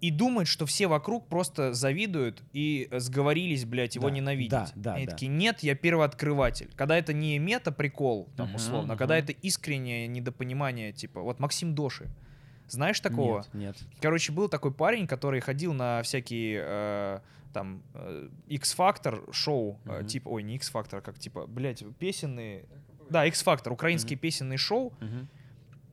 и 0.00 0.10
думает, 0.10 0.48
что 0.48 0.66
все 0.66 0.88
вокруг 0.88 1.28
просто 1.28 1.72
завидуют 1.74 2.42
и 2.52 2.88
э, 2.90 2.98
сговорились, 2.98 3.64
блядь, 3.64 3.94
его 3.94 4.08
Да, 4.08 4.14
ненавидеть. 4.14 4.50
да, 4.50 4.68
да, 4.74 4.94
Они 4.94 5.06
да. 5.06 5.12
такие, 5.12 5.28
нет, 5.28 5.60
я 5.62 5.76
первооткрыватель. 5.76 6.70
Когда 6.74 6.98
это 6.98 7.12
не 7.12 7.38
мета-прикол, 7.38 8.28
там, 8.36 8.54
условно, 8.54 8.92
а 8.92 8.94
мгм. 8.94 8.98
когда 8.98 9.16
это 9.16 9.32
искреннее 9.32 10.08
недопонимание, 10.08 10.92
типа, 10.92 11.20
вот 11.20 11.38
Максим 11.38 11.74
Доши. 11.74 12.10
Знаешь 12.72 13.00
такого? 13.00 13.38
Нет, 13.52 13.54
нет. 13.54 13.76
Короче, 14.00 14.32
был 14.32 14.48
такой 14.48 14.72
парень, 14.72 15.06
который 15.06 15.40
ходил 15.40 15.72
на 15.72 16.02
всякие 16.02 16.62
э, 16.64 17.20
там 17.52 17.82
э, 17.94 18.28
X-Factor 18.48 19.32
шоу, 19.32 19.78
э, 19.84 19.98
Мгм. 20.00 20.06
типа, 20.06 20.28
ой, 20.28 20.42
не 20.42 20.54
X-Factor, 20.56 20.98
а 20.98 21.00
как 21.00 21.18
типа, 21.18 21.46
блядь, 21.46 21.82
песенные... 21.98 22.64
Да, 23.10 23.26
X-Factor, 23.26 23.70
украинские 23.72 24.16
Мгм. 24.16 24.20
песенные 24.20 24.56
шоу, 24.58 24.92
Мгм. 25.00 25.28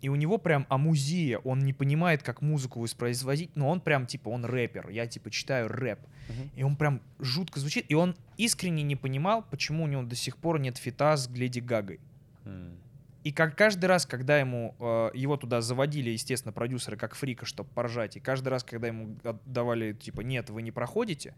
и 0.02 0.10
у 0.10 0.16
него 0.16 0.38
прям 0.38 0.68
амузия, 0.70 1.40
он 1.40 1.60
не 1.60 1.74
понимает, 1.74 2.22
как 2.22 2.44
музыку 2.44 2.80
воспроизводить, 2.80 3.56
но 3.56 3.70
он 3.70 3.82
прям, 3.82 4.06
типа, 4.06 4.30
он 4.30 4.46
рэпер, 4.46 4.90
я, 4.92 5.08
типа, 5.08 5.32
читаю 5.32 5.68
рэп, 5.70 6.00
Мгм. 6.30 6.52
и 6.56 6.62
он 6.64 6.76
прям 6.76 7.02
жутко 7.18 7.60
звучит, 7.60 7.86
и 7.90 7.96
он 7.96 8.16
искренне 8.38 8.84
не 8.84 8.96
понимал, 8.96 9.44
почему 9.50 9.86
у 9.86 9.88
него 9.88 10.04
до 10.04 10.16
сих 10.16 10.38
пор 10.38 10.60
нет 10.60 10.78
фита 10.78 11.18
с 11.18 11.28
Леди 11.32 11.60
Гагой. 11.60 12.00
М. 12.46 12.78
И 13.24 13.32
как 13.32 13.58
каждый 13.58 13.86
раз, 13.88 14.06
когда 14.06 14.40
ему 14.40 14.76
э, 14.80 15.10
его 15.14 15.36
туда 15.38 15.62
заводили, 15.62 16.12
естественно, 16.12 16.54
продюсеры 16.54 16.96
как 16.98 17.16
фрика, 17.16 17.46
чтобы 17.46 17.70
поржать, 17.72 18.16
и 18.16 18.20
каждый 18.20 18.50
раз, 18.50 18.64
когда 18.64 18.88
ему 18.88 19.18
давали, 19.46 19.94
типа, 19.94 20.22
нет, 20.22 20.50
вы 20.50 20.62
не 20.62 20.72
проходите, 20.72 21.34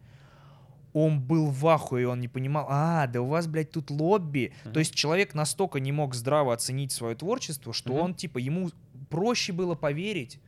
он 0.93 1.21
был 1.21 1.47
в 1.49 1.67
ахуе, 1.67 2.07
он 2.07 2.19
не 2.19 2.27
понимал, 2.27 2.65
а, 2.69 3.07
да 3.07 3.21
у 3.21 3.27
вас, 3.27 3.47
блядь, 3.47 3.71
тут 3.71 3.89
лобби. 3.91 4.53
Мгм. 4.65 4.73
То 4.73 4.79
есть 4.79 4.93
человек 4.95 5.33
настолько 5.35 5.79
не 5.79 5.91
мог 5.91 6.15
здраво 6.15 6.53
оценить 6.53 6.91
свое 6.91 7.15
творчество, 7.15 7.73
что 7.73 7.93
Мгм. 7.93 8.01
он, 8.01 8.15
типа, 8.15 8.37
ему 8.39 8.71
проще 9.09 9.53
было 9.53 9.75
поверить, 9.75 10.39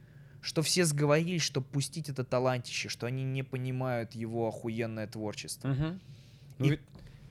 что 0.42 0.62
все 0.64 0.86
сговорились, 0.86 1.44
чтобы 1.44 1.68
пустить 1.68 2.10
это 2.10 2.24
талантище, 2.24 2.90
что 2.90 3.06
они 3.08 3.24
не 3.24 3.44
понимают 3.44 4.14
его 4.14 4.48
охуенное 4.48 5.06
творчество. 5.08 5.68
Ну, 6.58 6.66
И- 6.66 6.70
ви- 6.72 6.80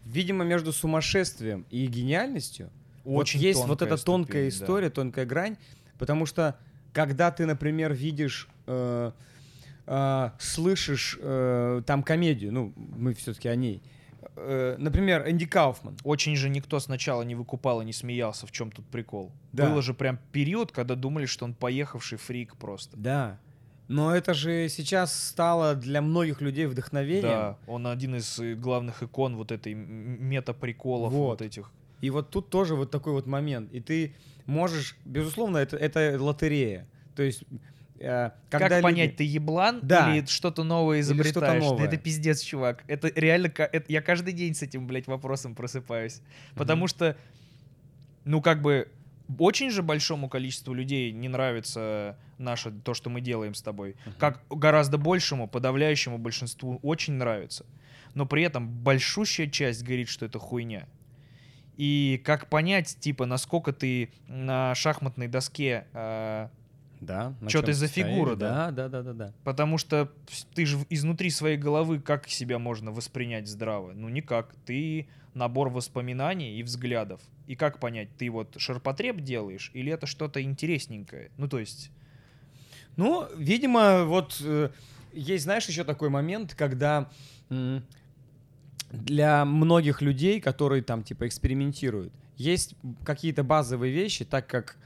видимо, 0.05 0.45
между 0.45 0.73
сумасшествием 0.73 1.67
и 1.71 1.87
гениальностью 1.87 2.71
Очень 3.05 3.41
вот 3.41 3.45
есть 3.45 3.65
вот 3.65 3.83
эта 3.83 3.97
тонкая 3.97 4.51
ступень, 4.51 4.59
да. 4.59 4.65
история, 4.65 4.91
тонкая 4.91 5.27
грань, 5.27 5.57
потому 5.99 6.27
что 6.27 6.57
когда 6.93 7.31
ты, 7.31 7.47
например, 7.47 7.93
видишь, 7.93 8.49
э, 8.67 9.13
э, 9.87 10.31
слышишь 10.39 11.19
э, 11.21 11.83
там 11.87 12.03
комедию, 12.03 12.53
ну, 12.53 12.73
мы 12.77 13.15
все-таки 13.15 13.49
о 13.49 13.55
ней, 13.55 13.83
э, 14.37 14.77
например, 14.79 15.29
Энди 15.29 15.47
Кауфман. 15.47 15.97
Очень 16.05 16.37
же 16.37 16.49
никто 16.49 16.81
сначала 16.81 17.23
не 17.23 17.35
выкупал 17.35 17.81
и 17.81 17.85
не 17.85 17.93
смеялся, 17.93 18.47
в 18.47 18.53
чем 18.53 18.71
тут 18.71 18.87
прикол. 18.87 19.33
Да. 19.53 19.69
Было 19.69 19.83
же 19.83 19.95
прям 19.95 20.19
период, 20.33 20.73
когда 20.73 20.95
думали, 20.95 21.27
что 21.27 21.45
он 21.45 21.55
поехавший 21.55 22.19
фрик 22.19 22.57
просто. 22.57 22.97
Да. 22.97 23.39
Но 23.89 24.15
это 24.15 24.35
же 24.35 24.69
сейчас 24.69 25.13
стало 25.21 25.75
для 25.75 26.01
многих 26.01 26.41
людей 26.41 26.67
вдохновением. 26.67 27.23
Да, 27.23 27.59
он 27.67 27.89
один 27.89 28.15
из 28.15 28.39
э, 28.39 28.55
главных 28.55 29.03
икон 29.03 29.35
вот 29.35 29.51
этой 29.51 29.75
мета-приколов 29.75 31.13
Вот. 31.13 31.41
вот 31.41 31.43
этих. 31.43 31.73
И 32.01 32.11
вот 32.11 32.31
тут 32.31 32.51
тоже 32.51 32.75
вот 32.75 32.91
такой 32.91 33.13
вот 33.13 33.27
момент. 33.27 33.73
И 33.73 33.81
ты 33.81 34.15
можешь, 34.47 34.97
безусловно, 35.05 35.59
это, 35.59 35.77
это 35.77 36.17
лотерея. 36.23 36.87
То 37.15 37.23
есть, 37.23 37.45
э, 37.99 38.31
когда 38.49 38.69
как 38.69 38.71
люди- 38.79 38.83
понять, 38.83 39.17
ты 39.17 39.25
еблан 39.25 39.81
Да. 39.83 40.15
или 40.17 40.25
что-то 40.27 40.65
новое 40.65 41.01
изобретаешь? 41.01 41.63
Да 41.63 41.69
новое. 41.71 41.87
это 41.87 41.97
пиздец, 41.97 42.41
чувак. 42.41 42.85
Это 42.89 43.13
реально... 43.15 43.53
это- 43.57 43.85
я 43.93 44.01
каждый 44.03 44.33
день 44.33 44.55
с 44.55 44.63
этим, 44.63 44.87
блядь, 44.87 45.07
вопросом 45.07 45.55
просыпаюсь. 45.55 46.23
Потому 46.55 46.87
что, 46.87 47.17
ну, 48.25 48.41
как 48.41 48.63
бы, 48.63 48.89
очень 49.39 49.71
же 49.71 49.83
большому 49.83 50.29
количеству 50.29 50.75
людей 50.75 51.13
не 51.13 51.29
нравится 51.29 52.17
наше, 52.39 52.71
то, 52.71 52.95
что 52.95 53.11
мы 53.11 53.21
делаем 53.21 53.55
с 53.55 53.63
тобой. 53.63 53.95
Как 54.19 54.43
гораздо 54.51 54.99
большему, 54.99 55.47
подавляющему 55.47 56.19
большинству 56.19 56.79
очень 56.83 57.13
нравится. 57.15 57.67
Но 58.15 58.27
при 58.27 58.43
этом 58.43 58.69
большущая 58.69 59.47
часть 59.47 59.85
говорит, 59.85 60.09
что 60.09 60.27
это 60.27 60.39
хуйня. 60.41 60.89
И 61.81 62.21
как 62.27 62.51
понять, 62.51 62.99
типа, 63.01 63.25
насколько 63.25 63.73
ты 63.73 64.13
на 64.27 64.75
шахматной 64.75 65.29
доске 65.29 65.87
э, 65.95 66.49
Да. 67.01 67.35
чём 67.49 67.65
ты 67.65 67.73
за 67.73 67.89
стоишь? 67.89 68.07
фигура, 68.07 68.37
Да, 68.37 68.71
да, 68.71 68.89
да, 68.91 69.03
да, 69.03 69.13
да. 69.15 69.35
Потому 69.45 69.79
что 69.79 70.13
ты 70.53 70.67
же 70.67 70.77
изнутри 70.91 71.31
своей 71.31 71.57
головы 71.57 71.99
как 71.99 72.29
себя 72.29 72.59
можно 72.59 72.93
воспринять 72.93 73.49
здраво? 73.49 73.95
Ну 73.95 74.11
никак. 74.11 74.55
Ты 74.67 75.09
набор 75.33 75.71
воспоминаний 75.71 76.59
и 76.59 76.63
взглядов. 76.63 77.23
И 77.47 77.57
как 77.57 77.81
понять, 77.81 78.15
ты 78.19 78.29
вот 78.29 78.57
ширпотреб 78.59 79.23
делаешь 79.23 79.71
или 79.73 79.91
это 79.91 80.07
что-то 80.07 80.43
интересненькое? 80.43 81.31
Ну 81.39 81.49
то 81.49 81.59
есть... 81.59 81.93
Ну, 82.97 83.27
видимо, 83.39 84.05
вот 84.05 84.37
э, 84.45 84.69
есть, 85.15 85.45
знаешь, 85.45 85.67
еще 85.67 85.85
такой 85.85 86.11
момент, 86.11 86.55
когда 86.55 87.11
м, 87.49 87.87
для 88.91 89.45
многих 89.45 90.03
людей, 90.03 90.41
которые 90.41 90.83
там 90.83 91.03
типа 91.03 91.27
экспериментируют, 91.27 92.13
есть 92.37 92.75
какие-то 93.05 93.45
базовые 93.45 93.93
вещи, 93.93 94.25
так 94.25 94.47
как 94.47 94.77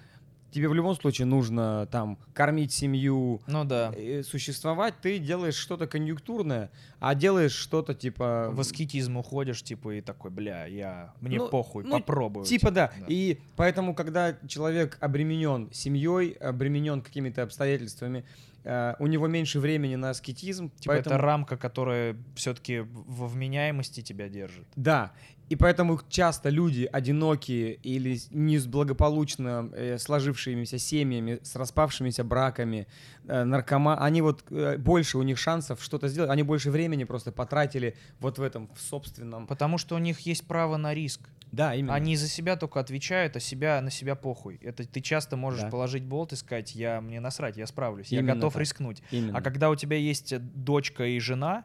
тебе 0.54 0.68
в 0.68 0.74
любом 0.74 0.94
случае 0.94 1.26
нужно 1.26 1.88
там 1.90 2.16
кормить 2.32 2.72
семью, 2.72 3.40
Ну 3.46 3.64
да. 3.64 3.92
э, 3.94 4.22
существовать, 4.22 4.94
ты 5.02 5.18
делаешь 5.18 5.56
что-то 5.56 5.88
конъюнктурное, 5.88 6.70
а 7.00 7.14
делаешь 7.14 7.52
что-то 7.52 7.92
типа... 7.92 8.50
В 8.52 8.60
аскетизм 8.60 9.16
уходишь, 9.16 9.62
типа, 9.62 9.96
и 9.96 10.00
такой, 10.00 10.30
бля, 10.30 10.66
я... 10.66 11.12
Мне 11.20 11.38
Ну, 11.38 11.48
похуй, 11.48 11.82
ну, 11.82 11.98
попробую. 11.98 12.46
Типа 12.46 12.70
да. 12.70 12.92
Да. 12.96 13.06
И 13.08 13.40
поэтому, 13.56 13.94
когда 13.94 14.36
человек 14.46 14.96
обременен 15.00 15.70
семьей, 15.72 16.32
обременен 16.32 17.02
какими-то 17.02 17.42
обстоятельствами, 17.42 18.24
э, 18.64 18.94
у 18.98 19.06
него 19.06 19.28
меньше 19.28 19.60
времени 19.60 19.96
на 19.96 20.10
аскетизм. 20.10 20.70
Типа 20.70 20.94
поэтому- 20.94 21.16
это 21.16 21.22
рамка, 21.22 21.56
которая 21.56 22.16
все-таки 22.34 22.80
во 22.80 23.26
вменяемости 23.26 24.02
тебя 24.02 24.28
держит. 24.28 24.66
Да. 24.76 25.12
И 25.50 25.56
поэтому 25.56 26.00
часто 26.08 26.48
люди 26.48 26.88
одинокие 26.90 27.74
или 27.74 28.18
не 28.30 28.58
с 28.58 28.66
благополучно 28.66 29.70
э, 29.74 29.98
сложившимися 29.98 30.78
семьями, 30.78 31.38
с 31.42 31.54
распавшимися 31.56 32.24
браками, 32.24 32.86
э, 33.28 33.44
наркома, 33.44 33.96
они 33.98 34.22
вот 34.22 34.44
э, 34.50 34.78
больше 34.78 35.18
у 35.18 35.22
них 35.22 35.38
шансов 35.38 35.82
что-то 35.82 36.08
сделать, 36.08 36.30
они 36.30 36.42
больше 36.42 36.70
времени 36.70 37.04
просто 37.04 37.30
потратили 37.30 37.94
вот 38.20 38.38
в 38.38 38.42
этом 38.42 38.70
в 38.74 38.80
собственном. 38.80 39.46
Потому 39.46 39.78
что 39.78 39.96
у 39.96 39.98
них 39.98 40.20
есть 40.20 40.46
право 40.46 40.78
на 40.78 40.94
риск. 40.94 41.28
Да, 41.54 41.74
именно. 41.74 41.94
Они 41.94 42.16
за 42.16 42.28
себя 42.28 42.56
только 42.56 42.80
отвечают, 42.80 43.36
а 43.36 43.40
себя 43.40 43.80
на 43.80 43.90
себя 43.90 44.14
похуй. 44.14 44.58
Это 44.62 44.86
ты 44.86 45.00
часто 45.00 45.36
можешь 45.36 45.62
Да. 45.62 45.70
положить 45.70 46.02
болт 46.04 46.32
и 46.32 46.36
сказать, 46.36 46.74
я 46.74 47.00
мне 47.00 47.20
насрать, 47.20 47.56
я 47.56 47.66
справлюсь, 47.66 48.08
я 48.08 48.18
Именно 48.20 48.34
готов 48.34 48.52
так. 48.54 48.60
рискнуть. 48.60 49.02
Именно. 49.10 49.38
А 49.38 49.40
когда 49.42 49.70
у 49.70 49.76
тебя 49.76 49.96
есть 49.96 50.32
э, 50.32 50.38
дочка 50.38 51.04
и 51.04 51.18
жена 51.20 51.64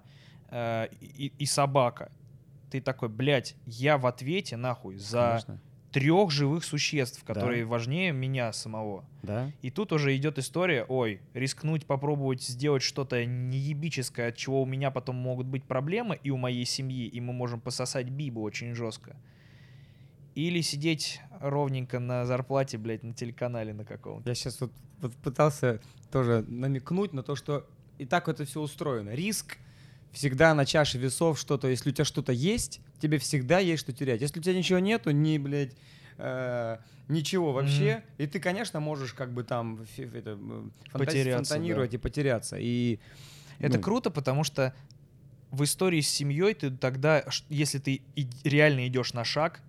э, 0.51 0.87
и, 1.01 1.33
и 1.37 1.45
собака, 1.45 2.11
ты 2.71 2.81
такой, 2.81 3.09
блядь, 3.09 3.55
я 3.65 3.97
в 3.97 4.05
ответе 4.05 4.57
нахуй 4.57 4.97
за 4.97 5.29
Конечно. 5.29 5.59
трех 5.91 6.29
живых 6.29 6.63
существ, 6.63 7.23
Да. 7.25 7.33
которые 7.33 7.65
важнее 7.65 8.11
меня 8.11 8.53
самого. 8.53 9.05
Да. 9.23 9.51
И 9.63 9.71
тут 9.71 9.91
уже 9.91 10.15
идет 10.15 10.37
история, 10.37 10.85
ой, 10.87 11.19
рискнуть, 11.33 11.87
попробовать 11.87 12.43
сделать 12.43 12.83
что-то 12.83 13.25
неебическое, 13.25 14.29
от 14.29 14.35
чего 14.37 14.61
у 14.61 14.65
меня 14.67 14.91
потом 14.91 15.15
могут 15.15 15.47
быть 15.47 15.63
проблемы 15.63 16.19
и 16.21 16.29
у 16.29 16.37
моей 16.37 16.65
семьи, 16.65 17.07
и 17.07 17.19
мы 17.19 17.33
можем 17.33 17.59
пососать 17.59 18.07
бибу 18.09 18.41
очень 18.43 18.75
жестко. 18.75 19.15
Или 20.35 20.61
сидеть 20.61 21.21
ровненько 21.39 21.99
на 21.99 22.25
зарплате, 22.25 22.77
блядь, 22.77 23.03
на 23.03 23.13
телеканале 23.13 23.73
на 23.73 23.85
каком-то. 23.85 24.29
Я 24.29 24.35
сейчас 24.35 24.61
вот, 24.61 24.71
вот 25.01 25.15
пытался 25.17 25.81
тоже 26.11 26.45
намекнуть 26.47 27.13
на 27.13 27.23
то, 27.23 27.35
что 27.35 27.67
и 27.97 28.05
так 28.05 28.27
это 28.29 28.45
все 28.45 28.61
устроено. 28.61 29.09
Риск 29.09 29.57
всегда 30.11 30.53
на 30.53 30.65
чаше 30.65 30.97
весов 30.97 31.39
что-то, 31.39 31.67
если 31.67 31.89
у 31.89 31.93
тебя 31.93 32.05
что-то 32.05 32.31
есть, 32.31 32.81
тебе 32.99 33.17
всегда 33.17 33.59
есть 33.59 33.83
что 33.83 33.91
терять. 33.91 34.21
Если 34.21 34.39
у 34.39 34.41
тебя 34.43 34.55
ничего 34.55 34.79
нету, 34.79 35.11
ни, 35.11 35.37
блядь, 35.37 35.75
э, 36.17 36.77
ничего 37.07 37.51
вообще, 37.51 38.03
и 38.17 38.27
ты, 38.27 38.39
конечно, 38.39 38.79
можешь 38.79 39.13
как 39.13 39.33
бы 39.33 39.43
там 39.43 39.85
это, 39.97 40.37
Потеряться, 40.91 41.53
фонтанировать 41.53 41.93
и 41.93 41.97
потеряться. 41.97 42.57
И, 42.59 42.99
Это 43.59 43.77
ну, 43.77 43.83
круто, 43.83 44.09
потому 44.09 44.43
что 44.43 44.73
в 45.51 45.63
истории 45.63 46.01
с 46.01 46.09
семьей 46.09 46.53
ты 46.53 46.71
тогда, 46.71 47.25
если 47.49 47.79
ты 47.79 48.01
реально 48.43 48.87
идешь 48.87 49.13
на 49.13 49.23
шаг, 49.23 49.61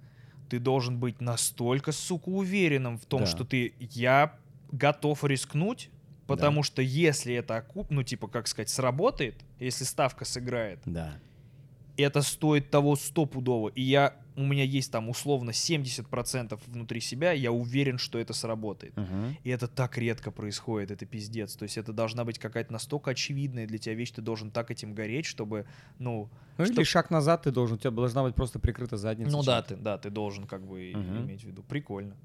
ты 0.51 0.59
должен 0.59 0.99
быть 0.99 1.21
настолько, 1.21 1.93
сука, 1.93 2.29
уверенным 2.29 2.99
в 2.99 3.07
том, 3.07 3.21
Да. 3.21 3.27
что 3.27 3.45
ты, 3.45 3.73
я 3.79 4.35
готов 4.73 5.25
рискнуть, 5.25 5.91
потому 6.27 6.63
что 6.63 6.83
если 6.83 7.35
это 7.35 7.57
окуп, 7.57 7.91
ну 7.91 8.03
типа, 8.03 8.27
как 8.29 8.49
сказать, 8.49 8.69
сработает, 8.69 9.37
если 9.61 9.85
ставка 9.85 10.25
сыграет, 10.25 10.81
Да. 10.85 11.15
это 11.97 12.23
стоит 12.23 12.71
того 12.71 12.97
стопудово. 12.97 13.69
И 13.69 13.83
я, 13.83 14.15
у 14.41 14.47
меня 14.47 14.65
есть 14.65 14.91
там 14.93 15.09
условно 15.09 15.51
70% 15.51 16.59
внутри 16.67 17.01
себя, 17.01 17.33
я 17.33 17.53
уверен, 17.53 17.99
что 17.99 18.19
это 18.19 18.33
сработает. 18.33 18.97
Мгм. 18.97 19.37
И 19.45 19.51
это 19.51 19.69
так 19.69 19.99
редко 19.99 20.31
происходит, 20.31 20.91
это 20.91 21.07
пиздец. 21.07 21.57
То 21.57 21.65
есть 21.65 21.77
это 21.79 21.93
должна 21.93 22.25
быть 22.25 22.39
какая-то 22.39 22.73
настолько 22.73 23.11
очевидная 23.13 23.67
для 23.67 23.79
тебя 23.79 23.95
вещь, 23.95 24.13
ты 24.13 24.23
должен 24.23 24.51
так 24.51 24.71
этим 24.71 24.95
гореть, 24.95 25.27
чтобы, 25.27 25.67
ну... 25.99 26.29
Ну 26.59 26.65
чтоб- 26.65 26.79
или 26.79 26.85
шаг 26.85 27.11
назад 27.11 27.43
ты 27.43 27.51
должен, 27.51 27.77
у 27.77 27.79
тебя 27.79 27.91
должна 27.91 28.23
быть 28.23 28.35
просто 28.35 28.59
прикрыта 28.59 28.97
задница. 28.97 29.31
Ну 29.33 29.43
да, 29.43 29.63
ты, 29.63 29.77
да, 29.77 29.99
ты 29.99 30.11
должен 30.11 30.47
как 30.47 30.67
бы 30.67 30.93
Мгм. 30.95 31.27
иметь 31.27 31.43
в 31.43 31.47
виду. 31.47 31.63
Прикольно. 31.63 32.17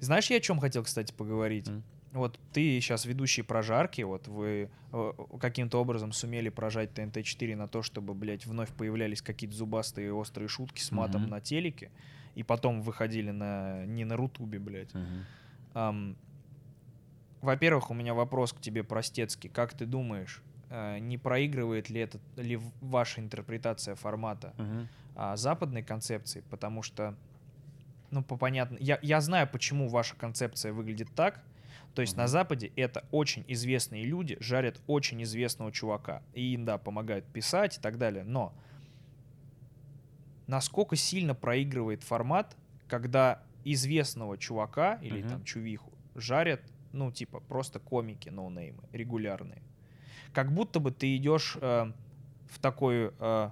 Знаешь, 0.00 0.30
я 0.30 0.36
о 0.36 0.40
чем 0.40 0.58
хотел, 0.58 0.82
кстати, 0.82 1.12
поговорить? 1.12 1.68
М. 1.68 1.82
Вот 2.14 2.38
ты 2.52 2.80
сейчас 2.80 3.06
ведущий 3.06 3.42
прожарки, 3.42 4.02
вот 4.02 4.28
вы 4.28 4.70
э, 4.92 5.12
каким-то 5.40 5.80
образом 5.80 6.12
сумели 6.12 6.48
прожать 6.48 6.92
ТНТ-4 6.96 7.56
на 7.56 7.66
то, 7.66 7.82
чтобы, 7.82 8.14
блядь, 8.14 8.46
вновь 8.46 8.70
появлялись 8.70 9.20
какие-то 9.20 9.56
зубастые 9.56 10.14
острые 10.14 10.46
шутки 10.46 10.80
с 10.80 10.92
матом 10.92 11.22
Мгм. 11.22 11.30
на 11.30 11.40
телеке, 11.40 11.90
и 12.36 12.44
потом 12.44 12.82
выходили 12.82 13.32
на 13.32 13.84
не 13.86 14.04
на 14.04 14.16
Рутубе, 14.16 14.60
блядь. 14.60 14.94
Мгм. 14.94 15.24
Ам, 15.74 16.16
Во-первых, 17.40 17.90
у 17.90 17.94
меня 17.94 18.14
вопрос 18.14 18.52
к 18.52 18.60
тебе 18.60 18.84
простецкий. 18.84 19.50
Как 19.50 19.74
ты 19.74 19.84
думаешь, 19.84 20.40
э, 20.70 20.98
не 21.00 21.18
проигрывает 21.18 21.90
ли 21.90 22.00
это 22.00 22.18
ли 22.36 22.58
ваша 22.80 23.20
интерпретация 23.20 23.96
формата 23.96 24.54
Мгм. 24.56 24.88
а, 25.16 25.36
западной 25.36 25.82
концепции? 25.82 26.42
Потому 26.48 26.82
что, 26.82 27.18
ну, 28.10 28.22
по 28.22 28.36
понятно, 28.36 28.78
я, 28.80 28.98
я 29.02 29.20
знаю, 29.20 29.48
почему 29.50 29.88
ваша 29.88 30.14
концепция 30.16 30.72
выглядит 30.72 31.08
так. 31.14 31.44
То 31.94 32.02
есть 32.02 32.16
на 32.16 32.24
Мгм. 32.24 32.28
Западе 32.28 32.72
это 32.76 33.04
очень 33.12 33.44
известные 33.46 34.04
люди 34.04 34.36
жарят 34.40 34.80
очень 34.86 35.22
известного 35.22 35.70
чувака. 35.70 36.22
И 36.32 36.54
им, 36.54 36.64
да, 36.64 36.76
помогают 36.76 37.24
писать 37.26 37.78
и 37.78 37.80
так 37.80 37.98
далее. 37.98 38.24
Но 38.24 38.52
насколько 40.46 40.96
сильно 40.96 41.34
проигрывает 41.34 42.02
формат, 42.02 42.56
когда 42.88 43.42
известного 43.64 44.36
чувака 44.36 44.98
или 45.02 45.20
Мгм. 45.20 45.28
там 45.28 45.44
чувиху 45.44 45.92
жарят, 46.14 46.60
ну, 46.92 47.10
типа, 47.10 47.40
просто 47.40 47.78
комики, 47.78 48.28
ноунеймы, 48.28 48.82
регулярные. 48.92 49.62
Как 50.32 50.52
будто 50.52 50.80
бы 50.80 50.90
ты 50.90 51.16
идешь 51.16 51.56
э, 51.60 51.92
в 52.48 52.58
такой 52.60 53.12
э, 53.18 53.50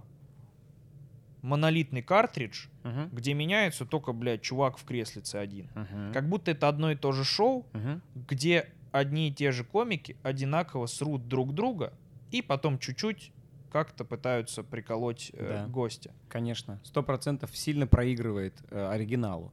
монолитный 1.43 2.02
картридж, 2.02 2.66
Мгм. 2.85 3.09
где 3.12 3.35
меняется 3.35 3.85
только, 3.85 4.12
блядь, 4.12 4.43
чувак 4.43 4.78
в 4.78 4.85
креслице 4.85 5.36
один. 5.36 5.69
Мгм. 5.74 6.12
Как 6.12 6.28
будто 6.28 6.51
это 6.52 6.69
одно 6.69 6.90
и 6.93 6.97
то 6.97 7.12
же 7.12 7.24
шоу, 7.24 7.66
Мгм. 7.73 8.01
где 8.14 8.69
одни 8.93 9.28
и 9.28 9.32
те 9.32 9.52
же 9.52 9.64
комики 9.64 10.16
одинаково 10.23 10.86
срут 10.86 11.27
друг 11.28 11.55
друга 11.55 11.93
и 12.31 12.43
потом 12.43 12.78
чуть-чуть 12.78 13.32
как-то 13.73 14.05
пытаются 14.05 14.62
приколоть 14.62 15.31
э, 15.35 15.64
Да. 15.64 15.66
гостя. 15.66 16.12
Конечно. 16.28 16.78
Сто 16.85 17.02
процентов 17.02 17.56
сильно 17.56 17.86
проигрывает 17.86 18.55
э, 18.70 18.86
оригиналу. 18.90 19.51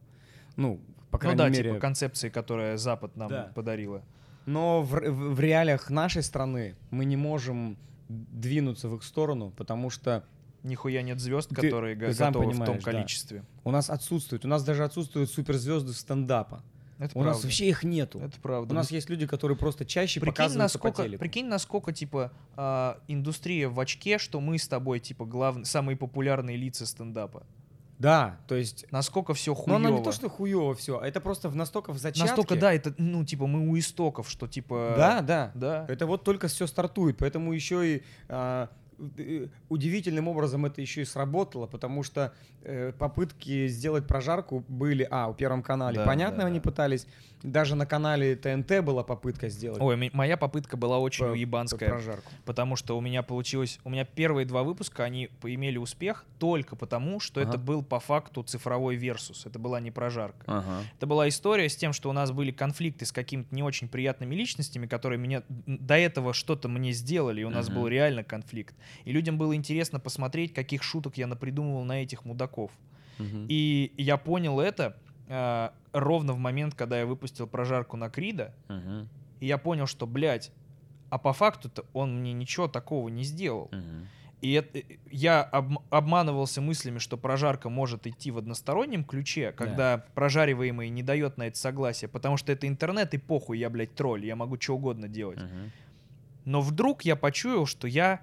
Ну, 0.56 0.78
по 1.10 1.16
Ну 1.16 1.20
крайней 1.20 1.38
да, 1.38 1.48
мере. 1.48 1.70
типа 1.70 1.80
концепции, 1.80 2.28
которая 2.28 2.76
Запад 2.76 3.16
нам 3.16 3.28
Да. 3.28 3.52
подарила. 3.54 4.02
Но 4.46 4.82
в, 4.82 4.92
в- 4.92 5.34
в 5.34 5.40
реалиях 5.40 5.90
нашей 5.90 6.22
страны 6.22 6.76
мы 6.90 7.04
не 7.06 7.16
можем 7.16 7.76
двинуться 8.08 8.88
в 8.88 8.96
их 8.96 9.02
сторону, 9.04 9.52
потому 9.56 9.88
что 9.90 10.24
Нихуя 10.62 11.02
нет 11.02 11.20
звезд, 11.20 11.48
Ты- 11.48 11.54
которые 11.54 11.96
готовы 11.96 12.18
в 12.18 12.32
том 12.32 12.50
понимаешь, 12.50 12.84
да. 12.84 12.92
количестве. 12.92 13.44
у 13.64 13.70
нас 13.70 13.88
отсутствует, 13.88 14.44
у 14.44 14.48
нас 14.48 14.62
даже 14.62 14.84
отсутствуют 14.84 15.30
суперзвезды 15.30 15.92
стендапа. 15.92 16.62
Это 16.98 17.18
у 17.18 17.22
нас 17.22 17.36
правда. 17.36 17.46
вообще 17.46 17.68
их 17.70 17.82
нету. 17.82 18.18
Это 18.18 18.38
правда. 18.42 18.74
У 18.74 18.76
нас 18.76 18.90
есть 18.90 19.08
люди, 19.08 19.26
которые 19.26 19.56
просто 19.56 19.86
чаще 19.86 20.20
Прикинь 20.20 20.34
показываются 20.34 20.78
по 20.78 20.88
насколько, 20.88 21.08
телеку. 21.08 21.20
прикинь, 21.20 21.46
насколько, 21.46 21.92
типа, 21.94 22.30
а, 22.56 22.98
индустрия 23.08 23.70
в 23.70 23.80
очке, 23.80 24.18
что 24.18 24.38
мы 24.38 24.58
с 24.58 24.68
тобой, 24.68 25.00
типа, 25.00 25.24
главные, 25.24 25.64
самые 25.64 25.96
популярные 25.96 26.58
лица 26.58 26.84
стендапа. 26.84 27.42
Да, 27.98 28.38
то 28.48 28.54
есть... 28.54 28.86
Насколько 28.90 29.34
все 29.34 29.52
Но 29.52 29.54
хуево. 29.56 29.76
оно 29.76 29.98
не 29.98 30.02
то, 30.02 30.10
что 30.10 30.30
хуево 30.30 30.74
все, 30.74 30.98
это 31.00 31.20
просто 31.20 31.50
в 31.50 31.56
настолько 31.56 31.92
в 31.92 31.98
зачатке. 31.98 32.28
Настолько, 32.30 32.56
да, 32.56 32.72
это, 32.72 32.94
ну, 32.96 33.24
типа, 33.26 33.46
мы 33.46 33.68
у 33.68 33.78
истоков, 33.78 34.28
что, 34.28 34.46
типа... 34.46 34.94
Да, 34.96 35.20
да. 35.20 35.52
Да. 35.54 35.86
Это 35.86 36.06
вот 36.06 36.24
только 36.24 36.48
все 36.48 36.66
стартует, 36.66 37.18
поэтому 37.18 37.52
еще 37.52 37.96
и 37.96 38.02
а, 38.28 38.68
э, 38.70 38.79
удивительным 39.68 40.28
образом 40.28 40.66
это 40.66 40.80
еще 40.80 41.02
и 41.02 41.04
сработало, 41.04 41.66
потому 41.66 42.02
что 42.02 42.32
э, 42.62 42.92
попытки 42.98 43.68
сделать 43.68 44.06
прожарку 44.06 44.64
были, 44.68 45.06
а, 45.10 45.28
у 45.28 45.34
Первом 45.34 45.62
канале, 45.62 45.96
Да, 45.96 46.04
понятно, 46.06 46.42
да, 46.42 46.46
они 46.46 46.58
да. 46.58 46.62
пытались, 46.62 47.06
даже 47.42 47.74
на 47.74 47.86
канале 47.86 48.36
ТНТ 48.36 48.82
была 48.84 49.02
попытка 49.02 49.48
сделать 49.48 49.80
Ой, 49.80 50.10
моя 50.12 50.36
попытка 50.36 50.76
была 50.76 50.98
очень 50.98 51.24
про- 51.24 51.32
уебанская. 51.32 51.88
прожарку. 51.88 52.30
Потому 52.44 52.76
что 52.76 52.96
у 52.96 53.00
меня 53.00 53.22
получилось... 53.22 53.78
У 53.84 53.90
меня 53.90 54.04
первые 54.04 54.44
два 54.46 54.62
выпуска, 54.62 55.04
они 55.04 55.28
поимели 55.40 55.78
успех 55.78 56.26
только 56.38 56.76
потому, 56.76 57.20
что 57.20 57.40
Ага. 57.40 57.50
это 57.50 57.58
был 57.58 57.82
по 57.82 57.98
факту 58.00 58.42
цифровой 58.42 58.96
версус. 58.96 59.46
Это 59.46 59.58
была 59.58 59.80
не 59.80 59.90
прожарка. 59.90 60.44
Ага. 60.46 60.82
Это 60.96 61.06
была 61.06 61.28
история 61.28 61.68
с 61.68 61.76
тем, 61.76 61.92
что 61.92 62.10
у 62.10 62.12
нас 62.12 62.30
были 62.30 62.50
конфликты 62.50 63.06
с 63.06 63.12
какими-то 63.12 63.54
не 63.54 63.62
очень 63.62 63.88
приятными 63.88 64.34
личностями, 64.34 64.86
которые 64.86 65.18
меня 65.18 65.42
до 65.48 65.94
этого 65.96 66.32
что-то 66.34 66.68
мне 66.68 66.92
сделали, 66.92 67.40
и 67.40 67.44
у 67.44 67.50
нас 67.50 67.68
Мгм. 67.68 67.74
был 67.76 67.88
реально 67.88 68.24
конфликт. 68.24 68.74
И 69.04 69.12
людям 69.12 69.38
было 69.38 69.54
интересно 69.54 69.98
посмотреть, 70.00 70.52
каких 70.52 70.82
шуток 70.82 71.16
я 71.16 71.26
напридумывал 71.26 71.84
на 71.84 72.02
этих 72.02 72.24
мудаков. 72.24 72.70
Мгм. 73.18 73.46
И 73.48 73.92
я 73.98 74.16
понял 74.16 74.60
это 74.60 74.96
а, 75.30 75.72
ровно 75.92 76.32
в 76.32 76.38
момент, 76.38 76.74
когда 76.74 76.98
я 76.98 77.06
выпустил 77.06 77.46
прожарку 77.46 77.96
на 77.96 78.10
Крида, 78.10 78.52
Мгм. 78.68 79.08
и 79.40 79.46
я 79.46 79.56
понял, 79.58 79.86
что, 79.86 80.06
блядь, 80.06 80.52
а 81.08 81.18
по 81.18 81.32
факту-то 81.32 81.84
он 81.92 82.20
мне 82.20 82.32
ничего 82.32 82.68
такого 82.68 83.08
не 83.08 83.22
сделал. 83.24 83.68
Мгм. 83.72 84.06
И 84.42 84.52
это- 84.52 84.80
я 85.10 85.48
обм- 85.52 85.82
обманывался 85.90 86.60
мыслями, 86.62 86.98
что 86.98 87.16
прожарка 87.18 87.68
может 87.68 88.06
идти 88.06 88.30
в 88.30 88.38
одностороннем 88.38 89.04
ключе, 89.04 89.52
когда 89.52 90.04
прожариваемый 90.14 90.88
не 90.88 91.02
дает 91.02 91.36
на 91.36 91.44
это 91.48 91.58
согласие, 91.58 92.08
потому 92.08 92.36
что 92.38 92.50
это 92.52 92.66
интернет 92.66 93.12
и 93.12 93.18
похуй, 93.18 93.58
я, 93.58 93.68
блядь, 93.68 93.94
тролль, 93.94 94.24
я 94.24 94.36
могу 94.36 94.58
что 94.60 94.76
угодно 94.76 95.08
делать. 95.08 95.38
Мгм. 95.42 95.70
Но 96.46 96.62
вдруг 96.62 97.02
я 97.02 97.16
почуял, 97.16 97.66
что 97.66 97.86
я 97.86 98.20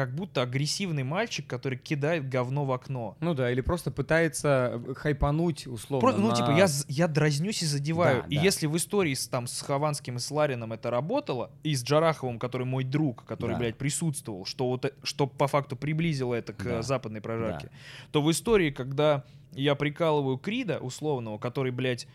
как 0.00 0.14
будто 0.14 0.40
агрессивный 0.40 1.02
мальчик, 1.04 1.46
который 1.46 1.76
кидает 1.76 2.26
говно 2.26 2.64
в 2.64 2.72
окно. 2.72 3.18
Ну 3.20 3.34
да, 3.34 3.50
или 3.52 3.60
просто 3.60 3.90
пытается 3.90 4.80
э, 4.88 4.94
хайпануть 4.94 5.66
условно. 5.66 6.08
Про- 6.08 6.16
ну, 6.18 6.28
на- 6.30 6.34
типа, 6.36 6.52
я, 6.56 6.66
я 6.88 7.06
дразнюсь 7.06 7.62
и 7.62 7.66
задеваю. 7.66 8.22
Да, 8.22 8.28
и 8.30 8.36
да. 8.36 8.42
если 8.42 8.66
в 8.66 8.74
истории 8.78 9.12
с, 9.12 9.28
там, 9.28 9.46
с 9.46 9.60
Хованским 9.60 10.16
и 10.16 10.18
с 10.18 10.30
Ларином 10.30 10.72
это 10.72 10.90
работало, 10.90 11.50
и 11.64 11.74
с 11.74 11.84
Джараховым, 11.84 12.38
который 12.38 12.66
мой 12.66 12.82
друг, 12.84 13.26
который, 13.26 13.52
Да. 13.52 13.58
блядь, 13.58 13.76
присутствовал, 13.76 14.46
что, 14.46 14.68
вот, 14.68 14.86
э- 14.86 14.92
что 15.02 15.26
по 15.26 15.46
факту 15.48 15.76
приблизило 15.76 16.32
это 16.34 16.54
к 16.54 16.64
Да. 16.64 16.78
э, 16.78 16.82
западной 16.82 17.20
прожарке, 17.20 17.68
то 18.10 18.22
в 18.22 18.30
истории, 18.30 18.70
когда 18.70 19.24
я 19.52 19.74
прикалываю 19.74 20.38
Крида, 20.38 20.78
условного, 20.78 21.36
который, 21.36 21.72
блядь, 21.72 22.06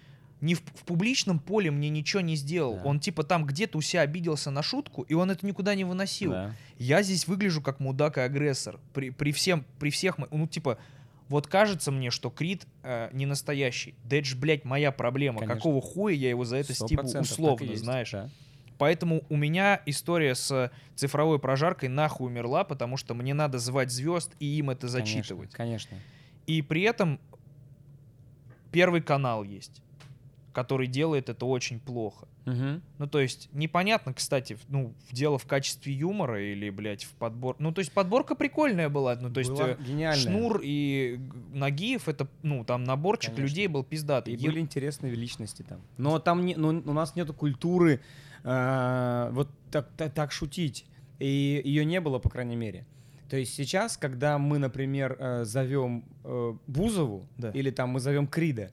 не 0.46 0.54
в, 0.54 0.62
в 0.62 0.86
публичном 0.86 1.40
поле 1.40 1.72
мне 1.72 1.90
ничего 1.90 2.22
не 2.22 2.36
сделал. 2.36 2.76
Да. 2.76 2.84
Он 2.84 3.00
типа 3.00 3.24
там 3.24 3.46
где-то 3.46 3.78
у 3.78 3.82
себя 3.82 4.02
обиделся 4.02 4.52
на 4.52 4.62
шутку, 4.62 5.02
и 5.02 5.14
он 5.14 5.32
это 5.32 5.46
никуда 5.46 5.74
не 5.76 5.84
выносил. 5.84 6.32
Да. 6.32 6.56
Я 6.78 7.02
здесь 7.02 7.28
выгляжу 7.28 7.62
как 7.62 7.80
мудак 7.80 8.18
и 8.18 8.22
агрессор. 8.22 8.80
При, 8.94 9.10
при, 9.10 9.32
всем, 9.32 9.66
при 9.80 9.90
всех... 9.90 10.18
Ну, 10.32 10.48
типа, 10.48 10.78
вот 11.30 11.48
кажется 11.48 11.92
мне, 11.92 12.12
что 12.12 12.30
Крид 12.30 12.68
э, 12.84 13.10
не 13.12 13.26
настоящий. 13.26 13.96
Да 14.04 14.18
это 14.18 14.36
блядь, 14.38 14.64
моя 14.66 14.92
проблема. 14.92 15.40
Конечно. 15.40 15.56
Какого 15.56 15.82
хуя 15.82 16.14
я 16.14 16.30
его 16.30 16.46
за 16.46 16.58
это 16.58 16.74
стебу? 16.74 17.04
Условно, 17.04 17.66
есть, 17.66 17.84
знаешь. 17.84 18.12
да. 18.12 18.30
Поэтому 18.78 19.24
у 19.30 19.38
меня 19.38 19.82
история 19.86 20.36
с 20.36 20.72
цифровой 20.96 21.40
прожаркой 21.40 21.90
нахуй 21.90 22.28
умерла, 22.28 22.66
потому 22.66 22.98
что 22.98 23.14
мне 23.14 23.34
надо 23.34 23.58
звать 23.58 23.90
звезд 23.90 24.36
и 24.40 24.46
им 24.58 24.70
это 24.70 24.88
Конечно, 24.88 25.00
зачитывать. 25.00 25.52
Конечно. 25.52 25.98
И 26.46 26.62
при 26.62 26.82
этом 26.82 27.20
первый 28.72 29.02
канал 29.02 29.44
есть, 29.44 29.82
который 30.56 30.88
делает 30.88 31.30
это 31.30 31.46
очень 31.46 31.80
плохо. 31.80 32.28
Мгм. 32.46 32.82
Ну, 32.98 33.08
то 33.08 33.20
есть, 33.20 33.50
непонятно, 33.52 34.14
кстати, 34.14 34.58
ну, 34.70 34.94
дело 35.12 35.38
в 35.38 35.46
качестве 35.46 35.94
юмора 35.94 36.42
или, 36.42 36.70
блядь, 36.70 37.04
в 37.04 37.12
подбор... 37.16 37.58
Ну, 37.60 37.72
то 37.72 37.80
есть, 37.80 37.92
подборка 37.92 38.34
прикольная 38.36 38.88
была. 38.90 39.16
Ну, 39.16 39.30
то 39.32 39.40
есть, 39.40 39.52
Была 39.52 39.72
э, 39.72 39.78
гениальная. 39.86 40.22
Шнур 40.24 40.62
и 40.64 41.20
Нагиев, 41.54 42.08
это, 42.08 42.28
ну, 42.42 42.64
там 42.64 42.84
наборчик 42.86 43.32
Конечно. 43.36 43.42
людей 43.44 43.68
был 43.68 43.84
пиздатый. 43.84 44.34
И 44.34 44.38
Е- 44.38 44.50
были 44.50 44.60
интересные 44.62 45.14
личности 45.14 45.64
там. 45.68 45.82
Но 45.98 46.20
там 46.20 46.46
не, 46.46 46.56
но 46.56 46.70
у 46.70 46.94
нас 46.94 47.16
нету 47.16 47.34
культуры 47.34 48.00
э, 48.44 49.30
вот 49.34 49.50
так, 49.72 49.90
так, 49.98 50.14
так 50.14 50.32
шутить. 50.32 50.86
И 51.20 51.62
ее 51.66 51.84
не 51.86 52.00
было, 52.00 52.20
по 52.20 52.30
крайней 52.30 52.56
мере. 52.56 52.86
То 53.30 53.38
есть 53.38 53.54
сейчас, 53.56 53.98
когда 53.98 54.38
мы, 54.38 54.60
например, 54.60 55.18
э, 55.20 55.44
зовем 55.46 56.06
э, 56.24 56.54
Бузову 56.68 57.28
Да. 57.38 57.50
или 57.50 57.72
там 57.72 57.90
мы 57.90 58.00
зовем 58.00 58.28
Крида, 58.28 58.72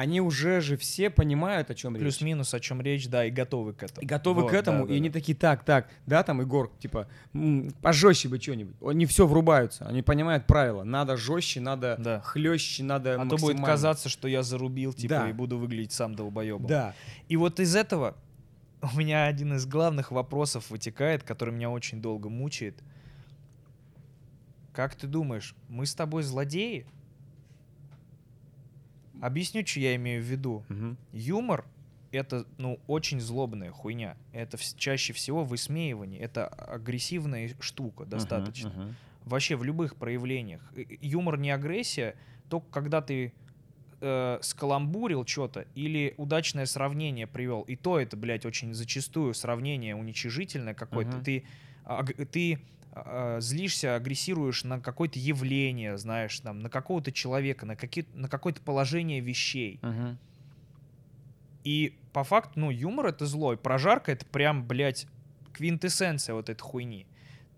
они 0.00 0.22
уже 0.22 0.62
же 0.62 0.78
все 0.78 1.10
понимают, 1.10 1.70
о 1.70 1.74
чем 1.74 1.94
речь. 1.94 2.00
Плюс-минус, 2.02 2.54
о 2.54 2.60
чем 2.60 2.80
речь, 2.80 3.06
да, 3.08 3.26
и 3.26 3.30
готовы 3.30 3.74
к 3.74 3.82
этому. 3.82 4.00
И 4.02 4.06
готовы 4.06 4.42
Вот, 4.42 4.50
к 4.50 4.54
этому, 4.54 4.82
да, 4.84 4.86
да, 4.88 4.94
и 4.94 4.96
они 4.96 5.10
да. 5.10 5.12
такие, 5.12 5.36
так, 5.36 5.62
так, 5.62 5.90
да, 6.06 6.22
там 6.22 6.40
Егор, 6.40 6.72
типа, 6.78 7.06
пожестче 7.82 8.28
бы 8.28 8.40
что-нибудь. 8.40 8.76
Они 8.80 9.04
все 9.04 9.26
врубаются, 9.26 9.86
они 9.86 10.00
понимают 10.02 10.46
правила. 10.46 10.84
Надо 10.84 11.18
жестче, 11.18 11.60
надо 11.60 11.96
Да. 11.98 12.20
хлеще, 12.22 12.82
надо 12.82 13.14
А 13.14 13.18
то 13.18 13.24
будет 13.24 13.40
максимально. 13.42 13.66
казаться, 13.66 14.08
что 14.08 14.26
я 14.26 14.42
зарубил, 14.42 14.94
типа, 14.94 15.14
Да. 15.14 15.28
и 15.28 15.32
буду 15.34 15.58
выглядеть 15.58 15.92
сам 15.92 16.14
долбоебом. 16.14 16.66
Да. 16.66 16.94
И 17.28 17.36
вот 17.36 17.60
из 17.60 17.76
этого 17.76 18.16
у 18.94 18.96
меня 18.98 19.26
один 19.26 19.52
из 19.54 19.66
главных 19.66 20.12
вопросов 20.12 20.70
вытекает, 20.70 21.24
который 21.24 21.52
меня 21.54 21.68
очень 21.68 22.00
долго 22.00 22.30
мучает. 22.30 22.82
Как 24.72 24.94
ты 24.94 25.06
думаешь, 25.06 25.54
мы 25.68 25.84
с 25.84 25.94
тобой 25.94 26.22
злодеи? 26.22 26.86
Объясню, 29.20 29.66
что 29.66 29.80
я 29.80 29.94
имею 29.96 30.22
в 30.22 30.26
виду. 30.26 30.64
Мгм. 30.68 30.96
Юмор— 31.12 31.64
это, 32.12 32.46
ну, 32.58 32.78
очень 32.86 33.20
злобная 33.20 33.70
хуйня. 33.70 34.16
Это 34.32 34.56
чаще 34.76 35.12
всего 35.12 35.44
высмеивание. 35.44 36.20
Это 36.20 36.46
агрессивная 36.48 37.50
штука 37.60 38.04
достаточно. 38.04 38.70
Мгм. 38.70 38.94
Вообще 39.24 39.56
в 39.56 39.64
любых 39.64 39.96
проявлениях. 39.96 40.60
Юмор 41.00 41.38
не 41.38 41.50
агрессия, 41.50 42.16
только 42.48 42.66
когда 42.70 43.00
ты 43.02 43.32
э, 44.00 44.38
скаламбурил 44.40 45.26
что-то 45.26 45.66
или 45.74 46.14
удачное 46.16 46.64
сравнение 46.64 47.26
привел. 47.26 47.60
И 47.62 47.76
то 47.76 48.00
это, 48.00 48.16
блядь, 48.16 48.46
очень 48.46 48.72
зачастую 48.72 49.34
сравнение 49.34 49.94
уничижительное 49.94 50.72
какое-то. 50.74 51.16
Мгм. 51.16 51.24
Ты, 51.24 51.44
аг- 51.84 52.14
ты 52.32 52.54
а, 52.54 52.58
злишься, 53.38 53.94
агрессируешь 53.94 54.64
на 54.64 54.80
какое-то 54.80 55.18
явление, 55.18 55.96
знаешь, 55.96 56.38
там, 56.40 56.58
на 56.60 56.68
какого-то 56.68 57.12
человека, 57.12 57.66
на, 57.66 57.76
какие, 57.76 58.06
на 58.14 58.28
какое-то 58.28 58.60
положение 58.60 59.20
вещей. 59.20 59.78
Мгм. 59.82 60.18
И 61.64 61.98
по 62.12 62.24
факту, 62.24 62.58
ну, 62.60 62.70
юмор 62.70 63.06
это 63.06 63.26
злой. 63.26 63.56
Прожарка 63.56 64.12
это 64.12 64.26
прям, 64.26 64.66
блядь, 64.66 65.06
квинтэссенция 65.52 66.34
вот 66.34 66.48
этой 66.48 66.62
хуйни. 66.62 67.06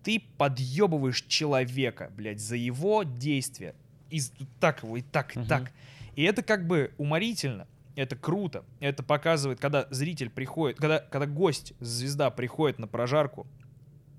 Ты 0.02 0.22
подъебываешь 0.36 1.22
человека, 1.22 2.10
блядь, 2.16 2.40
за 2.40 2.56
его 2.56 3.04
действия. 3.04 3.74
И 4.10 4.20
так 4.60 4.82
его, 4.82 4.96
и 4.96 5.02
так, 5.02 5.36
и 5.36 5.38
Мгм. 5.38 5.48
так. 5.48 5.72
И 6.16 6.22
это 6.24 6.42
как 6.42 6.66
бы 6.66 6.92
уморительно. 6.98 7.66
Это 7.94 8.16
круто. 8.16 8.64
Это 8.80 9.02
показывает, 9.02 9.60
когда 9.60 9.86
зритель 9.90 10.30
приходит, 10.30 10.78
когда, 10.78 10.98
когда 10.98 11.26
гость, 11.26 11.74
звезда 11.80 12.30
приходит 12.30 12.78
на 12.78 12.86
прожарку 12.86 13.46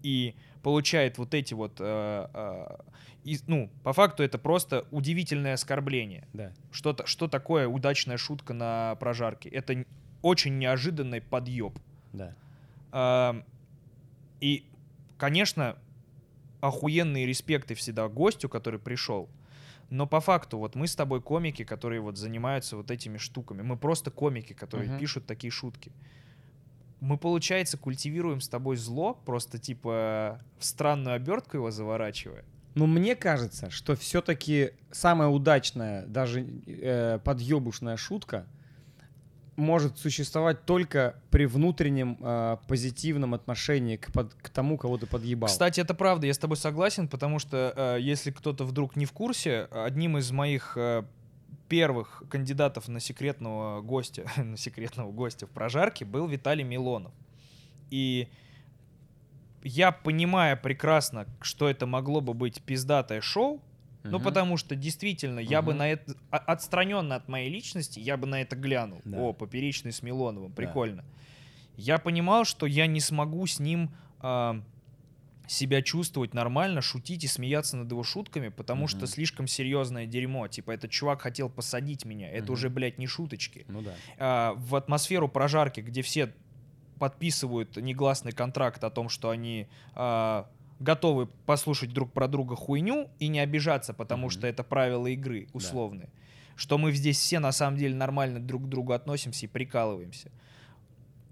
и 0.03 0.35
получает 0.63 1.17
вот 1.17 1.33
эти 1.33 1.53
вот, 1.53 1.77
э, 1.79 2.27
э, 2.33 2.75
и, 3.23 3.37
ну, 3.47 3.69
по 3.83 3.93
факту 3.93 4.23
это 4.23 4.37
просто 4.39 4.87
удивительное 4.91 5.53
оскорбление 5.53 6.27
Да. 6.33 6.51
что, 6.71 6.93
то 6.93 7.05
что 7.05 7.27
такое 7.27 7.67
удачная 7.67 8.17
шутка 8.17 8.53
на 8.53 8.95
прожарке. 8.95 9.49
Это 9.49 9.85
очень 10.21 10.57
неожиданный 10.57 11.21
подъеб. 11.21 11.77
Да. 12.13 12.33
Ам, 12.91 13.43
И, 14.41 14.65
конечно, 15.17 15.77
охуенные 16.61 17.25
респекты 17.25 17.75
всегда 17.75 18.07
гостю, 18.07 18.49
который 18.49 18.79
пришел. 18.79 19.29
Но 19.89 20.07
по 20.07 20.19
факту, 20.21 20.57
вот 20.57 20.75
мы 20.75 20.87
с 20.87 20.95
тобой 20.95 21.21
комики, 21.21 21.63
которые 21.63 22.01
вот 22.01 22.17
занимаются 22.17 22.75
вот 22.77 22.89
этими 22.91 23.17
штуками. 23.17 23.61
Мы 23.61 23.77
просто 23.77 24.11
комики, 24.11 24.53
которые 24.53 24.89
Мгм. 24.89 24.99
пишут 24.99 25.25
такие 25.25 25.51
шутки. 25.51 25.91
Мы, 27.03 27.17
получается, 27.17 27.77
культивируем 27.77 28.39
с 28.39 28.47
тобой 28.47 28.77
зло, 28.77 29.13
просто 29.25 29.57
типа 29.57 30.39
в 30.57 30.63
странную 30.63 31.17
обертку 31.17 31.57
его 31.57 31.69
заворачивая. 31.69 32.45
Но 32.75 32.87
мне 32.87 33.17
кажется, 33.17 33.69
что 33.69 33.97
все-таки 33.97 34.71
самая 34.89 35.27
удачная, 35.27 36.05
даже 36.05 36.47
э, 36.65 37.19
подъебушная 37.21 37.97
шутка 37.97 38.47
может 39.57 39.97
существовать 39.99 40.65
только 40.65 41.15
при 41.29 41.45
внутреннем 41.45 42.17
э, 42.21 42.55
позитивном 42.69 43.33
отношении 43.33 43.97
к, 43.97 44.11
под- 44.13 44.33
к 44.35 44.47
тому, 44.49 44.77
кого 44.77 44.97
ты 44.97 45.05
подъебал. 45.05 45.47
Кстати, 45.49 45.81
это 45.81 45.93
правда, 45.93 46.25
я 46.25 46.33
с 46.33 46.37
тобой 46.37 46.55
согласен, 46.55 47.09
потому 47.09 47.37
что 47.37 47.73
э, 47.75 47.97
если 47.99 48.31
кто-то 48.31 48.63
вдруг 48.63 48.95
не 48.95 49.05
в 49.05 49.11
курсе, 49.11 49.67
одним 49.71 50.17
из 50.17 50.31
моих 50.31 50.77
э, 50.77 51.03
первых 51.73 52.21
кандидатов 52.29 52.87
на 52.87 52.99
секретного 52.99 53.81
гостя, 53.81 54.25
на 54.37 54.57
секретного 54.57 55.11
гостя 55.11 55.47
в 55.47 55.49
прожарке 55.49 56.05
был 56.05 56.27
Виталий 56.27 56.63
Милонов. 56.63 57.11
И 57.89 58.27
я 59.63 59.91
понимаю 59.91 60.55
прекрасно, 60.61 61.25
что 61.41 61.67
это 61.67 61.87
могло 61.87 62.21
бы 62.21 62.35
быть 62.35 62.61
пиздатое 62.61 63.21
шоу, 63.21 63.59
ну 64.03 64.17
Мгм. 64.17 64.23
потому 64.23 64.57
что 64.57 64.75
действительно 64.75 65.39
я 65.39 65.63
бы 65.63 65.73
на 65.73 65.89
это 65.89 66.13
а- 66.29 66.37
отстраненно 66.37 67.15
от 67.15 67.27
моей 67.27 67.49
личности, 67.49 67.99
я 67.99 68.17
бы 68.17 68.27
на 68.27 68.41
это 68.43 68.55
глянул. 68.55 69.01
Да. 69.03 69.17
О, 69.17 69.33
поперечный 69.33 69.91
с 69.91 70.03
Милоновым, 70.03 70.49
Да. 70.51 70.55
прикольно. 70.55 71.03
Я 71.75 71.97
понимал, 71.97 72.45
что 72.45 72.67
я 72.67 72.85
не 72.85 72.99
смогу 72.99 73.47
с 73.47 73.59
ним 73.59 73.89
а, 74.19 74.61
себя 75.47 75.81
чувствовать 75.81 76.33
нормально, 76.33 76.81
шутить 76.81 77.23
и 77.23 77.27
смеяться 77.27 77.77
над 77.77 77.91
его 77.91 78.03
шутками, 78.03 78.49
потому 78.49 78.87
что 78.87 78.99
Мгм. 78.99 79.07
слишком 79.07 79.47
серьезное 79.47 80.05
дерьмо. 80.05 80.47
Типа, 80.47 80.71
этот 80.71 80.91
чувак 80.91 81.21
хотел 81.21 81.49
посадить 81.49 82.05
меня. 82.05 82.29
Это 82.29 82.45
Мгм. 82.45 82.53
уже, 82.53 82.69
блядь, 82.69 82.97
не 82.97 83.07
шуточки. 83.07 83.65
Ну 83.67 83.81
да. 83.81 83.95
А, 84.17 84.53
в 84.55 84.75
атмосферу 84.75 85.27
прожарки, 85.27 85.81
где 85.81 86.01
все 86.01 86.33
подписывают 86.99 87.75
негласный 87.77 88.31
контракт 88.31 88.83
о 88.83 88.89
том, 88.89 89.09
что 89.09 89.29
они 89.29 89.67
а, 89.95 90.49
готовы 90.79 91.27
послушать 91.27 91.91
друг 91.91 92.13
про 92.13 92.27
друга 92.27 92.55
хуйню 92.55 93.09
и 93.19 93.27
не 93.27 93.39
обижаться, 93.39 93.93
потому 93.93 94.27
Мгм. 94.27 94.31
что 94.31 94.47
это 94.47 94.63
правила 94.63 95.07
игры 95.07 95.47
условные. 95.53 96.09
Что 96.55 96.77
мы 96.77 96.91
здесь 96.91 97.17
все 97.17 97.39
на 97.39 97.51
самом 97.51 97.77
деле 97.77 97.95
нормально 97.95 98.39
друг 98.39 98.63
к 98.65 98.67
другу 98.67 98.93
относимся 98.93 99.45
и 99.45 99.49
прикалываемся. 99.49 100.31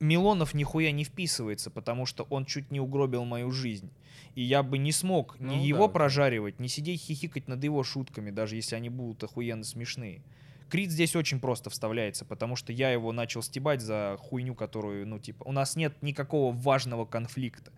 Милонов 0.02 0.56
нихуя 0.56 0.92
не 0.92 1.04
вписывается, 1.04 1.70
потому 1.70 2.06
что 2.08 2.24
он 2.24 2.46
чуть 2.46 2.72
не 2.72 2.80
угробил 2.80 3.24
мою 3.24 3.52
жизнь. 3.52 3.92
И 4.34 4.42
я 4.42 4.64
бы 4.64 4.78
не 4.80 4.92
смог 4.92 5.40
ни 5.40 5.46
Ну 5.46 5.64
его 5.64 5.88
да. 5.88 5.94
прожаривать, 5.94 6.60
ни 6.60 6.68
сидеть 6.68 7.02
хихикать 7.02 7.48
над 7.48 7.64
его 7.64 7.84
шутками, 7.84 8.32
даже 8.32 8.56
если 8.56 8.76
они 8.76 8.90
будут 8.90 9.24
охуенно 9.24 9.64
смешные. 9.64 10.24
Крит 10.70 10.90
здесь 10.90 11.16
очень 11.16 11.40
просто 11.40 11.70
вставляется, 11.70 12.26
потому 12.26 12.56
что 12.56 12.74
я 12.74 12.92
его 12.92 13.12
начал 13.12 13.44
стебать 13.44 13.82
за 13.82 14.16
хуйню, 14.20 14.56
которую, 14.56 15.06
ну, 15.06 15.20
типа, 15.20 15.44
у 15.44 15.52
нас 15.52 15.76
нет 15.76 16.02
никакого 16.02 16.52
важного 16.52 17.06
конфликта. 17.06 17.72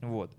Вот. 0.00 0.30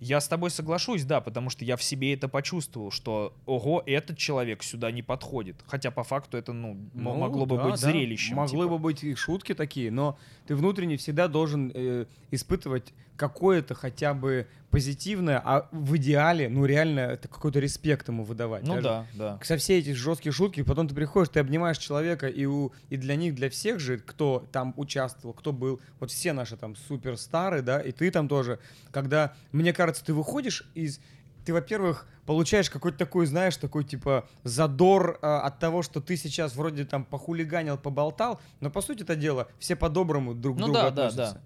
Я 0.00 0.20
с 0.20 0.28
тобой 0.28 0.50
соглашусь, 0.50 1.04
да, 1.04 1.20
потому 1.20 1.50
что 1.50 1.64
я 1.64 1.76
в 1.76 1.82
себе 1.82 2.14
это 2.14 2.28
почувствовал, 2.28 2.90
что, 2.90 3.34
ого, 3.46 3.82
этот 3.84 4.16
человек 4.16 4.62
сюда 4.62 4.90
не 4.92 5.02
подходит. 5.02 5.56
Хотя 5.66 5.90
по 5.90 6.04
факту 6.04 6.36
это, 6.36 6.52
ну, 6.52 6.76
Ну, 6.94 7.16
могло 7.16 7.46
бы 7.46 7.56
да, 7.56 7.64
быть 7.64 7.80
да. 7.80 7.90
зрелищем. 7.90 8.36
Могло 8.36 8.64
типа. 8.64 8.72
бы 8.74 8.78
быть 8.78 9.02
и 9.02 9.14
шутки 9.14 9.54
такие, 9.54 9.90
но 9.90 10.16
ты 10.46 10.54
внутренне 10.54 10.96
всегда 10.96 11.26
должен 11.26 11.72
э, 11.74 12.06
испытывать 12.30 12.92
какое-то 13.18 13.74
хотя 13.74 14.14
бы 14.14 14.46
позитивное, 14.70 15.42
а 15.44 15.68
в 15.72 15.96
идеале, 15.96 16.48
ну 16.48 16.64
реально, 16.64 17.00
это 17.00 17.26
какой-то 17.26 17.58
респект 17.58 18.08
ему 18.08 18.22
выдавать. 18.22 18.62
Ну 18.64 18.74
Даже 18.74 18.82
да, 18.84 19.06
да. 19.14 19.38
Со 19.42 19.56
все 19.56 19.78
эти 19.78 19.92
жесткие 19.92 20.32
шутки, 20.32 20.62
потом 20.62 20.88
ты 20.88 20.94
приходишь, 20.94 21.30
ты 21.30 21.40
обнимаешь 21.40 21.78
человека, 21.78 22.28
и, 22.28 22.44
у, 22.44 22.72
и 22.90 22.96
для 22.96 23.16
них, 23.16 23.34
для 23.34 23.50
всех 23.50 23.80
же, 23.80 23.98
кто 23.98 24.46
там 24.52 24.72
участвовал, 24.76 25.34
кто 25.34 25.52
был, 25.52 25.80
вот 26.00 26.10
все 26.10 26.32
наши 26.32 26.56
там 26.56 26.76
суперстары, 26.76 27.62
да, 27.62 27.80
и 27.80 27.92
ты 27.92 28.10
там 28.10 28.28
тоже, 28.28 28.58
когда, 28.90 29.34
мне 29.52 29.72
кажется, 29.72 30.04
ты 30.04 30.14
выходишь 30.14 30.64
из 30.74 31.00
ты, 31.44 31.54
во-первых, 31.54 32.06
получаешь 32.26 32.68
какой-то 32.68 32.98
такой, 32.98 33.24
знаешь, 33.24 33.56
такой 33.56 33.82
типа 33.82 34.28
задор 34.44 35.18
а, 35.22 35.40
от 35.40 35.58
того, 35.58 35.82
что 35.82 36.02
ты 36.02 36.18
сейчас 36.18 36.54
вроде 36.54 36.84
там 36.84 37.06
похулиганил, 37.06 37.78
поболтал, 37.78 38.38
но 38.60 38.68
по 38.70 38.82
сути 38.82 39.02
это 39.02 39.16
дело 39.16 39.48
все 39.58 39.74
по-доброму 39.74 40.34
друг 40.34 40.58
к 40.58 40.60
Ну 40.60 40.66
другу 40.66 40.78
да, 40.78 40.90
да, 40.90 41.06
относятся. 41.06 41.34
да. 41.36 41.40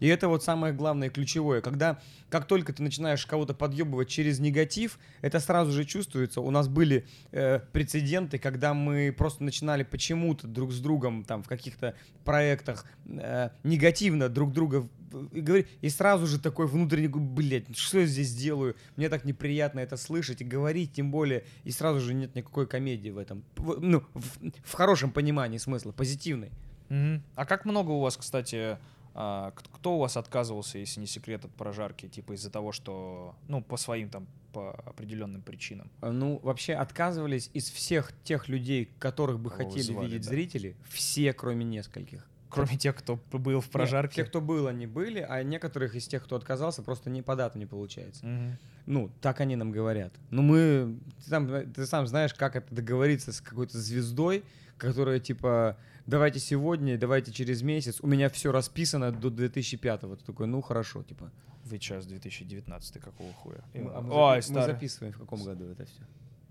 И 0.00 0.06
это 0.06 0.28
вот 0.28 0.44
самое 0.44 0.72
главное, 0.72 1.10
ключевое. 1.10 1.60
Когда, 1.60 2.00
как 2.30 2.46
только 2.46 2.72
ты 2.72 2.82
начинаешь 2.82 3.24
кого-то 3.26 3.54
подъебывать 3.54 4.08
через 4.08 4.38
негатив, 4.38 4.98
это 5.22 5.40
сразу 5.40 5.72
же 5.72 5.84
чувствуется. 5.84 6.40
У 6.40 6.50
нас 6.50 6.68
были 6.68 7.06
э, 7.32 7.60
прецеденты, 7.72 8.38
когда 8.38 8.74
мы 8.74 9.14
просто 9.16 9.44
начинали 9.44 9.82
почему-то 9.82 10.46
друг 10.46 10.72
с 10.72 10.80
другом 10.80 11.24
там 11.24 11.42
в 11.42 11.48
каких-то 11.48 11.94
проектах 12.24 12.84
э, 13.06 13.50
негативно 13.64 14.28
друг 14.28 14.52
друга 14.52 14.88
и 15.32 15.40
говорить, 15.40 15.68
и 15.80 15.88
сразу 15.88 16.26
же 16.26 16.38
такой 16.38 16.66
внутренний, 16.66 17.08
блядь, 17.08 17.76
что 17.76 18.00
я 18.00 18.06
здесь 18.06 18.34
делаю? 18.34 18.76
Мне 18.96 19.08
так 19.08 19.24
неприятно 19.24 19.80
это 19.80 19.96
слышать 19.96 20.42
и 20.42 20.44
говорить, 20.44 20.92
тем 20.92 21.10
более, 21.10 21.44
и 21.64 21.70
сразу 21.70 22.00
же 22.00 22.14
нет 22.14 22.34
никакой 22.34 22.66
комедии 22.66 23.10
в 23.10 23.18
этом. 23.18 23.42
В- 23.56 23.80
ну, 23.80 24.02
в, 24.14 24.50
в 24.64 24.72
хорошем 24.74 25.10
понимании 25.10 25.58
смысла, 25.58 25.92
позитивной. 25.92 26.50
Мгм. 26.88 27.22
А 27.34 27.46
как 27.46 27.64
много 27.64 27.90
у 27.90 28.00
вас, 28.00 28.16
кстати, 28.16 28.78
а, 29.20 29.50
кто 29.50 29.96
у 29.96 29.98
вас 29.98 30.16
отказывался, 30.16 30.78
если 30.78 31.00
не 31.00 31.08
секрет 31.08 31.44
от 31.44 31.50
прожарки, 31.50 32.06
типа 32.06 32.34
из-за 32.34 32.50
того, 32.50 32.70
что, 32.70 33.34
ну, 33.48 33.60
по 33.60 33.76
своим 33.76 34.10
там, 34.10 34.28
по 34.52 34.70
определенным 34.86 35.42
причинам? 35.42 35.90
А, 36.00 36.12
Ну, 36.12 36.38
вообще 36.44 36.74
отказывались 36.74 37.50
из 37.52 37.68
всех 37.68 38.12
тех 38.22 38.48
людей, 38.48 38.92
которых 39.00 39.40
бы 39.40 39.50
Кого 39.50 39.68
хотели 39.70 39.82
звали, 39.82 40.06
видеть 40.06 40.22
да. 40.22 40.28
зрители, 40.28 40.76
все, 40.88 41.32
кроме 41.32 41.64
нескольких. 41.64 42.24
Кроме 42.48 42.78
тех, 42.78 42.94
кто 42.94 43.18
был 43.32 43.60
в 43.60 43.64
Нет, 43.64 43.72
прожарке? 43.72 44.22
те, 44.22 44.24
кто 44.24 44.40
был, 44.40 44.68
они 44.68 44.86
были, 44.86 45.18
а 45.28 45.42
некоторых 45.42 45.96
из 45.96 46.06
тех, 46.06 46.22
кто 46.22 46.36
отказался, 46.36 46.84
просто 46.84 47.10
не 47.10 47.20
по 47.20 47.34
дату 47.34 47.58
не 47.58 47.66
получается. 47.66 48.24
Мгм. 48.24 48.56
Ну, 48.86 49.10
так 49.20 49.40
они 49.40 49.56
нам 49.56 49.72
говорят. 49.72 50.14
Ну, 50.30 50.42
мы... 50.42 50.96
Ты 51.24 51.28
сам, 51.28 51.72
ты 51.72 51.86
сам 51.86 52.06
знаешь, 52.06 52.34
как 52.34 52.54
это 52.54 52.72
договориться 52.72 53.32
с 53.32 53.40
какой-то 53.40 53.76
звездой, 53.78 54.44
которая, 54.76 55.18
типа, 55.18 55.76
давайте 56.08 56.40
сегодня, 56.40 56.98
давайте 56.98 57.32
через 57.32 57.62
месяц. 57.62 58.00
У 58.00 58.06
меня 58.06 58.28
все 58.28 58.50
расписано 58.50 59.12
до 59.12 59.28
2005-го. 59.28 60.16
Ты 60.16 60.24
такой, 60.24 60.46
ну, 60.46 60.60
хорошо, 60.60 61.02
типа. 61.02 61.30
Вы 61.64 61.76
сейчас 61.78 62.06
2019 62.06 62.98
какого 63.00 63.32
хуя? 63.34 63.62
Мы, 63.74 63.92
а 63.92 64.00
мы 64.00 64.14
Ой, 64.14 64.38
запи- 64.40 64.54
мы 64.54 64.62
записываем, 64.64 65.12
в 65.12 65.18
каком 65.18 65.44
году 65.44 65.66
это 65.66 65.84
все. 65.84 66.02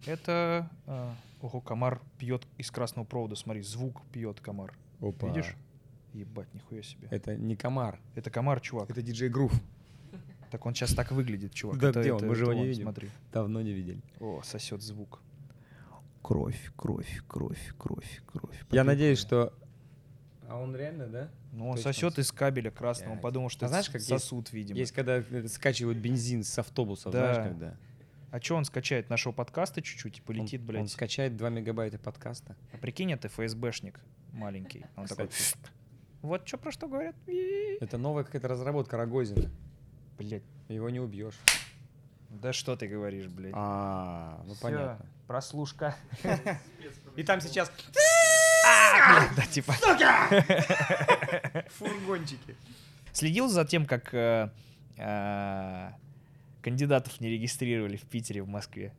Это... 0.06 0.70
а, 0.86 1.14
ого, 1.42 1.60
комар 1.60 2.00
пьет 2.20 2.44
из 2.58 2.70
красного 2.70 3.06
провода, 3.06 3.36
смотри, 3.36 3.64
звук 3.64 4.02
пьет 4.14 4.40
комар. 4.40 4.74
Опа. 5.02 5.28
Видишь? 5.28 5.56
Ебать, 6.14 6.54
нихуя 6.54 6.84
себе. 6.84 7.08
Это 7.12 7.36
не 7.36 7.56
комар, 7.56 8.00
Это 8.16 8.30
комар, 8.30 8.60
чувак. 8.62 8.90
это 8.92 9.02
диджей 9.02 9.30
Грув. 9.30 9.52
Так 10.52 10.66
он 10.66 10.74
сейчас 10.74 10.94
так 10.94 11.12
выглядит, 11.12 11.54
чувак. 11.54 11.78
Да 11.80 11.90
Это- 11.90 12.02
где 12.02 12.12
он? 12.14 12.18
это- 12.20 12.28
Мы 12.28 12.36
же 12.36 12.44
его 12.44 12.54
не 12.54 12.66
видим. 12.68 12.84
Смотри. 12.84 13.10
Давно 13.34 13.62
не 13.62 13.74
видели. 13.74 14.02
О, 14.20 14.42
сосет 14.44 14.82
звук. 14.82 15.20
Кровь, 16.28 16.72
кровь, 16.76 17.22
кровь, 17.26 17.74
кровь, 17.78 18.22
кровь. 18.26 18.66
Я 18.72 18.84
надеюсь, 18.84 19.18
что... 19.18 19.54
А 20.50 20.58
он 20.60 20.76
реально, 20.76 21.08
да? 21.08 21.30
Ну, 21.54 21.70
он 21.70 21.76
точно 21.78 21.94
сосет 21.94 22.20
из 22.20 22.34
кабеля 22.34 22.70
красного. 22.70 23.14
Он 23.14 23.20
подумал, 23.22 23.48
что 23.48 23.66
А 23.66 23.70
знаешь, 23.70 23.86
как 23.86 23.96
есть- 24.02 24.10
сосуд, 24.10 24.52
видимо. 24.52 24.78
Есть, 24.78 24.92
когда 24.92 25.20
э, 25.20 25.48
скачивают 25.48 25.98
бензин 26.00 26.44
с 26.44 26.60
автобусов, 26.60 27.14
Да. 27.14 27.34
знаешь, 27.34 27.50
когда? 27.50 27.78
А 28.32 28.42
что 28.42 28.58
он 28.58 28.66
скачает? 28.66 29.10
Нашего 29.10 29.32
подкаста 29.32 29.82
чуть-чуть 29.82 30.18
и 30.20 30.22
полетит, 30.22 30.60
он, 30.60 30.68
блядь. 30.68 30.82
Он 30.82 30.88
скачает 30.90 31.38
2 31.38 31.50
мегабайта 31.50 31.98
подкаста. 31.98 32.58
А 32.74 32.78
прикинь, 32.78 33.14
это 33.14 33.30
ФСБшник 33.30 34.02
маленький. 34.34 34.86
Он 34.98 35.06
такой... 35.06 35.30
Вот 36.22 36.46
что 36.46 36.58
про 36.58 36.72
что 36.74 36.90
говорят? 36.90 37.16
Это 37.80 37.98
новая 37.98 38.26
какая-то 38.26 38.50
разработка 38.50 38.98
Рогозина. 38.98 39.50
Блядь, 40.18 40.44
Его 40.68 40.90
не 40.90 41.00
убьешь. 41.00 41.40
да 42.30 42.52
что 42.52 42.76
ты 42.76 42.90
говоришь, 42.90 43.28
блядь? 43.28 43.54
А, 43.56 44.44
ну 44.46 44.56
Всё, 44.56 44.62
понятно. 44.62 45.06
Прослушка. 45.28 45.96
И 47.16 47.24
там 47.24 47.42
сейчас 47.42 47.72
Да, 49.36 49.46
типа. 49.52 49.74
фургончики. 51.78 52.56
Следил 53.12 53.48
за 53.50 53.66
тем, 53.66 53.86
как 53.86 54.14
э, 54.14 54.50
э, 54.98 55.90
кандидатов 56.62 57.20
не 57.20 57.30
регистрировали 57.30 57.98
в 57.98 58.04
Питере, 58.04 58.44
в 58.44 58.48
Москве. 58.48 58.94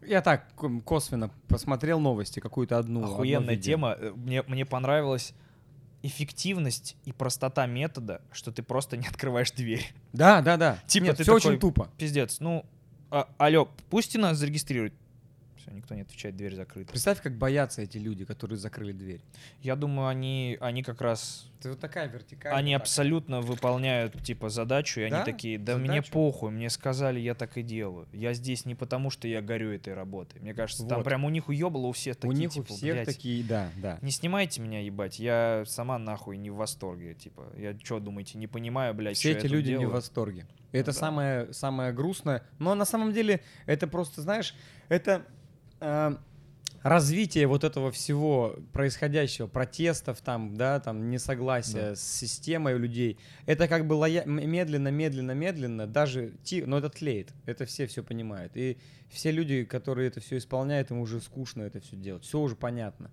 Я 0.00 0.22
так 0.22 0.54
ко- 0.54 0.80
косвенно 0.80 1.30
посмотрел 1.48 2.00
новости, 2.00 2.40
какую-то 2.40 2.78
одну. 2.78 3.04
Охуенная 3.04 3.56
тема. 3.56 3.94
Э, 3.98 4.12
Мне, 4.16 4.42
мне 4.44 4.64
понравилась 4.64 5.34
эффективность 6.02 6.96
и 7.04 7.12
простота 7.12 7.66
метода, 7.66 8.22
что 8.32 8.52
ты 8.52 8.62
просто 8.62 8.96
не 8.96 9.06
открываешь 9.06 9.50
дверь. 9.50 9.92
Да, 10.12 10.40
да, 10.40 10.56
да. 10.56 10.78
Типа 10.86 11.04
Нет, 11.06 11.16
ты 11.18 11.22
все 11.24 11.34
такой- 11.36 11.50
очень 11.52 11.60
тупо. 11.60 11.90
Пиздец. 11.98 12.40
Ну, 12.40 12.64
а, 13.10 13.28
алло, 13.36 13.68
пусть 13.90 14.16
нас 14.16 14.38
зарегистрируют. 14.38 14.94
Все. 15.68 15.76
Никто 15.76 15.94
не 15.94 16.02
отвечает, 16.02 16.36
дверь 16.36 16.54
закрыта. 16.54 16.90
Представь, 16.90 17.20
как 17.22 17.36
боятся 17.36 17.82
эти 17.82 17.98
люди, 17.98 18.24
которые 18.24 18.58
закрыли 18.58 18.92
дверь. 18.92 19.20
Я 19.60 19.76
думаю, 19.76 20.08
они, 20.08 20.56
они 20.60 20.82
как 20.82 21.00
раз 21.00 21.50
Это 21.60 21.70
вот 21.70 21.80
такая 21.80 22.08
вертикаль. 22.08 22.52
Они 22.52 22.72
вот 22.74 22.78
так. 22.78 22.82
абсолютно 22.82 23.40
выполняют, 23.40 24.22
типа, 24.22 24.48
задачу, 24.48 25.00
и 25.00 25.08
Да? 25.10 25.16
они 25.22 25.24
такие, 25.32 25.58
да 25.58 25.76
мне 25.76 25.88
Задачу? 25.88 26.12
похуй, 26.12 26.50
мне 26.50 26.70
сказали, 26.70 27.18
я 27.20 27.34
так 27.34 27.56
и 27.56 27.62
делаю. 27.62 28.06
Я 28.12 28.32
здесь 28.34 28.64
не 28.64 28.74
потому, 28.74 29.10
что 29.10 29.26
я 29.28 29.42
горю 29.42 29.70
этой 29.72 29.94
работой. 29.94 30.40
Мне 30.40 30.54
кажется, 30.54 30.86
там 30.86 30.98
Вот. 30.98 31.04
прям 31.04 31.24
у 31.24 31.30
них 31.30 31.48
уебало 31.48 31.86
у 31.88 31.92
всех 31.92 32.16
У 32.16 32.20
такие, 32.20 32.34
них 32.38 32.50
у 32.50 32.54
типа, 32.54 32.66
всех 32.74 32.94
«Блядь, 32.94 33.06
такие, 33.06 33.44
да, 33.44 33.70
да. 33.76 33.98
Не 34.02 34.10
снимайте 34.10 34.60
меня, 34.60 34.80
ебать, 34.80 35.18
я 35.18 35.64
сама 35.66 35.98
нахуй 35.98 36.36
не 36.36 36.50
в 36.50 36.56
восторге, 36.56 37.14
типа. 37.14 37.52
Я 37.56 37.76
что, 37.82 37.98
думаете, 38.00 38.38
не 38.38 38.46
понимаю, 38.46 38.94
блядь, 38.94 39.16
Все 39.16 39.32
эти 39.32 39.46
люди 39.46 39.70
не 39.70 39.76
в 39.76 39.80
делаю? 39.80 39.94
восторге. 39.96 40.46
Это 40.70 40.92
да. 40.92 40.98
самое, 40.98 41.52
самое 41.52 41.92
грустное. 41.92 42.42
Но 42.58 42.74
на 42.74 42.84
самом 42.84 43.12
деле 43.12 43.40
это 43.66 43.86
просто, 43.88 44.20
знаешь, 44.22 44.54
это 44.88 45.24
э, 45.80 46.16
развитие 46.82 47.46
вот 47.46 47.64
этого 47.64 47.90
всего 47.90 48.56
происходящего, 48.72 49.46
протестов 49.46 50.20
там, 50.20 50.56
да, 50.56 50.80
там 50.80 51.10
несогласия 51.10 51.90
Да. 51.90 51.96
с 51.96 52.02
системой 52.02 52.74
у 52.74 52.78
людей. 52.78 53.18
Это 53.46 53.68
как 53.68 53.86
бы 53.86 53.94
лоя- 53.94 54.24
медленно, 54.26 54.88
медленно, 54.88 55.32
медленно, 55.32 55.86
даже 55.86 56.32
ти, 56.44 56.62
но 56.64 56.78
это 56.78 56.88
тлеет. 56.88 57.32
Это 57.46 57.64
все 57.66 57.86
все 57.86 58.02
понимают. 58.02 58.52
И 58.56 58.78
все 59.10 59.30
люди, 59.30 59.64
которые 59.64 60.08
это 60.08 60.20
все 60.20 60.38
исполняют, 60.38 60.90
им 60.90 60.98
уже 61.00 61.20
скучно 61.20 61.62
это 61.62 61.80
все 61.80 61.96
делать. 61.96 62.24
Все 62.24 62.38
уже 62.38 62.54
понятно. 62.56 63.10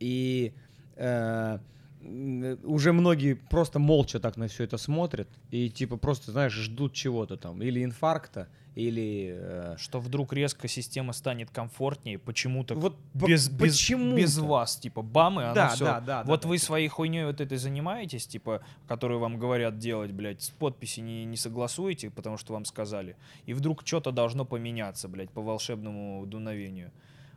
И 0.00 0.52
э, 0.96 1.58
уже 2.02 2.92
многие 2.92 3.34
просто 3.34 3.78
молча 3.78 4.20
так 4.20 4.36
на 4.36 4.48
все 4.48 4.64
это 4.64 4.78
смотрят 4.78 5.28
и 5.50 5.68
типа 5.70 5.96
просто, 5.96 6.32
знаешь, 6.32 6.52
ждут 6.52 6.92
чего-то 6.92 7.36
там, 7.36 7.62
или 7.62 7.82
инфаркта, 7.82 8.48
или... 8.74 9.34
э, 9.36 9.74
Что 9.78 10.00
вдруг 10.00 10.32
резко 10.32 10.68
система 10.68 11.12
станет 11.14 11.50
комфортнее, 11.50 12.18
почему-то 12.18 12.74
вот 12.74 12.96
без, 13.14 13.48
без, 13.48 13.58
почему-то. 13.72 14.16
без 14.16 14.38
вас, 14.38 14.76
типа, 14.76 15.02
бам, 15.02 15.40
и 15.40 15.44
оно 15.44 15.54
Да, 15.54 15.68
всё. 15.70 15.84
да, 15.86 16.00
да, 16.00 16.22
да, 16.22 16.24
Вот 16.24 16.42
да, 16.42 16.48
вы 16.48 16.58
типа. 16.58 16.66
своей 16.66 16.88
хуйней 16.88 17.24
вот 17.24 17.40
этой 17.40 17.56
занимаетесь, 17.58 18.26
типа, 18.26 18.60
которую 18.86 19.18
вам 19.18 19.38
говорят 19.38 19.78
делать, 19.78 20.12
блядь, 20.12 20.42
с 20.42 20.50
подписи 20.50 21.00
не, 21.00 21.24
не 21.24 21.36
согласуете, 21.38 22.10
потому 22.10 22.36
что 22.36 22.52
вам 22.52 22.64
сказали. 22.66 23.16
И 23.46 23.54
вдруг 23.54 23.82
что-то 23.84 24.12
должно 24.12 24.44
поменяться, 24.44 25.08
блядь, 25.08 25.30
по 25.30 25.40
волшебному 25.40 26.24
дуновению. 26.26 26.92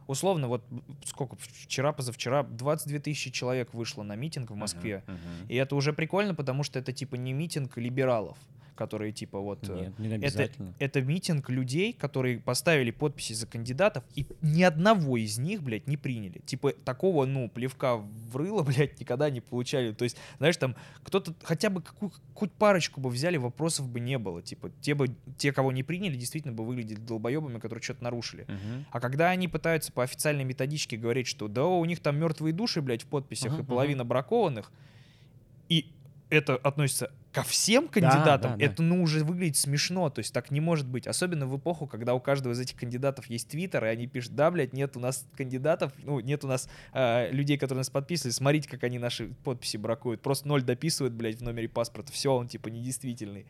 Условно, 0.10 0.48
вот 0.48 0.64
сколько, 1.06 1.36
вчера, 1.38 1.94
позавчера, 1.94 2.42
22 2.42 2.98
тысячи 2.98 3.30
человек 3.30 3.76
вышло 3.76 4.02
на 4.02 4.16
митинг 4.16 4.50
в 4.50 4.56
Москве. 4.56 5.04
Мгм, 5.06 5.18
мгм. 5.18 5.48
И 5.50 5.56
это 5.56 5.76
уже 5.76 5.94
прикольно, 5.94 6.34
потому 6.34 6.64
что 6.64 6.80
это 6.80 6.92
типа 6.92 7.14
не 7.14 7.32
митинг 7.32 7.78
либералов, 7.78 8.36
которые 8.80 9.12
типа 9.12 9.40
вот... 9.42 9.68
э, 9.68 9.76
Нет, 9.76 10.00
не 10.00 10.08
это, 10.08 10.16
обязательно. 10.16 10.74
это 10.80 11.02
митинг 11.02 11.50
людей, 11.50 11.92
которые 11.92 12.40
поставили 12.40 12.92
подписи 12.92 13.34
за 13.34 13.46
кандидатов, 13.46 14.06
и 14.16 14.26
ни 14.42 14.64
одного 14.64 15.18
из 15.18 15.38
них, 15.38 15.62
блядь, 15.62 15.86
не 15.86 15.98
приняли. 15.98 16.40
Типа 16.46 16.72
такого, 16.72 17.26
ну, 17.26 17.50
плевка 17.50 17.98
в 17.98 18.38
рыло, 18.38 18.64
блядь, 18.70 18.98
никогда 18.98 19.30
не 19.30 19.42
получали. 19.42 19.92
То 19.92 20.06
есть, 20.06 20.16
знаешь, 20.38 20.56
там 20.56 20.78
кто-то 21.04 21.36
хотя 21.44 21.70
бы 21.70 21.82
какую, 21.82 22.14
хоть 22.34 22.54
парочку 22.54 23.02
бы 23.02 23.10
взяли, 23.10 23.36
вопросов 23.36 23.90
бы 23.90 24.00
не 24.00 24.18
было. 24.18 24.42
Типа 24.42 24.72
те, 24.80 24.96
бы, 24.96 25.14
те, 25.38 25.52
кого 25.52 25.74
не 25.74 25.84
приняли, 25.84 26.16
действительно 26.16 26.54
бы 26.54 26.66
выглядели 26.66 27.02
долбоебами, 27.02 27.60
которые 27.60 27.84
что-то 27.84 28.06
нарушили. 28.06 28.44
Мгм. 28.44 28.86
А 28.92 29.02
когда 29.02 29.30
они 29.30 29.50
пытаются 29.50 29.92
по 29.92 30.04
официальной 30.04 30.46
методичке 30.46 30.96
говорить, 30.96 31.28
что 31.28 31.50
да, 31.50 31.66
у 31.66 31.84
них 31.84 32.00
там 32.00 32.18
мертвые 32.18 32.54
души, 32.54 32.82
блядь, 32.82 33.04
в 33.04 33.08
подписях 33.08 33.52
Ага, 33.52 33.64
и 33.64 33.66
половина 33.66 34.06
бракованных, 34.06 34.72
и 35.68 35.92
это 36.30 36.56
относится 36.56 37.12
ко 37.32 37.44
всем 37.44 37.86
Да, 37.86 37.92
кандидатам, 37.92 38.52
да, 38.52 38.58
да. 38.58 38.66
это 38.66 38.82
ну 38.82 39.04
уже 39.04 39.24
выглядит 39.24 39.58
смешно, 39.58 40.10
то 40.10 40.20
есть 40.20 40.34
так 40.34 40.50
не 40.52 40.60
может 40.60 40.88
быть. 40.88 41.06
Особенно 41.06 41.46
в 41.46 41.58
эпоху, 41.58 41.86
когда 41.86 42.14
у 42.16 42.20
каждого 42.20 42.54
из 42.54 42.60
этих 42.60 42.76
кандидатов 42.76 43.28
есть 43.28 43.50
твиттер, 43.50 43.86
и 43.86 43.88
они 43.88 44.08
пишут, 44.08 44.36
да, 44.36 44.50
блядь, 44.50 44.74
нет 44.74 44.98
у 44.98 45.00
нас 45.00 45.28
кандидатов, 45.38 45.94
ну, 46.04 46.20
нет 46.20 46.44
у 46.44 46.48
нас 46.48 46.68
э, 46.94 47.32
людей, 47.32 47.58
которые 47.58 47.82
нас 47.82 47.90
подписывали, 47.90 48.34
смотрите, 48.34 48.68
как 48.68 48.84
они 48.84 48.98
наши 48.98 49.28
подписи 49.44 49.78
бракуют. 49.78 50.22
Просто 50.22 50.48
ноль 50.48 50.64
дописывают, 50.64 51.14
блядь, 51.14 51.38
в 51.38 51.44
номере 51.44 51.70
паспорта, 51.70 52.12
все, 52.12 52.34
он 52.34 52.48
типа 52.48 52.70
недействительный. 52.70 53.46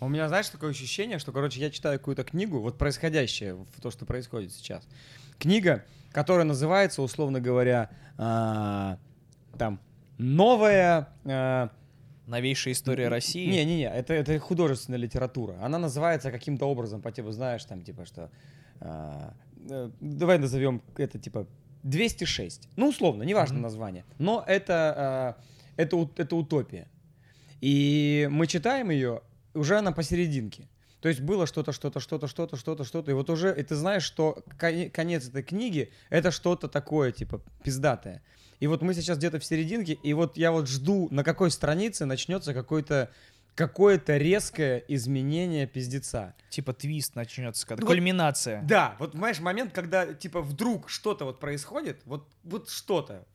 У 0.00 0.08
меня, 0.08 0.28
знаешь, 0.28 0.48
такое 0.48 0.70
ощущение, 0.70 1.18
что, 1.18 1.30
короче, 1.30 1.60
я 1.60 1.70
читаю 1.70 1.98
какую-то 1.98 2.24
книгу, 2.24 2.58
вот 2.58 2.78
происходящее, 2.78 3.54
в 3.54 3.80
то, 3.80 3.90
что 3.90 4.06
происходит 4.06 4.52
сейчас. 4.52 4.88
Книга, 5.38 5.84
которая 6.10 6.44
называется, 6.44 7.02
условно 7.02 7.40
говоря, 7.40 7.90
а, 8.16 8.98
там, 9.56 9.78
новая... 10.18 11.10
а, 11.24 11.70
Новейшая 12.30 12.72
история 12.74 13.08
России. 13.08 13.50
Не-не-не, 13.50 13.90
это, 13.90 14.14
это 14.14 14.38
художественная 14.38 14.98
литература. 15.00 15.58
Она 15.60 15.78
называется 15.78 16.30
каким-то 16.30 16.66
образом, 16.66 17.02
по 17.02 17.10
типу, 17.10 17.32
знаешь, 17.32 17.64
там, 17.64 17.82
типа, 17.82 18.06
что... 18.06 18.30
а, 18.80 19.34
э, 19.68 19.90
давай 20.00 20.38
назовем 20.38 20.80
это, 20.96 21.18
типа, 21.18 21.46
206. 21.82 22.68
Ну, 22.76 22.88
условно, 22.88 23.24
неважно 23.24 23.54
Мгм. 23.56 23.62
название. 23.62 24.04
Но 24.18 24.44
это, 24.46 24.94
а, 24.96 25.36
это, 25.76 26.08
это 26.16 26.36
утопия. 26.36 26.86
И 27.60 28.28
мы 28.30 28.46
читаем 28.46 28.90
ее, 28.90 29.22
уже 29.54 29.76
она 29.78 29.92
посерединке. 29.92 30.68
То 31.00 31.08
есть 31.08 31.20
было 31.20 31.46
что-то, 31.46 31.72
что-то, 31.72 31.98
что-то, 31.98 32.28
что-то, 32.28 32.56
что-то, 32.56 32.84
что-то. 32.84 33.10
И 33.10 33.14
вот 33.14 33.30
уже, 33.30 33.58
и 33.58 33.62
ты 33.62 33.74
знаешь, 33.74 34.02
что 34.04 34.44
коне- 34.58 34.90
конец 34.90 35.28
этой 35.28 35.42
книги— 35.42 35.90
это 36.10 36.30
что-то 36.30 36.68
такое, 36.68 37.10
типа, 37.10 37.40
пиздатое. 37.64 38.22
И 38.60 38.66
вот 38.66 38.82
мы 38.82 38.94
сейчас 38.94 39.18
где-то 39.18 39.38
в 39.38 39.44
серединке, 39.44 39.94
и 39.94 40.12
вот 40.12 40.36
я 40.36 40.52
вот 40.52 40.68
жду, 40.68 41.08
на 41.10 41.24
какой 41.24 41.50
странице 41.50 42.04
начнется 42.04 42.54
какой-то 42.54 43.10
какое-то 43.54 44.16
резкое 44.16 44.84
изменение 44.88 45.66
пиздеца. 45.66 46.34
Типа 46.50 46.72
твист 46.72 47.14
начнется, 47.14 47.66
когда 47.66 47.82
Ну 47.82 47.86
кульминация. 47.86 48.62
Да, 48.62 48.96
вот 48.98 49.12
понимаешь, 49.12 49.40
момент, 49.40 49.72
когда 49.72 50.14
типа 50.14 50.40
вдруг 50.40 50.88
что-то 50.88 51.24
вот 51.24 51.40
происходит, 51.40 52.00
вот, 52.04 52.28
вот 52.44 52.70
что-то, 52.70 53.26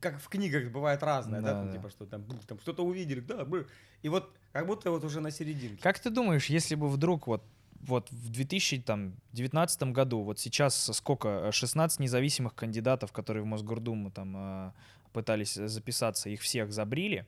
как 0.00 0.20
в 0.20 0.28
книгах 0.28 0.70
бывает 0.70 1.02
разное, 1.02 1.40
да, 1.40 1.52
Да, 1.52 1.54
там, 1.54 1.66
да. 1.68 1.72
типа 1.72 1.90
что 1.90 2.06
там, 2.06 2.24
там 2.46 2.58
что-то 2.60 2.84
увидели, 2.84 3.20
да, 3.20 3.46
и 4.02 4.08
вот 4.08 4.30
как 4.52 4.66
будто 4.66 4.90
вот 4.90 5.04
уже 5.04 5.20
на 5.20 5.30
серединке. 5.30 5.82
Как 5.82 5.98
ты 5.98 6.10
думаешь, 6.10 6.46
если 6.46 6.74
бы 6.74 6.88
вдруг 6.88 7.26
вот 7.26 7.42
вот 7.80 8.10
в 8.10 8.30
2019 8.30 9.82
году, 9.92 10.22
вот 10.22 10.38
сейчас 10.38 10.90
сколько, 10.92 11.28
э, 11.28 11.52
16 11.52 12.00
независимых 12.00 12.54
кандидатов, 12.54 13.12
которые 13.12 13.42
в 13.42 13.46
Мосгордуму 13.46 14.10
там 14.10 14.36
э, 14.36 14.72
пытались 15.16 15.54
записаться, 15.54 16.28
их 16.28 16.42
всех 16.42 16.72
забрили. 16.74 17.24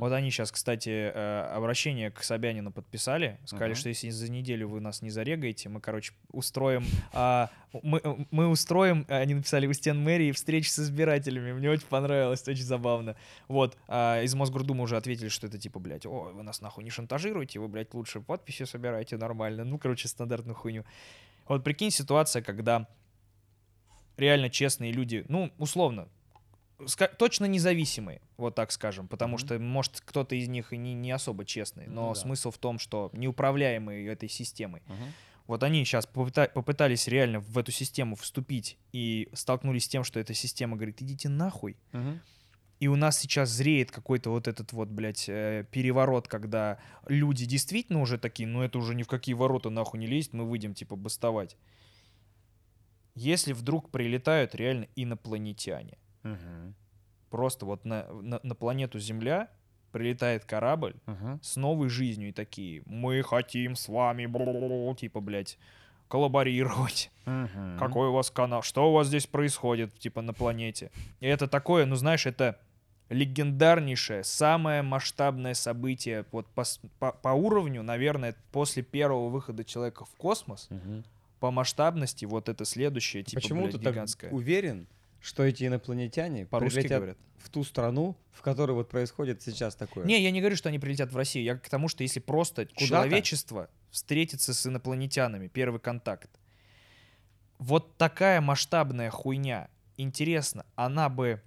Вот 0.00 0.12
они 0.12 0.30
сейчас, 0.32 0.50
кстати, 0.50 0.88
э, 0.90 1.52
обращение 1.54 2.10
к 2.10 2.24
Собянину 2.24 2.72
подписали, 2.72 3.38
сказали, 3.44 3.72
Ага. 3.72 3.78
что 3.78 3.88
если 3.90 4.10
за 4.10 4.28
неделю 4.28 4.68
вы 4.68 4.80
нас 4.80 5.02
не 5.02 5.10
зарегаете, 5.10 5.68
мы, 5.68 5.80
короче, 5.80 6.14
устроим, 6.32 6.84
а, 7.12 7.48
мы, 7.84 8.26
мы 8.32 8.48
устроим, 8.48 9.04
э, 9.08 9.20
они 9.22 9.34
написали 9.34 9.68
у 9.68 9.72
стен 9.72 10.02
мэрии 10.02 10.32
встречи 10.32 10.68
с 10.68 10.80
избирателями, 10.80 11.52
мне 11.52 11.70
очень 11.70 11.86
понравилось, 11.86 12.42
очень 12.48 12.64
забавно. 12.64 13.14
Вот, 13.46 13.76
а 13.86 14.20
из 14.22 14.34
Мосгордумы 14.34 14.82
уже 14.82 14.96
ответили, 14.96 15.28
что 15.28 15.46
это 15.46 15.58
типа, 15.58 15.78
блядь, 15.78 16.06
ой, 16.06 16.32
вы 16.32 16.42
нас 16.42 16.60
нахуй 16.60 16.82
не 16.82 16.90
шантажируете, 16.90 17.60
вы, 17.60 17.68
блядь, 17.68 17.94
лучше 17.94 18.20
подписи 18.20 18.64
собираете 18.64 19.16
нормально, 19.16 19.62
ну, 19.64 19.78
короче, 19.78 20.08
стандартную 20.08 20.56
хуйню. 20.56 20.84
Вот 21.46 21.62
прикинь 21.62 21.92
ситуация, 21.92 22.42
когда 22.42 22.88
реально 24.16 24.50
честные 24.50 24.90
люди, 24.90 25.24
ну, 25.28 25.52
условно, 25.58 26.08
точно 27.18 27.46
независимые, 27.46 28.20
вот 28.36 28.54
так 28.54 28.70
скажем, 28.72 29.08
потому 29.08 29.36
Мгм. 29.36 29.38
что, 29.38 29.58
может, 29.58 30.00
кто-то 30.00 30.34
из 30.34 30.48
них 30.48 30.72
и 30.72 30.76
не, 30.76 30.94
не 30.94 31.10
особо 31.10 31.44
честный, 31.44 31.86
Ну 31.86 31.94
но 31.94 32.08
да. 32.10 32.14
смысл 32.14 32.50
в 32.50 32.58
том, 32.58 32.78
что 32.78 33.10
неуправляемые 33.12 34.06
этой 34.06 34.28
системой. 34.28 34.82
Мгм. 34.86 35.12
Вот 35.46 35.62
они 35.62 35.84
сейчас 35.84 36.06
попытались 36.06 37.08
реально 37.08 37.40
в 37.40 37.56
эту 37.56 37.72
систему 37.72 38.16
вступить 38.16 38.76
и 38.92 39.28
столкнулись 39.32 39.84
с 39.84 39.88
тем, 39.88 40.04
что 40.04 40.20
эта 40.20 40.34
система 40.34 40.76
говорит, 40.76 41.00
идите 41.02 41.28
нахуй. 41.28 41.76
Мгм. 41.92 42.20
И 42.80 42.86
у 42.86 42.94
нас 42.94 43.18
сейчас 43.18 43.48
зреет 43.50 43.90
какой-то 43.90 44.30
вот 44.30 44.46
этот 44.46 44.72
вот, 44.72 44.88
блядь, 44.88 45.24
э, 45.28 45.64
переворот, 45.72 46.28
когда 46.28 46.78
люди 47.08 47.44
действительно 47.44 48.00
уже 48.00 48.18
такие, 48.18 48.46
ну 48.48 48.62
это 48.62 48.78
уже 48.78 48.94
ни 48.94 49.02
в 49.02 49.08
какие 49.08 49.34
ворота 49.34 49.68
нахуй 49.70 49.98
не 49.98 50.06
лезет, 50.06 50.32
мы 50.32 50.44
выйдем 50.44 50.74
типа 50.74 50.94
бастовать. 50.94 51.56
Если 53.16 53.52
вдруг 53.52 53.90
прилетают 53.90 54.54
реально 54.54 54.86
инопланетяне, 54.94 55.98
Мгм. 56.22 56.74
просто 57.30 57.66
вот 57.66 57.84
на, 57.84 58.06
на, 58.12 58.40
на 58.42 58.54
планету 58.54 58.98
Земля 58.98 59.48
прилетает 59.92 60.44
корабль 60.44 60.94
Мгм. 61.06 61.40
с 61.42 61.56
новой 61.56 61.88
жизнью 61.88 62.28
и 62.28 62.32
такие, 62.32 62.82
мы 62.86 63.22
хотим 63.22 63.74
с 63.76 63.88
вами, 63.88 64.24
типа, 64.94 65.20
блядь, 65.20 65.58
коллаборировать. 66.08 67.10
Мгм. 67.26 67.78
Какой 67.78 68.08
у 68.08 68.12
вас 68.12 68.30
канал? 68.30 68.62
Что 68.62 68.90
у 68.90 68.94
вас 68.94 69.06
здесь 69.08 69.26
происходит, 69.26 69.98
типа, 69.98 70.22
на 70.22 70.32
планете? 70.32 70.90
И 71.20 71.26
это 71.26 71.46
такое, 71.48 71.84
ну, 71.86 71.96
знаешь, 71.96 72.26
это 72.26 72.58
легендарнейшее, 73.10 74.24
самое 74.24 74.82
масштабное 74.82 75.54
событие 75.54 76.24
вот 76.32 76.46
по, 76.48 76.64
по, 76.98 77.12
по 77.12 77.28
уровню, 77.28 77.82
наверное, 77.82 78.34
после 78.52 78.82
первого 78.82 79.28
выхода 79.28 79.64
человека 79.64 80.04
в 80.04 80.10
космос, 80.16 80.68
Мгм. 80.70 81.04
по 81.40 81.50
масштабности 81.50 82.24
вот 82.24 82.48
это 82.48 82.64
следующее, 82.64 83.22
типа, 83.22 83.40
Почему 83.40 83.62
блядь, 83.62 83.72
ты 83.76 83.78
так 83.78 83.92
гигантское. 83.94 84.30
уверен, 84.32 84.86
что 85.20 85.42
эти 85.44 85.66
инопланетяне 85.66 86.46
По-русски 86.46 86.76
прилетят 86.76 86.98
говорят. 86.98 87.18
в 87.36 87.50
ту 87.50 87.64
страну, 87.64 88.16
в 88.32 88.42
которой 88.42 88.72
вот 88.72 88.88
происходит 88.88 89.42
сейчас 89.42 89.74
такое? 89.74 90.04
Не, 90.04 90.22
я 90.22 90.30
не 90.30 90.40
говорю, 90.40 90.56
что 90.56 90.68
они 90.68 90.78
прилетят 90.78 91.12
в 91.12 91.16
Россию. 91.16 91.44
Я 91.44 91.56
к 91.56 91.68
тому, 91.68 91.88
что 91.88 92.02
если 92.02 92.20
просто 92.20 92.66
человечество 92.66 93.68
встретится 93.90 94.54
с 94.54 94.66
инопланетянами, 94.66 95.48
первый 95.48 95.80
контакт, 95.80 96.30
вот 97.58 97.96
такая 97.96 98.40
масштабная 98.40 99.10
хуйня, 99.10 99.68
интересно, 99.96 100.64
она 100.76 101.08
бы 101.08 101.42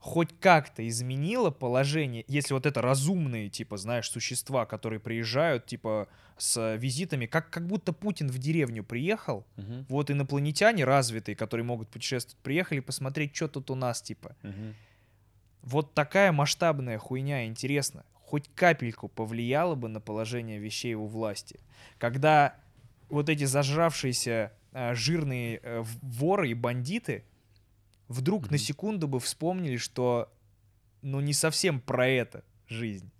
хоть 0.00 0.38
как-то 0.40 0.86
изменила 0.86 1.50
положение, 1.50 2.24
если 2.28 2.54
вот 2.54 2.66
это 2.66 2.80
разумные, 2.80 3.48
типа, 3.48 3.76
знаешь, 3.76 4.10
существа, 4.10 4.64
которые 4.64 5.00
приезжают, 5.00 5.66
типа, 5.66 6.08
с 6.36 6.76
визитами, 6.76 7.26
как, 7.26 7.50
как 7.50 7.66
будто 7.66 7.92
Путин 7.92 8.28
в 8.28 8.38
деревню 8.38 8.84
приехал, 8.84 9.44
Мгм. 9.56 9.86
вот 9.88 10.10
инопланетяне 10.10 10.84
развитые, 10.84 11.34
которые 11.34 11.64
могут 11.64 11.88
путешествовать, 11.88 12.38
приехали 12.42 12.80
посмотреть, 12.80 13.34
что 13.34 13.48
тут 13.48 13.70
у 13.70 13.74
нас, 13.74 14.00
типа. 14.00 14.36
Мгм. 14.42 14.74
Вот 15.62 15.94
такая 15.94 16.30
масштабная 16.32 16.98
хуйня, 16.98 17.46
интересно, 17.46 18.04
хоть 18.14 18.48
капельку 18.54 19.08
повлияла 19.08 19.74
бы 19.74 19.88
на 19.88 20.00
положение 20.00 20.58
вещей 20.58 20.94
у 20.94 21.06
власти. 21.06 21.58
Когда 21.98 22.54
вот 23.08 23.28
эти 23.28 23.44
зажравшиеся 23.44 24.52
э, 24.72 24.94
жирные 24.94 25.60
э, 25.62 25.82
воры 26.02 26.50
и 26.50 26.54
бандиты 26.54 27.24
вдруг 28.08 28.44
на 28.50 28.56
Мгм. 28.56 28.58
секунду 28.58 29.08
бы 29.08 29.20
вспомнили, 29.20 29.76
что 29.76 30.28
ну 31.02 31.20
не 31.20 31.32
совсем 31.32 31.80
про 31.80 32.08
это 32.08 32.42
жизнь. 32.68 33.10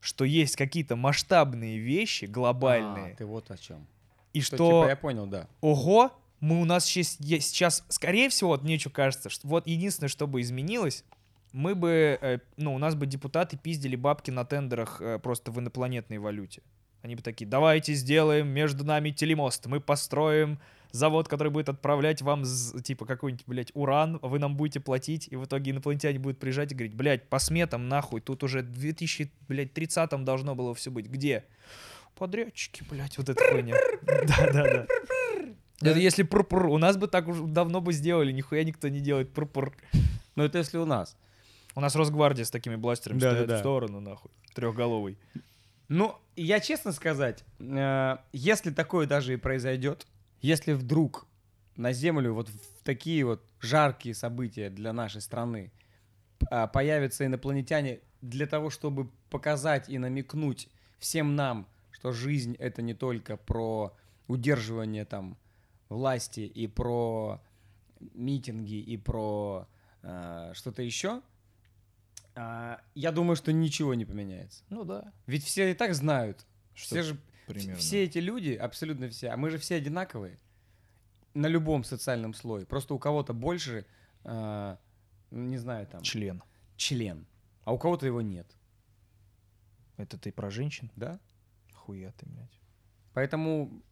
Что 0.00 0.24
есть 0.24 0.56
какие-то 0.56 0.96
масштабные 0.96 1.78
вещи, 1.78 2.24
глобальные, 2.26 3.12
А, 3.12 3.16
ты 3.16 3.26
вот 3.26 3.50
о 3.50 3.56
чем. 3.58 3.86
и 4.32 4.40
Что, 4.40 4.56
что 4.56 4.66
типа, 4.82 4.88
я 4.90 4.96
понял, 4.96 5.26
да. 5.26 5.48
ого, 5.60 6.12
мы 6.40 6.60
у 6.60 6.64
нас 6.64 6.84
сейчас, 6.84 7.16
сейчас 7.18 7.84
скорее 7.88 8.28
всего, 8.28 8.50
вот 8.50 8.62
мне 8.62 8.78
что 8.78 8.90
кажется, 8.90 9.28
что 9.28 9.48
вот 9.48 9.66
единственное, 9.66 10.08
что 10.08 10.26
бы 10.28 10.40
изменилось, 10.40 11.04
мы 11.52 11.74
бы, 11.74 12.18
э, 12.20 12.38
ну, 12.56 12.74
у 12.74 12.78
нас 12.78 12.94
бы 12.94 13.06
депутаты 13.06 13.56
пиздили 13.56 13.96
бабки 13.96 14.30
на 14.30 14.44
тендерах 14.44 15.00
э, 15.00 15.18
просто 15.18 15.50
в 15.50 15.58
инопланетной 15.58 16.18
валюте. 16.18 16.62
Они 17.02 17.14
бы 17.14 17.22
такие, 17.22 17.46
давайте 17.46 17.94
сделаем 17.94 18.48
между 18.48 18.84
нами 18.84 19.10
телемост, 19.10 19.66
мы 19.66 19.80
построим 19.80 20.58
завод, 20.90 21.28
который 21.28 21.52
будет 21.52 21.68
отправлять 21.68 22.22
вам, 22.22 22.44
типа, 22.82 23.06
какой-нибудь, 23.06 23.46
блядь, 23.46 23.70
уран, 23.74 24.18
вы 24.22 24.38
нам 24.38 24.56
будете 24.56 24.80
платить, 24.80 25.28
и 25.30 25.36
в 25.36 25.44
итоге 25.44 25.70
инопланетяне 25.70 26.18
будут 26.18 26.38
приезжать 26.38 26.72
и 26.72 26.74
говорить, 26.74 26.94
блядь, 26.94 27.28
по 27.28 27.38
сметам 27.38 27.88
нахуй, 27.88 28.20
тут 28.20 28.42
уже 28.42 28.62
в 28.62 28.72
2030 28.72 30.24
должно 30.24 30.54
было 30.54 30.74
все 30.74 30.90
быть. 30.90 31.06
Где? 31.06 31.44
Подрядчики, 32.16 32.84
блядь, 32.90 33.16
вот 33.18 33.28
эта 33.28 33.44
хуйня. 33.44 33.76
Да-да-да. 34.02 34.86
Это 35.80 35.98
если 35.98 36.24
пурпур. 36.24 36.66
У 36.66 36.78
нас 36.78 36.96
бы 36.96 37.06
так 37.06 37.28
уже 37.28 37.44
давно 37.44 37.80
бы 37.80 37.92
сделали, 37.92 38.32
нихуя 38.32 38.64
никто 38.64 38.88
не 38.88 39.00
делает 39.00 39.32
пурпур. 39.32 39.76
Ну, 40.34 40.42
это 40.42 40.58
если 40.58 40.78
у 40.78 40.84
нас. 40.84 41.16
У 41.76 41.80
нас 41.80 41.94
Росгвардия 41.94 42.44
с 42.44 42.50
такими 42.50 42.74
бластерами 42.74 43.20
Да-да-да. 43.20 43.44
стоит 43.44 43.56
в 43.58 43.60
сторону, 43.60 44.00
нахуй. 44.00 44.32
Трехголовый. 44.54 45.16
Ну, 45.88 46.16
я 46.42 46.60
честно 46.60 46.92
сказать, 46.92 47.44
э, 47.58 48.16
если 48.32 48.70
такое 48.70 49.06
даже 49.06 49.34
и 49.34 49.36
произойдет, 49.36 50.06
если 50.40 50.72
вдруг 50.72 51.26
на 51.76 51.92
Землю 51.92 52.34
вот 52.34 52.48
в 52.48 52.82
такие 52.84 53.24
вот 53.24 53.42
жаркие 53.60 54.14
события 54.14 54.70
для 54.70 54.92
нашей 54.92 55.20
страны 55.20 55.72
а, 56.50 56.66
появятся 56.66 57.26
инопланетяне 57.26 58.00
для 58.20 58.46
того, 58.46 58.70
чтобы 58.70 59.10
показать 59.30 59.88
и 59.88 59.98
намекнуть 59.98 60.68
всем 60.98 61.36
нам, 61.36 61.66
что 61.90 62.12
жизнь 62.12 62.56
это 62.58 62.82
не 62.82 62.94
только 62.94 63.36
про 63.36 63.96
удерживание 64.26 65.04
там 65.04 65.36
власти 65.88 66.40
и 66.40 66.66
про 66.66 67.40
митинги 68.14 68.80
и 68.80 68.96
про 68.96 69.66
э, 70.02 70.52
что-то 70.54 70.82
еще, 70.82 71.22
а, 72.40 72.80
я 72.94 73.10
думаю, 73.10 73.34
что 73.36 73.52
ничего 73.52 73.94
не 73.94 74.04
поменяется. 74.04 74.62
Ну 74.70 74.84
да. 74.84 75.12
Ведь 75.26 75.42
все 75.44 75.72
и 75.72 75.74
так 75.74 75.94
знают. 75.94 76.46
Что 76.74 76.86
все 76.94 77.02
же, 77.02 77.18
примерно. 77.46 77.76
все 77.76 78.04
эти 78.04 78.18
люди, 78.18 78.52
абсолютно 78.52 79.08
все, 79.08 79.30
а 79.30 79.36
мы 79.36 79.50
же 79.50 79.58
все 79.58 79.74
одинаковые 79.74 80.38
на 81.34 81.48
любом 81.48 81.82
социальном 81.82 82.34
слое. 82.34 82.64
Просто 82.64 82.94
у 82.94 82.98
кого-то 83.00 83.32
больше, 83.34 83.86
э, 84.24 84.76
не 85.32 85.58
знаю, 85.58 85.86
там, 85.88 86.02
Член. 86.02 86.42
член, 86.76 87.26
а 87.64 87.72
у 87.72 87.78
кого-то 87.78 88.06
его 88.06 88.20
нет, 88.22 88.46
Это 89.96 90.16
ты 90.16 90.30
про 90.30 90.50
женщин? 90.50 90.92
да? 90.94 91.18
Хуя 91.74 92.12
ты, 92.12 92.26
блядь. 92.26 92.60
Поэтому, 93.14 93.82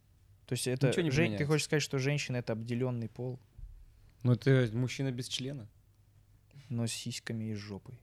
То 0.45 0.53
есть 0.53 0.67
это... 0.67 0.87
Ничего 0.87 1.01
не 1.01 1.11
Жень, 1.11 1.35
ты 1.37 1.45
хочешь 1.45 1.65
сказать, 1.65 1.83
что 1.83 1.99
женщина 1.99 2.37
это 2.37 2.53
обделенный 2.53 3.09
пол, 3.09 3.39
ну 4.23 4.35
ты 4.35 4.71
мужчина 4.71 5.11
без 5.11 5.27
члена. 5.27 5.67
но 6.69 6.87
с 6.87 6.93
сиськами 6.93 7.45
и 7.51 7.55
с 7.55 7.57
жопой. 7.57 7.99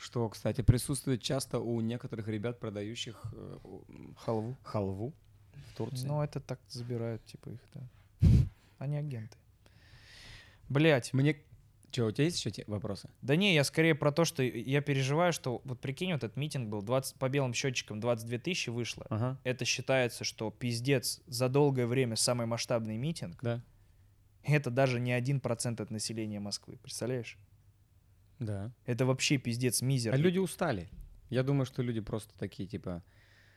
Что, 0.00 0.28
кстати, 0.30 0.62
присутствует 0.62 1.20
часто 1.20 1.58
у 1.58 1.80
некоторых 1.82 2.26
ребят, 2.26 2.58
продающих 2.58 3.22
э, 3.32 3.58
Халву. 4.16 4.56
халву 4.62 5.12
в 5.52 5.76
Турции. 5.76 6.06
Ну, 6.06 6.22
это 6.22 6.40
так 6.40 6.58
забирают, 6.68 7.24
типа, 7.26 7.50
их, 7.50 7.60
да. 7.74 8.28
Они 8.78 8.96
агенты. 8.96 9.36
Блять. 10.70 11.12
Мне... 11.12 11.36
Че, 11.90 12.06
у 12.06 12.10
тебя 12.12 12.24
есть 12.24 12.38
еще 12.38 12.50
те 12.50 12.64
вопросы? 12.66 13.10
Да 13.20 13.36
не, 13.36 13.52
я 13.52 13.62
скорее 13.64 13.94
про 13.94 14.10
то, 14.12 14.24
что 14.24 14.42
я 14.42 14.80
переживаю, 14.80 15.32
что 15.32 15.60
вот 15.64 15.80
прикинь, 15.80 16.12
вот 16.12 16.22
этот 16.24 16.36
митинг 16.36 16.68
был 16.68 16.82
20, 16.82 17.16
по 17.16 17.28
белым 17.28 17.52
счетчикам 17.52 18.00
22 18.00 18.38
тысячи 18.38 18.70
вышло. 18.70 19.06
Ага, 19.10 19.38
Это 19.42 19.64
считается, 19.64 20.24
что 20.24 20.50
пиздец 20.50 21.20
за 21.26 21.48
долгое 21.48 21.86
время 21.86 22.16
самый 22.16 22.46
масштабный 22.46 22.96
митинг. 22.96 23.38
да. 23.42 23.62
Это 24.42 24.70
даже 24.70 25.00
не 25.00 25.12
один 25.12 25.38
процент 25.40 25.82
от 25.82 25.90
населения 25.90 26.40
Москвы. 26.40 26.78
Представляешь? 26.80 27.36
Да. 28.40 28.72
Это 28.86 29.06
вообще 29.06 29.36
пиздец 29.36 29.80
мизер. 29.82 30.12
А 30.12 30.16
люди 30.16 30.38
устали. 30.38 30.88
Я 31.28 31.42
думаю, 31.44 31.64
что 31.66 31.82
люди 31.82 32.00
просто 32.00 32.36
такие, 32.38 32.68
типа... 32.68 33.02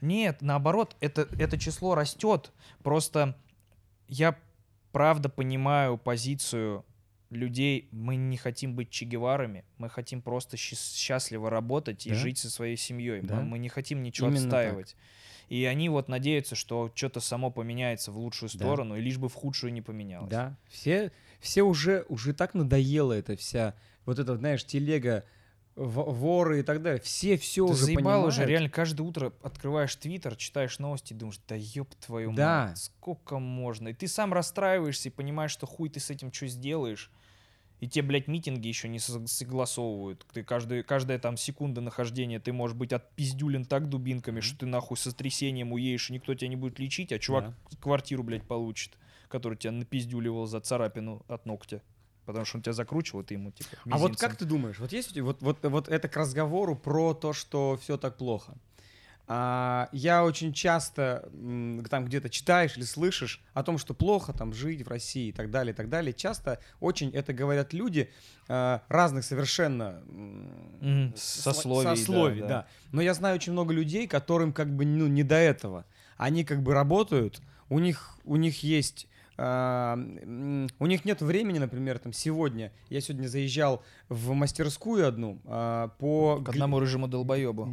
Нет, 0.02 0.42
наоборот, 0.42 0.96
это, 1.00 1.28
это 1.40 1.58
число 1.58 1.96
растет. 1.96 2.52
Просто 2.84 3.36
я 4.08 4.38
правда 4.92 5.30
понимаю 5.30 5.98
позицию 5.98 6.86
людей. 7.30 7.88
Мы 7.92 8.16
не 8.18 8.38
хотим 8.38 8.76
быть 8.76 8.90
Че 8.92 9.06
Геварами, 9.06 9.64
мы 9.78 9.90
хотим 9.90 10.22
просто 10.22 10.56
счаст- 10.58 10.96
счастливо 10.96 11.50
работать 11.50 12.06
и 12.06 12.10
Да. 12.10 12.16
жить 12.16 12.38
со 12.38 12.50
своей 12.52 12.78
семьей. 12.78 13.22
Мы- 13.22 13.28
Да. 13.28 13.42
Мы, 13.42 13.58
не 13.58 13.70
хотим 13.70 14.04
ничего 14.04 14.28
Именно 14.28 14.42
так. 14.52 14.60
отстаивать. 14.60 14.96
И 15.50 15.66
они 15.66 15.90
вот 15.90 16.10
надеются, 16.10 16.56
что 16.56 16.92
что-то 16.94 17.20
само 17.22 17.50
поменяется 17.50 18.12
в 18.12 18.18
лучшую 18.18 18.50
Да. 18.52 18.58
сторону, 18.58 18.98
и 18.98 19.02
лишь 19.02 19.18
бы 19.18 19.30
в 19.30 19.34
худшую 19.34 19.74
не 19.74 19.82
поменялось. 19.82 20.30
Да, 20.30 20.58
все, 20.68 21.12
все 21.40 21.64
уже, 21.64 22.06
уже 22.10 22.34
так 22.34 22.54
надоело 22.54 23.14
эта 23.14 23.36
вся, 23.36 23.74
вот 24.06 24.20
эта, 24.20 24.36
знаешь, 24.36 24.66
телега, 24.66 25.24
воры 25.76 26.60
и 26.60 26.64
так 26.64 26.82
далее. 26.82 27.02
Все 27.02 27.38
все 27.38 27.66
Ты 27.66 27.74
уже 27.74 27.86
заебал 27.86 28.04
понимают. 28.04 28.28
уже, 28.34 28.46
реально 28.46 28.70
каждое 28.70 29.04
утро 29.04 29.34
открываешь 29.42 29.96
твиттер, 29.96 30.36
читаешь 30.36 30.78
новости 30.80 31.14
и 31.14 31.16
думаешь, 31.16 31.40
да 31.48 31.56
ёб 31.56 31.94
твою 31.96 32.32
Да. 32.34 32.68
мать, 32.68 32.78
сколько 32.78 33.40
можно? 33.40 33.88
И 33.90 33.94
ты 33.94 34.08
сам 34.08 34.34
расстраиваешься 34.34 35.10
и 35.10 35.12
понимаешь, 35.12 35.52
что 35.52 35.66
хуй 35.66 35.90
ты 35.90 36.00
с 36.00 36.10
этим 36.10 36.32
что 36.32 36.48
сделаешь. 36.48 37.12
И 37.80 37.88
те, 37.90 38.02
блядь, 38.02 38.28
митинги 38.30 38.68
еще 38.70 38.88
не 38.88 38.98
сог- 39.00 39.28
согласовывают. 39.28 40.26
Ты 40.32 40.44
каждый, 40.44 40.84
каждая 40.84 41.20
там 41.20 41.36
секунда 41.36 41.82
нахождения, 41.82 42.40
ты 42.40 42.54
можешь 42.54 42.78
быть 42.78 42.94
отпиздюлен 42.94 43.66
так 43.66 43.90
дубинками, 43.90 44.40
что 44.40 44.60
ты 44.60 44.66
нахуй 44.68 44.96
со 44.96 45.10
сотрясением 45.10 45.74
уедешь, 45.74 46.10
и 46.10 46.14
никто 46.14 46.34
тебя 46.34 46.48
не 46.48 46.56
будет 46.56 46.80
лечить, 46.80 47.12
а 47.12 47.20
чувак 47.20 47.54
квартиру, 47.82 48.24
блядь, 48.24 48.48
получит, 48.48 48.94
который 49.28 49.58
тебя 49.58 49.72
напиздюливал 49.72 50.46
за 50.46 50.62
царапину 50.62 51.26
от 51.28 51.46
ногтя. 51.46 51.82
Потому 52.26 52.46
что 52.46 52.58
он 52.58 52.64
тебя 52.64 52.74
закручивал, 52.74 53.22
и 53.22 53.26
ты 53.26 53.34
ему, 53.34 53.52
типа, 53.52 53.70
А 53.90 53.98
вот 53.98 54.12
мизинцем. 54.12 54.30
как 54.30 54.38
ты 54.38 54.46
думаешь, 54.46 54.80
вот 54.80 54.92
есть 54.94 55.12
у 55.12 55.14
тебя, 55.14 55.24
вот, 55.26 55.42
вот, 55.42 55.58
вот 55.64 55.90
это 55.90 56.08
к 56.08 56.16
разговору 56.18 56.76
про 56.76 57.14
то, 57.14 57.34
что 57.34 57.78
все 57.82 57.98
так 57.98 58.18
плохо. 58.18 58.54
А, 59.26 59.88
я 59.94 60.26
очень 60.26 60.52
часто 60.52 61.30
там 61.90 62.06
где-то 62.06 62.30
читаешь 62.30 62.76
или 62.76 62.84
слышишь 62.84 63.42
о 63.54 63.64
том, 63.64 63.78
что 63.78 63.94
плохо 63.94 64.34
там 64.34 64.54
жить 64.54 64.86
в 64.86 64.90
России 64.90 65.30
и 65.30 65.32
так 65.32 65.50
далее, 65.50 65.74
и 65.74 65.76
так 65.76 65.88
далее. 65.90 66.14
Часто 66.14 66.60
очень 66.82 67.10
это 67.12 67.32
говорят 67.32 67.72
люди 67.72 68.12
а, 68.50 68.82
разных 68.90 69.24
совершенно 69.24 70.04
м, 70.10 70.78
Мгм, 70.82 71.16
с- 71.16 71.42
сословий, 71.42 71.86
да, 71.90 71.96
сословий, 71.96 72.40
да. 72.42 72.48
да. 72.48 72.68
Но 72.92 73.02
я 73.02 73.14
знаю 73.14 73.36
очень 73.36 73.54
много 73.54 73.74
людей, 73.74 74.08
которым 74.08 74.52
как 74.52 74.76
бы 74.76 74.86
ну 74.86 75.08
не 75.08 75.24
до 75.24 75.36
этого. 75.36 75.86
Они 76.18 76.44
как 76.44 76.62
бы 76.62 76.74
работают, 76.74 77.42
у 77.70 77.80
них 77.80 78.18
у 78.26 78.36
них 78.36 78.62
есть 78.62 79.08
у 79.38 80.86
них 80.86 81.06
нет 81.06 81.22
времени, 81.22 81.58
например, 81.58 82.00
там 82.00 82.14
сегодня. 82.14 82.72
Я 82.90 83.02
сегодня 83.02 83.28
заезжал 83.28 83.84
в 84.10 84.34
мастерскую 84.34 85.08
одну 85.08 85.42
а, 85.46 85.88
по 86.00 86.42
К 86.44 86.50
одному 86.50 86.80
рыжему 86.80 87.08
долбоебу. 87.08 87.72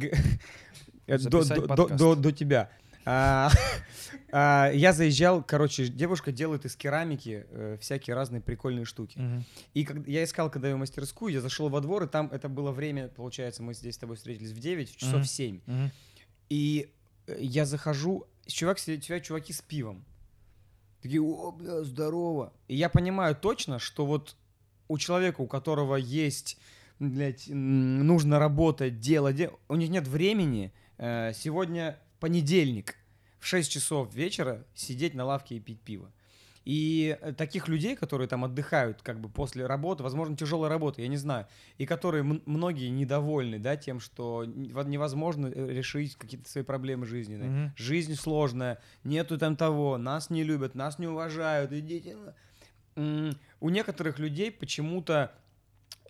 э, 1.07 1.17
до, 1.19 1.43
до- 1.43 1.87
до- 1.87 2.15
до- 2.15 2.31
тебя. 2.31 2.69
А, 3.05 3.49
а, 4.31 4.71
я 4.73 4.93
заезжал, 4.93 5.43
короче, 5.43 5.87
девушка 5.87 6.31
делает 6.31 6.65
из 6.65 6.75
керамики 6.75 7.45
э, 7.49 7.77
всякие 7.79 8.15
разные 8.15 8.41
прикольные 8.41 8.85
штуки. 8.85 9.19
И 9.73 9.87
я 10.07 10.23
искал, 10.23 10.49
когда 10.49 10.69
ее 10.69 10.75
мастерскую, 10.75 11.33
я 11.33 11.41
зашел 11.41 11.69
во 11.69 11.81
двор, 11.81 12.03
и 12.03 12.07
там 12.07 12.29
это 12.31 12.49
было 12.49 12.71
время, 12.71 13.07
получается, 13.09 13.63
мы 13.63 13.73
здесь 13.73 13.95
с 13.95 13.97
тобой 13.97 14.15
встретились 14.15 14.51
в 14.51 14.59
9, 14.59 14.89
в 14.91 14.97
часов 14.97 15.15
Мгм. 15.15 15.25
7. 15.25 15.61
Мгм. 15.65 15.91
И 16.49 16.91
э, 17.27 17.37
я 17.39 17.65
захожу, 17.65 18.25
чувак, 18.47 18.79
чуваки 18.79 19.53
с 19.53 19.61
пивом. 19.61 20.05
Такие, 21.01 21.21
о, 21.21 21.51
бля, 21.51 21.83
здорово. 21.83 22.53
И 22.67 22.75
я 22.75 22.89
понимаю 22.89 23.35
точно, 23.35 23.79
что 23.79 24.05
вот 24.05 24.35
у 24.87 24.97
человека, 24.97 25.41
у 25.41 25.47
которого 25.47 25.95
есть, 25.95 26.57
блядь, 26.99 27.45
нужно 27.47 28.37
работать, 28.39 28.99
делать, 28.99 29.35
де- 29.35 29.51
у 29.67 29.75
них 29.75 29.89
нет 29.89 30.07
времени 30.07 30.71
э, 30.97 31.31
сегодня 31.33 31.97
понедельник 32.19 32.95
в 33.39 33.45
6 33.47 33.71
часов 33.71 34.13
вечера 34.13 34.63
сидеть 34.75 35.15
на 35.15 35.25
лавке 35.25 35.55
и 35.55 35.59
пить 35.59 35.81
пиво. 35.81 36.11
И 36.63 37.17
э, 37.19 37.33
таких 37.33 37.67
людей, 37.67 37.95
которые 37.95 38.27
там 38.27 38.43
отдыхают 38.45 39.01
как 39.01 39.19
бы 39.19 39.29
после 39.29 39.65
работы, 39.65 40.03
возможно, 40.03 40.37
тяжелой 40.37 40.69
работы, 40.69 41.01
я 41.01 41.07
не 41.07 41.17
знаю, 41.17 41.47
и 41.77 41.85
которые 41.87 42.23
многие 42.23 42.89
недовольны, 42.89 43.57
да, 43.57 43.75
тем, 43.77 43.99
что 43.99 44.45
невозможно 44.45 45.47
э, 45.47 45.67
решить 45.73 46.15
какие-то 46.15 46.49
свои 46.49 46.63
проблемы 46.63 47.07
жизненные. 47.07 47.49
Мгм. 47.49 47.73
Жизнь 47.75 48.15
сложная, 48.15 48.79
нету 49.03 49.39
там 49.39 49.55
того, 49.55 49.97
нас 49.97 50.29
не 50.29 50.43
любят, 50.43 50.75
нас 50.75 50.99
не 50.99 51.07
уважают, 51.07 51.71
идите. 51.71 52.15
У 52.95 53.69
некоторых 53.69 54.19
людей 54.19 54.51
почему-то 54.51 55.31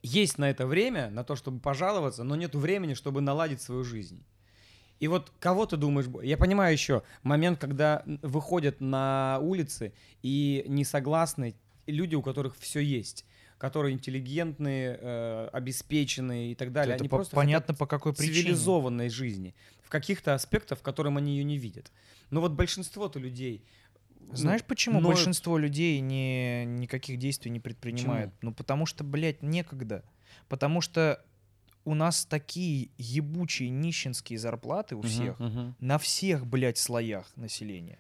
есть 0.02 0.38
на 0.38 0.50
это 0.50 0.66
время, 0.66 1.10
на 1.12 1.24
то, 1.24 1.36
чтобы 1.36 1.60
пожаловаться, 1.60 2.24
но 2.24 2.36
нету 2.36 2.60
времени, 2.60 2.96
чтобы 2.96 3.22
наладить 3.22 3.62
свою 3.62 3.84
жизнь. 3.84 4.26
И 5.02 5.08
вот 5.08 5.34
кого 5.40 5.66
ты 5.66 5.78
думаешь... 5.78 6.06
Я 6.24 6.38
понимаю 6.38 6.72
еще 6.72 7.02
момент, 7.24 7.60
когда 7.60 8.04
выходят 8.22 8.80
на 8.82 9.40
улицы 9.42 9.94
и 10.22 10.64
не 10.68 10.86
согласны 10.86 11.56
люди, 11.88 12.14
у 12.14 12.22
которых 12.22 12.56
все 12.56 12.80
есть, 12.82 13.26
которые 13.58 13.94
интеллигентные, 13.94 15.00
э, 15.02 15.50
обеспеченные 15.54 16.52
и 16.52 16.56
так 16.56 16.72
далее. 16.72 16.94
Это 16.94 17.02
Они 17.02 17.10
по- 17.10 17.16
просто 17.18 17.36
понятно, 17.36 17.74
по 17.74 17.88
какой 17.88 18.14
причине. 18.14 18.36
цивилизованной 18.44 19.10
жизни 19.10 19.56
в 19.82 19.90
каких-то 19.90 20.36
аспектах, 20.36 20.78
в 20.78 20.84
котором 20.84 21.18
они 21.18 21.36
ее 21.36 21.44
не 21.46 21.58
видят. 21.58 21.92
Но 22.30 22.40
вот 22.40 22.52
большинство-то 22.52 23.18
людей... 23.18 23.66
ну, 24.20 24.36
Знаешь, 24.36 24.64
почему 24.64 25.00
ноют. 25.00 25.16
большинство 25.16 25.58
людей 25.58 26.00
не, 26.00 26.64
никаких 26.66 27.18
действий 27.18 27.50
не 27.50 27.60
предпринимает? 27.60 28.34
Почему? 28.36 28.52
Ну, 28.52 28.54
потому 28.54 28.86
что, 28.86 29.04
блядь, 29.04 29.42
некогда. 29.42 30.04
Потому 30.48 30.80
что 30.80 31.26
у 31.86 31.94
нас 31.96 32.26
такие 32.26 32.90
ебучие 32.98 33.70
нищенские 33.70 34.38
зарплаты 34.40 34.96
у 34.96 35.02
всех. 35.02 35.40
мгм. 35.40 35.76
На 35.80 35.98
всех, 35.98 36.46
блядь, 36.46 36.78
слоях 36.78 37.32
населения. 37.36 38.00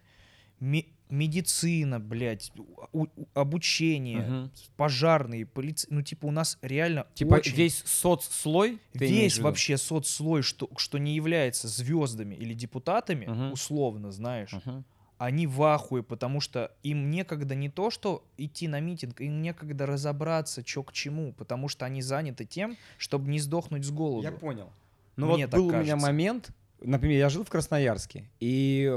Ме- 0.59 0.85
медицина, 1.09 1.99
блядь, 1.99 2.51
у- 2.93 3.07
обучение, 3.33 4.21
Мгм. 4.21 4.51
пожарные, 4.77 5.45
полиция. 5.45 5.93
Ну, 5.93 6.01
типа, 6.03 6.27
у 6.27 6.31
нас 6.31 6.57
реально 6.61 7.05
Типа 7.15 7.35
очень... 7.35 7.55
весь 7.55 7.83
соцслой? 7.85 8.79
Весь 8.93 9.39
вообще 9.39 9.77
соцслой, 9.77 10.41
что, 10.41 10.69
что 10.77 10.97
не 10.99 11.15
является 11.15 11.67
звездами 11.67 12.35
или 12.35 12.53
депутатами, 12.53 13.25
Мгм. 13.25 13.51
условно, 13.53 14.11
знаешь, 14.11 14.53
Мгм. 14.53 14.85
Они 15.21 15.45
в 15.45 15.61
ахуе, 15.61 16.01
потому 16.01 16.41
что 16.41 16.71
им 16.81 17.11
некогда 17.11 17.53
не 17.53 17.69
то, 17.69 17.91
что 17.91 18.23
идти 18.37 18.67
на 18.67 18.79
митинг, 18.79 19.21
им 19.21 19.43
некогда 19.43 19.85
разобраться, 19.85 20.63
что 20.65 20.81
к 20.81 20.91
чему, 20.93 21.31
потому 21.33 21.67
что 21.67 21.85
они 21.85 22.01
заняты 22.01 22.43
тем, 22.43 22.75
чтобы 22.97 23.29
не 23.29 23.37
сдохнуть 23.37 23.85
с 23.85 23.91
голоду. 23.91 24.23
Я 24.23 24.31
понял. 24.31 24.71
Ну 25.17 25.31
Мне 25.35 25.45
вот 25.45 25.55
был 25.55 25.67
у 25.67 25.69
меня 25.69 25.79
кажется. 25.79 26.07
момент, 26.07 26.49
например, 26.81 27.17
я 27.17 27.29
жил 27.29 27.43
в 27.43 27.49
Красноярске, 27.49 28.25
и 28.39 28.91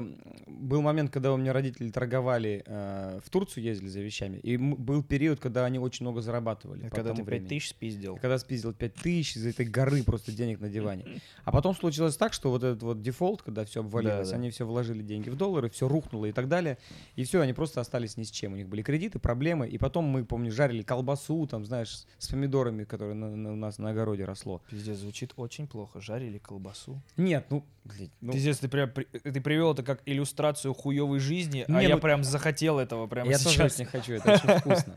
был 0.47 0.82
момент, 0.82 1.11
когда 1.11 1.32
у 1.32 1.36
меня 1.36 1.52
родители 1.52 1.90
торговали, 1.90 2.62
э, 2.66 3.20
в 3.24 3.31
Турцию 3.31 3.65
ездили 3.65 3.89
за 3.89 4.01
вещами, 4.01 4.39
и 4.39 4.56
был 4.56 5.02
период, 5.02 5.40
когда 5.40 5.65
они 5.65 5.78
очень 5.78 6.05
много 6.05 6.20
зарабатывали. 6.20 6.89
Когда 6.89 7.15
ты 7.15 7.23
времени. 7.23 7.48
5000 7.48 7.69
спиздил. 7.70 8.16
Когда 8.16 8.39
спиздил 8.39 8.73
5 8.73 8.94
тысяч 8.94 9.36
из 9.36 9.47
этой 9.47 9.66
горы 9.66 10.02
просто 10.02 10.32
денег 10.32 10.61
на 10.61 10.69
диване. 10.69 11.20
А 11.44 11.52
потом 11.52 11.74
случилось 11.74 12.16
так, 12.16 12.32
что 12.32 12.51
вот 12.51 12.62
этот 12.65 12.82
вот 12.82 13.02
дефолт, 13.02 13.43
когда 13.43 13.65
все 13.65 13.81
обвалилось, 13.81 14.28
Да, 14.28 14.35
да. 14.35 14.39
они 14.40 14.51
все 14.51 14.66
вложили 14.66 15.02
деньги 15.02 15.28
в 15.31 15.36
доллары, 15.36 15.69
все 15.70 15.89
рухнуло 15.89 16.27
и 16.27 16.32
так 16.32 16.48
далее. 16.48 16.78
И 17.16 17.24
все, 17.24 17.40
они 17.40 17.52
просто 17.52 17.81
остались 17.81 18.16
ни 18.16 18.23
с 18.24 18.31
чем. 18.31 18.52
У 18.52 18.56
них 18.56 18.69
были 18.69 18.82
кредиты, 18.82 19.19
проблемы. 19.19 19.69
И 19.69 19.78
потом 19.78 20.05
мы, 20.05 20.24
помню, 20.24 20.51
жарили 20.52 20.82
колбасу, 20.82 21.47
там, 21.47 21.65
знаешь, 21.65 21.90
с- 21.97 22.06
с 22.19 22.28
помидорами, 22.28 22.85
которые 22.85 23.15
на- 23.15 23.35
на- 23.36 23.52
у 23.52 23.56
нас 23.56 23.78
на 23.78 23.90
огороде 23.90 24.24
росло. 24.24 24.62
Пиздец, 24.70 24.98
звучит 24.98 25.32
очень 25.36 25.66
плохо. 25.66 26.01
Жарили 26.01 26.39
колбасу. 26.39 27.01
Нет, 27.16 27.47
ну, 27.51 27.65
блядь, 27.85 28.11
ну, 28.20 28.32
Пиздец, 28.32 28.59
ты 28.59 28.69
прям 28.69 28.90
ты 28.90 29.40
привел 29.40 29.73
это 29.73 29.82
как 29.82 30.02
иллюстрацию 30.06 30.74
хуевой 30.74 31.20
жизни, 31.20 31.65
а 31.69 31.81
Не, 31.81 31.89
я 31.89 31.97
ну, 31.97 32.01
прям 32.01 32.24
захотел 32.24 32.78
этого 32.78 33.06
прямо 33.06 33.31
я 33.31 33.39
тоже 33.39 33.56
сейчас. 33.56 33.74
очень 33.74 33.86
хочу, 33.86 34.15
это 34.15 34.32
очень 34.35 34.59
вкусно. 34.59 34.97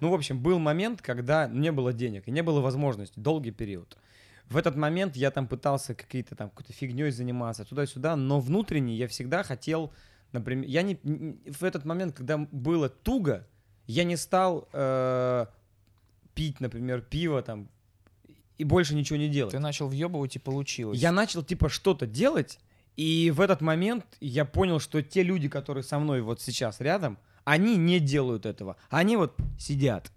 Ну, 0.00 0.10
в 0.10 0.14
общем, 0.14 0.40
был 0.40 0.58
момент, 0.58 1.00
когда 1.00 1.46
не 1.46 1.72
было 1.72 1.92
денег 1.92 2.28
и 2.28 2.30
не 2.30 2.42
было 2.42 2.60
возможности, 2.60 3.18
долгий 3.18 3.52
период. 3.52 3.96
В 4.48 4.56
этот 4.56 4.76
момент 4.76 5.16
я 5.16 5.30
там 5.30 5.48
пытался 5.48 5.94
какие-то 5.94 6.36
там 6.36 6.50
какой-то 6.50 6.72
фигней 6.72 7.10
заниматься, 7.10 7.64
туда-сюда, 7.64 8.14
но 8.14 8.40
внутренне 8.40 8.94
я 8.94 9.08
всегда 9.08 9.42
хотел, 9.42 9.92
например, 10.32 10.68
я 10.68 10.82
не, 10.82 10.96
в 11.50 11.62
этот 11.64 11.84
момент, 11.84 12.14
когда 12.14 12.38
было 12.38 12.88
туго, 12.88 13.46
я 13.86 14.04
не 14.04 14.16
стал 14.16 14.68
э, 14.72 15.46
пить, 16.34 16.60
например, 16.60 17.00
пиво 17.00 17.42
там 17.42 17.68
и 18.58 18.64
больше 18.64 18.94
ничего 18.94 19.18
не 19.18 19.28
делать. 19.28 19.52
Ты 19.52 19.58
начал 19.58 19.88
въебывать 19.88 20.36
и 20.36 20.38
получилось. 20.38 20.98
Я 20.98 21.12
начал 21.12 21.42
типа 21.42 21.68
что-то 21.68 22.06
делать, 22.06 22.58
и 22.96 23.32
в 23.34 23.40
этот 23.40 23.60
момент 23.60 24.04
я 24.20 24.44
понял, 24.44 24.80
что 24.80 25.02
те 25.02 25.22
люди, 25.22 25.48
которые 25.48 25.84
со 25.84 25.98
мной 25.98 26.22
вот 26.22 26.40
сейчас 26.40 26.80
рядом, 26.80 27.18
они 27.44 27.76
не 27.76 28.00
делают 28.00 28.46
этого. 28.46 28.76
Они 28.90 29.16
вот 29.16 29.36
сидят. 29.58 30.10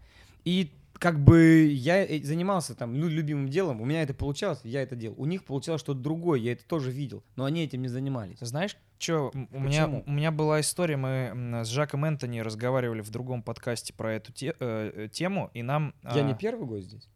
И 0.45 0.71
как 0.99 1.19
бы 1.23 1.67
я 1.71 2.05
занимался 2.23 2.75
там 2.75 2.99
ну, 2.99 3.07
любимым 3.07 3.49
делом, 3.49 3.81
у 3.81 3.85
меня 3.85 4.03
это 4.03 4.13
получалось, 4.13 4.59
я 4.63 4.81
это 4.81 4.95
делал. 4.95 5.15
У 5.17 5.25
них 5.25 5.45
получалось 5.45 5.81
что-то 5.81 5.99
другое, 5.99 6.39
я 6.39 6.51
это 6.51 6.65
тоже 6.65 6.91
видел, 6.91 7.23
но 7.35 7.45
они 7.45 7.63
этим 7.63 7.81
не 7.81 7.87
занимались. 7.87 8.39
Знаешь, 8.41 8.75
что 8.99 9.31
у 9.33 9.59
меня, 9.59 9.87
у 9.87 10.11
меня 10.11 10.31
была 10.31 10.59
история, 10.59 10.97
мы 10.97 11.63
с 11.63 11.69
Жаком 11.69 12.03
Энтони 12.03 12.39
разговаривали 12.39 13.01
в 13.01 13.09
другом 13.09 13.43
подкасте 13.43 13.93
про 13.93 14.13
эту 14.13 14.33
те- 14.33 14.55
э, 14.59 14.91
э, 14.93 15.07
тему, 15.09 15.49
и 15.53 15.63
нам... 15.63 15.93
Я 16.03 16.15
а, 16.15 16.21
не 16.21 16.35
первый 16.35 16.67
гость 16.67 16.87
здесь. 16.87 17.07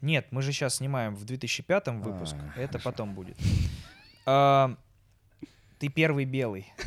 Нет, 0.00 0.26
мы 0.30 0.42
же 0.42 0.52
сейчас 0.52 0.76
снимаем 0.76 1.14
в 1.16 1.24
2005 1.24 1.88
выпуск, 1.88 2.36
А, 2.56 2.60
это 2.60 2.78
потом 2.78 3.14
будет. 3.14 3.36
А, 4.26 4.76
Ты 5.78 5.88
первый 5.88 6.24
белый. 6.24 6.72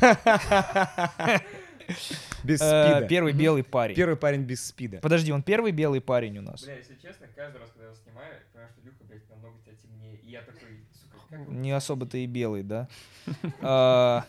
Без 2.44 2.60
Э, 2.60 2.64
спида. 2.94 3.06
Первый 3.08 3.32
белый 3.32 3.62
парень. 3.64 3.94
Первый 3.96 4.16
парень 4.16 4.42
без 4.42 4.64
спида. 4.66 4.98
Подожди, 4.98 5.32
он 5.32 5.42
первый 5.42 5.72
белый 5.72 6.00
парень 6.00 6.38
у 6.38 6.42
нас. 6.42 6.62
Бля, 6.62 6.76
если 6.76 6.94
честно, 6.94 7.26
каждый 7.34 7.60
раз, 7.60 7.70
когда 7.70 7.88
я 7.88 7.94
снимаю, 7.94 8.34
понимаю, 8.52 8.70
что 8.72 8.80
Люха, 8.86 9.04
блядь, 9.08 9.28
намного 9.30 9.58
тебя 9.64 9.74
темнее. 9.74 10.16
И 10.22 10.30
я 10.30 10.42
такой, 10.42 10.84
сука, 10.92 11.36
Не 11.50 11.72
особо 11.72 12.06
ты 12.06 12.24
и 12.24 12.26
белый, 12.26 12.62
да? 12.62 12.88
А, 13.60 14.24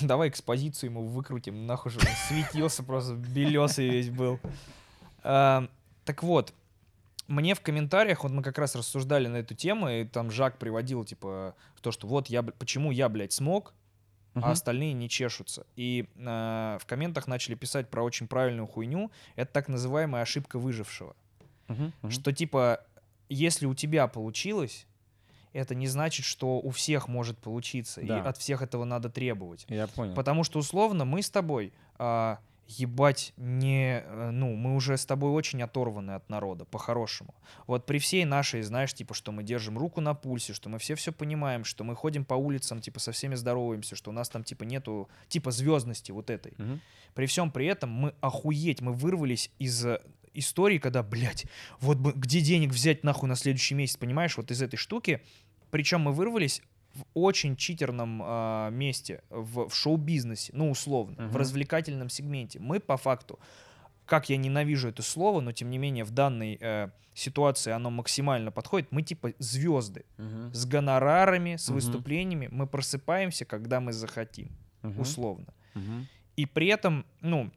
Давай 0.00 0.28
экспозицию 0.28 0.90
ему 0.90 1.02
выкрутим, 1.06 1.66
нахуй 1.66 1.90
же 1.90 1.98
он 1.98 2.06
светился, 2.28 2.82
просто 2.84 3.14
белесый 3.14 3.88
весь 3.88 4.10
был. 4.10 4.38
А, 5.22 5.68
Так 6.04 6.22
вот, 6.22 6.52
мне 7.30 7.54
в 7.54 7.60
комментариях, 7.60 8.24
вот 8.24 8.32
мы 8.32 8.42
как 8.42 8.58
раз 8.58 8.74
рассуждали 8.74 9.28
на 9.28 9.36
эту 9.36 9.54
тему, 9.54 9.88
и 9.88 10.04
там 10.04 10.30
Жак 10.30 10.58
приводил, 10.58 11.04
типа, 11.04 11.54
то, 11.80 11.92
что 11.92 12.06
вот 12.08 12.26
я, 12.28 12.42
почему 12.42 12.90
я, 12.90 13.08
блядь, 13.08 13.32
смог, 13.32 13.72
Мгм. 14.34 14.44
а 14.44 14.50
остальные 14.50 14.92
не 14.92 15.08
чешутся. 15.08 15.66
И 15.76 16.08
а, 16.18 16.78
в 16.78 16.86
комментах 16.86 17.26
начали 17.26 17.54
писать 17.54 17.88
про 17.88 18.02
очень 18.02 18.26
правильную 18.28 18.66
хуйню. 18.66 19.10
Это 19.36 19.52
так 19.52 19.68
называемая 19.68 20.22
ошибка 20.22 20.58
выжившего. 20.58 21.16
Мгм, 21.68 21.92
мгм. 22.02 22.10
Что 22.10 22.32
типа, 22.32 22.84
если 23.28 23.66
у 23.66 23.74
тебя 23.74 24.06
получилось, 24.08 24.86
это 25.52 25.74
не 25.74 25.88
значит, 25.88 26.26
что 26.26 26.58
у 26.60 26.70
всех 26.70 27.08
может 27.08 27.38
получиться. 27.38 28.00
Да. 28.02 28.18
И 28.18 28.20
от 28.22 28.36
всех 28.38 28.62
этого 28.62 28.84
надо 28.84 29.08
требовать. 29.08 29.66
Я 29.68 29.86
понял. 29.88 30.14
Потому 30.14 30.44
что 30.44 30.58
условно 30.60 31.04
мы 31.04 31.22
с 31.22 31.30
тобой 31.30 31.72
а, 31.98 32.38
ебать 32.78 33.32
не, 33.36 34.02
э, 34.04 34.30
ну, 34.30 34.54
мы 34.54 34.74
уже 34.74 34.96
с 34.96 35.04
тобой 35.04 35.30
очень 35.30 35.62
оторваны 35.62 36.12
от 36.12 36.28
народа, 36.28 36.64
по-хорошему. 36.64 37.34
Вот 37.66 37.86
при 37.86 37.98
всей 37.98 38.24
нашей, 38.24 38.62
знаешь, 38.62 38.94
типа, 38.94 39.14
что 39.14 39.32
мы 39.32 39.42
держим 39.42 39.76
руку 39.76 40.00
на 40.00 40.14
пульсе, 40.14 40.52
что 40.52 40.68
мы 40.68 40.78
все 40.78 40.94
все 40.94 41.12
понимаем, 41.12 41.64
что 41.64 41.84
мы 41.84 41.96
ходим 41.96 42.24
по 42.24 42.34
улицам, 42.34 42.80
типа, 42.80 43.00
со 43.00 43.12
всеми 43.12 43.34
здороваемся, 43.34 43.96
что 43.96 44.10
у 44.10 44.12
нас 44.12 44.28
там, 44.28 44.44
типа, 44.44 44.64
нету, 44.64 45.08
типа, 45.28 45.50
звездности 45.50 46.12
вот 46.12 46.30
этой. 46.30 46.54
Мгм. 46.58 46.80
При 47.14 47.26
всем 47.26 47.50
при 47.50 47.66
этом 47.66 47.90
мы 47.90 48.14
охуеть, 48.20 48.80
мы 48.80 48.92
вырвались 48.92 49.50
из 49.58 49.84
э, 49.84 50.00
истории, 50.34 50.78
когда, 50.78 51.02
блядь, 51.02 51.46
вот 51.80 51.98
бы 51.98 52.12
где 52.12 52.40
денег 52.40 52.70
взять 52.70 53.02
нахуй 53.04 53.28
на 53.28 53.36
следующий 53.36 53.74
месяц, 53.74 53.96
понимаешь, 53.96 54.36
вот 54.36 54.50
из 54.50 54.62
этой 54.62 54.76
штуки. 54.76 55.22
Причем 55.70 56.00
мы 56.00 56.12
вырвались 56.12 56.62
в 56.94 57.04
очень 57.14 57.56
читерном 57.56 58.20
а, 58.24 58.70
месте, 58.70 59.22
в, 59.30 59.68
в 59.68 59.74
шоу-бизнесе, 59.74 60.52
ну, 60.54 60.70
условно, 60.70 61.14
в 61.16 61.20
Мгм. 61.28 61.36
развлекательном 61.36 62.08
сегменте. 62.08 62.58
Мы 62.58 62.80
по 62.80 62.96
факту, 62.96 63.38
как 64.06 64.28
я 64.30 64.36
ненавижу 64.36 64.88
это 64.88 65.02
слово, 65.02 65.40
но 65.40 65.52
тем 65.52 65.70
не 65.70 65.78
менее 65.78 66.04
в 66.04 66.10
данной 66.10 66.58
э, 66.60 66.90
ситуации 67.14 67.70
оно 67.72 67.90
максимально 67.90 68.50
подходит, 68.50 68.90
мы 68.92 69.02
типа 69.02 69.32
звезды 69.38 70.04
Мгм. 70.18 70.52
с 70.52 70.66
гонорарами, 70.66 71.56
с 71.56 71.68
Мгм. 71.68 71.74
выступлениями, 71.76 72.48
мы 72.50 72.66
просыпаемся, 72.66 73.44
когда 73.44 73.80
мы 73.80 73.92
захотим, 73.92 74.48
Мгм. 74.82 75.00
условно. 75.00 75.46
Мгм. 75.74 76.08
И 76.36 76.46
при 76.46 76.66
этом, 76.68 77.04
ну, 77.20 77.50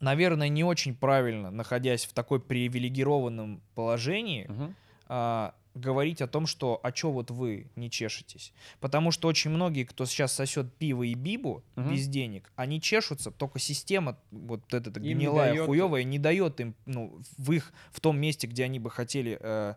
наверное, 0.00 0.48
не 0.48 0.64
очень 0.64 0.94
правильно, 0.94 1.50
находясь 1.50 2.04
в 2.04 2.12
такой 2.12 2.40
привилегированном 2.40 3.62
положении, 3.74 4.46
Мгм. 4.48 4.74
а, 5.06 5.54
говорить 5.74 6.20
о 6.20 6.26
том, 6.26 6.46
что 6.46 6.80
а 6.82 6.92
чё 6.92 7.10
вот 7.10 7.30
вы 7.30 7.70
не 7.76 7.90
чешетесь. 7.90 8.52
Потому 8.80 9.10
что 9.10 9.28
очень 9.28 9.50
многие, 9.50 9.84
кто 9.84 10.04
сейчас 10.06 10.32
сосет 10.32 10.72
пиво 10.74 11.02
и 11.02 11.14
бибу 11.14 11.62
Мгм. 11.76 11.90
без 11.94 12.06
денег, 12.08 12.50
они 12.56 12.80
чешутся, 12.80 13.30
только 13.30 13.58
система 13.58 14.18
вот 14.30 14.72
эта 14.74 14.90
Им 14.90 15.02
не 15.02 15.14
гнилая, 15.14 15.52
даёт- 15.52 15.66
хуевая, 15.66 16.04
не 16.04 16.18
дает 16.18 16.60
им 16.60 16.74
ну, 16.86 17.20
в 17.38 17.52
их, 17.52 17.72
в 17.90 18.00
том 18.00 18.18
месте, 18.20 18.46
где 18.46 18.64
они 18.64 18.78
бы 18.78 18.90
хотели 18.90 19.38
э, 19.40 19.74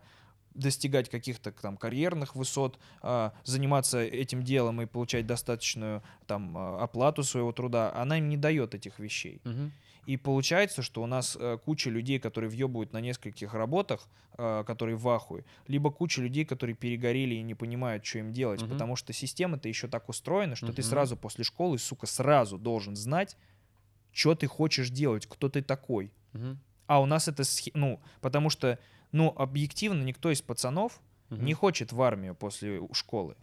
достигать 0.54 1.10
каких-то 1.10 1.52
там 1.52 1.76
карьерных 1.78 2.36
высот, 2.36 2.80
а, 3.02 3.34
заниматься 3.44 4.00
этим 4.02 4.42
делом 4.44 4.82
и 4.82 4.86
получать 4.86 5.28
достаточную 5.28 6.02
там 6.28 6.58
а, 6.58 6.82
оплату 6.84 7.24
своего 7.24 7.52
труда, 7.52 7.94
она 7.94 8.18
им 8.20 8.30
не 8.30 8.38
дает 8.38 8.74
этих 8.74 9.00
вещей. 9.00 9.42
Мгм. 9.44 9.72
И 10.06 10.18
получается, 10.18 10.82
что 10.82 11.02
у 11.02 11.08
нас 11.08 11.36
э, 11.40 11.58
куча 11.64 11.90
людей, 11.90 12.20
которые 12.20 12.50
въебывают 12.50 12.94
на 12.94 13.02
нескольких 13.02 13.54
работах, 13.54 14.08
э, 14.38 14.64
которые 14.66 14.96
в 14.96 15.08
ахуе, 15.10 15.46
либо 15.68 15.92
куча 15.92 16.22
людей, 16.22 16.46
которые 16.46 16.76
перегорели 16.76 17.36
и 17.36 17.42
не 17.42 17.56
понимают, 17.56 18.06
что 18.06 18.20
им 18.20 18.32
делать, 18.32 18.62
Мгм. 18.62 18.70
потому 18.70 18.96
что 18.96 19.14
система-то 19.14 19.68
еще 19.68 19.88
так 19.88 20.08
устроена, 20.10 20.56
что 20.56 20.68
ты 20.68 20.82
Мгм. 20.84 20.90
сразу 20.90 21.18
после 21.18 21.44
школы, 21.44 21.80
сука, 21.80 22.06
сразу 22.06 22.58
должен 22.60 22.96
знать, 22.96 23.36
что 24.12 24.36
ты 24.36 24.48
хочешь 24.48 24.90
делать, 24.92 25.26
кто 25.26 25.50
ты 25.50 25.62
такой. 25.64 26.12
Мгм. 26.34 26.60
А 26.88 27.02
у 27.02 27.06
нас 27.08 27.28
это, 27.28 27.44
ну, 27.74 28.00
потому 28.22 28.52
что, 28.52 28.78
ну, 29.12 29.34
объективно 29.36 30.04
никто 30.04 30.30
из 30.32 30.42
пацанов 30.42 31.02
Мгм. 31.30 31.46
не 31.46 31.54
хочет 31.56 31.92
в 31.92 32.02
армию 32.02 32.36
после 32.36 32.80
школы. 32.94 33.36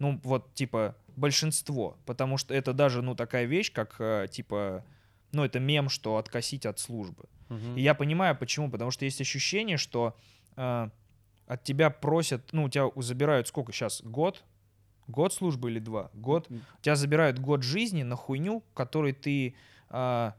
Ну, 0.00 0.20
вот, 0.24 0.54
типа, 0.54 0.96
большинство. 1.16 1.96
Потому 2.04 2.36
что 2.36 2.52
это 2.52 2.72
даже, 2.72 3.00
ну, 3.00 3.14
такая 3.14 3.44
вещь, 3.44 3.70
как, 3.72 3.96
э, 4.00 4.26
типа, 4.30 4.84
ну, 5.32 5.44
это 5.44 5.60
мем, 5.60 5.88
что 5.88 6.16
откосить 6.16 6.66
от 6.66 6.78
службы. 6.78 7.24
Мгм. 7.48 7.76
И 7.76 7.82
я 7.82 7.94
понимаю, 7.94 8.36
почему. 8.36 8.70
Потому 8.70 8.90
что 8.90 9.04
есть 9.04 9.20
ощущение, 9.20 9.76
что 9.76 10.16
э, 10.56 10.90
от 11.46 11.64
тебя 11.64 11.90
просят, 11.90 12.52
ну, 12.52 12.64
у 12.64 12.68
тебя 12.68 12.90
забирают 12.96 13.48
сколько 13.48 13.72
сейчас? 13.72 14.02
Год? 14.02 14.44
Год 15.08 15.32
службы 15.34 15.70
или 15.70 15.78
два? 15.80 16.10
Год? 16.14 16.48
У 16.50 16.82
тебя 16.82 16.94
забирают 16.96 17.38
год 17.40 17.62
жизни 17.64 18.02
на 18.04 18.14
хуйню, 18.16 18.62
который 18.74 19.12
ты, 19.12 19.56
а, 19.88 20.36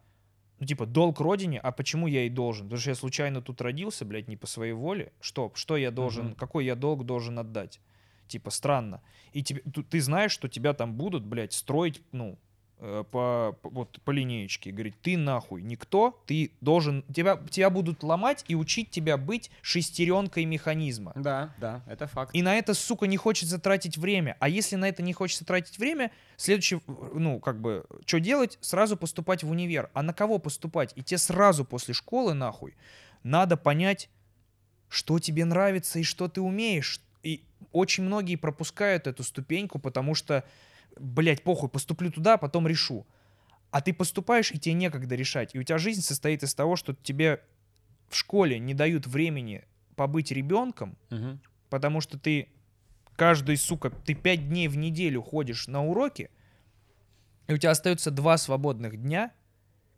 ну, 0.59 0.65
типа, 0.65 0.85
долг 0.85 1.19
родине, 1.19 1.59
а 1.59 1.71
почему 1.73 2.07
я 2.07 2.23
и 2.25 2.29
должен? 2.29 2.67
Потому 2.67 2.79
что 2.79 2.91
я 2.91 2.95
случайно 2.95 3.41
тут 3.41 3.59
родился, 3.59 4.05
блядь, 4.05 4.29
не 4.29 4.37
по 4.37 4.47
своей 4.47 4.71
воле. 4.73 5.11
Что? 5.19 5.51
Что 5.55 5.75
я 5.75 5.91
должен, 5.91 6.27
Мгм. 6.27 6.35
какой 6.35 6.63
я 6.65 6.75
долг 6.75 7.05
должен 7.05 7.37
отдать? 7.39 7.81
Типа, 8.27 8.49
странно. 8.49 9.01
И 9.33 9.43
тебе, 9.43 9.59
ту- 9.73 9.83
ты 9.83 9.99
знаешь, 9.99 10.31
что 10.31 10.47
тебя 10.47 10.73
там 10.73 10.93
будут, 10.93 11.25
блядь, 11.25 11.51
строить, 11.51 12.01
ну, 12.13 12.33
э, 12.33 12.35
по, 12.81 13.55
по- 13.61 13.69
вот, 13.69 14.01
по 14.03 14.11
линеечке. 14.11 14.71
Говорить, 14.71 14.99
ты 15.01 15.15
нахуй 15.15 15.61
никто, 15.61 16.19
ты 16.25 16.51
должен... 16.61 17.03
Тебя, 17.13 17.39
тебя 17.49 17.69
будут 17.69 18.01
ломать 18.03 18.43
и 18.47 18.55
учить 18.55 18.89
тебя 18.89 19.17
быть 19.17 19.51
шестеренкой 19.61 20.45
механизма. 20.45 21.13
Да, 21.15 21.53
да, 21.59 21.83
это 21.87 22.07
факт. 22.07 22.35
И 22.35 22.41
на 22.41 22.55
это, 22.55 22.73
сука, 22.73 23.05
не 23.05 23.17
хочется 23.17 23.59
тратить 23.59 23.97
время. 23.97 24.35
А 24.39 24.49
если 24.49 24.75
на 24.75 24.89
это 24.89 25.03
не 25.03 25.13
хочется 25.13 25.45
тратить 25.45 25.77
время, 25.77 26.11
следующий, 26.37 26.81
ну, 27.13 27.39
как 27.39 27.61
бы, 27.61 27.85
что 28.05 28.19
делать? 28.19 28.57
Сразу 28.61 28.97
поступать 28.97 29.43
в 29.43 29.49
универ. 29.51 29.89
А 29.93 30.01
на 30.01 30.13
кого 30.13 30.39
поступать? 30.39 30.93
И 30.95 31.03
тебе 31.03 31.19
сразу 31.19 31.63
после 31.63 31.93
школы, 31.93 32.33
нахуй, 32.33 32.75
надо 33.23 33.57
понять, 33.57 34.09
что 34.89 35.19
тебе 35.19 35.45
нравится 35.45 35.99
и 35.99 36.03
что 36.03 36.27
ты 36.27 36.41
умеешь. 36.41 36.99
И 37.23 37.43
очень 37.71 38.03
многие 38.03 38.35
пропускают 38.35 39.07
эту 39.07 39.23
ступеньку, 39.23 39.77
потому 39.77 40.15
что, 40.15 40.43
блядь, 40.99 41.43
похуй, 41.43 41.69
поступлю 41.69 42.11
туда, 42.11 42.37
потом 42.37 42.67
решу. 42.67 43.05
А 43.71 43.81
ты 43.81 43.93
поступаешь, 43.93 44.51
и 44.51 44.59
тебе 44.59 44.73
некогда 44.73 45.15
решать. 45.15 45.55
И 45.55 45.59
у 45.59 45.63
тебя 45.63 45.77
жизнь 45.77 46.01
состоит 46.01 46.43
из 46.43 46.53
того, 46.53 46.75
что 46.75 46.93
тебе 46.93 47.41
в 48.09 48.15
школе 48.15 48.59
не 48.59 48.73
дают 48.73 49.07
времени 49.07 49.63
побыть 49.95 50.31
ребенком, 50.31 50.97
Мгм. 51.09 51.39
потому 51.69 52.01
что 52.01 52.19
ты 52.19 52.49
каждый, 53.15 53.55
сука, 53.55 53.89
ты 53.89 54.13
пять 54.13 54.49
дней 54.49 54.67
в 54.67 54.75
неделю 54.75 55.21
ходишь 55.21 55.67
на 55.67 55.85
уроки, 55.85 56.29
и 57.47 57.53
у 57.53 57.57
тебя 57.57 57.71
остается 57.71 58.11
два 58.11 58.37
свободных 58.37 58.97
дня, 59.01 59.31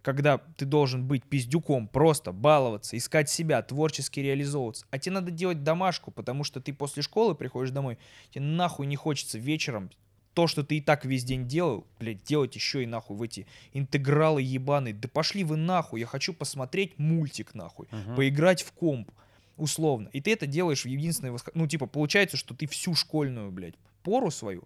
когда 0.02 0.38
ты 0.38 0.66
должен 0.66 1.08
быть 1.08 1.24
пиздюком, 1.24 1.88
просто 1.88 2.34
баловаться, 2.34 2.98
искать 2.98 3.30
себя, 3.30 3.62
творчески 3.62 4.20
реализовываться. 4.20 4.86
А 4.92 5.00
тебе 5.00 5.14
надо 5.14 5.32
делать 5.32 5.64
домашку, 5.64 6.12
потому 6.12 6.44
что 6.44 6.60
ты 6.60 6.74
после 6.74 7.02
школы 7.02 7.36
приходишь 7.36 7.72
домой, 7.72 7.98
тебе 8.32 8.44
нахуй 8.44 8.86
не 8.86 8.98
хочется 8.98 9.40
вечером 9.40 9.90
то, 10.34 10.48
что 10.48 10.64
ты 10.64 10.78
и 10.78 10.82
так 10.82 11.06
весь 11.06 11.24
день 11.24 11.48
делал, 11.48 11.86
блядь, 12.00 12.24
делать 12.24 12.56
еще 12.56 12.84
и 12.84 12.86
нахуй 12.86 13.16
в 13.18 13.22
эти 13.22 13.46
интегралы 13.74 14.42
ебаные. 14.42 14.94
Да 14.94 15.08
пошли 15.08 15.44
вы 15.44 15.58
нахуй, 15.58 16.00
я 16.00 16.06
хочу 16.06 16.34
посмотреть 16.34 16.98
мультик 16.98 17.54
нахуй 17.54 17.88
Мгм. 17.92 18.16
поиграть 18.16 18.64
в 18.64 18.72
комп, 18.72 19.12
условно. 19.58 20.10
И 20.14 20.22
ты 20.22 20.32
это 20.34 20.48
делаешь 20.48 20.84
в 20.84 20.88
единственное 20.88 21.32
восх- 21.32 21.52
Ну, 21.54 21.68
типа, 21.68 21.86
получается, 21.86 22.38
что 22.38 22.56
ты 22.56 22.66
всю 22.68 22.96
школьную, 22.96 23.52
блядь, 23.52 23.76
пору 24.02 24.32
свою, 24.32 24.64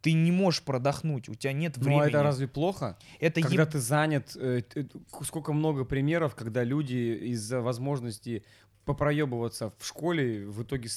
ты 0.00 0.12
не 0.14 0.32
можешь 0.32 0.62
продохнуть, 0.62 1.28
у 1.28 1.34
тебя 1.34 1.52
нет 1.52 1.76
Ну, 1.76 1.82
времени. 1.84 2.02
а 2.04 2.08
это 2.08 2.22
разве 2.22 2.48
плохо? 2.48 2.96
Это 3.18 3.42
Когда 3.42 3.64
еб- 3.64 3.70
ты 3.72 3.78
занят, 3.80 4.34
э, 4.34 4.62
к- 4.62 5.24
сколько 5.26 5.52
много 5.52 5.84
примеров, 5.84 6.34
когда 6.34 6.64
люди 6.64 7.18
из-за 7.32 7.60
возможности 7.60 8.42
попроебываться 8.86 9.72
в 9.78 9.86
школе 9.86 10.46
в 10.46 10.62
итоге 10.62 10.88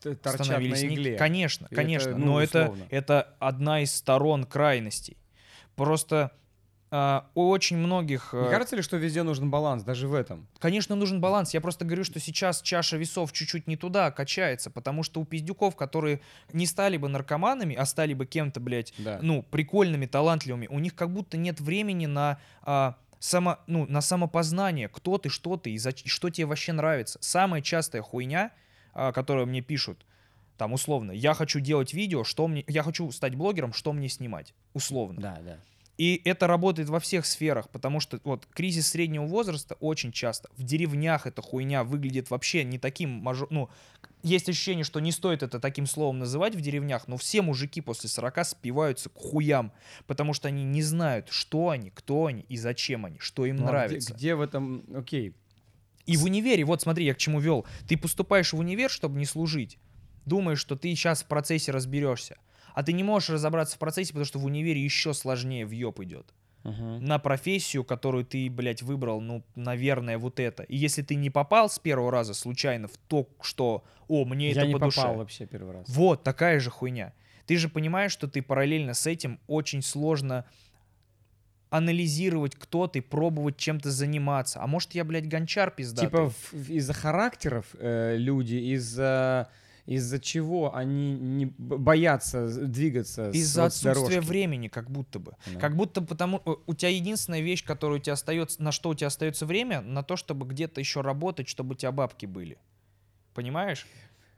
торчат 0.00 0.38
на 0.38 0.44
становились 0.44 0.82
не- 0.82 0.94
игле. 0.94 1.16
Конечно, 1.16 1.64
И 1.64 1.66
это, 1.66 1.74
конечно. 1.76 2.16
ну, 2.18 2.26
но 2.26 2.40
это, 2.42 2.62
условно. 2.64 2.84
это 2.90 3.34
одна 3.38 3.80
из 3.82 3.94
сторон 3.94 4.44
крайностей. 4.44 5.16
Просто 5.74 6.32
а, 6.90 7.28
у 7.34 7.48
очень 7.50 7.76
многих... 7.76 8.32
Не 8.32 8.46
э, 8.46 8.50
кажется 8.50 8.76
ли, 8.76 8.82
что 8.82 8.96
везде 8.96 9.22
нужен 9.24 9.50
баланс, 9.50 9.82
даже 9.82 10.06
в 10.06 10.14
этом? 10.14 10.46
Конечно, 10.60 10.94
нужен 10.94 11.20
баланс. 11.20 11.52
Я 11.52 11.60
просто 11.60 11.84
говорю, 11.84 12.04
что 12.04 12.20
сейчас 12.20 12.62
чаша 12.62 12.96
весов 12.96 13.32
чуть-чуть 13.32 13.66
не 13.66 13.76
туда 13.76 14.10
качается, 14.12 14.70
потому 14.70 15.02
что 15.02 15.20
у 15.20 15.24
пиздюков, 15.24 15.74
которые 15.76 16.20
не 16.52 16.64
стали 16.64 16.96
бы 16.96 17.08
наркоманами, 17.08 17.74
а 17.74 17.84
стали 17.86 18.14
бы 18.14 18.24
кем-то, 18.24 18.60
блядь, 18.60 18.94
Да. 18.98 19.18
ну, 19.20 19.42
прикольными, 19.42 20.06
талантливыми, 20.06 20.68
у 20.68 20.78
них 20.78 20.94
как 20.94 21.12
будто 21.12 21.36
нет 21.36 21.60
времени 21.60 22.06
на, 22.06 22.38
а, 22.62 22.94
само, 23.18 23.58
ну, 23.66 23.84
на 23.88 24.00
самопознание, 24.00 24.88
кто 24.88 25.18
ты, 25.18 25.28
что 25.28 25.56
ты 25.56 25.72
и, 25.72 25.76
зач- 25.76 26.02
и 26.04 26.08
что 26.08 26.30
тебе 26.30 26.46
вообще 26.46 26.72
нравится. 26.72 27.18
Самая 27.20 27.62
частая 27.62 28.00
хуйня, 28.00 28.52
а, 28.96 29.12
которую 29.12 29.46
мне 29.46 29.60
пишут, 29.60 30.04
там, 30.56 30.72
условно, 30.72 31.12
я 31.12 31.34
хочу 31.34 31.60
делать 31.60 31.92
видео, 31.92 32.24
что 32.24 32.48
мне, 32.48 32.64
я 32.66 32.82
хочу 32.82 33.10
стать 33.12 33.34
блогером, 33.34 33.74
что 33.74 33.92
мне 33.92 34.08
снимать, 34.08 34.54
условно. 34.72 35.20
Да, 35.20 35.38
да. 35.44 35.58
И 35.98 36.20
это 36.24 36.46
работает 36.46 36.88
во 36.88 36.98
всех 37.00 37.24
сферах, 37.24 37.68
потому 37.70 38.00
что 38.00 38.20
вот 38.24 38.46
кризис 38.52 38.88
среднего 38.88 39.24
возраста 39.24 39.76
очень 39.80 40.12
часто. 40.12 40.48
В 40.56 40.62
деревнях 40.62 41.26
эта 41.26 41.40
хуйня 41.42 41.84
выглядит 41.84 42.30
вообще 42.30 42.64
не 42.64 42.78
таким 42.78 43.10
мажор... 43.10 43.48
Ну, 43.50 43.70
есть 44.22 44.48
ощущение, 44.48 44.84
что 44.84 45.00
не 45.00 45.12
стоит 45.12 45.42
это 45.42 45.60
таким 45.60 45.86
словом 45.86 46.18
называть 46.18 46.54
в 46.54 46.60
деревнях, 46.60 47.06
но 47.08 47.16
все 47.16 47.40
мужики 47.42 47.80
после 47.80 48.08
40 48.10 48.44
спиваются 48.46 49.08
к 49.08 49.14
хуям, 49.14 49.72
потому 50.06 50.32
что 50.34 50.48
они 50.48 50.64
не 50.64 50.82
знают, 50.82 51.28
что 51.30 51.70
они, 51.70 51.90
кто 51.90 52.26
они 52.26 52.44
и 52.48 52.56
зачем 52.56 53.06
они, 53.06 53.18
что 53.18 53.46
им 53.46 53.56
Ну, 53.56 53.62
а 53.62 53.64
где- 53.64 53.72
нравится. 53.72 54.14
Где, 54.14 54.34
в 54.34 54.40
этом, 54.42 54.84
окей, 54.94 55.34
И 56.06 56.16
в 56.16 56.24
универе, 56.24 56.64
вот 56.64 56.82
смотри, 56.82 57.04
я 57.04 57.14
к 57.14 57.18
чему 57.18 57.40
вел. 57.40 57.66
Ты 57.88 57.96
поступаешь 57.96 58.52
в 58.52 58.58
универ, 58.58 58.90
чтобы 58.90 59.18
не 59.18 59.26
служить. 59.26 59.78
Думаешь, 60.24 60.60
что 60.60 60.76
ты 60.76 60.88
сейчас 60.94 61.22
в 61.22 61.26
процессе 61.26 61.72
разберешься. 61.72 62.36
А 62.74 62.82
ты 62.82 62.92
не 62.92 63.02
можешь 63.02 63.30
разобраться 63.30 63.76
в 63.76 63.78
процессе, 63.78 64.08
потому 64.08 64.24
что 64.24 64.38
в 64.38 64.44
универе 64.44 64.82
еще 64.82 65.14
сложнее 65.14 65.66
въеб 65.66 66.00
идет 66.00 66.32
на 66.66 67.18
профессию, 67.18 67.84
которую 67.84 68.24
ты, 68.24 68.50
блядь, 68.50 68.82
выбрал, 68.82 69.20
ну, 69.20 69.44
наверное, 69.54 70.18
вот 70.18 70.40
это. 70.40 70.64
И 70.64 70.76
если 70.76 71.02
ты 71.02 71.14
не 71.14 71.30
попал 71.30 71.70
с 71.70 71.78
первого 71.78 72.10
раза 72.10 72.34
случайно 72.34 72.88
в 72.88 72.96
то, 73.08 73.28
что, 73.40 73.84
о, 74.08 74.24
мне 74.24 74.50
я 74.50 74.62
это 74.62 74.66
не 74.66 74.72
по 74.72 74.80
попал 74.80 74.88
душе. 74.90 75.16
вообще 75.16 75.46
первый 75.46 75.74
раз. 75.74 75.88
Вот, 75.88 76.24
такая 76.24 76.58
же 76.60 76.70
хуйня. 76.70 77.12
Ты 77.46 77.56
же 77.56 77.68
понимаешь, 77.68 78.10
что 78.10 78.26
ты 78.26 78.42
параллельно 78.42 78.94
с 78.94 79.06
этим 79.06 79.38
очень 79.46 79.82
сложно 79.82 80.44
анализировать, 81.70 82.54
кто 82.54 82.86
ты, 82.86 83.02
пробовать 83.02 83.56
чем-то 83.56 83.90
заниматься. 83.90 84.62
А 84.62 84.66
может, 84.66 84.94
я, 84.94 85.04
блядь, 85.04 85.28
гончар 85.28 85.70
пиздатый? 85.70 86.08
Типа 86.08 86.32
из-за 86.68 86.92
характеров 86.92 87.66
э, 87.78 88.16
люди, 88.16 88.54
из-за 88.54 89.48
из-за 89.86 90.18
чего 90.18 90.74
они 90.74 91.12
не 91.12 91.46
боятся 91.46 92.48
двигаться 92.48 93.30
Из-за 93.30 93.62
вот 93.62 93.66
отсутствия 93.68 93.94
дорожки. 93.94 94.28
времени, 94.28 94.68
как 94.68 94.90
будто 94.90 95.20
бы. 95.20 95.36
Да. 95.46 95.60
Как 95.60 95.76
будто 95.76 96.02
потому 96.02 96.42
э, 96.44 96.54
у 96.66 96.74
тебя 96.74 96.90
единственная 96.90 97.40
вещь, 97.40 97.64
которая 97.64 98.00
у 98.00 98.02
тебя 98.02 98.14
остается, 98.14 98.60
на 98.60 98.72
что 98.72 98.90
у 98.90 98.94
тебя 98.94 99.06
остается 99.06 99.46
время, 99.46 99.80
на 99.80 100.02
то, 100.02 100.16
чтобы 100.16 100.44
где-то 100.46 100.80
еще 100.80 101.02
работать, 101.02 101.48
чтобы 101.48 101.72
у 101.72 101.74
тебя 101.76 101.92
бабки 101.92 102.26
были. 102.26 102.58
Понимаешь? 103.32 103.86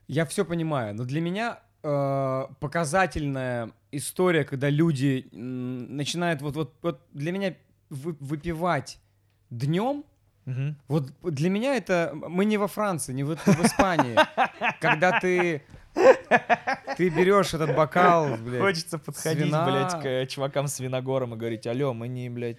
Я 0.07 0.27
все 0.27 0.45
понимаю, 0.45 0.95
но 0.95 1.05
для 1.05 1.23
меня 1.23 1.61
э, 1.83 2.47
показательная 2.61 3.73
история, 3.93 4.45
когда 4.45 4.71
люди 4.71 5.27
начинают 5.33 6.43
вот 6.43 6.57
вот 6.57 6.75
вот 6.83 7.01
для 7.13 7.33
меня 7.33 7.55
вы- 7.91 8.17
выпивать 8.21 8.99
днем. 9.51 10.05
Мгм. 10.45 10.77
Вот 10.89 11.11
для 11.23 11.51
меня 11.51 11.77
это 11.77 12.13
мы 12.15 12.45
не 12.47 12.57
во 12.57 12.69
Франции, 12.69 13.13
не 13.13 13.23
в, 13.25 13.37
в 13.37 13.65
Испании, 13.65 14.17
когда 14.81 15.21
ты 15.21 15.63
ты 16.97 17.09
берешь 17.11 17.55
этот 17.55 17.75
бокал, 17.75 18.37
блядь, 18.39 18.61
Хочется 18.61 18.99
подходить, 18.99 19.43
свина. 19.45 19.65
блядь, 19.67 20.03
к 20.03 20.07
э, 20.07 20.27
чувакам 20.27 20.69
с 20.69 20.81
виногором 20.81 21.35
и 21.35 21.37
говорить, 21.37 21.67
алло, 21.67 21.93
мы 21.93 22.09
не, 22.09 22.31
блядь, 22.31 22.57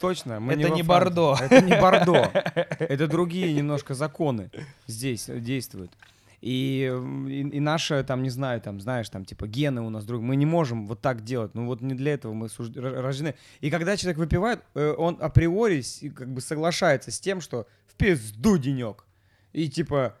Точно, 0.00 0.40
мы 0.40 0.52
Это 0.54 0.70
не 0.70 0.82
Франции. 0.82 0.82
Бордо. 0.82 1.36
Это 1.40 1.60
не 1.62 1.80
Бордо. 1.80 2.30
Это 2.78 3.06
другие 3.06 3.52
немножко 3.54 3.94
законы 3.94 4.50
здесь 4.86 5.26
действуют. 5.28 5.92
И, 6.40 6.90
и, 7.28 7.40
и 7.40 7.60
наши, 7.60 8.02
там, 8.02 8.22
не 8.22 8.30
знаю, 8.30 8.60
там, 8.60 8.80
знаешь, 8.80 9.08
там, 9.10 9.24
типа, 9.24 9.46
гены 9.46 9.82
у 9.82 9.90
нас 9.90 10.04
друг. 10.04 10.22
Мы 10.22 10.36
не 10.36 10.46
можем 10.46 10.86
вот 10.86 11.00
так 11.00 11.22
делать. 11.22 11.54
Ну, 11.54 11.66
вот 11.66 11.82
не 11.82 11.94
для 11.94 12.14
этого 12.14 12.32
мы 12.32 12.48
суж- 12.48 12.74
рождены. 12.74 13.34
И 13.60 13.70
когда 13.70 13.96
человек 13.96 14.18
выпивает, 14.18 14.62
э, 14.74 14.94
он 14.96 15.18
априори 15.20 15.82
как 16.10 16.32
бы 16.32 16.40
соглашается 16.40 17.10
с 17.10 17.20
тем, 17.20 17.40
что 17.40 17.66
в 17.86 17.94
пизду 17.94 18.56
денек. 18.56 19.04
И 19.52 19.68
типа, 19.68 20.16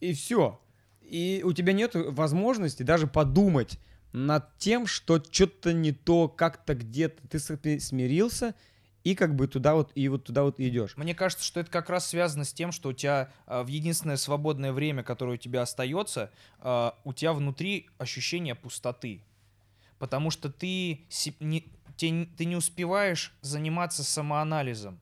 и 0.00 0.12
все. 0.12 0.60
И 1.00 1.42
у 1.44 1.52
тебя 1.52 1.72
нет 1.72 1.92
возможности 1.94 2.82
даже 2.82 3.06
подумать 3.06 3.80
над 4.12 4.56
тем, 4.58 4.86
что 4.86 5.22
что-то 5.28 5.72
не 5.72 5.90
то, 5.90 6.28
как-то 6.28 6.74
где-то 6.74 7.26
ты 7.28 7.80
смирился, 7.80 8.54
и 9.04 9.14
как 9.14 9.36
бы 9.36 9.46
туда 9.46 9.74
вот 9.74 9.92
и 9.94 10.08
вот 10.08 10.24
туда 10.24 10.42
вот 10.42 10.58
идешь. 10.58 10.96
Мне 10.96 11.14
кажется, 11.14 11.44
что 11.44 11.60
это 11.60 11.70
как 11.70 11.90
раз 11.90 12.08
связано 12.08 12.44
с 12.44 12.52
тем, 12.52 12.72
что 12.72 12.88
у 12.88 12.92
тебя 12.92 13.30
э, 13.46 13.62
в 13.62 13.68
единственное 13.68 14.16
свободное 14.16 14.72
время, 14.72 15.02
которое 15.02 15.34
у 15.34 15.36
тебя 15.36 15.62
остается, 15.62 16.30
э, 16.60 16.90
у 17.04 17.12
тебя 17.12 17.34
внутри 17.34 17.88
ощущение 17.98 18.54
пустоты, 18.54 19.22
потому 19.98 20.30
что 20.30 20.50
ты 20.50 21.04
не, 21.38 21.66
ты, 21.98 22.26
ты 22.36 22.44
не 22.46 22.56
успеваешь 22.56 23.34
заниматься 23.42 24.02
самоанализом. 24.02 24.98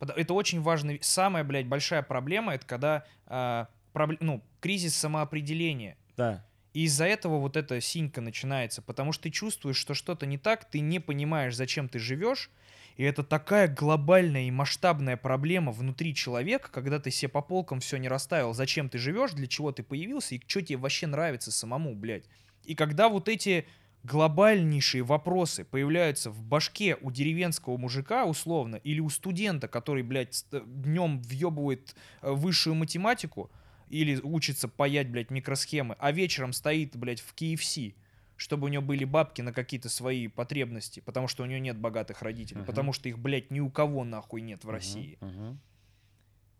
Это 0.00 0.34
очень 0.34 0.60
важно. 0.60 0.98
Самая, 1.00 1.44
блядь, 1.44 1.66
большая 1.66 2.02
проблема 2.02 2.54
это 2.54 2.66
когда 2.66 3.68
проб, 3.92 4.12
ну 4.20 4.42
кризис 4.60 4.94
самоопределения. 4.94 5.96
Да. 6.18 6.44
И 6.74 6.84
из-за 6.84 7.06
этого 7.06 7.38
вот 7.38 7.56
эта 7.56 7.80
синька 7.80 8.20
начинается, 8.20 8.82
потому 8.82 9.12
что 9.12 9.22
ты 9.22 9.30
чувствуешь, 9.30 9.78
что 9.78 9.94
что-то 9.94 10.26
не 10.26 10.36
так, 10.36 10.68
ты 10.68 10.80
не 10.80 11.00
понимаешь, 11.00 11.56
зачем 11.56 11.88
ты 11.88 11.98
живешь, 11.98 12.50
и 12.96 13.04
это 13.04 13.22
такая 13.22 13.68
глобальная 13.68 14.44
и 14.44 14.50
масштабная 14.50 15.16
проблема 15.16 15.72
внутри 15.72 16.14
человека, 16.14 16.70
когда 16.72 16.98
ты 16.98 17.10
себе 17.10 17.28
по 17.28 17.42
полкам 17.42 17.80
все 17.80 17.98
не 17.98 18.08
расставил, 18.08 18.54
зачем 18.54 18.88
ты 18.88 18.98
живешь, 18.98 19.32
для 19.32 19.46
чего 19.46 19.70
ты 19.72 19.82
появился 19.82 20.34
и 20.34 20.42
что 20.46 20.62
тебе 20.62 20.78
вообще 20.78 21.06
нравится 21.06 21.52
самому, 21.52 21.94
блядь. 21.94 22.24
И 22.64 22.74
когда 22.74 23.08
вот 23.08 23.28
эти 23.28 23.66
глобальнейшие 24.02 25.02
вопросы 25.02 25.64
появляются 25.64 26.30
в 26.30 26.42
башке 26.42 26.96
у 27.00 27.10
деревенского 27.10 27.76
мужика, 27.76 28.24
условно, 28.24 28.76
или 28.76 29.00
у 29.00 29.10
студента, 29.10 29.68
который, 29.68 30.02
блядь, 30.02 30.46
днем 30.50 31.20
въебывает 31.20 31.94
э, 32.22 32.30
высшую 32.30 32.76
математику, 32.76 33.50
или 33.88 34.18
учится 34.22 34.68
паять, 34.68 35.10
блядь, 35.10 35.30
микросхемы, 35.30 35.96
а 35.98 36.12
вечером 36.12 36.52
стоит, 36.52 36.96
блядь, 36.96 37.20
в 37.20 37.34
KFC, 37.34 37.94
чтобы 38.36 38.66
у 38.66 38.68
него 38.68 38.82
были 38.82 39.04
бабки 39.04 39.42
на 39.42 39.52
какие-то 39.52 39.88
свои 39.88 40.28
потребности, 40.28 41.00
потому 41.00 41.28
что 41.28 41.42
у 41.42 41.46
него 41.46 41.58
нет 41.58 41.78
богатых 41.78 42.22
родителей, 42.22 42.60
uh-huh. 42.60 42.66
потому 42.66 42.92
что 42.92 43.08
их, 43.08 43.18
блядь, 43.18 43.50
ни 43.50 43.60
у 43.60 43.70
кого 43.70 44.04
нахуй 44.04 44.42
нет 44.42 44.64
в 44.64 44.68
uh-huh. 44.68 44.72
России. 44.72 45.18
Uh-huh. 45.20 45.56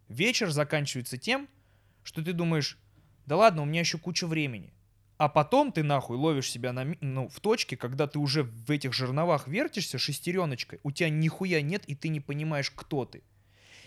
Вечер 0.09 0.51
заканчивается 0.51 1.19
тем, 1.19 1.49
что 2.03 2.23
ты 2.23 2.33
думаешь, 2.33 2.79
да 3.27 3.37
ладно, 3.37 3.63
у 3.63 3.65
меня 3.65 3.81
еще 3.81 3.99
куча 3.99 4.27
времени. 4.27 4.73
А 5.19 5.29
потом 5.29 5.73
ты 5.73 5.83
нахуй 5.83 6.17
ловишь 6.17 6.51
себя 6.51 6.73
на, 6.73 6.95
ну, 7.01 7.29
в 7.29 7.41
точке, 7.41 7.77
когда 7.77 8.07
ты 8.07 8.19
уже 8.19 8.43
в 8.43 8.71
этих 8.71 8.93
жерновах 8.93 9.49
вертишься 9.49 9.99
шестереночкой, 9.99 10.79
у 10.83 10.93
тебя 10.93 11.09
нихуя 11.09 11.63
нет, 11.63 11.85
и 11.87 11.95
ты 11.95 12.09
не 12.09 12.21
понимаешь, 12.21 12.71
кто 12.71 13.07
ты. 13.07 13.23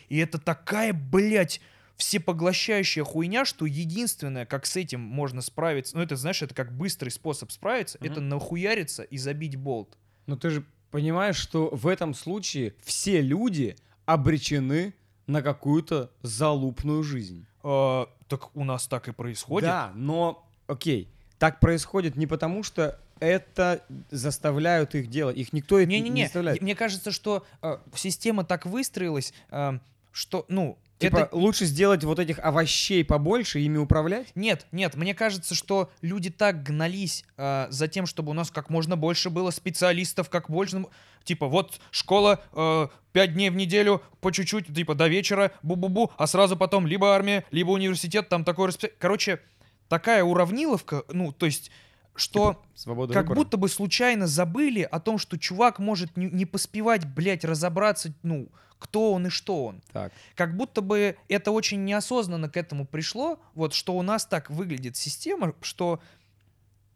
И 0.08 0.18
это 0.18 0.40
такая, 0.40 0.92
блядь, 0.92 1.62
всепоглощающая 2.00 3.04
хуйня, 3.04 3.44
что 3.44 3.66
единственное, 3.66 4.46
как 4.46 4.66
с 4.66 4.78
этим 4.78 5.02
можно 5.02 5.42
справиться, 5.42 5.98
ну 5.98 6.02
это, 6.02 6.16
знаешь, 6.16 6.42
это 6.42 6.56
как 6.56 6.72
быстрый 6.72 7.10
способ 7.10 7.52
справиться, 7.52 7.98
mm-hmm. 7.98 8.12
это 8.12 8.22
нахуяриться 8.22 9.04
и 9.04 9.18
забить 9.18 9.58
болт. 9.58 9.98
Но 10.26 10.38
ты 10.38 10.50
же 10.50 10.66
понимаешь, 10.92 11.36
что 11.36 11.70
в 11.70 11.88
этом 11.88 12.14
случае 12.14 12.74
все 12.82 13.20
люди 13.20 13.76
обречены 14.06 14.94
на 15.28 15.42
какую-то 15.42 16.10
залупную 16.22 17.04
жизнь. 17.04 17.46
А, 17.64 18.08
так 18.30 18.56
у 18.56 18.64
нас 18.64 18.88
так 18.88 19.10
и 19.10 19.12
происходит. 19.12 19.68
Да, 19.68 19.92
но, 19.94 20.48
окей, 20.68 21.10
так 21.38 21.60
происходит 21.60 22.16
не 22.16 22.28
потому, 22.28 22.64
что 22.64 22.98
это 23.20 23.84
заставляют 24.10 24.96
их 24.96 25.08
делать. 25.10 25.36
Их 25.36 25.52
никто 25.52 25.84
не, 25.84 26.00
не, 26.00 26.10
не 26.10 26.24
заставляет. 26.24 26.62
Мне 26.62 26.76
кажется, 26.76 27.12
что 27.12 27.46
э, 27.62 27.78
система 27.94 28.46
так 28.46 28.66
выстроилась, 28.66 29.34
э, 29.52 29.80
что, 30.14 30.46
ну, 30.48 30.78
Типа 31.00 31.18
это... 31.18 31.36
лучше 31.36 31.64
сделать 31.64 32.04
вот 32.04 32.20
этих 32.20 32.40
овощей 32.40 33.06
побольше, 33.06 33.60
ими 33.60 33.78
управлять? 33.78 34.28
Нет, 34.36 34.66
нет, 34.74 34.96
мне 34.96 35.16
кажется, 35.16 35.56
что 35.56 35.90
люди 36.02 36.30
так 36.30 36.62
гнались 36.62 37.24
э, 37.38 37.68
за 37.70 37.88
тем, 37.88 38.06
чтобы 38.06 38.32
у 38.32 38.34
нас 38.34 38.52
как 38.52 38.70
можно 38.70 38.98
больше 38.98 39.30
было 39.30 39.50
специалистов, 39.52 40.30
как 40.30 40.50
больше... 40.50 40.86
Типа, 41.24 41.48
вот 41.48 41.80
школа 41.92 42.42
э, 42.54 42.88
дней 43.28 43.50
в 43.50 43.56
неделю, 43.56 44.02
по 44.20 44.32
чуть-чуть, 44.32 44.74
типа 44.74 44.94
до 44.94 45.08
вечера, 45.08 45.52
бу-бу-бу, 45.64 46.12
а 46.18 46.28
сразу 46.28 46.58
потом 46.58 46.86
либо 46.86 47.16
армия, 47.16 47.46
либо 47.52 47.72
университет, 47.72 48.28
там 48.30 48.44
такое 48.44 48.68
расписание. 48.68 48.98
Короче, 49.00 49.40
такая 49.88 50.24
уравниловка, 50.24 51.04
ну, 51.10 51.32
то 51.32 51.46
есть 51.46 51.72
что 52.16 52.62
типа, 52.76 53.08
как 53.08 53.28
выбора. 53.28 53.36
будто 53.36 53.58
бы 53.58 53.70
случайно 53.70 54.28
забыли 54.28 54.82
о 54.82 55.00
том, 55.00 55.18
что 55.18 55.38
чувак 55.38 55.80
может 55.80 56.18
не, 56.18 56.28
не 56.28 56.46
поспевать, 56.46 57.06
блядь, 57.06 57.46
разобраться, 57.46 58.14
ну, 58.24 58.50
кто 58.80 59.14
он 59.14 59.28
и 59.28 59.30
что 59.30 59.66
он. 59.66 59.82
Так. 59.92 60.12
Как 60.36 60.56
будто 60.56 60.82
бы 60.82 61.18
это 61.28 61.52
очень 61.52 61.84
неосознанно 61.84 62.50
к 62.50 62.58
этому 62.58 62.86
пришло, 62.86 63.40
вот 63.54 63.74
что 63.74 63.96
у 63.96 64.02
нас 64.02 64.26
так 64.26 64.50
выглядит 64.50 64.96
система, 64.96 65.54
что 65.62 66.02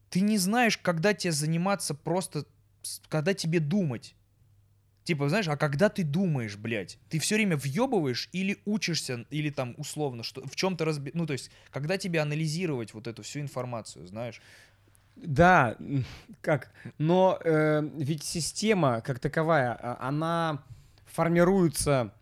ты 0.10 0.22
не 0.22 0.38
знаешь, 0.38 0.78
когда 0.78 1.14
тебе 1.14 1.32
заниматься 1.32 1.94
просто, 1.94 2.46
когда 3.10 3.34
тебе 3.34 3.60
думать. 3.60 4.16
Типа, 5.04 5.28
знаешь, 5.28 5.50
а 5.50 5.58
когда 5.58 5.90
ты 5.90 6.04
думаешь, 6.04 6.56
блядь, 6.56 6.98
ты 7.10 7.20
все 7.20 7.36
время 7.36 7.58
въебываешь 7.58 8.30
или 8.32 8.60
учишься, 8.64 9.26
или 9.32 9.50
там 9.50 9.76
условно, 9.78 10.24
что 10.24 10.48
в 10.48 10.56
чем-то 10.56 10.86
разби... 10.86 11.12
Ну, 11.14 11.26
то 11.26 11.34
есть, 11.34 11.52
когда 11.72 11.98
тебе 11.98 12.22
анализировать 12.22 12.94
вот 12.94 13.08
эту 13.08 13.22
всю 13.22 13.42
информацию, 13.42 14.08
знаешь? 14.08 14.42
Да, 15.18 15.76
как? 16.42 16.72
Но 16.98 17.38
э, 17.44 17.82
ведь 17.98 18.24
система 18.24 19.02
как 19.02 19.20
таковая, 19.20 19.74
а, 19.74 19.98
она 20.08 20.64
формируется, 21.14 22.14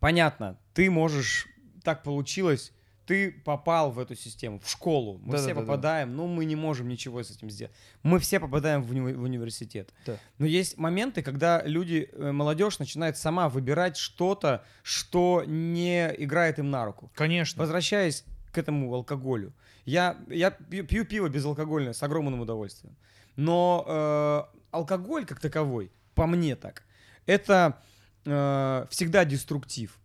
понятно, 0.00 0.58
ты 0.74 0.90
можешь, 0.90 1.46
так 1.84 2.02
получилось, 2.02 2.72
ты 3.04 3.30
попал 3.30 3.92
в 3.92 4.00
эту 4.00 4.16
систему, 4.16 4.58
в 4.58 4.68
школу. 4.68 5.20
Мы 5.22 5.32
да, 5.32 5.38
все 5.38 5.54
да, 5.54 5.60
попадаем, 5.60 6.10
да. 6.10 6.16
но 6.16 6.26
мы 6.26 6.44
не 6.44 6.56
можем 6.56 6.88
ничего 6.88 7.22
с 7.22 7.30
этим 7.30 7.50
сделать. 7.50 7.72
Мы 8.02 8.18
все 8.18 8.40
попадаем 8.40 8.82
в, 8.82 8.92
уни- 8.92 9.14
в 9.14 9.22
университет. 9.22 9.92
Да. 10.04 10.18
Но 10.38 10.46
есть 10.46 10.76
моменты, 10.76 11.22
когда 11.22 11.62
люди, 11.62 12.08
э, 12.12 12.32
молодежь 12.32 12.80
начинает 12.80 13.16
сама 13.16 13.48
выбирать 13.48 13.96
что-то, 13.96 14.64
что 14.82 15.44
не 15.46 16.12
играет 16.18 16.58
им 16.58 16.70
на 16.70 16.84
руку. 16.84 17.12
Конечно. 17.14 17.60
Возвращаясь 17.60 18.24
к 18.50 18.58
этому 18.58 18.92
алкоголю. 18.92 19.52
Я, 19.84 20.16
я 20.28 20.50
пью, 20.50 20.84
пью 20.84 21.04
пиво 21.04 21.28
безалкогольное 21.28 21.92
с 21.92 22.02
огромным 22.02 22.40
удовольствием. 22.40 22.96
Но 23.36 23.84
э, 23.86 24.58
алкоголь 24.72 25.26
как 25.26 25.38
таковой, 25.38 25.92
по 26.16 26.26
мне 26.26 26.56
так, 26.56 26.82
это 27.26 27.78
э, 28.26 28.86
всегда 28.90 29.24
деструктив. 29.24 29.98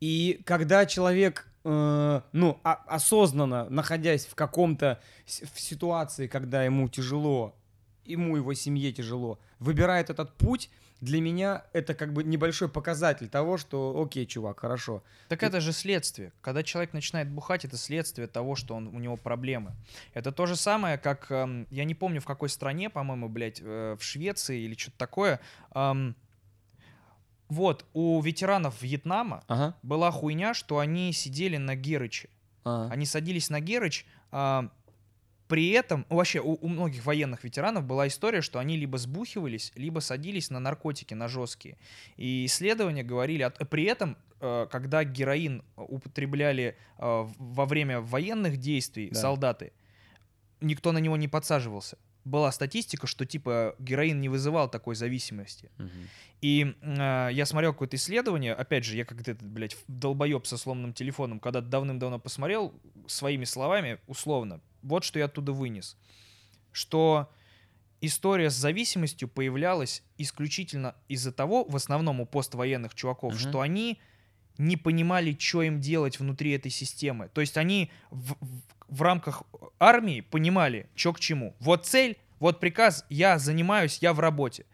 И 0.00 0.40
когда 0.44 0.86
человек, 0.86 1.46
э, 1.64 2.20
ну, 2.32 2.60
а, 2.64 2.72
осознанно, 2.86 3.68
находясь 3.70 4.26
в 4.26 4.34
каком-то 4.34 5.00
в 5.26 5.60
ситуации, 5.60 6.26
когда 6.26 6.64
ему 6.64 6.88
тяжело, 6.88 7.54
ему 8.04 8.36
его 8.36 8.54
семье 8.54 8.92
тяжело, 8.92 9.38
выбирает 9.58 10.10
этот 10.10 10.36
путь, 10.36 10.70
для 11.00 11.20
меня 11.20 11.64
это 11.72 11.94
как 11.94 12.12
бы 12.12 12.22
небольшой 12.22 12.68
показатель 12.68 13.28
того, 13.28 13.56
что 13.56 14.00
окей, 14.02 14.26
чувак, 14.26 14.60
хорошо. 14.60 15.02
Так 15.28 15.40
Ты... 15.40 15.46
это 15.46 15.60
же 15.60 15.72
следствие. 15.72 16.32
Когда 16.42 16.62
человек 16.62 16.92
начинает 16.92 17.30
бухать, 17.30 17.64
это 17.64 17.76
следствие 17.76 18.26
того, 18.28 18.54
что 18.54 18.74
он, 18.74 18.88
у 18.88 18.98
него 18.98 19.16
проблемы. 19.16 19.72
Это 20.12 20.30
то 20.30 20.46
же 20.46 20.56
самое, 20.56 20.98
как, 20.98 21.30
эм, 21.30 21.66
я 21.70 21.84
не 21.84 21.94
помню 21.94 22.20
в 22.20 22.26
какой 22.26 22.48
стране, 22.50 22.90
по-моему, 22.90 23.28
блядь, 23.28 23.60
э, 23.62 23.96
в 23.98 24.04
Швеции 24.04 24.60
или 24.60 24.74
что-то 24.74 24.98
такое, 24.98 25.40
эм, 25.74 26.14
вот, 27.50 27.84
у 27.92 28.20
ветеранов 28.22 28.80
Вьетнама 28.80 29.42
ага. 29.48 29.76
была 29.82 30.10
хуйня, 30.10 30.54
что 30.54 30.78
они 30.78 31.12
сидели 31.12 31.56
на 31.56 31.74
Герыче. 31.74 32.30
Ага. 32.64 32.92
Они 32.92 33.06
садились 33.06 33.50
на 33.50 33.60
Герыч, 33.60 34.06
а, 34.30 34.70
при 35.48 35.70
этом, 35.70 36.06
вообще, 36.08 36.40
у, 36.40 36.54
у 36.60 36.68
многих 36.68 37.04
военных 37.04 37.42
ветеранов 37.42 37.84
была 37.84 38.06
история, 38.06 38.40
что 38.40 38.60
они 38.60 38.76
либо 38.76 38.98
сбухивались, 38.98 39.72
либо 39.74 39.98
садились 39.98 40.48
на 40.48 40.60
наркотики, 40.60 41.12
на 41.12 41.26
жесткие. 41.26 41.76
И 42.16 42.46
исследования 42.46 43.02
говорили, 43.02 43.42
от, 43.42 43.68
при 43.68 43.82
этом, 43.82 44.16
э, 44.40 44.68
когда 44.70 45.02
героин 45.02 45.64
употребляли 45.76 46.76
э, 46.98 47.26
во 47.38 47.66
время 47.66 48.00
военных 48.00 48.58
действий 48.58 49.10
да. 49.10 49.20
солдаты, 49.20 49.72
никто 50.60 50.92
на 50.92 50.98
него 50.98 51.16
не 51.16 51.26
подсаживался 51.26 51.98
была 52.24 52.52
статистика, 52.52 53.06
что 53.06 53.24
типа 53.24 53.74
героин 53.78 54.20
не 54.20 54.28
вызывал 54.28 54.68
такой 54.70 54.94
зависимости. 54.94 55.70
Угу. 55.78 55.88
И 56.42 56.74
э, 56.80 57.28
я 57.32 57.46
смотрел 57.46 57.72
какое-то 57.72 57.96
исследование, 57.96 58.54
опять 58.54 58.84
же, 58.84 58.96
я 58.96 59.04
как 59.04 59.20
этот, 59.20 59.42
блядь, 59.42 59.76
долбоеб 59.88 60.46
со 60.46 60.56
сломанным 60.56 60.92
телефоном, 60.92 61.40
когда 61.40 61.60
давным-давно 61.60 62.18
посмотрел, 62.18 62.74
своими 63.06 63.44
словами, 63.44 63.98
условно, 64.06 64.60
вот 64.82 65.04
что 65.04 65.18
я 65.18 65.26
оттуда 65.26 65.52
вынес. 65.52 65.96
Что 66.72 67.30
история 68.00 68.50
с 68.50 68.54
зависимостью 68.54 69.28
появлялась 69.28 70.02
исключительно 70.18 70.94
из-за 71.08 71.32
того, 71.32 71.64
в 71.64 71.76
основном 71.76 72.20
у 72.20 72.26
поствоенных 72.26 72.94
чуваков, 72.94 73.34
угу. 73.34 73.38
что 73.38 73.60
они 73.60 74.00
не 74.60 74.76
понимали, 74.76 75.36
что 75.38 75.62
им 75.62 75.80
делать 75.80 76.18
внутри 76.18 76.52
этой 76.52 76.70
системы. 76.70 77.28
То 77.32 77.40
есть 77.40 77.56
они 77.56 77.90
в, 78.10 78.34
в, 78.34 78.62
в 78.88 79.02
рамках 79.02 79.42
армии 79.78 80.20
понимали, 80.20 80.86
что 80.94 81.12
к 81.12 81.20
чему. 81.20 81.54
Вот 81.60 81.86
цель, 81.86 82.18
вот 82.38 82.60
приказ, 82.60 83.04
я 83.08 83.38
занимаюсь, 83.38 83.98
я 84.02 84.12
в 84.12 84.20
работе. 84.20 84.66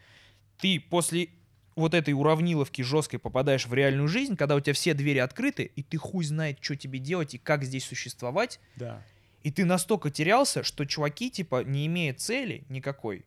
Ты 0.59 0.81
после 0.81 1.29
вот 1.77 1.95
этой 1.95 2.15
уравниловки 2.15 2.83
жесткой 2.83 3.21
попадаешь 3.21 3.67
в 3.67 3.75
реальную 3.75 4.09
жизнь, 4.09 4.35
когда 4.35 4.57
у 4.57 4.61
тебя 4.61 4.73
все 4.73 4.95
двери 4.95 5.19
открыты, 5.19 5.71
и 5.77 5.83
ты 5.83 5.99
хуй 5.99 6.25
знает, 6.25 6.59
что 6.61 6.75
тебе 6.75 6.99
делать 6.99 7.35
и 7.35 7.39
как 7.39 7.65
здесь 7.65 7.85
существовать. 7.85 8.59
Да. 8.77 9.03
И 9.43 9.53
ты 9.53 9.65
настолько 9.65 10.11
терялся, 10.11 10.63
что 10.65 10.85
чуваки, 10.87 11.31
типа, 11.31 11.63
не 11.63 11.87
имея 11.87 12.15
цели 12.15 12.65
никакой, 12.69 13.25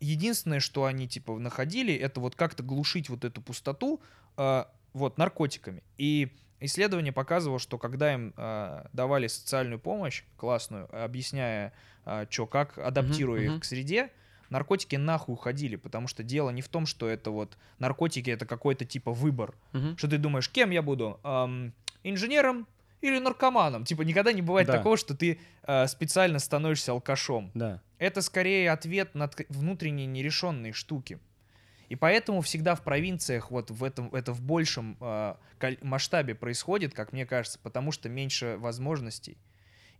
единственное, 0.00 0.60
что 0.60 0.84
они, 0.84 1.08
типа, 1.08 1.38
находили, 1.38 1.94
это 1.94 2.20
вот 2.20 2.36
как-то 2.36 2.62
глушить 2.62 3.08
вот 3.08 3.24
эту 3.24 3.40
пустоту, 3.40 4.00
э, 4.36 4.64
вот, 4.92 5.18
наркотиками. 5.18 5.82
И 5.98 6.28
исследование 6.60 7.12
показывало, 7.12 7.58
что 7.58 7.78
когда 7.78 8.12
им 8.14 8.34
э, 8.36 8.84
давали 8.92 9.26
социальную 9.26 9.78
помощь 9.80 10.24
классную, 10.36 10.88
объясняя, 11.04 11.72
э, 12.04 12.26
что, 12.30 12.46
как, 12.46 12.78
адаптируя 12.78 13.46
Мгм, 13.48 13.54
их 13.56 13.62
к 13.62 13.64
среде, 13.64 14.10
наркотики 14.50 14.96
нахуй 14.96 15.32
уходили, 15.34 15.76
потому 15.76 16.08
что 16.08 16.22
дело 16.22 16.50
не 16.50 16.62
в 16.62 16.68
том, 16.68 16.86
что 16.86 17.08
это 17.08 17.30
вот 17.30 17.56
наркотики, 17.78 18.30
это 18.30 18.44
какой-то 18.46 18.84
типа 18.84 19.12
выбор, 19.12 19.54
Мгм. 19.72 19.96
что 19.96 20.08
ты 20.08 20.18
думаешь, 20.18 20.48
кем 20.50 20.70
я 20.70 20.82
буду, 20.82 21.18
Ам, 21.22 21.72
инженером 22.04 22.66
или 23.00 23.18
наркоманом? 23.18 23.84
Типа 23.84 24.02
никогда 24.02 24.32
не 24.32 24.42
бывает 24.42 24.66
Да. 24.68 24.74
такого, 24.76 24.96
что 24.96 25.16
ты 25.16 25.40
э, 25.64 25.86
специально 25.86 26.38
становишься 26.38 26.92
алкашом. 26.92 27.50
Да. 27.54 27.80
Это 27.98 28.20
скорее 28.20 28.70
ответ 28.72 29.14
на 29.14 29.30
внутренние 29.48 30.06
нерешенные 30.06 30.72
штуки. 30.72 31.18
И 31.92 31.94
поэтому 31.94 32.40
всегда 32.40 32.74
в 32.74 32.80
провинциях 32.80 33.50
вот 33.50 33.70
в 33.70 33.84
этом 33.84 34.08
это 34.14 34.32
в 34.32 34.40
большем 34.40 34.96
э, 34.98 35.34
масштабе 35.82 36.34
происходит, 36.34 36.94
как 36.94 37.12
мне 37.12 37.26
кажется, 37.26 37.58
потому 37.62 37.92
что 37.92 38.08
меньше 38.08 38.56
возможностей 38.56 39.36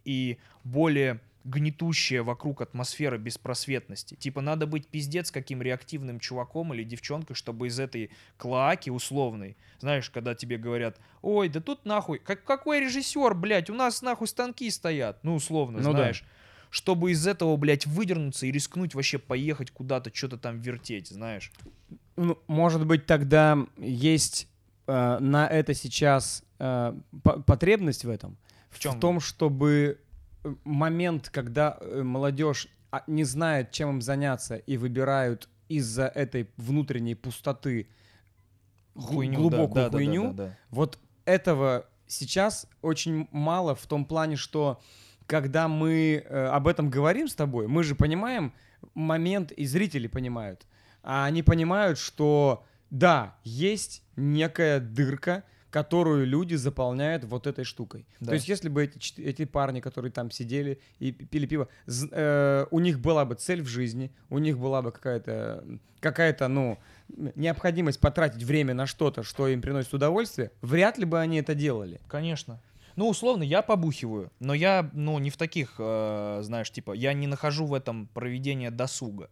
и 0.06 0.38
более 0.64 1.20
гнетущая 1.44 2.22
вокруг 2.22 2.62
атмосфера 2.62 3.18
беспросветности. 3.18 4.14
Типа 4.14 4.40
надо 4.40 4.66
быть 4.66 4.86
пиздец 4.86 5.30
каким 5.30 5.60
реактивным 5.60 6.18
чуваком 6.18 6.72
или 6.72 6.82
девчонкой, 6.82 7.36
чтобы 7.36 7.66
из 7.66 7.78
этой 7.78 8.10
клоаки 8.38 8.88
условной, 8.88 9.58
знаешь, 9.78 10.08
когда 10.08 10.34
тебе 10.34 10.56
говорят, 10.56 10.98
ой, 11.20 11.50
да 11.50 11.60
тут 11.60 11.84
нахуй, 11.84 12.20
как, 12.20 12.42
какой 12.42 12.80
режиссер, 12.80 13.34
блядь, 13.34 13.68
у 13.68 13.74
нас 13.74 14.00
нахуй 14.00 14.28
станки 14.28 14.70
стоят, 14.70 15.22
ну 15.22 15.34
условно, 15.34 15.80
Ну 15.82 15.92
да. 15.92 16.26
Чтобы 16.72 17.12
из 17.12 17.26
этого, 17.26 17.54
блядь, 17.58 17.86
выдернуться 17.86 18.46
и 18.46 18.50
рискнуть 18.50 18.94
вообще 18.94 19.18
поехать 19.18 19.70
куда-то, 19.70 20.10
что-то 20.14 20.38
там 20.38 20.58
вертеть, 20.58 21.08
знаешь. 21.08 21.52
Ну, 22.16 22.38
может 22.46 22.86
быть, 22.86 23.04
тогда 23.04 23.58
есть 23.76 24.48
э, 24.86 25.18
на 25.18 25.46
это 25.46 25.74
сейчас 25.74 26.42
э, 26.58 26.94
по- 27.22 27.42
потребность 27.42 28.06
в 28.06 28.08
этом? 28.08 28.38
В 28.70 28.78
чем? 28.78 28.92
В 28.92 29.00
том, 29.00 29.20
чтобы 29.20 30.00
э, 30.44 30.54
момент, 30.64 31.28
когда 31.28 31.76
э, 31.78 32.02
молодежь 32.02 32.68
а, 32.90 33.02
не 33.06 33.24
знает, 33.24 33.70
чем 33.70 33.90
им 33.90 34.00
заняться, 34.00 34.56
и 34.56 34.78
выбирают 34.78 35.50
из-за 35.68 36.06
этой 36.06 36.48
внутренней 36.56 37.14
пустоты 37.14 37.86
Хуйню, 38.94 39.34
да, 39.34 39.38
глубокую 39.40 39.74
да, 39.74 39.82
да, 39.84 39.90
да, 39.90 39.98
хуйню, 39.98 40.32
да, 40.32 40.46
да. 40.46 40.58
вот 40.70 40.98
этого 41.26 41.86
сейчас 42.06 42.66
очень 42.80 43.28
мало 43.30 43.74
в 43.74 43.86
том 43.86 44.06
плане, 44.06 44.36
что 44.36 44.80
когда 45.32 45.66
мы 45.66 46.22
э, 46.28 46.46
об 46.48 46.68
этом 46.68 46.90
говорим 46.90 47.26
с 47.26 47.34
тобой, 47.34 47.66
мы 47.66 47.84
же 47.84 47.94
понимаем 47.94 48.52
момент, 48.92 49.50
и 49.50 49.64
зрители 49.64 50.06
понимают. 50.06 50.66
А 51.02 51.24
они 51.24 51.42
понимают, 51.42 51.98
что 51.98 52.66
да, 52.90 53.34
есть 53.42 54.02
некая 54.14 54.78
дырка, 54.78 55.44
которую 55.70 56.26
люди 56.26 56.54
заполняют 56.54 57.24
вот 57.24 57.46
этой 57.46 57.64
штукой. 57.64 58.04
Да. 58.20 58.26
То 58.26 58.34
есть, 58.34 58.46
если 58.46 58.68
бы 58.68 58.84
эти, 58.84 59.22
эти 59.22 59.46
парни, 59.46 59.80
которые 59.80 60.12
там 60.12 60.30
сидели 60.30 60.78
и 60.98 61.12
пи- 61.12 61.24
пили 61.24 61.46
пиво, 61.46 61.68
э, 61.86 62.66
у 62.70 62.78
них 62.80 63.00
была 63.00 63.24
бы 63.24 63.34
цель 63.34 63.62
в 63.62 63.68
жизни, 63.68 64.10
у 64.28 64.38
них 64.38 64.58
была 64.58 64.82
бы 64.82 64.92
какая-то, 64.92 65.64
какая-то, 66.00 66.48
ну, 66.48 66.78
необходимость 67.36 68.00
потратить 68.00 68.42
время 68.42 68.74
на 68.74 68.86
что-то, 68.86 69.22
что 69.22 69.48
им 69.48 69.62
приносит 69.62 69.94
удовольствие, 69.94 70.50
вряд 70.60 70.98
ли 70.98 71.06
бы 71.06 71.18
они 71.18 71.38
это 71.38 71.54
делали. 71.54 72.02
Конечно. 72.06 72.60
Ну, 72.96 73.08
условно, 73.08 73.42
я 73.42 73.62
побухиваю, 73.62 74.30
но 74.40 74.54
я, 74.54 74.90
ну, 74.92 75.18
не 75.18 75.30
в 75.30 75.36
таких, 75.36 75.74
э, 75.78 76.40
знаешь, 76.42 76.70
типа, 76.70 76.92
я 76.92 77.12
не 77.12 77.26
нахожу 77.26 77.66
в 77.66 77.74
этом 77.74 78.06
проведение 78.08 78.70
досуга. 78.70 79.30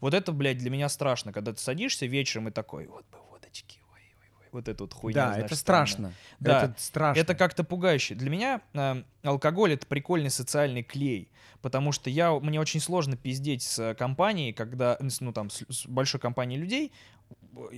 Вот 0.00 0.14
это, 0.14 0.32
блядь, 0.32 0.58
для 0.58 0.70
меня 0.70 0.88
страшно, 0.88 1.32
когда 1.32 1.52
ты 1.52 1.60
садишься 1.60 2.06
вечером 2.06 2.48
и 2.48 2.50
такой, 2.50 2.86
вот 2.86 3.04
бы 3.10 3.18
водочки, 3.30 3.80
ой, 3.92 4.00
ой, 4.20 4.28
ой, 4.40 4.48
вот 4.52 4.68
эту 4.68 4.84
вот 4.84 4.94
хуйню. 4.94 5.14
да, 5.14 5.28
знаешь, 5.28 5.46
это 5.46 5.56
страшно. 5.56 6.12
Да, 6.40 6.64
это 6.64 6.74
страшно. 6.78 7.20
Это 7.20 7.34
как-то 7.34 7.64
пугающе. 7.64 8.14
Для 8.14 8.30
меня 8.30 8.60
э, 8.74 9.02
алкоголь 9.22 9.72
это 9.74 9.86
прикольный 9.86 10.30
социальный 10.30 10.82
клей, 10.82 11.30
потому 11.62 11.92
что 11.92 12.10
я 12.10 12.32
мне 12.32 12.60
очень 12.60 12.80
сложно 12.80 13.16
пиздеть 13.16 13.62
с 13.62 13.78
э, 13.78 13.94
компанией, 13.94 14.52
когда 14.52 14.96
с, 15.00 15.20
ну 15.20 15.32
там 15.32 15.50
с, 15.50 15.64
с 15.68 15.86
большой 15.86 16.20
компанией 16.20 16.60
людей. 16.60 16.92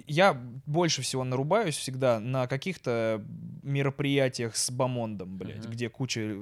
Я 0.07 0.35
больше 0.67 1.03
всего 1.03 1.23
нарубаюсь 1.23 1.77
всегда 1.77 2.19
на 2.19 2.47
каких-то 2.49 3.25
мероприятиях 3.63 4.57
с 4.57 4.71
бомондом, 4.73 5.37
блядь, 5.39 5.61
Мгм. 5.61 5.71
где 5.71 5.89
куча 5.89 6.37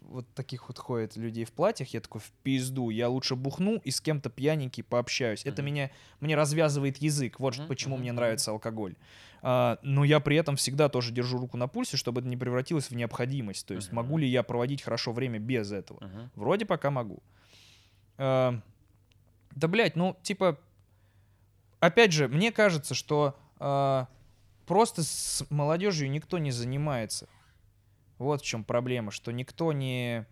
вот 0.00 0.26
таких 0.34 0.68
вот 0.68 0.78
ходит 0.78 1.16
людей 1.16 1.44
в 1.44 1.52
платьях. 1.52 1.88
Я 1.92 2.00
такой 2.00 2.22
в 2.22 2.30
пизду. 2.42 2.88
Я 2.88 3.10
лучше 3.10 3.36
бухну 3.36 3.76
и 3.84 3.90
с 3.90 4.00
кем-то 4.00 4.30
пьяненький 4.30 4.82
пообщаюсь. 4.82 5.44
Это 5.44 5.62
Мгм. 5.62 5.90
мне 6.20 6.36
развязывает 6.36 6.96
язык. 6.96 7.38
Вот 7.40 7.58
Мгм, 7.58 7.68
почему 7.68 7.94
мгм, 7.96 8.02
мне 8.02 8.12
нравится 8.12 8.52
алкоголь. 8.52 8.96
А, 9.42 9.78
но 9.82 10.04
я 10.04 10.18
при 10.18 10.36
этом 10.36 10.56
всегда 10.56 10.88
тоже 10.88 11.12
держу 11.12 11.38
руку 11.38 11.56
на 11.58 11.68
пульсе, 11.68 11.96
чтобы 11.98 12.22
это 12.22 12.28
не 12.28 12.36
превратилось 12.38 12.90
в 12.90 12.94
необходимость. 12.94 13.66
То 13.66 13.74
есть 13.74 13.88
Мгм. 13.88 13.96
могу 13.96 14.18
ли 14.18 14.26
я 14.26 14.42
проводить 14.42 14.82
хорошо 14.82 15.12
время 15.12 15.38
без 15.38 15.72
этого? 15.72 16.02
Мгм. 16.02 16.30
Вроде 16.36 16.64
пока 16.64 16.90
могу. 16.90 17.22
А, 18.16 18.58
да, 19.54 19.68
блядь, 19.68 19.94
ну, 19.94 20.16
типа, 20.22 20.58
опять 21.80 22.12
же, 22.12 22.28
мне 22.28 22.52
кажется, 22.52 22.94
что 22.94 23.36
а, 23.58 24.08
просто 24.66 25.02
с 25.02 25.44
молодежью 25.50 26.10
никто 26.10 26.38
не 26.38 26.50
занимается. 26.50 27.28
Вот 28.18 28.42
в 28.42 28.44
чем 28.44 28.64
проблема, 28.64 29.10
что 29.10 29.30
никто 29.30 29.72
не 29.72 30.26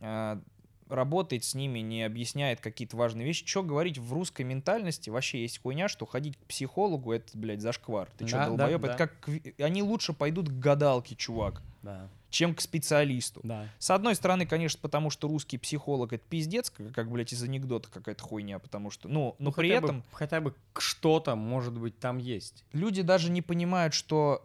а, 0.00 0.40
работает 0.88 1.44
с 1.44 1.54
ними, 1.54 1.80
не 1.80 2.02
объясняет 2.02 2.60
какие-то 2.60 2.96
важные 2.96 3.26
вещи. 3.26 3.46
Что 3.46 3.62
говорить 3.62 3.98
в 3.98 4.12
русской 4.12 4.42
ментальности? 4.42 5.10
Вообще 5.10 5.42
есть 5.42 5.60
хуйня, 5.60 5.88
что 5.88 6.06
ходить 6.06 6.36
к 6.36 6.44
психологу 6.44 7.12
это, 7.12 7.36
блядь, 7.36 7.60
зашквар. 7.60 8.08
Ты 8.16 8.26
что, 8.26 8.36
Да, 8.36 8.44
да, 8.44 8.56
долбоеб? 8.56 8.80
да. 8.82 8.88
Это 8.88 8.96
как... 8.96 9.28
Они 9.58 9.82
лучше 9.82 10.12
пойдут 10.12 10.48
к 10.48 10.52
гадалке, 10.52 11.14
чувак, 11.16 11.62
Да, 11.82 12.08
чем 12.32 12.54
к 12.54 12.60
специалисту. 12.60 13.40
да. 13.44 13.68
С 13.78 13.90
одной 13.90 14.14
стороны, 14.16 14.46
конечно, 14.46 14.80
потому 14.82 15.10
что 15.10 15.28
русский 15.28 15.58
психолог 15.58 16.12
это 16.12 16.24
пиздец, 16.28 16.70
как, 16.70 16.92
как 16.92 17.10
блядь, 17.10 17.32
из 17.32 17.42
анекдота 17.42 17.88
какая-то 17.90 18.24
хуйня, 18.24 18.58
потому 18.58 18.90
что, 18.90 19.08
ну, 19.08 19.36
но 19.38 19.50
Ну, 19.50 19.52
при 19.52 19.68
хотя 19.68 19.80
бы- 19.80 19.86
этом 19.86 20.02
хотя 20.12 20.40
бы 20.40 20.54
что-то, 20.78 21.36
может 21.36 21.74
быть, 21.78 21.98
там 21.98 22.18
есть. 22.18 22.64
люди 22.72 23.02
даже 23.02 23.30
не 23.30 23.42
понимают, 23.42 23.94
что 23.94 24.44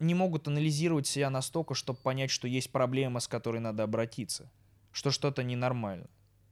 не 0.00 0.14
могут 0.14 0.48
анализировать 0.48 1.06
себя 1.06 1.30
настолько, 1.30 1.74
чтобы 1.74 1.98
понять, 2.02 2.30
что 2.30 2.48
есть 2.48 2.72
проблема, 2.72 3.20
с 3.20 3.28
которой 3.28 3.60
надо 3.60 3.84
обратиться, 3.84 4.50
что 4.90 5.10
что-то 5.12 5.44
ненормально. 5.44 6.06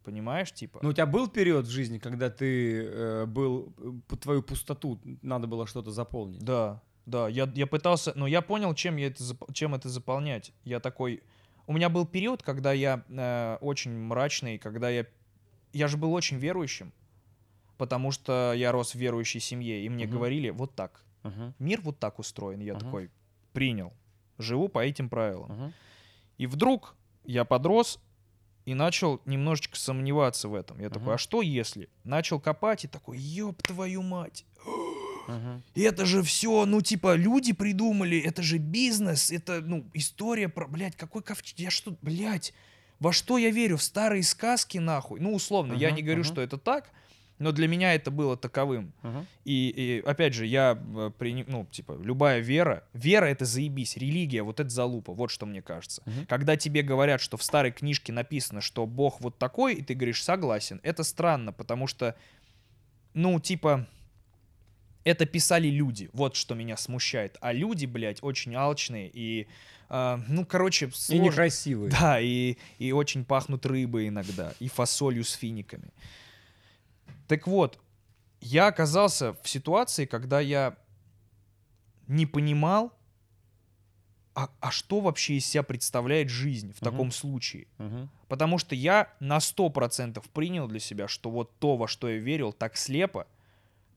Понимаешь, 0.05 0.53
типа? 0.53 0.79
Ну, 0.83 0.91
у 0.91 0.93
тебя 0.93 1.05
был 1.07 1.29
период 1.29 1.67
в 1.67 1.71
жизни, 1.71 1.99
когда 1.99 2.31
ты 2.31 2.85
э, 2.85 3.27
был, 3.27 3.73
э, 4.11 4.17
твою 4.17 4.43
пустоту 4.43 4.99
надо 5.23 5.47
было 5.47 5.67
что-то 5.67 5.91
заполнить? 5.91 6.43
Да, 6.43 6.81
да, 7.11 7.29
я, 7.29 7.51
я 7.55 7.67
пытался, 7.67 8.13
но 8.17 8.27
я 8.27 8.41
понял, 8.43 8.75
чем, 8.75 8.97
я 8.97 9.09
это, 9.09 9.23
чем 9.53 9.75
это 9.75 9.89
заполнять. 9.89 10.53
Я 10.65 10.81
такой... 10.81 11.23
У 11.67 11.73
меня 11.73 11.89
был 11.89 12.07
период, 12.07 12.43
когда 12.43 12.73
я 12.73 13.05
э, 13.09 13.59
очень 13.61 13.93
мрачный, 13.93 14.59
когда 14.59 14.89
я... 14.91 15.07
Я 15.73 15.87
же 15.89 15.97
был 15.97 16.13
очень 16.15 16.39
верующим, 16.39 16.93
потому 17.79 18.11
что 18.11 18.53
я 18.57 18.73
рос 18.73 18.93
в 18.93 18.99
верующей 18.99 19.41
семье, 19.41 19.85
и 19.85 19.89
мне 19.89 20.07
Мгм. 20.07 20.15
говорили 20.17 20.51
вот 20.51 20.75
так. 20.75 21.05
Мгм, 21.23 21.55
Мир 21.59 21.81
вот 21.83 21.99
так 21.99 22.19
устроен. 22.19 22.61
Я 22.61 22.73
Ага. 22.73 22.85
такой 22.85 23.11
принял. 23.53 23.93
Живу 24.39 24.69
по 24.69 24.79
этим 24.85 25.09
правилам. 25.09 25.53
мгм. 25.53 25.73
И 26.39 26.47
вдруг 26.47 26.97
я 27.25 27.45
подрос 27.45 28.01
и 28.65 28.75
начал 28.75 29.21
немножечко 29.27 29.77
сомневаться 29.77 30.49
в 30.49 30.55
этом. 30.55 30.81
Я 30.81 30.89
такой, 30.89 31.03
Мгм. 31.09 31.15
а 31.15 31.19
что 31.19 31.43
если? 31.43 31.89
Начал 32.05 32.41
копать 32.41 32.85
и 32.85 32.89
такой, 32.89 33.19
ёб 33.19 33.63
твою 33.63 34.03
мать. 34.03 34.45
Мгм. 35.31 35.63
Это 35.75 36.07
же 36.07 36.23
все, 36.23 36.67
ну, 36.67 36.81
типа, 36.81 37.15
люди 37.15 37.53
придумали, 37.53 38.19
это 38.19 38.43
же 38.43 38.59
бизнес, 38.59 39.31
это, 39.31 39.61
ну, 39.61 39.85
история 39.95 40.49
про, 40.49 40.67
блядь, 40.67 40.97
какой 40.97 41.23
ковчег, 41.23 41.59
я 41.59 41.71
что, 41.71 41.97
блядь, 42.03 42.53
во 42.99 43.13
что 43.13 43.39
я 43.39 43.51
верю? 43.51 43.77
В 43.77 43.83
старые 43.83 44.23
сказки, 44.23 44.79
нахуй? 44.79 45.21
Ну, 45.21 45.35
условно, 45.35 45.73
я 45.75 45.89
Ага, 45.89 45.97
не 45.97 46.03
говорю, 46.03 46.21
ага. 46.23 46.29
что 46.29 46.41
это 46.43 46.59
так, 46.59 46.91
но 47.39 47.53
для 47.53 47.67
меня 47.69 47.95
это 47.95 48.11
было 48.11 48.37
таковым. 48.37 48.93
Мгм. 49.03 49.27
И, 49.47 49.69
и, 49.71 50.01
опять 50.07 50.35
же, 50.35 50.45
я, 50.45 50.73
э, 50.79 51.11
прини- 51.19 51.47
ну, 51.49 51.65
типа, 51.71 51.97
любая 52.03 52.41
вера, 52.41 52.85
вера— 52.93 53.25
это 53.27 53.47
заебись, 53.47 53.97
религия— 53.97 54.43
вот 54.45 54.61
это 54.61 54.69
залупа, 54.69 55.15
вот 55.15 55.31
что 55.31 55.47
мне 55.47 55.63
кажется. 55.63 56.03
Мгм. 56.05 56.27
Когда 56.27 56.57
тебе 56.57 56.83
говорят, 56.83 57.23
что 57.23 57.39
в 57.39 57.43
старой 57.43 57.73
книжке 57.73 58.13
написано, 58.13 58.61
что 58.61 58.85
Бог 58.87 59.23
вот 59.23 59.39
такой, 59.39 59.77
и 59.77 59.83
ты 59.83 59.95
говоришь 59.95 60.23
«согласен», 60.23 60.81
это 60.83 61.03
странно, 61.03 61.55
потому 61.55 61.87
что, 61.87 62.15
ну, 63.15 63.41
типа, 63.41 63.87
это 65.05 65.27
писали 65.27 65.69
люди, 65.69 66.11
вот 66.13 66.37
что 66.37 66.55
меня 66.55 66.77
смущает. 66.77 67.37
А 67.41 67.53
люди, 67.53 67.87
блядь, 67.87 68.23
очень 68.23 68.55
алчные 68.55 69.11
и, 69.13 69.49
а, 69.89 70.21
ну, 70.29 70.45
короче, 70.45 70.87
И 70.87 70.91
сложно. 70.93 71.25
некрасивые. 71.31 71.91
Да, 71.91 72.21
и, 72.21 72.57
и 72.79 72.93
очень 72.93 73.25
пахнут 73.25 73.65
рыбой 73.67 74.09
иногда, 74.09 74.55
и 74.61 74.69
фасолью 74.69 75.25
с 75.25 75.33
финиками. 75.33 75.93
Так 77.29 77.47
вот, 77.47 77.79
я 78.41 78.67
оказался 78.67 79.35
в 79.43 79.49
ситуации, 79.49 80.05
когда 80.05 80.41
я 80.41 80.77
не 82.07 82.27
понимал, 82.27 82.93
а, 84.35 84.49
а 84.61 84.71
что 84.71 85.01
вообще 85.01 85.35
из 85.35 85.47
себя 85.47 85.63
представляет 85.63 86.29
жизнь 86.29 86.73
в 86.73 86.81
Мгм. 86.81 86.91
таком 86.91 87.13
случае? 87.13 87.67
Мгм. 87.79 88.11
Потому 88.29 88.59
что 88.59 88.75
я 88.75 89.13
на 89.21 89.41
100% 89.41 90.29
принял 90.31 90.69
для 90.69 90.81
себя, 90.81 91.09
что 91.09 91.31
вот 91.31 91.59
то, 91.59 91.77
во 91.77 91.89
что 91.89 92.09
я 92.09 92.19
верил 92.19 92.53
так 92.53 92.77
слепо, 92.77 93.27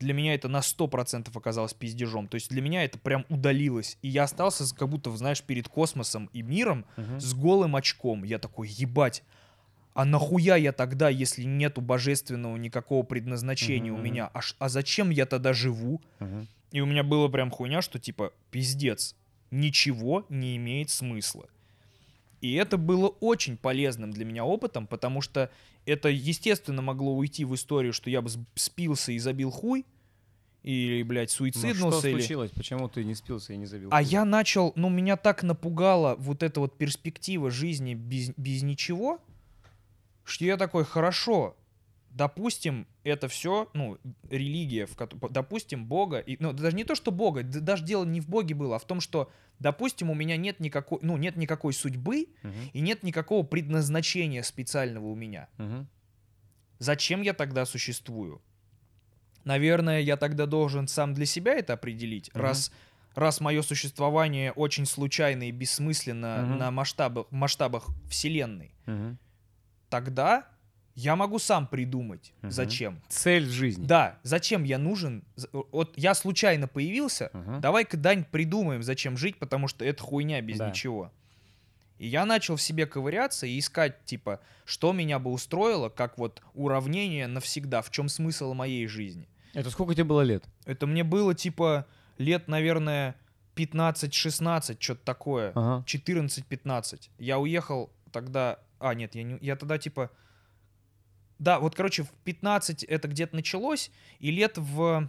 для 0.00 0.12
меня 0.14 0.34
это 0.34 0.48
на 0.48 0.60
100% 0.60 1.28
оказалось 1.34 1.74
пиздежом. 1.74 2.26
То 2.28 2.34
есть 2.34 2.50
для 2.50 2.60
меня 2.60 2.84
это 2.84 2.98
прям 2.98 3.24
удалилось. 3.28 3.96
И 4.02 4.08
я 4.08 4.24
остался 4.24 4.64
как 4.74 4.88
будто, 4.88 5.10
знаешь, 5.16 5.42
перед 5.42 5.68
космосом 5.68 6.28
и 6.32 6.42
миром 6.42 6.84
Мгм. 6.96 7.20
с 7.20 7.34
голым 7.34 7.76
очком. 7.76 8.24
Я 8.24 8.38
такой, 8.38 8.68
ебать, 8.68 9.22
а 9.94 10.04
нахуя 10.04 10.56
я 10.56 10.72
тогда, 10.72 11.08
если 11.08 11.44
нету 11.44 11.80
божественного 11.80 12.56
никакого 12.56 13.04
предназначения 13.04 13.92
Мгм, 13.92 14.00
у 14.00 14.02
меня? 14.02 14.30
А, 14.34 14.40
а 14.58 14.68
зачем 14.68 15.10
я 15.10 15.24
тогда 15.26 15.52
живу? 15.52 16.00
Мгм. 16.18 16.48
И 16.72 16.80
у 16.80 16.86
меня 16.86 17.04
было 17.04 17.28
прям 17.28 17.50
хуйня, 17.50 17.80
что 17.82 18.00
типа, 18.00 18.32
пиздец, 18.50 19.14
ничего 19.52 20.26
не 20.28 20.56
имеет 20.56 20.90
смысла. 20.90 21.46
И 22.44 22.52
это 22.56 22.76
было 22.76 23.08
очень 23.20 23.56
полезным 23.56 24.10
для 24.10 24.26
меня 24.26 24.44
опытом, 24.44 24.86
потому 24.86 25.22
что 25.22 25.50
это, 25.86 26.10
естественно, 26.10 26.82
могло 26.82 27.16
уйти 27.16 27.42
в 27.46 27.54
историю, 27.54 27.94
что 27.94 28.10
я 28.10 28.20
бы 28.20 28.28
спился 28.54 29.12
и 29.12 29.18
забил 29.18 29.50
хуй, 29.50 29.86
или, 30.62 31.02
блядь, 31.04 31.30
Ну, 31.40 31.46
что 31.46 31.60
суициднулся, 31.60 32.08
или... 32.08 32.18
случилось? 32.18 32.50
Почему 32.50 32.90
ты 32.90 33.02
не 33.02 33.14
спился 33.14 33.54
и 33.54 33.56
не 33.56 33.64
забил? 33.64 33.88
А 33.90 33.96
хуй? 33.96 34.04
я 34.04 34.26
начал, 34.26 34.74
ну, 34.76 34.90
меня 34.90 35.16
так 35.16 35.42
напугала 35.42 36.16
вот 36.18 36.42
эта 36.42 36.60
вот 36.60 36.76
перспектива 36.76 37.50
жизни 37.50 37.94
без, 37.94 38.28
без 38.36 38.62
ничего, 38.62 39.22
что 40.22 40.44
я 40.44 40.58
такой, 40.58 40.84
хорошо, 40.84 41.56
допустим, 42.14 42.86
это 43.02 43.28
все, 43.28 43.68
ну, 43.74 43.98
религия, 44.30 44.86
в 44.86 44.96
кото- 44.96 45.28
допустим, 45.30 45.84
Бога, 45.84 46.18
и, 46.20 46.36
ну, 46.40 46.52
даже 46.52 46.74
не 46.76 46.84
то, 46.84 46.94
что 46.94 47.10
Бога, 47.10 47.42
даже 47.42 47.84
дело 47.84 48.04
не 48.04 48.20
в 48.20 48.28
Боге 48.28 48.54
было, 48.54 48.76
а 48.76 48.78
в 48.78 48.86
том, 48.86 49.00
что, 49.00 49.30
допустим, 49.58 50.10
у 50.10 50.14
меня 50.14 50.36
нет 50.36 50.60
никакой, 50.60 51.00
ну, 51.02 51.16
нет 51.16 51.36
никакой 51.36 51.72
судьбы 51.72 52.28
Мгм. 52.42 52.52
и 52.72 52.80
нет 52.80 53.02
никакого 53.02 53.44
предназначения 53.44 54.42
специального 54.42 55.06
у 55.06 55.14
меня. 55.14 55.48
Мгм. 55.58 55.88
Зачем 56.78 57.22
я 57.22 57.34
тогда 57.34 57.66
существую? 57.66 58.40
Наверное, 59.44 60.00
я 60.00 60.16
тогда 60.16 60.46
должен 60.46 60.88
сам 60.88 61.12
для 61.14 61.26
себя 61.26 61.54
это 61.54 61.74
определить, 61.74 62.30
Мгм. 62.32 62.42
раз, 62.42 62.72
раз 63.14 63.40
мое 63.40 63.62
существование 63.62 64.52
очень 64.52 64.86
случайно 64.86 65.48
и 65.48 65.50
бессмысленно 65.50 66.44
Мгм. 66.46 66.58
на 66.58 66.70
масштабах, 66.70 67.26
масштабах 67.30 67.88
Вселенной. 68.08 68.72
Мгм. 68.86 69.18
Тогда 69.90 70.48
я 70.94 71.16
могу 71.16 71.38
сам 71.38 71.66
придумать, 71.66 72.32
Мгм. 72.42 72.50
зачем. 72.52 73.00
Цель 73.08 73.46
жизни. 73.46 73.84
Да, 73.84 74.18
зачем 74.22 74.62
я 74.64 74.78
нужен? 74.78 75.24
Вот 75.52 75.92
я 75.96 76.14
случайно 76.14 76.68
появился, 76.68 77.30
Мгм. 77.32 77.60
давай-ка, 77.60 77.96
Дань, 77.96 78.24
придумаем, 78.24 78.82
зачем 78.82 79.16
жить, 79.16 79.36
потому 79.38 79.66
что 79.68 79.84
это 79.84 80.02
хуйня 80.02 80.40
без 80.40 80.58
Да. 80.58 80.68
ничего. 80.70 81.10
И 81.98 82.06
я 82.08 82.26
начал 82.26 82.56
в 82.56 82.62
себе 82.62 82.86
ковыряться 82.86 83.46
и 83.46 83.58
искать, 83.58 84.04
типа, 84.04 84.40
что 84.64 84.92
меня 84.92 85.18
бы 85.18 85.30
устроило, 85.30 85.88
как 85.88 86.18
вот 86.18 86.42
уравнение 86.54 87.26
навсегда, 87.28 87.82
в 87.82 87.90
чем 87.90 88.08
смысл 88.08 88.52
моей 88.54 88.86
жизни. 88.86 89.28
Это 89.52 89.70
сколько 89.70 89.94
тебе 89.94 90.04
было 90.04 90.22
лет? 90.22 90.44
Это 90.64 90.86
мне 90.88 91.04
было, 91.04 91.34
типа, 91.34 91.86
лет, 92.18 92.48
наверное, 92.48 93.14
15-16, 93.56 94.76
что-то 94.80 95.04
такое. 95.04 95.52
Ага. 95.54 95.84
14-15. 95.86 97.10
Я 97.18 97.38
уехал 97.38 97.90
тогда... 98.12 98.58
А, 98.80 98.94
нет, 98.94 99.14
я, 99.14 99.22
не... 99.22 99.38
я 99.40 99.56
тогда, 99.56 99.78
типа... 99.78 100.10
Да, 101.38 101.58
вот, 101.58 101.74
короче, 101.74 102.04
в 102.04 102.10
15 102.24 102.84
это 102.84 103.08
где-то 103.08 103.34
началось, 103.36 103.90
и 104.20 104.30
лет 104.30 104.56
в 104.58 105.08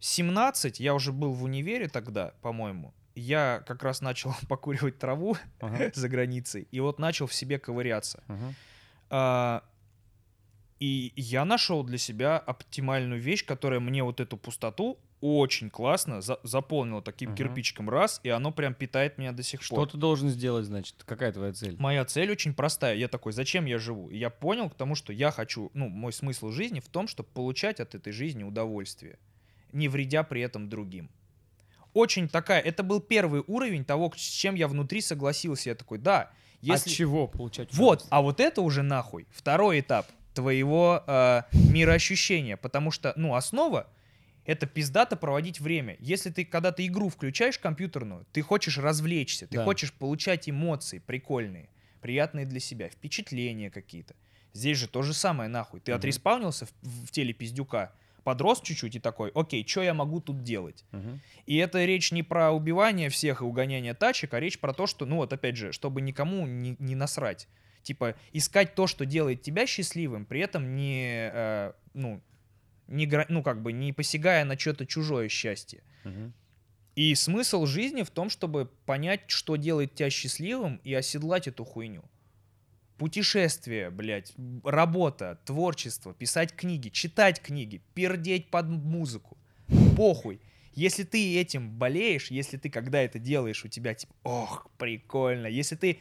17, 0.00 0.80
я 0.80 0.94
уже 0.94 1.12
был 1.12 1.32
в 1.32 1.42
универе 1.44 1.88
тогда, 1.88 2.32
по-моему, 2.42 2.92
я 3.14 3.62
как 3.66 3.82
раз 3.82 4.00
начал 4.00 4.34
покуривать 4.48 4.98
траву 4.98 5.36
Ага. 5.60 5.90
за 5.94 6.08
границей, 6.08 6.66
и 6.70 6.80
вот 6.80 6.98
начал 6.98 7.26
в 7.26 7.34
себе 7.34 7.58
ковыряться. 7.58 8.22
Ага. 8.26 8.54
А, 9.10 9.64
И 10.80 11.12
я 11.16 11.44
нашел 11.44 11.84
для 11.84 11.98
себя 11.98 12.38
оптимальную 12.38 13.20
вещь, 13.20 13.44
которая 13.44 13.80
мне 13.80 14.02
вот 14.02 14.20
эту 14.20 14.36
пустоту 14.36 14.98
очень 15.22 15.70
классно 15.70 16.20
за- 16.20 16.40
заполнила 16.42 17.00
таким 17.00 17.30
Мгм. 17.30 17.36
кирпичиком 17.36 17.88
раз, 17.88 18.20
и 18.24 18.28
оно 18.28 18.50
прям 18.50 18.74
питает 18.74 19.16
меня 19.18 19.32
до 19.32 19.42
сих 19.42 19.62
Что 19.62 19.76
пор. 19.76 19.88
ты 19.90 19.96
должен 19.96 20.28
сделать, 20.28 20.66
значит? 20.66 20.96
Какая 21.06 21.32
твоя 21.32 21.52
цель? 21.52 21.76
Моя 21.78 22.04
цель 22.04 22.30
очень 22.30 22.52
простая. 22.52 22.96
Я 22.96 23.06
такой, 23.08 23.32
зачем 23.32 23.64
я 23.66 23.78
живу? 23.78 24.10
И 24.10 24.18
я 24.18 24.30
понял 24.30 24.68
к 24.68 24.74
тому, 24.74 24.94
что 24.96 25.12
я 25.12 25.30
хочу, 25.30 25.70
ну, 25.74 25.88
мой 25.88 26.12
смысл 26.12 26.50
жизни 26.50 26.80
в 26.80 26.88
том, 26.88 27.06
чтобы 27.08 27.28
получать 27.30 27.78
от 27.80 27.94
этой 27.94 28.12
жизни 28.12 28.42
удовольствие, 28.42 29.18
не 29.72 29.88
вредя 29.88 30.24
при 30.24 30.42
этом 30.42 30.68
другим. 30.68 31.08
Очень 31.94 32.28
такая, 32.28 32.60
это 32.60 32.82
был 32.82 33.00
первый 33.00 33.44
уровень 33.46 33.84
того, 33.84 34.12
с 34.16 34.20
чем 34.20 34.54
я 34.56 34.66
внутри 34.66 35.00
согласился. 35.00 35.68
Я 35.70 35.74
такой, 35.76 35.98
да, 35.98 36.30
если... 36.60 36.90
От 36.90 36.96
чего 36.96 37.26
получать 37.28 37.72
Вот, 37.74 38.06
а 38.10 38.22
вот 38.22 38.40
это 38.40 38.60
уже 38.62 38.82
нахуй 38.82 39.26
второй 39.30 39.80
этап 39.80 40.06
твоего 40.34 41.04
э, 41.06 41.42
мироощущения, 41.52 42.56
потому 42.56 42.90
что, 42.90 43.12
ну, 43.16 43.34
основа 43.34 43.86
это 44.44 44.66
пиздато 44.66 45.16
проводить 45.16 45.60
время. 45.60 45.96
Если 46.00 46.30
ты, 46.30 46.44
когда 46.44 46.72
ты 46.72 46.86
игру 46.86 47.08
включаешь 47.08 47.58
компьютерную, 47.58 48.26
ты 48.32 48.42
хочешь 48.42 48.78
развлечься, 48.78 49.46
ты 49.46 49.58
Да. 49.58 49.64
хочешь 49.64 49.92
получать 49.92 50.48
эмоции 50.48 50.98
прикольные, 50.98 51.70
приятные 52.00 52.46
для 52.46 52.60
себя, 52.60 52.88
впечатления 52.88 53.70
какие-то. 53.70 54.14
Здесь 54.52 54.78
же 54.78 54.88
то 54.88 55.02
же 55.02 55.14
самое, 55.14 55.48
нахуй. 55.48 55.80
Ты 55.80 55.92
Мгм. 55.92 56.00
отреспаунился 56.00 56.66
в, 56.66 57.06
в 57.06 57.10
теле 57.10 57.32
пиздюка, 57.32 57.94
подрос 58.24 58.60
чуть-чуть 58.60 58.96
и 58.96 59.00
такой, 59.00 59.30
окей, 59.34 59.66
что 59.66 59.82
я 59.82 59.94
могу 59.94 60.20
тут 60.20 60.42
делать? 60.42 60.84
Мгм. 60.92 61.20
И 61.46 61.56
это 61.56 61.84
речь 61.84 62.12
не 62.12 62.22
про 62.22 62.52
убивание 62.52 63.08
всех 63.08 63.40
и 63.40 63.44
угоняние 63.44 63.94
тачек, 63.94 64.34
а 64.34 64.40
речь 64.40 64.58
про 64.60 64.72
то, 64.72 64.86
что, 64.86 65.06
ну 65.06 65.16
вот 65.16 65.32
опять 65.32 65.56
же, 65.56 65.72
чтобы 65.72 66.00
никому 66.00 66.46
не, 66.46 66.76
не 66.78 66.94
насрать. 66.94 67.48
Типа 67.82 68.14
искать 68.32 68.74
то, 68.74 68.86
что 68.86 69.04
делает 69.06 69.42
тебя 69.42 69.66
счастливым, 69.66 70.24
при 70.24 70.40
этом 70.40 70.76
не, 70.76 71.30
э, 71.32 71.72
ну, 71.94 72.22
не, 72.88 73.08
ну 73.28 73.42
как 73.42 73.62
бы 73.62 73.72
не 73.72 73.92
посягая 73.92 74.44
на 74.44 74.58
что-то 74.58 74.86
чужое 74.86 75.28
счастье. 75.28 75.82
Мгм. 76.04 76.32
И 76.94 77.14
смысл 77.14 77.64
жизни 77.64 78.02
в 78.02 78.10
том, 78.10 78.28
чтобы 78.28 78.70
понять, 78.86 79.22
что 79.28 79.56
делает 79.56 79.94
тебя 79.94 80.10
счастливым 80.10 80.76
и 80.84 80.92
оседлать 80.92 81.48
эту 81.48 81.64
хуйню. 81.64 82.04
Путешествие, 82.98 83.90
блядь, 83.90 84.32
работа, 84.62 85.40
творчество, 85.44 86.14
писать 86.14 86.54
книги, 86.54 86.88
читать 86.90 87.40
книги, 87.40 87.82
пердеть 87.94 88.50
под 88.50 88.68
музыку. 88.68 89.38
Похуй. 89.96 90.40
Если 90.74 91.02
ты 91.02 91.38
этим 91.38 91.70
болеешь, 91.70 92.30
если 92.30 92.56
ты 92.58 92.70
когда 92.70 93.00
это 93.02 93.18
делаешь, 93.18 93.64
у 93.64 93.68
тебя 93.68 93.94
типа, 93.94 94.14
ох, 94.22 94.70
прикольно. 94.78 95.46
Если 95.46 95.74
ты 95.76 95.98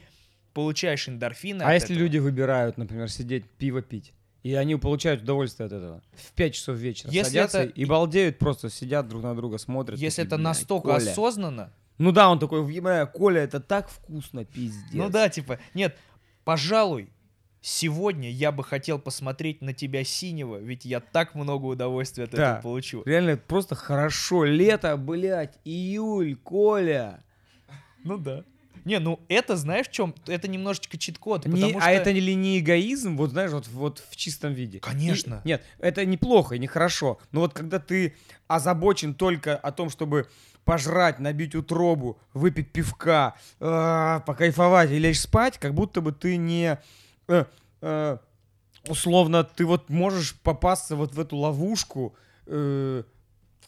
получаешь 0.53 1.09
эндорфины 1.09 1.63
А 1.63 1.73
если 1.73 1.95
этого- 1.95 2.03
люди 2.05 2.17
выбирают, 2.19 2.77
например, 2.77 3.09
сидеть 3.09 3.49
пиво 3.49 3.81
пить, 3.81 4.13
и 4.43 4.53
они 4.55 4.75
получают 4.75 5.21
удовольствие 5.23 5.67
от 5.67 5.73
этого, 5.73 6.01
в 6.13 6.31
5 6.33 6.53
часов 6.53 6.77
вечера 6.77 7.11
Если 7.11 7.29
садятся 7.29 7.59
это- 7.63 7.73
и 7.73 7.85
балдеют, 7.85 8.39
просто 8.39 8.69
сидят 8.69 9.07
друг 9.07 9.21
на 9.23 9.35
друга, 9.35 9.57
смотрят. 9.57 9.99
Если 9.99 10.21
такие, 10.23 10.27
это 10.27 10.35
«Блядь, 10.37 10.43
настолько 10.45 10.87
Коля». 10.89 11.11
осознанно, 11.11 11.73
Ну 11.97 12.11
да, 12.11 12.29
он 12.29 12.39
такой, 12.39 12.73
«Ебля, 12.73 13.05
Коля, 13.05 13.41
это 13.41 13.59
так 13.59 13.89
вкусно, 13.89 14.43
пиздец. 14.45 14.83
Ну 14.93 15.09
да, 15.09 15.29
типа, 15.29 15.59
нет, 15.75 15.95
пожалуй, 16.43 17.09
сегодня 17.61 18.31
я 18.31 18.51
бы 18.51 18.63
хотел 18.63 18.97
посмотреть 18.97 19.61
на 19.61 19.73
тебя 19.73 20.03
синего, 20.03 20.57
ведь 20.57 20.83
я 20.85 20.99
так 20.99 21.35
много 21.35 21.65
удовольствия 21.67 22.23
от 22.23 22.31
Да. 22.31 22.37
этого 22.53 22.61
получу. 22.63 23.03
Реально, 23.05 23.37
просто 23.37 23.75
хорошо. 23.75 24.45
Лето, 24.45 24.97
блядь, 24.97 25.59
июль, 25.63 26.35
Коля. 26.37 27.23
Ну 28.03 28.17
да. 28.17 28.43
Не, 28.85 28.99
ну 28.99 29.19
это 29.27 29.55
знаешь 29.55 29.87
в 29.87 29.91
чем? 29.91 30.15
Это 30.27 30.47
немножечко 30.47 30.97
чит-код, 30.97 31.45
Не- 31.45 31.73
а 31.73 31.81
что... 31.81 31.89
это 31.89 32.11
ли 32.11 32.35
не 32.35 32.59
эгоизм, 32.59 33.15
вот 33.17 33.31
знаешь, 33.31 33.51
вот, 33.51 33.67
вот 33.67 34.03
в 34.09 34.15
чистом 34.15 34.53
виде? 34.53 34.79
Конечно. 34.79 35.41
И- 35.43 35.49
нет, 35.49 35.63
это 35.79 36.05
неплохо 36.05 36.55
и 36.55 36.59
нехорошо. 36.59 37.19
Но 37.31 37.41
вот 37.41 37.53
когда 37.53 37.79
ты 37.79 38.15
озабочен 38.47 39.13
только 39.13 39.55
о 39.55 39.71
том, 39.71 39.89
чтобы 39.89 40.27
пожрать, 40.63 41.19
набить 41.19 41.55
утробу, 41.55 42.19
выпить 42.33 42.71
пивка, 42.71 43.35
э, 43.59 44.19
покайфовать 44.25 44.91
и 44.91 44.99
лечь 44.99 45.19
спать, 45.19 45.57
как 45.57 45.73
будто 45.73 46.01
бы 46.01 46.11
ты 46.11 46.37
не... 46.37 46.77
э, 47.27 47.45
э, 47.81 48.17
условно, 48.87 49.43
ты 49.43 49.65
вот 49.65 49.89
можешь 49.89 50.35
попасться 50.41 50.95
вот 50.95 51.13
в 51.13 51.19
эту 51.19 51.37
ловушку 51.37 52.15
э, 52.45 53.03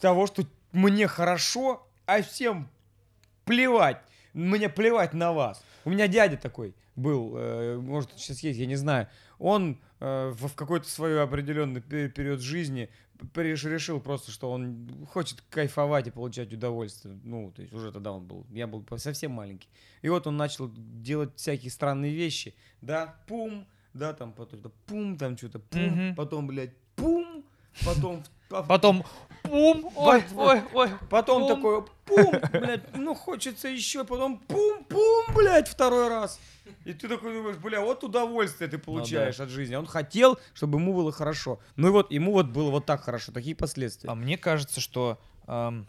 того, 0.00 0.26
что 0.26 0.44
мне 0.72 1.06
хорошо, 1.06 1.86
а 2.06 2.22
всем 2.22 2.68
плевать. 3.44 3.98
Мне 4.34 4.68
плевать 4.68 5.14
на 5.14 5.32
вас. 5.32 5.64
У 5.84 5.90
меня 5.90 6.06
дядя 6.08 6.36
такой 6.36 6.74
был, 6.96 7.34
э, 7.36 7.78
может, 7.78 8.10
сейчас 8.16 8.40
есть, 8.40 8.58
я 8.58 8.66
не 8.66 8.76
знаю. 8.76 9.08
Он 9.38 9.78
э, 10.00 10.30
в, 10.36 10.54
какой-то 10.54 10.88
свой 10.88 11.22
определенный 11.22 11.80
пе- 11.80 12.08
период 12.08 12.40
жизни 12.40 12.88
решил 13.32 14.00
просто, 14.00 14.30
что 14.32 14.50
он 14.50 15.06
хочет 15.10 15.40
кайфовать 15.50 16.08
и 16.08 16.10
получать 16.10 16.52
удовольствие. 16.52 17.18
Ну, 17.22 17.52
то 17.52 17.62
есть 17.62 17.72
уже 17.72 17.92
тогда 17.92 18.12
он 18.12 18.24
был, 18.26 18.44
я 18.52 18.66
был 18.66 18.84
совсем 18.98 19.30
маленький. 19.32 19.68
И 20.02 20.08
вот 20.08 20.26
он 20.26 20.36
начал 20.36 20.70
делать 20.74 21.30
всякие 21.36 21.70
странные 21.70 22.12
вещи. 22.12 22.54
Да, 22.80 23.16
пум, 23.28 23.66
да, 23.94 24.12
там 24.12 24.32
потом 24.32 24.72
пум, 24.86 25.16
там 25.16 25.36
что-то 25.38 25.60
пум, 25.60 25.82
Мгм. 26.08 26.14
потом, 26.16 26.46
блядь, 26.48 26.76
пум, 26.96 27.44
потом 27.84 28.24
Потом 28.62 29.04
пум, 29.42 29.90
ой, 29.96 30.22
ой, 30.36 30.62
ой. 30.72 30.90
Потом 31.10 31.42
пум. 31.42 31.54
такой 31.56 31.84
пум, 32.04 32.34
блядь, 32.52 32.96
ну 32.96 33.14
хочется 33.14 33.68
еще, 33.68 34.04
потом 34.04 34.38
пум-пум, 34.38 35.34
блядь, 35.34 35.68
второй 35.68 36.08
раз. 36.08 36.38
И 36.84 36.92
ты 36.92 37.08
такой 37.08 37.34
думаешь, 37.34 37.56
бля, 37.56 37.80
вот 37.80 38.04
удовольствие 38.04 38.68
ты 38.68 38.78
получаешь 38.78 39.40
от 39.40 39.48
жизни. 39.48 39.74
Он 39.74 39.86
хотел, 39.86 40.38
чтобы 40.54 40.78
ему 40.78 40.94
было 40.94 41.12
хорошо. 41.12 41.58
Ну 41.76 41.88
и 41.88 41.90
вот, 41.90 42.10
ему 42.10 42.32
вот 42.32 42.46
было 42.46 42.70
вот 42.70 42.86
так 42.86 43.02
хорошо, 43.02 43.32
такие 43.32 43.56
последствия. 43.56 44.10
А 44.10 44.14
мне 44.14 44.36
кажется, 44.36 44.80
что 44.80 45.18
эм, 45.46 45.86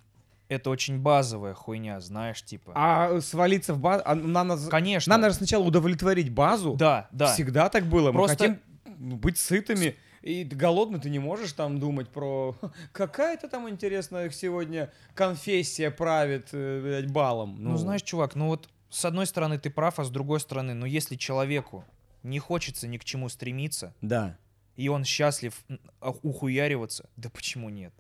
это 0.48 0.70
очень 0.70 1.00
базовая 1.00 1.54
хуйня, 1.54 2.00
знаешь, 2.00 2.42
типа. 2.44 2.74
А 2.76 3.20
свалиться 3.22 3.74
в 3.74 3.80
базу, 3.80 4.04
а 4.06 4.16
надо, 4.16 4.58
Конечно. 4.70 5.12
нам 5.12 5.22
надо 5.22 5.34
сначала 5.34 5.64
удовлетворить 5.64 6.32
базу. 6.32 6.76
Да, 6.76 7.08
да. 7.12 7.34
Всегда 7.34 7.70
так 7.70 7.86
было. 7.86 8.12
Мы 8.12 8.20
Просто- 8.20 8.38
хотим 8.38 8.60
быть 8.98 9.38
сытыми. 9.38 9.96
И 10.26 10.44
голодный 10.44 11.00
ты 11.00 11.10
не 11.12 11.20
можешь 11.20 11.54
там 11.54 11.80
думать 11.80 12.10
про 12.10 12.56
какая-то 12.92 13.48
там 13.48 13.70
интересная 13.70 14.30
сегодня 14.32 14.92
конфессия 15.14 15.92
правит 15.92 16.50
э, 16.52 16.82
блядь, 16.82 17.12
балом. 17.12 17.58
Ну, 17.60 17.78
знаешь, 17.78 18.02
чувак, 18.02 18.34
ну 18.36 18.48
вот 18.48 18.68
с 18.90 19.06
одной 19.06 19.28
стороны 19.28 19.60
ты 19.60 19.70
прав, 19.70 20.00
а 20.00 20.04
с 20.04 20.10
другой 20.10 20.40
стороны, 20.40 20.74
ну 20.74 20.86
если 20.88 21.16
человеку 21.16 21.86
не 22.24 22.40
хочется 22.40 22.88
ни 22.88 22.98
к 22.98 23.04
чему 23.06 23.30
стремиться, 23.30 23.94
Да. 24.02 24.36
и 24.76 24.88
он 24.90 25.04
счастлив 25.06 25.64
а, 26.02 26.10
ухуяриваться, 26.24 27.08
да 27.18 27.30
почему 27.30 27.70
нет? 27.70 27.94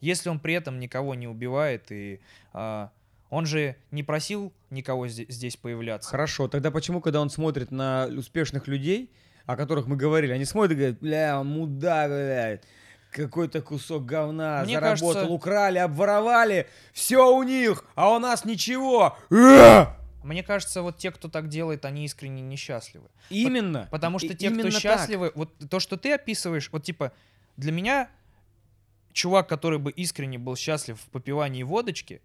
Если 0.00 0.28
он 0.28 0.38
при 0.38 0.54
этом 0.54 0.78
никого 0.78 1.16
не 1.16 1.26
убивает, 1.26 1.90
и 1.90 2.20
а, 2.52 2.90
он 3.28 3.44
же 3.46 3.74
не 3.90 4.04
просил 4.04 4.52
никого 4.70 5.06
зде- 5.08 5.26
здесь 5.28 5.56
появляться. 5.56 6.08
Хорошо, 6.10 6.46
тогда 6.46 6.70
почему, 6.70 7.00
когда 7.00 7.20
он 7.20 7.28
смотрит 7.28 7.72
на 7.72 8.06
успешных 8.16 8.68
людей, 8.68 9.10
о 9.52 9.56
которых 9.56 9.86
мы 9.86 9.96
говорили, 9.96 10.32
они 10.32 10.44
смотрят 10.44 10.72
и 10.72 10.74
говорят, 10.76 10.98
бля, 11.00 11.42
мудак, 11.42 12.10
блядь, 12.10 12.62
какой-то 13.10 13.60
кусок 13.60 14.04
говна, 14.06 14.62
Мне 14.64 14.74
заработал, 14.74 15.12
кажется- 15.14 15.32
украли, 15.32 15.78
обворовали, 15.78 16.66
все 16.92 17.34
у 17.34 17.42
них, 17.42 17.84
а 17.94 18.14
у 18.14 18.18
нас 18.18 18.44
ничего. 18.44 19.16
Мне 19.30 20.42
кажется, 20.44 20.82
вот 20.82 20.98
те, 20.98 21.10
кто 21.10 21.28
так 21.28 21.48
делает, 21.48 21.84
они 21.84 22.04
искренне 22.04 22.42
несчастливы. 22.42 23.06
Именно. 23.28 23.88
Потому 23.90 24.18
что 24.20 24.28
И- 24.28 24.34
те, 24.36 24.50
кто 24.50 24.54
именно 24.60 24.70
так. 24.70 24.80
счастливы, 24.80 25.32
вот 25.34 25.50
то, 25.68 25.80
что 25.80 25.96
ты 25.96 26.12
описываешь, 26.12 26.68
вот 26.72 26.84
типа, 26.84 27.12
для 27.56 27.72
меня 27.72 28.08
чувак, 29.12 29.48
который 29.48 29.78
бы 29.80 29.90
искренне 29.90 30.38
был 30.38 30.56
счастлив 30.56 30.98
в 31.00 31.08
попивании 31.10 31.64
водочки, 31.64 32.22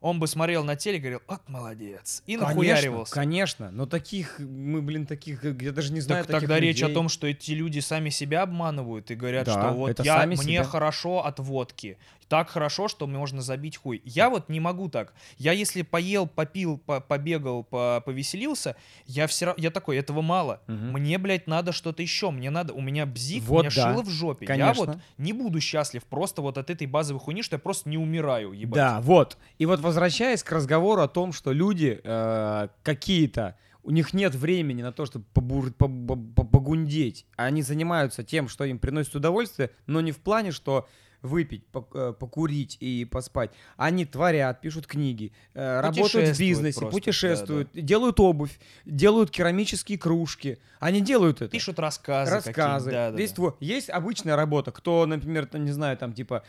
он 0.00 0.18
бы 0.18 0.26
смотрел 0.26 0.64
на 0.64 0.76
теле 0.76 0.96
и 0.96 1.00
говорил, 1.00 1.20
вот 1.28 1.40
молодец, 1.48 2.22
и 2.26 2.32
Конечно, 2.36 2.48
нахуяривался. 2.48 3.14
конечно, 3.14 3.70
но 3.70 3.86
таких, 3.86 4.38
мы, 4.38 4.80
блин, 4.80 5.06
таких, 5.06 5.44
я 5.44 5.72
даже 5.72 5.92
не 5.92 6.00
знаю 6.00 6.24
Так 6.24 6.28
таких 6.32 6.40
тогда 6.48 6.58
речь 6.60 6.78
о 6.82 6.86
людей. 6.86 6.94
том, 6.94 7.08
что 7.08 7.26
эти 7.26 7.52
люди 7.52 7.80
сами 7.80 8.08
себя 8.10 8.42
обманывают 8.42 9.10
и 9.10 9.14
говорят, 9.14 9.46
Да, 9.46 9.52
что 9.52 9.72
вот 9.74 10.00
я, 10.04 10.24
мне 10.26 10.36
себя. 10.36 10.64
хорошо 10.64 11.24
от 11.26 11.38
водки. 11.38 11.98
Так 12.30 12.48
хорошо, 12.48 12.86
что 12.86 13.08
можно 13.08 13.42
забить 13.42 13.76
хуй. 13.76 14.00
Я 14.04 14.30
вот 14.30 14.48
не 14.48 14.60
могу 14.60 14.88
так. 14.88 15.14
Я 15.36 15.50
если 15.50 15.82
поел, 15.82 16.28
попил, 16.28 16.78
по- 16.78 17.00
побегал, 17.00 17.64
по- 17.64 18.00
повеселился, 18.06 18.76
я 19.04 19.26
все 19.26 19.46
равно, 19.46 19.60
я 19.60 19.72
такой, 19.72 19.96
этого 19.96 20.22
мало. 20.22 20.60
Мгм. 20.68 20.92
Мне, 20.92 21.18
блядь, 21.18 21.48
надо 21.48 21.72
что-то 21.72 22.02
еще. 22.02 22.30
Мне 22.30 22.50
надо, 22.50 22.72
у 22.72 22.80
меня 22.80 23.04
бзик, 23.04 23.42
Вот 23.42 23.66
у 23.66 23.68
меня 23.68 23.72
да, 23.74 23.90
шило 23.92 24.02
в 24.04 24.08
жопе. 24.08 24.44
Я 24.44 24.46
конечно. 24.46 24.84
вот 24.86 24.98
не 25.18 25.32
буду 25.32 25.60
счастлив 25.60 26.04
просто 26.04 26.40
вот 26.40 26.56
от 26.56 26.70
этой 26.70 26.86
базовой 26.86 27.18
хуйни, 27.20 27.42
что 27.42 27.56
я 27.56 27.58
просто 27.58 27.88
не 27.88 27.98
умираю, 27.98 28.52
ебать. 28.52 28.74
Да, 28.76 29.00
вот. 29.00 29.36
И 29.58 29.66
вот 29.66 29.80
возвращаясь 29.80 30.44
к 30.44 30.52
разговору 30.52 31.02
о 31.02 31.08
том, 31.08 31.32
что 31.32 31.50
люди 31.52 32.00
э, 32.04 32.68
какие-то, 32.84 33.56
у 33.82 33.90
них 33.90 34.14
нет 34.14 34.36
времени 34.36 34.82
на 34.82 34.92
то, 34.92 35.04
чтобы 35.04 35.24
побур- 35.34 35.72
по- 35.72 35.88
по- 35.88 36.14
по- 36.16 36.44
погундеть. 36.44 37.26
Они 37.34 37.62
занимаются 37.62 38.22
тем, 38.22 38.48
что 38.48 38.62
им 38.62 38.78
приносит 38.78 39.16
удовольствие, 39.16 39.70
но 39.88 40.00
не 40.00 40.12
в 40.12 40.18
плане, 40.18 40.52
что 40.52 40.88
выпить, 41.22 41.64
э, 41.94 42.14
покурить 42.18 42.76
и 42.80 43.04
поспать. 43.04 43.50
Они 43.76 44.04
творят, 44.04 44.60
пишут 44.60 44.86
книги, 44.86 45.32
э, 45.54 45.80
работают 45.80 46.36
в 46.36 46.38
бизнесе, 46.38 46.80
просто, 46.80 46.96
путешествуют, 46.96 47.70
делают 47.72 48.20
обувь, 48.20 48.58
делают 48.84 49.30
керамические 49.30 49.98
кружки. 49.98 50.58
Они 50.78 51.00
делают 51.00 51.42
это. 51.42 51.50
Пишут 51.50 51.78
рассказы. 51.78 52.32
рассказы. 52.32 52.90
да, 52.90 53.10
да, 53.10 53.18
Есть, 53.18 53.36
да. 53.36 53.52
есть 53.60 53.90
обычная 53.90 54.36
работа. 54.36 54.72
Кто, 54.72 55.06
например, 55.06 55.46
там, 55.46 55.64
не 55.64 55.72
знаю, 55.72 55.96
там 55.96 56.12
типа 56.12 56.42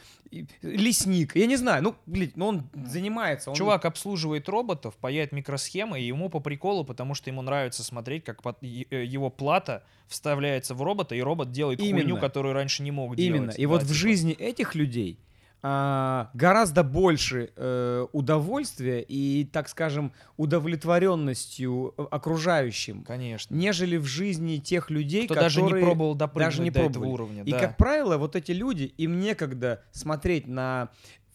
лесник. 0.61 1.35
Я 1.35 1.47
не 1.47 1.57
знаю, 1.57 1.83
ну, 1.83 1.95
блин, 2.05 2.31
ну 2.35 2.47
он 2.47 2.69
занимается. 2.85 3.49
Он... 3.49 3.55
Чувак 3.55 3.85
обслуживает 3.85 4.47
роботов, 4.47 4.95
паяет 4.99 5.31
микросхемы, 5.31 5.99
и 5.99 6.05
ему 6.05 6.29
по 6.29 6.39
приколу, 6.39 6.85
потому 6.85 7.13
что 7.13 7.29
ему 7.29 7.41
нравится 7.41 7.83
смотреть, 7.83 8.23
как 8.23 8.39
э, 8.61 9.03
его 9.03 9.29
плата 9.29 9.83
вставляется 10.11 10.75
в 10.75 10.81
робота, 10.81 11.15
и 11.15 11.21
робот 11.21 11.51
делает 11.51 11.79
хуйню, 11.79 11.99
Именно. 11.99 12.19
которую 12.19 12.53
раньше 12.53 12.83
не 12.83 12.91
мог 12.91 13.17
Именно. 13.17 13.39
делать. 13.45 13.59
И 13.59 13.63
Да, 13.63 13.69
вот 13.69 13.83
в 13.83 13.87
типа. 13.87 13.95
жизни 13.95 14.33
этих 14.33 14.75
людей 14.75 15.19
а, 15.63 16.31
гораздо 16.33 16.83
больше 16.83 17.51
э, 17.55 18.07
удовольствия 18.13 19.01
и, 19.01 19.45
так 19.45 19.69
скажем, 19.69 20.11
удовлетворенностью 20.37 21.93
э, 21.97 22.03
окружающим, 22.09 23.03
Конечно. 23.03 23.53
нежели 23.53 23.97
в 23.97 24.05
жизни 24.05 24.57
тех 24.57 24.89
людей, 24.89 25.25
Кто 25.25 25.35
которые... 25.35 25.49
даже 25.49 25.61
не 25.61 25.83
пробовал 25.83 26.15
допрыгнуть 26.15 26.47
даже 26.47 26.61
не 26.63 26.71
до 26.71 26.79
этого 26.79 26.93
пробовали. 26.93 27.13
уровня. 27.13 27.43
И, 27.43 27.51
да. 27.51 27.59
как 27.59 27.77
правило, 27.77 28.17
вот 28.17 28.35
эти 28.35 28.51
люди, 28.51 28.93
им 28.97 29.19
некогда 29.19 29.83
смотреть 29.91 30.47
на... 30.47 30.89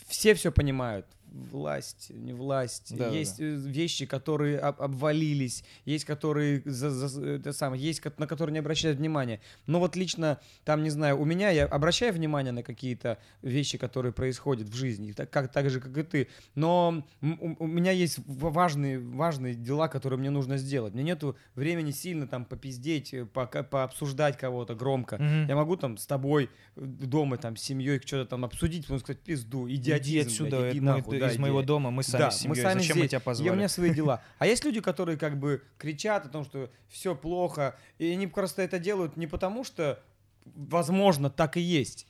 Все 0.08 0.34
все 0.34 0.50
понимают. 0.50 1.06
Власть, 1.50 2.10
не 2.10 2.32
власть. 2.32 2.90
Да-да-да. 2.96 3.16
есть 3.16 3.40
э, 3.40 3.44
вещи, 3.44 4.06
которые 4.06 4.58
об- 4.58 4.80
обвалились, 4.80 5.64
есть 5.84 6.04
которые 6.04 6.62
за, 6.64 6.90
за- 6.90 7.24
это 7.26 7.52
самое, 7.52 7.82
есть 7.82 8.02
на 8.18 8.26
которые 8.26 8.52
не 8.54 8.58
обращают 8.60 8.98
внимания. 8.98 9.40
Но 9.66 9.78
вот 9.80 9.96
лично 9.96 10.40
там, 10.64 10.82
не 10.82 10.90
знаю, 10.90 11.20
у 11.20 11.24
меня 11.24 11.50
я 11.50 11.66
обращаю 11.66 12.12
внимание 12.12 12.52
на 12.52 12.62
какие-то 12.62 13.18
вещи, 13.42 13.78
которые 13.78 14.12
происходят 14.12 14.68
в 14.68 14.74
жизни, 14.74 15.12
так, 15.12 15.30
как, 15.30 15.52
так 15.52 15.68
же, 15.70 15.80
как 15.80 15.96
и 15.98 16.02
ты. 16.02 16.28
Но 16.54 17.04
у, 17.20 17.64
у 17.64 17.66
меня 17.66 17.92
есть 17.92 18.18
важные, 18.26 18.98
важные 18.98 19.54
дела, 19.54 19.88
которые 19.88 20.18
мне 20.18 20.30
нужно 20.30 20.56
сделать. 20.58 20.94
Мне 20.94 21.02
нету 21.02 21.36
времени 21.54 21.90
сильно 21.90 22.26
там 22.26 22.44
попиздеть, 22.44 23.12
э, 23.14 23.26
пока- 23.26 23.62
пообсуждать 23.62 24.36
кого-то 24.38 24.74
громко. 24.74 25.16
Мгм. 25.16 25.48
Я 25.48 25.56
могу 25.56 25.76
там 25.76 25.96
с 25.98 26.06
тобой 26.06 26.48
э, 26.76 26.80
дома, 26.80 27.36
там, 27.36 27.56
с 27.56 27.62
семьей 27.62 28.00
что-то 28.04 28.30
там 28.30 28.44
обсудить, 28.44 28.82
потом 28.82 29.00
сказать, 29.00 29.20
пизду, 29.20 29.68
идиотизм, 29.68 30.06
Иди 30.06 30.18
отсюда, 30.20 30.58
блядь, 30.60 30.70
иди 30.72 30.78
это 30.78 30.84
нахуй, 30.86 31.14
ты 31.16 31.20
да, 31.20 31.25
из 31.34 31.38
моего 31.38 31.60
иди». 31.60 31.66
дома, 31.66 31.90
мы 31.90 32.02
сами 32.02 32.22
Да, 32.22 32.30
с 32.30 32.44
мы 32.44 32.54
семьей. 32.54 32.62
сами 32.62 32.78
Зачем 32.80 32.96
мы 32.96 33.00
здесь. 33.02 33.10
тебя 33.10 33.18
И 33.20 33.22
позвали? 33.22 33.50
у 33.50 33.54
меня 33.54 33.68
свои 33.68 33.90
дела. 33.94 34.22
А 34.38 34.46
есть 34.46 34.64
люди, 34.64 34.80
которые 34.80 35.18
как 35.18 35.38
бы 35.38 35.62
кричат 35.78 36.26
о 36.26 36.28
том, 36.28 36.44
что 36.44 36.70
все 36.88 37.14
плохо, 37.14 37.76
и 37.98 38.10
они 38.10 38.26
просто 38.26 38.62
это 38.62 38.78
делают 38.78 39.16
не 39.16 39.26
потому, 39.26 39.64
что, 39.64 40.00
возможно, 40.44 41.30
так 41.30 41.56
и 41.56 41.60
есть. 41.60 42.06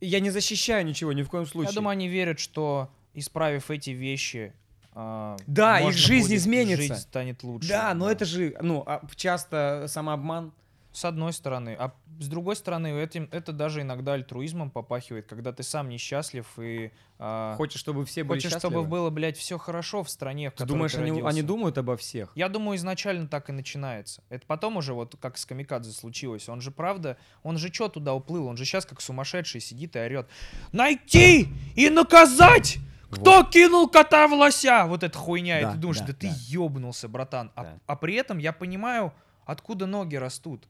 Я 0.00 0.20
не 0.20 0.30
защищаю 0.30 0.84
ничего 0.86 1.12
ни 1.12 1.22
в 1.22 1.28
коем 1.28 1.46
случае. 1.46 1.70
Я 1.70 1.74
думаю, 1.74 1.92
они 1.92 2.08
верят, 2.08 2.38
что 2.38 2.90
исправив 3.14 3.70
эти 3.70 3.90
вещи, 3.90 4.52
а, 4.92 5.36
Да, 5.46 5.80
их 5.80 5.94
жизнь 5.96 6.28
будет- 6.28 6.38
изменится. 6.38 6.82
Жизнь 6.82 6.94
станет 6.96 7.42
лучше. 7.42 7.68
Да, 7.68 7.94
но 7.94 8.10
это 8.10 8.24
же, 8.24 8.56
ну, 8.60 8.82
а, 8.86 9.00
часто 9.16 9.86
самообман. 9.88 10.52
С 10.92 11.04
одной 11.04 11.32
стороны. 11.32 11.76
А 11.78 11.94
с 12.18 12.28
другой 12.28 12.56
стороны, 12.56 12.88
этим, 13.00 13.28
это 13.30 13.52
даже 13.52 13.82
иногда 13.82 14.14
альтруизмом 14.14 14.70
попахивает, 14.70 15.26
когда 15.26 15.52
ты 15.52 15.62
сам 15.62 15.88
несчастлив 15.88 16.46
и 16.58 16.90
а, 17.18 17.54
Хочешь, 17.56 17.78
чтобы 17.78 18.04
все 18.06 18.24
были 18.24 18.38
хочешь, 18.38 18.52
счастливы? 18.52 18.72
чтобы 18.74 18.88
было, 18.88 19.10
блядь, 19.10 19.36
все 19.36 19.58
хорошо 19.58 20.02
в 20.02 20.10
стране, 20.10 20.50
в 20.50 20.54
Ты 20.54 20.64
думаешь, 20.64 20.92
ты 20.92 20.98
они, 20.98 21.10
родился. 21.10 21.28
они 21.28 21.42
думают 21.42 21.78
обо 21.78 21.96
всех? 21.96 22.32
Я 22.34 22.48
думаю, 22.48 22.76
изначально 22.76 23.28
так 23.28 23.50
и 23.50 23.52
начинается. 23.52 24.24
Это 24.30 24.46
потом 24.46 24.78
уже, 24.78 24.94
вот 24.94 25.14
как 25.20 25.36
с 25.36 25.44
Камикадзе 25.44 25.92
случилось. 25.92 26.48
Он 26.48 26.60
же, 26.60 26.70
правда, 26.70 27.18
он 27.42 27.58
же 27.58 27.72
что 27.72 27.88
туда 27.88 28.14
уплыл? 28.14 28.46
Он 28.46 28.56
же 28.56 28.64
сейчас 28.64 28.86
как 28.86 29.00
сумасшедший 29.00 29.60
сидит 29.60 29.94
и 29.94 29.98
орет. 30.00 30.28
Найти 30.72 31.48
и 31.76 31.90
наказать! 31.90 32.78
Кто 33.10 33.42
кинул 33.44 33.88
кота 33.88 34.28
в 34.28 34.32
лося? 34.34 34.84
Вот 34.86 35.02
эта 35.02 35.16
хуйня. 35.16 35.60
Да, 35.62 35.70
и 35.70 35.72
ты 35.72 35.78
думаешь, 35.78 36.00
да, 36.00 36.06
да, 36.08 36.12
ты 36.12 36.28
да. 36.28 36.34
ёбнулся, 36.48 37.08
братан. 37.08 37.50
А, 37.54 37.62
Да. 37.64 37.78
а 37.86 37.96
при 37.96 38.14
этом 38.14 38.36
я 38.38 38.52
понимаю, 38.52 39.14
откуда 39.46 39.86
ноги 39.86 40.16
растут. 40.16 40.66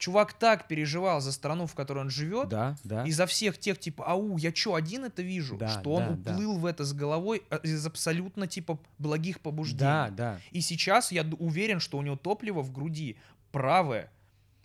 Чувак 0.00 0.32
так 0.32 0.66
переживал 0.66 1.20
за 1.20 1.30
страну, 1.30 1.66
в 1.66 1.74
которой 1.74 1.98
он 1.98 2.08
живет, 2.08 2.48
Да, 2.48 2.74
да. 2.84 3.04
из-за 3.04 3.26
всех 3.26 3.58
тех, 3.58 3.78
типа, 3.78 4.06
ау, 4.06 4.38
я 4.38 4.50
что, 4.54 4.74
один 4.74 5.04
это 5.04 5.20
вижу? 5.20 5.58
Да, 5.58 5.68
что 5.68 5.92
он 5.92 6.02
да, 6.02 6.14
да. 6.14 6.32
уплыл 6.32 6.56
в 6.56 6.64
это 6.64 6.86
с 6.86 6.94
головой 6.94 7.42
а, 7.50 7.56
из 7.56 7.86
абсолютно, 7.86 8.46
типа, 8.46 8.78
благих 8.96 9.40
побуждений. 9.40 9.80
Да, 9.80 10.08
да. 10.08 10.40
И 10.52 10.62
сейчас 10.62 11.12
я 11.12 11.22
уверен, 11.38 11.80
что 11.80 11.98
у 11.98 12.02
него 12.02 12.16
топливо 12.16 12.62
в 12.62 12.72
груди 12.72 13.18
правое. 13.52 14.10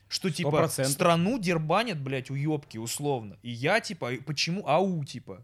Что, 0.07 0.30
типа, 0.30 0.52
процентов. 0.52 0.94
страну 0.94 1.38
дербанят, 1.38 1.99
блядь, 1.99 2.32
уебки, 2.32 2.78
условно. 2.78 3.36
И 3.41 3.52
я, 3.52 3.82
типа, 3.82 4.14
и 4.14 4.22
почему 4.22 4.66
ау, 4.66 5.03
типа? 5.03 5.44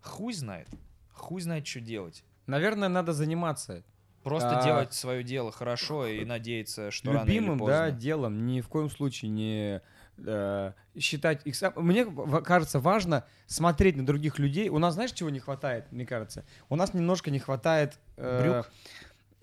Хуй 0.00 0.32
знает. 0.32 0.68
Хуй 1.12 1.42
знает, 1.42 1.66
что 1.66 1.80
делать. 1.80 2.24
Наверное, 2.46 2.88
надо 2.88 3.12
заниматься 3.12 3.84
Просто 4.22 4.58
А, 4.60 4.64
делать 4.64 4.92
свое 4.94 5.22
дело 5.22 5.52
хорошо 5.52 6.06
и 6.06 6.24
надеяться, 6.24 6.90
что 6.90 7.12
рано 7.12 7.24
или 7.28 7.34
любимым 7.36 7.58
поздно. 7.60 7.76
да, 7.76 7.90
делом 7.90 8.46
ни 8.46 8.60
в 8.60 8.68
коем 8.68 8.90
случае 8.90 9.30
не 9.30 9.80
э, 10.18 10.72
считать 10.98 11.40
их 11.46 11.54
сам- 11.54 11.72
Мне 11.76 12.04
кажется 12.42 12.80
важно 12.80 13.24
смотреть 13.46 13.96
на 13.96 14.04
других 14.04 14.38
людей. 14.40 14.68
У 14.68 14.78
нас, 14.78 14.94
знаешь, 14.94 15.12
чего 15.12 15.30
не 15.30 15.38
хватает, 15.38 15.90
мне 15.92 16.04
кажется? 16.04 16.44
У 16.68 16.74
нас 16.76 16.92
немножко 16.92 17.30
не 17.30 17.38
хватает... 17.38 17.98
э, 18.16 18.42
Брюк? 18.42 18.70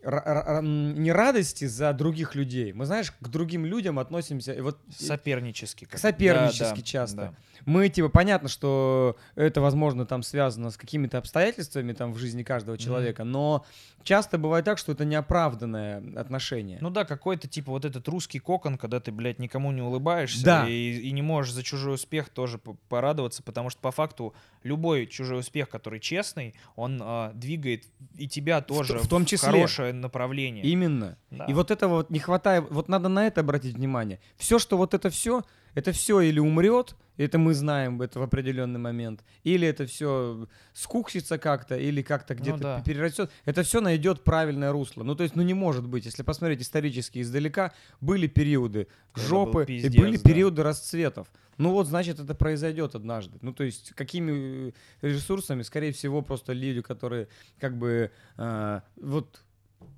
Не 0.06 1.12
радости 1.12 1.66
за 1.66 1.94
других 1.94 2.36
людей. 2.36 2.74
Мы, 2.74 2.86
знаешь, 2.86 3.12
к 3.12 3.28
другим 3.28 3.66
людям 3.66 4.00
относимся... 4.00 4.54
и 4.54 4.62
Вот 4.62 4.80
Сопернически. 4.98 5.86
как- 5.86 6.00
Сопернически 6.00 6.78
Да, 6.80 6.82
часто. 6.84 7.16
да. 7.18 7.34
мы, 7.66 7.90
типа, 7.90 8.10
понятно, 8.10 8.50
что 8.50 9.18
это, 9.36 9.62
возможно, 9.62 10.06
там 10.06 10.24
связано 10.24 10.70
с 10.72 10.78
какими-то 10.78 11.18
обстоятельствами 11.18 11.94
там 11.94 12.14
в 12.14 12.18
жизни 12.18 12.44
каждого 12.44 12.78
человека, 12.78 13.24
но 13.24 13.66
часто 14.04 14.38
бывает 14.38 14.66
так, 14.66 14.78
что 14.78 14.92
это 14.92 15.06
неоправданное 15.06 16.04
отношение. 16.16 16.78
Ну 16.82 16.90
да, 16.90 17.06
какой-то 17.06 17.48
типа 17.48 17.72
вот 17.72 17.86
этот 17.86 18.08
русский 18.08 18.40
кокон, 18.40 18.78
когда 18.78 19.00
ты, 19.00 19.12
блядь, 19.12 19.40
никому 19.40 19.72
не 19.72 19.82
улыбаешься 19.82 20.44
Да. 20.46 20.68
и, 20.70 21.00
и 21.00 21.12
не 21.12 21.22
можешь 21.22 21.54
за 21.54 21.64
чужой 21.64 21.96
успех 21.96 22.30
тоже 22.30 22.60
порадоваться, 22.90 23.42
потому 23.44 23.70
что 23.70 23.82
по 23.82 23.92
факту 23.92 24.36
любой 24.64 25.08
чужой 25.08 25.40
успех, 25.40 25.70
который 25.70 26.00
честный, 26.00 26.54
он 26.76 27.00
а, 27.02 27.32
двигает 27.34 27.86
и 28.16 28.28
тебя 28.28 28.62
тоже 28.62 29.00
в 29.00 29.08
том 29.08 29.26
числе. 29.26 29.48
хорошее 29.50 29.94
направление. 30.02 30.64
Именно. 30.64 31.18
Да. 31.32 31.46
И 31.46 31.54
вот 31.54 31.72
этого 31.72 31.96
вот 31.96 32.10
не 32.10 32.20
хватает, 32.20 32.66
вот 32.70 32.90
надо 32.90 33.10
на 33.10 33.28
это 33.28 33.42
обратить 33.42 33.76
внимание. 33.76 34.20
Все, 34.38 34.60
что 34.60 34.78
вот 34.78 34.94
это 34.94 35.10
все, 35.10 35.44
это 35.74 35.92
все 35.92 36.22
или 36.22 36.40
умрет, 36.40 36.96
это 37.18 37.38
мы 37.38 37.54
знаем 37.54 38.02
это 38.02 38.20
в 38.20 38.24
определенный 38.24 38.80
момент, 38.80 39.24
или 39.44 39.68
это 39.68 39.86
все 39.86 40.48
скуксится 40.74 41.38
как-то, 41.38 41.78
или 41.78 42.02
как-то 42.02 42.36
где-то 42.36 42.58
Ну 42.58 42.64
да. 42.64 42.82
перерастет. 42.82 43.32
Это 43.46 43.64
все 43.64 43.82
найдет 43.82 44.24
правильное 44.24 44.72
русло. 44.72 45.04
Ну, 45.04 45.16
то 45.16 45.24
есть, 45.24 45.36
ну 45.36 45.44
не 45.44 45.54
может 45.54 45.88
быть. 45.88 46.06
Если 46.06 46.24
посмотреть 46.24 46.62
исторически 46.62 47.20
издалека, 47.20 47.74
были 48.02 48.28
периоды 48.28 48.88
Когда 49.14 49.30
жопы, 49.30 49.52
был 49.52 49.62
и 49.62 49.66
пиздец, 49.66 49.96
были 49.96 50.18
да. 50.18 50.30
периоды 50.30 50.64
расцветов. 50.64 51.28
Ну 51.58 51.72
вот, 51.72 51.88
значит, 51.88 52.20
это 52.20 52.36
произойдет 52.36 52.96
однажды. 52.96 53.38
Ну, 53.42 53.54
то 53.54 53.64
есть, 53.64 53.94
какими 53.96 54.70
э, 54.70 54.72
ресурсами, 55.02 55.62
скорее 55.62 55.94
всего, 55.94 56.22
просто 56.22 56.52
люди, 56.52 56.82
которые 56.82 57.30
как 57.60 57.78
бы 57.78 58.12
э, 58.38 58.82
вот 58.98 59.45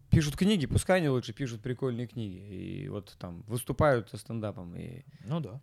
пишут 0.10 0.36
книги, 0.36 0.66
пускай 0.66 0.98
они 0.98 1.10
лучше 1.10 1.34
пишут 1.34 1.62
прикольные 1.62 2.08
книги. 2.08 2.38
И 2.38 2.88
вот 2.90 3.16
там 3.20 3.42
выступают 3.48 4.10
со 4.10 4.18
стендапом. 4.18 4.76
И... 4.76 5.04
Ну 5.26 5.40
да. 5.40 5.62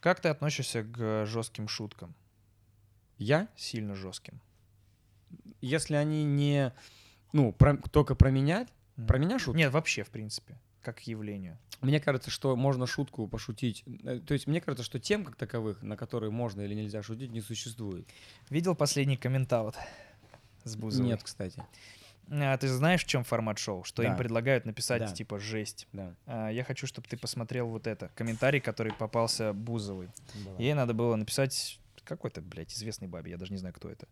Как 0.00 0.20
ты 0.20 0.28
относишься 0.28 0.82
к 0.84 1.26
жестким 1.26 1.68
шуткам? 1.68 2.14
Я, 3.18 3.48
Сильно 3.56 3.94
жестким. 3.94 4.40
если 5.60 5.94
они 5.94 6.22
не, 6.24 6.72
ну, 7.32 7.52
про- 7.52 7.76
только 7.76 8.14
про 8.14 8.30
меня, 8.30 8.66
Мгм. 8.96 9.06
про 9.06 9.18
меня 9.18 9.38
шутки, 9.38 9.58
Нет, 9.58 9.72
вообще, 9.72 10.04
в 10.04 10.10
принципе, 10.10 10.58
как 10.82 10.96
к 10.98 11.00
явлению. 11.00 11.58
мне 11.80 11.98
кажется, 11.98 12.30
что 12.30 12.54
можно 12.56 12.86
шутку 12.86 13.26
пошутить. 13.26 13.84
Э, 14.04 14.20
То 14.20 14.34
есть 14.34 14.46
мне 14.46 14.60
кажется, 14.60 14.84
что 14.84 15.00
тем, 15.00 15.24
как 15.24 15.34
таковых, 15.36 15.82
на 15.82 15.96
которые 15.96 16.30
можно 16.30 16.60
или 16.60 16.74
нельзя 16.74 17.02
шутить, 17.02 17.30
не 17.32 17.40
существует. 17.40 18.06
Видел 18.50 18.74
последний 18.76 19.16
комментаут 19.16 19.74
с 20.64 20.76
Бузовой? 20.76 21.08
Нет, 21.08 21.22
кстати. 21.22 21.62
А, 22.30 22.56
ты 22.58 22.68
знаешь, 22.68 23.04
в 23.04 23.06
чем 23.06 23.24
формат 23.24 23.58
шоу? 23.58 23.84
Что 23.84 24.02
им 24.02 24.12
Да. 24.12 24.16
предлагают 24.18 24.64
написать, 24.66 25.00
Да. 25.02 25.12
типа, 25.12 25.38
жесть. 25.38 25.86
Да. 25.92 26.14
А, 26.26 26.48
я 26.48 26.64
хочу, 26.64 26.86
чтобы 26.86 27.06
ты 27.08 27.16
посмотрел 27.16 27.68
вот 27.68 27.86
это. 27.86 28.10
Комментарий, 28.14 28.60
который 28.60 28.92
попался 28.92 29.52
Бузовой. 29.52 30.08
Давай. 30.44 30.62
Ей 30.62 30.74
надо 30.74 30.94
было 30.94 31.14
написать 31.16 31.78
какой-то, 32.04 32.40
блядь, 32.40 32.72
известный 32.72 33.08
бабе, 33.08 33.32
я 33.32 33.36
даже 33.36 33.52
не 33.52 33.58
знаю, 33.58 33.74
кто 33.74 33.88
это. 33.90 34.06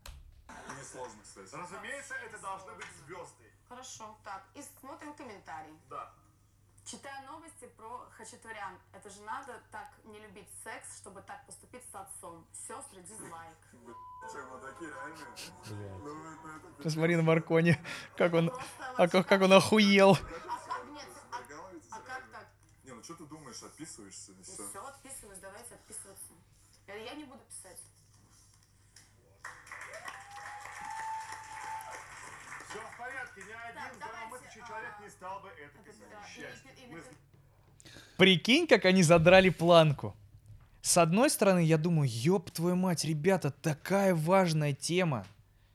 Несложно, 0.78 1.20
кстати. 1.23 1.55
Разумеется, 1.55 2.15
это 2.28 2.41
должны 2.43 2.73
быть 2.74 2.86
звезды. 3.07 3.45
Хорошо, 3.69 4.16
так, 4.24 4.45
и 4.55 4.61
смотрим 4.81 5.15
комментарий. 5.15 5.73
Да. 5.91 6.12
Читаю 6.85 7.27
новости 7.27 7.66
про 7.78 8.06
Хачатурян. 8.15 8.78
Это 8.93 9.09
же 9.09 9.23
надо 9.23 9.59
так 9.70 9.89
не 10.05 10.19
любить 10.19 10.48
секс, 10.62 10.98
чтобы 10.98 11.23
так 11.23 11.47
поступить 11.47 11.82
с 11.90 11.94
отцом. 11.94 12.47
Сестры, 12.52 13.01
дизлайк. 13.01 13.56
Посмотри 16.82 17.16
на 17.16 17.23
Маркони, 17.23 17.78
как 18.19 18.35
он, 18.35 18.52
а 18.98 19.09
как, 19.09 19.27
как 19.27 19.40
он 19.40 19.55
охуел. 19.55 20.12
А 20.12 20.16
как, 20.16 20.85
нет, 20.90 21.09
а, 21.32 21.97
а 21.97 22.01
как 22.01 22.31
так? 22.31 22.48
Не, 22.85 22.93
ну 22.93 23.02
что 23.02 23.15
ты 23.15 23.24
думаешь, 23.24 23.62
отписываешься 23.62 24.32
Ну 24.36 24.43
все? 24.43 24.69
все, 24.69 24.86
отписываюсь, 24.86 25.39
давайте 25.39 25.74
отписываться. 25.77 26.32
Я 26.86 27.15
не 27.15 27.24
буду 27.24 27.40
писать. 27.44 27.81
Все 32.69 32.78
в 32.78 32.98
порядке, 32.98 33.43
ни 33.43 33.52
один 33.52 34.01
Так, 34.01 34.31
здравомыслящий 34.55 34.62
человек 34.66 34.93
не 35.02 35.09
стал 35.10 35.40
бы 35.40 35.48
это 35.48 35.78
писать. 35.85 37.16
Прикинь, 38.16 38.66
как 38.66 38.85
они 38.85 39.02
задрали 39.02 39.48
планку. 39.51 40.14
С 40.82 40.98
одной 40.98 41.31
стороны, 41.31 41.60
я 41.64 41.78
думаю, 41.78 42.09
ёб 42.10 42.51
твою 42.51 42.76
мать, 42.76 43.05
ребята, 43.05 43.51
такая 43.51 44.14
важная 44.14 44.72
тема 44.74 45.26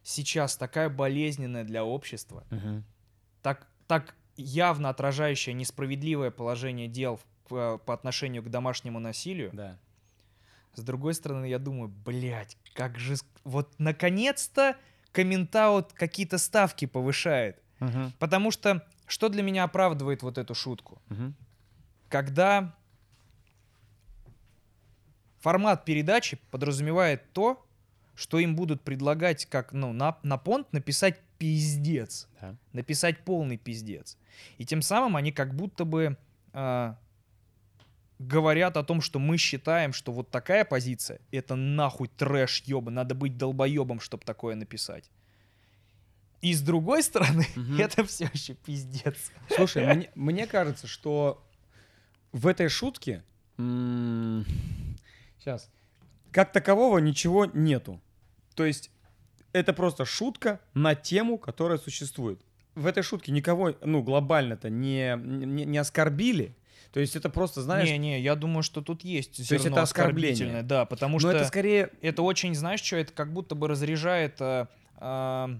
сейчас, 0.03 0.55
такая 0.55 0.89
болезненная 0.89 1.63
для 1.63 1.83
общества, 1.83 2.43
Мгм. 2.51 2.83
так, 3.41 3.67
так 3.87 4.15
явно 4.37 4.89
отражающая 4.89 5.53
несправедливое 5.53 6.31
положение 6.31 6.87
дел 6.87 7.19
в- 7.49 7.55
э, 7.55 7.77
по 7.79 7.93
отношению 7.93 8.43
к 8.43 8.49
домашнему 8.49 8.99
насилию. 8.99 9.49
Да. 9.51 9.77
С 10.75 10.81
другой 10.83 11.13
стороны, 11.15 11.45
я 11.45 11.57
думаю, 11.59 11.89
блядь, 11.89 12.55
как 12.75 12.99
же... 12.99 13.15
Вот 13.43 13.73
наконец-то 13.79 14.77
комментаут 15.11 15.91
какие-то 15.93 16.37
ставки 16.37 16.85
повышает. 16.85 17.61
Мгм. 17.79 18.13
Потому 18.19 18.51
что 18.51 18.85
что 19.07 19.29
для 19.29 19.41
меня 19.41 19.63
оправдывает 19.63 20.21
вот 20.21 20.37
эту 20.37 20.53
шутку? 20.53 21.01
Мгм. 21.09 21.35
Когда 22.09 22.75
формат 25.39 25.85
передачи 25.85 26.39
подразумевает 26.51 27.31
то, 27.33 27.65
что 28.15 28.37
им 28.39 28.55
будут 28.55 28.81
предлагать 28.81 29.45
как, 29.45 29.71
ну, 29.71 29.93
на, 29.93 30.17
на 30.23 30.37
понт 30.37 30.71
написать 30.73 31.19
пиздец. 31.37 32.27
Да. 32.41 32.55
Написать 32.73 33.23
полный 33.23 33.57
пиздец. 33.57 34.17
И 34.57 34.65
тем 34.65 34.81
самым 34.81 35.15
они 35.15 35.31
как 35.31 35.55
будто 35.55 35.85
бы 35.85 36.17
а, 36.51 36.97
говорят 38.19 38.75
о 38.75 38.83
том, 38.83 39.01
что 39.01 39.19
мы 39.19 39.37
считаем, 39.37 39.93
что 39.93 40.11
вот 40.11 40.29
такая 40.29 40.65
позиция— 40.65 41.21
это 41.31 41.55
нахуй 41.55 42.09
трэш 42.09 42.63
ёба, 42.65 42.91
надо 42.91 43.15
быть 43.15 43.37
долбоебом, 43.37 44.01
чтобы 44.01 44.25
такое 44.25 44.55
написать. 44.55 45.09
И 46.41 46.53
с 46.53 46.61
другой 46.61 47.03
стороны, 47.03 47.45
Мгм. 47.55 47.79
это 47.79 48.03
все 48.05 48.29
еще 48.33 48.53
пиздец. 48.53 49.15
Слушай, 49.55 49.93
мне, 49.95 50.09
мне 50.15 50.47
кажется, 50.47 50.87
что 50.87 51.45
в 52.31 52.47
этой 52.47 52.69
шутке 52.69 53.23
сейчас 55.37 55.69
как 56.31 56.51
такового 56.51 56.99
ничего 56.99 57.45
нету. 57.45 57.99
То 58.55 58.65
есть 58.65 58.91
это 59.51 59.73
просто 59.73 60.05
шутка 60.05 60.59
на 60.73 60.95
тему, 60.95 61.37
которая 61.37 61.77
существует. 61.77 62.39
В 62.75 62.85
этой 62.85 63.03
шутке 63.03 63.31
никого, 63.31 63.75
ну, 63.81 64.01
глобально-то 64.03 64.69
не, 64.69 65.15
не, 65.17 65.65
не 65.65 65.77
оскорбили. 65.77 66.55
То 66.93 66.99
есть 66.99 67.15
это 67.15 67.29
просто, 67.29 67.61
знаешь, 67.61 67.87
Не-не, 67.89 68.19
я 68.21 68.35
думаю, 68.35 68.63
что 68.63 68.81
тут 68.81 69.03
есть 69.03 69.37
есть 69.37 69.49
зерно 69.49 69.69
это 69.69 69.81
оскорбление. 69.83 70.63
Да, 70.63 70.85
потому 70.85 71.15
но 71.15 71.19
что 71.19 71.29
это 71.29 71.39
это, 71.39 71.47
скорее... 71.47 71.91
очень, 72.17 72.55
знаешь, 72.55 72.81
что 72.81 72.95
это 72.95 73.13
как 73.13 73.31
будто 73.31 73.53
бы 73.55 73.67
разряжает 73.67 74.41
а, 74.41 74.67
а, 74.95 75.59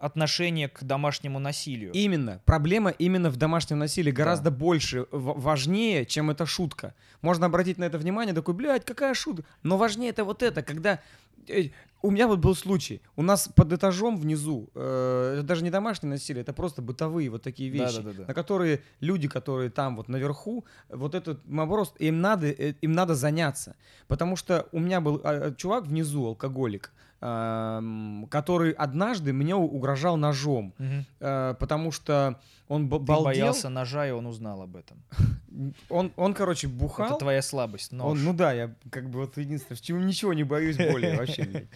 отношение 0.00 0.68
к 0.68 0.82
домашнему 0.82 1.38
насилию. 1.38 1.92
Именно. 1.92 2.40
Проблема 2.44 2.90
именно 2.90 3.30
в 3.30 3.36
домашнем 3.36 3.78
насилии 3.78 4.10
гораздо 4.10 4.50
больше, 4.50 5.06
в- 5.12 5.40
важнее, 5.40 6.06
чем 6.06 6.30
эта 6.30 6.46
шутка. 6.46 6.94
Можно 7.22 7.46
обратить 7.46 7.78
на 7.78 7.84
это 7.84 7.98
внимание, 7.98 8.34
такой, 8.34 8.54
блядь, 8.54 8.84
какая 8.84 9.14
шутка. 9.14 9.44
Но 9.62 9.76
важнее 9.76 10.10
это 10.10 10.24
вот 10.24 10.42
это, 10.42 10.62
когда... 10.62 11.00
э, 11.48 11.70
У 12.02 12.10
меня 12.10 12.26
вот 12.28 12.38
был 12.38 12.54
случай. 12.54 13.02
У 13.16 13.22
нас 13.22 13.48
под 13.54 13.72
этажом 13.74 14.16
внизу, 14.18 14.70
э, 14.74 15.34
это 15.38 15.42
даже 15.46 15.62
не 15.64 15.70
домашнее 15.70 16.10
насилие, 16.10 16.40
это 16.42 16.52
просто 16.54 16.80
бытовые 16.80 17.28
вот 17.28 17.42
такие 17.42 17.68
вещи, 17.70 17.96
Да-да-да-да. 17.96 18.24
на 18.28 18.34
которые 18.34 18.80
люди, 19.00 19.28
которые 19.28 19.68
там 19.70 19.96
вот 19.96 20.08
наверху, 20.08 20.64
вот 20.88 21.14
этот 21.14 21.40
вопрос, 21.46 21.94
им 21.98 22.22
надо, 22.22 22.46
э, 22.46 22.74
им 22.80 22.92
надо 22.92 23.14
заняться. 23.14 23.74
Потому 24.08 24.36
что 24.36 24.66
у 24.72 24.78
меня 24.80 25.00
был 25.02 25.20
э, 25.22 25.52
чувак 25.58 25.84
внизу, 25.86 26.24
алкоголик, 26.26 26.90
который 27.20 28.72
однажды 28.72 29.32
мне 29.32 29.54
угрожал 29.54 30.16
ножом. 30.16 30.74
Э, 31.20 31.54
потому 31.58 31.92
что 31.92 32.40
он 32.68 32.88
б- 32.88 32.98
Ты 32.98 33.04
балдел. 33.04 33.24
боялся 33.24 33.68
ножа, 33.68 34.06
и 34.08 34.10
он 34.10 34.26
узнал 34.26 34.62
об 34.62 34.76
этом. 34.76 35.02
Он, 35.90 36.12
он, 36.16 36.32
короче, 36.32 36.68
Это 36.68 36.76
бухал. 36.76 37.18
твоя 37.18 37.42
слабость, 37.42 37.92
нож. 37.92 38.12
Он, 38.12 38.24
ну 38.24 38.32
да, 38.32 38.52
я 38.52 38.72
как 38.90 39.10
бы 39.10 39.18
вот 39.20 39.36
единственное, 39.36 39.76
чего 39.78 39.98
ничего 39.98 40.32
не 40.32 40.44
боюсь 40.44 40.76
более 40.92 41.16
вообще. 41.18 41.66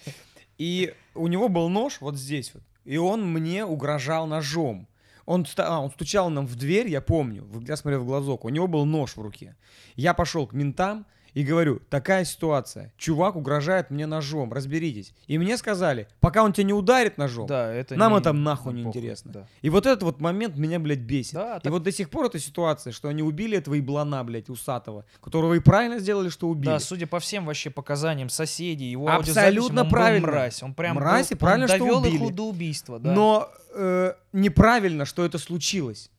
И 0.59 0.95
у 1.15 1.27
него 1.27 1.49
был 1.49 1.69
нож 1.69 2.01
вот 2.01 2.17
здесь 2.17 2.53
вот. 2.55 2.63
И 2.85 2.97
он 2.97 3.31
мне 3.31 3.65
угрожал 3.65 4.27
ножом. 4.27 4.87
Он, 5.27 5.45
а, 5.57 5.81
он 5.81 5.91
стучал 5.91 6.31
нам 6.31 6.47
в 6.47 6.55
дверь, 6.55 6.87
я 6.89 7.01
помню, 7.01 7.43
в- 7.45 7.63
я 7.67 7.77
смотрел 7.77 8.03
в 8.03 8.07
глазок, 8.07 8.45
у 8.45 8.49
него 8.49 8.69
был 8.69 8.85
нож 8.87 9.17
в 9.17 9.21
руке. 9.21 9.57
Я 9.97 10.15
пошел 10.15 10.47
к 10.47 10.53
ментам, 10.53 11.05
и 11.35 11.43
говорю, 11.43 11.81
такая 11.91 12.25
ситуация, 12.25 12.93
чувак 12.97 13.37
угрожает 13.37 13.91
мне 13.91 14.07
ножом, 14.07 14.53
разберитесь. 14.53 15.13
И 15.27 15.37
мне 15.37 15.57
сказали, 15.57 16.09
пока 16.21 16.43
он 16.45 16.53
тебя 16.53 16.65
не 16.65 16.73
ударит 16.73 17.19
ножом, 17.19 17.47
Да, 17.47 17.73
это 17.73 17.97
нам 17.97 18.13
не- 18.13 18.19
это 18.21 18.33
нахуй 18.33 18.73
не 18.73 18.83
интересно. 18.83 19.33
да. 19.33 19.47
И 19.61 19.69
вот 19.71 19.85
этот 19.87 20.03
вот 20.05 20.21
момент 20.21 20.57
меня, 20.57 20.79
блядь, 20.79 21.01
бесит. 21.01 21.35
Да, 21.35 21.57
и 21.57 21.61
так- 21.61 21.73
вот 21.73 21.83
до 21.83 21.93
сих 21.93 22.09
пор 22.11 22.27
эта 22.27 22.39
ситуация, 22.39 22.93
что 22.93 23.09
они 23.09 23.23
убили 23.23 23.59
этого 23.59 23.75
еблана, 23.75 24.23
блядь, 24.25 24.49
усатого, 24.49 25.05
которого 25.21 25.55
и 25.55 25.61
правильно 25.61 25.99
сделали, 25.99 26.29
что 26.29 26.49
убили. 26.49 26.67
Да, 26.67 26.79
судя 26.79 27.07
по 27.07 27.19
всем 27.21 27.47
вообще 27.47 27.71
показаниям 27.71 28.29
соседей, 28.29 28.91
его 28.91 29.09
Абсолютно 29.09 29.85
правильно. 29.85 30.29
мразь. 30.29 30.63
Он 30.63 30.73
прям 30.75 30.97
Мразь, 30.97 31.29
был- 31.31 31.37
и 31.37 31.39
правильно, 31.39 31.65
он 31.65 31.69
что 31.69 31.79
довел 31.79 32.05
их 32.05 32.21
убили. 32.21 32.33
до 32.33 32.49
убийства, 32.49 32.99
да. 32.99 33.13
Но 33.13 33.49
э, 33.77 34.13
неправильно, 34.33 35.05
что 35.05 35.25
это 35.25 35.39
случилось. 35.39 36.11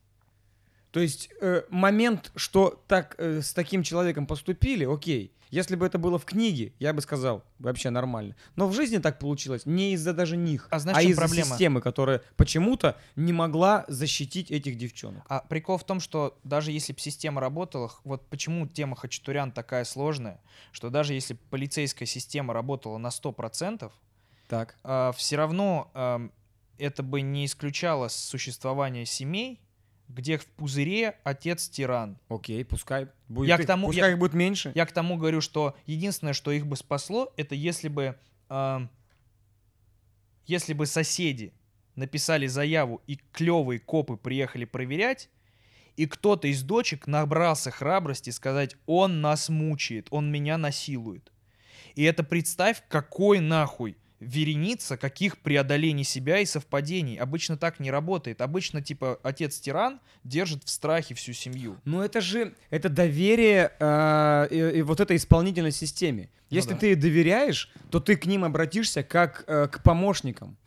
То 0.96 1.02
есть 1.02 1.30
э, 1.42 1.64
момент, 1.70 2.32
что 2.38 2.82
так 2.88 3.16
э, 3.18 3.42
с 3.42 3.52
таким 3.54 3.84
человеком 3.84 4.26
поступили, 4.26 4.86
окей. 4.86 5.34
Если 5.52 5.76
бы 5.76 5.86
это 5.86 5.98
было 5.98 6.18
в 6.18 6.24
книге, 6.24 6.72
я 6.80 6.94
бы 6.94 7.02
сказал, 7.02 7.44
вообще 7.60 7.90
нормально. 7.90 8.34
Но 8.56 8.66
в 8.70 8.74
жизни 8.74 9.00
так 9.00 9.20
получилось 9.20 9.66
не 9.66 9.92
из-за 9.96 10.14
даже 10.14 10.38
них, 10.38 10.70
А 10.72 10.80
знаешь, 10.80 11.02
чем 11.02 11.12
из-за 11.12 11.22
проблема? 11.24 11.50
системы, 11.50 11.82
которая 11.82 12.22
почему-то 12.38 12.96
не 13.18 13.34
могла 13.34 13.84
защитить 13.90 14.50
этих 14.52 14.78
девчонок. 14.78 15.26
А 15.28 15.42
прикол 15.42 15.78
в 15.78 15.84
том, 15.84 16.00
что 16.00 16.40
даже 16.46 16.72
если 16.72 16.94
бы 16.94 17.00
система 17.02 17.42
работала, 17.42 17.92
вот 18.06 18.26
почему 18.30 18.66
тема 18.66 18.96
Хачатурян 18.96 19.52
такая 19.52 19.84
сложная, 19.84 20.40
что 20.72 20.90
даже 20.90 21.14
если 21.14 21.34
полицейская 21.50 22.08
система 22.08 22.54
работала 22.54 22.98
на 22.98 23.08
100%, 23.10 23.92
Так. 24.48 24.78
все 25.18 25.36
равно 25.36 25.92
ам, 25.94 26.32
это 26.78 27.04
бы 27.04 27.20
не 27.20 27.46
исключало 27.46 28.08
существование 28.08 29.06
семей, 29.06 29.60
где 30.08 30.38
в 30.38 30.46
пузыре 30.46 31.18
отец 31.24 31.68
тиран. 31.70 32.18
Окей, 32.30 32.64
пускай 32.64 33.08
будет, 33.28 33.48
Я 33.50 33.58
к 33.58 33.66
тому- 33.66 33.88
пускай 33.88 34.10
я- 34.10 34.12
их 34.14 34.20
будет 34.20 34.34
меньше. 34.34 34.72
Я 34.76 34.86
к 34.86 34.92
тому 34.92 35.18
говорю, 35.18 35.42
что 35.42 35.76
единственное, 35.86 36.34
что 36.34 36.52
их 36.52 36.66
бы 36.68 36.76
спасло, 36.76 37.34
это 37.38 37.56
если 37.56 37.88
бы, 37.88 38.16
ам, 38.50 38.90
если 40.46 40.74
бы 40.74 40.86
соседи 40.86 41.54
написали 41.96 42.48
заяву 42.48 43.02
и 43.08 43.20
клевые 43.32 43.80
копы 43.80 44.16
приехали 44.18 44.66
проверять, 44.66 45.30
и 45.96 46.06
кто-то 46.08 46.48
из 46.48 46.62
дочек 46.62 47.08
набрался 47.08 47.72
храбрости 47.72 48.30
сказать, 48.30 48.76
он 48.86 49.22
нас 49.22 49.50
мучает, 49.50 50.08
он 50.12 50.30
меня 50.32 50.58
насилует. 50.58 51.32
И 51.96 52.04
это 52.04 52.24
представь, 52.24 52.84
какой 52.90 53.40
нахуй 53.40 53.98
вереница 54.20 54.98
каких 54.98 55.38
преодолений 55.40 56.04
себя 56.04 56.40
и 56.40 56.46
совпадений. 56.46 57.16
Обычно 57.18 57.58
так 57.58 57.80
не 57.80 57.92
работает. 57.92 58.42
Обычно, 58.42 58.82
типа, 58.82 59.20
отец-тиран 59.24 60.00
держит 60.24 60.64
в 60.64 60.70
страхе 60.70 61.16
всю 61.16 61.34
семью. 61.34 61.78
Ну 61.86 62.02
это 62.02 62.22
же, 62.22 62.54
это 62.70 62.90
доверие 62.90 63.72
э, 63.80 64.48
и, 64.52 64.80
и 64.80 64.82
вот 64.82 65.00
этой 65.00 65.18
исполнительной 65.18 65.72
системе. 65.72 66.30
Ну 66.50 66.58
Если 66.58 66.74
да. 66.74 66.80
ты 66.80 66.96
доверяешь, 66.96 67.72
то 67.92 68.00
ты 68.00 68.16
к 68.16 68.26
ним 68.26 68.44
обратишься 68.44 69.04
как 69.04 69.44
э, 69.48 69.68
к 69.68 69.84
помощникам. 69.84 70.58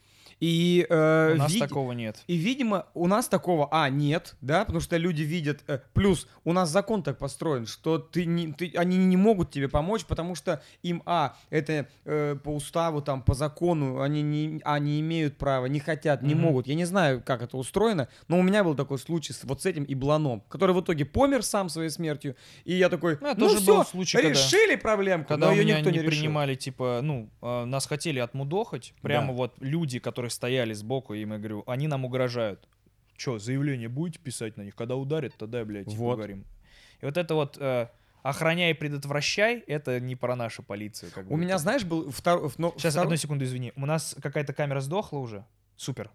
И, 0.40 0.86
э, 0.88 1.32
У 1.34 1.36
нас 1.36 1.52
вид- 1.52 1.60
такого 1.60 1.92
нет. 1.92 2.22
и, 2.28 2.36
видимо, 2.36 2.86
у 2.94 3.06
нас 3.08 3.28
такого, 3.28 3.68
а, 3.72 3.88
нет, 3.90 4.36
да, 4.40 4.64
потому 4.64 4.80
что 4.80 4.96
люди 4.96 5.22
видят, 5.22 5.60
э, 5.66 5.80
плюс 5.94 6.28
у 6.44 6.52
нас 6.52 6.70
закон 6.70 7.02
так 7.02 7.18
построен, 7.18 7.66
что 7.66 7.98
ты 7.98 8.24
не, 8.24 8.52
ты, 8.52 8.72
они 8.76 8.96
не 8.98 9.16
могут 9.16 9.50
тебе 9.50 9.68
помочь, 9.68 10.04
потому 10.04 10.34
что 10.36 10.62
им, 10.84 11.02
а, 11.06 11.34
это 11.50 11.88
э, 12.04 12.36
по 12.42 12.50
уставу, 12.54 13.02
там, 13.02 13.22
по 13.22 13.34
закону, 13.34 14.00
они 14.00 14.22
не, 14.22 14.60
а, 14.64 14.78
не 14.78 15.00
имеют 15.00 15.36
права, 15.38 15.66
не 15.66 15.80
хотят, 15.80 16.22
не 16.22 16.34
Мгм. 16.34 16.42
могут. 16.44 16.66
Я 16.68 16.74
не 16.76 16.84
знаю, 16.84 17.20
как 17.24 17.42
это 17.42 17.56
устроено, 17.56 18.08
но 18.28 18.38
у 18.38 18.42
меня 18.42 18.62
был 18.62 18.74
такой 18.76 18.98
случай 18.98 19.32
с, 19.32 19.42
вот 19.44 19.62
с 19.62 19.66
этим 19.66 19.84
Ибланом, 19.88 20.42
который 20.48 20.74
в 20.74 20.80
итоге 20.80 21.04
помер 21.04 21.42
сам 21.42 21.68
своей 21.68 21.90
смертью, 21.90 22.36
и 22.64 22.74
я 22.74 22.88
такой, 22.88 23.18
Ну, 23.20 23.34
ну 23.36 23.48
все, 23.56 23.82
случай, 23.84 24.16
когда- 24.18 24.30
решили 24.30 24.76
проблемку, 24.76 25.28
Когда 25.28 25.46
но 25.48 25.52
ее 25.52 25.64
никто 25.64 25.90
не, 25.90 25.98
не, 25.98 26.02
решил. 26.04 26.10
принимали, 26.20 26.54
типа, 26.54 27.00
ну, 27.02 27.28
э, 27.42 27.64
нас 27.64 27.86
хотели 27.86 28.20
отмудохать, 28.20 28.94
прямо 29.02 29.28
Да. 29.28 29.32
вот 29.32 29.54
люди, 29.60 29.98
которые 29.98 30.27
стояли 30.30 30.72
сбоку, 30.74 31.14
им 31.14 31.32
я 31.32 31.38
говорю, 31.38 31.64
они 31.66 31.88
нам 31.88 32.04
угрожают. 32.04 32.68
Че, 33.16 33.38
заявление 33.38 33.88
будете 33.88 34.18
писать 34.20 34.56
на 34.56 34.62
них? 34.62 34.76
Когда 34.76 34.94
ударят, 34.96 35.34
тогда, 35.36 35.64
блядь, 35.64 35.86
типа, 35.86 36.00
Вот. 36.02 36.16
говорим. 36.16 36.44
И 37.00 37.04
вот 37.04 37.16
это 37.16 37.34
вот 37.34 37.56
э, 37.58 37.88
охраняй 38.22 38.70
и 38.70 38.74
предотвращай, 38.74 39.58
это 39.66 39.98
не 40.00 40.14
про 40.16 40.36
нашу 40.36 40.62
полицию. 40.62 41.10
Как 41.12 41.24
У 41.26 41.30
будто. 41.30 41.40
меня, 41.40 41.58
знаешь, 41.58 41.84
был 41.84 42.10
второй... 42.10 42.50
Сейчас, 42.50 42.96
одну 42.96 43.16
секунду, 43.16 43.44
извини. 43.44 43.72
У 43.76 43.86
нас 43.86 44.16
какая-то 44.22 44.52
камера 44.52 44.80
сдохла 44.80 45.18
уже? 45.18 45.44
Супер. 45.76 46.10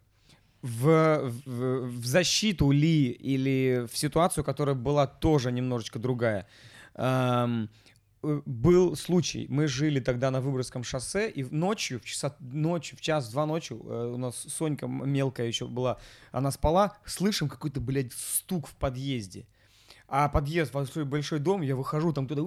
в, 0.61 1.31
в, 1.45 1.88
в 1.88 2.06
защиту 2.06 2.72
Ли 2.72 3.11
или 3.11 3.85
в 3.91 3.98
ситуацию, 3.98 4.44
которая 4.45 4.76
была 4.76 5.06
тоже 5.07 5.52
немножечко 5.52 5.99
другая. 5.99 6.48
Эм, 6.95 7.69
был 8.24 8.95
случай, 8.95 9.45
мы 9.50 9.68
жили 9.68 10.00
тогда 10.00 10.32
на 10.32 10.41
Выборгском 10.41 10.84
шоссе, 10.84 11.30
и 11.30 11.44
ночью, 11.44 12.00
в, 12.00 12.06
часа, 12.06 12.36
ночью, 12.40 12.98
в 12.98 13.02
час-два 13.02 13.45
ночи, 13.45 13.74
э, 13.74 14.12
у 14.14 14.18
нас 14.18 14.36
Сонька 14.36 14.88
мелкая 14.88 15.48
еще 15.48 15.68
была, 15.68 15.98
она 16.32 16.52
спала, 16.52 16.98
слышим 17.06 17.50
какой-то, 17.50 17.82
блядь, 17.82 18.14
стук 18.14 18.68
в 18.68 18.76
подъезде. 18.76 19.45
А 20.08 20.30
подъезд, 20.30 20.72
большой, 20.74 21.06
большой 21.06 21.40
дом, 21.40 21.62
я 21.62 21.76
выхожу, 21.76 22.14
там 22.14 22.28
туда... 22.28 22.41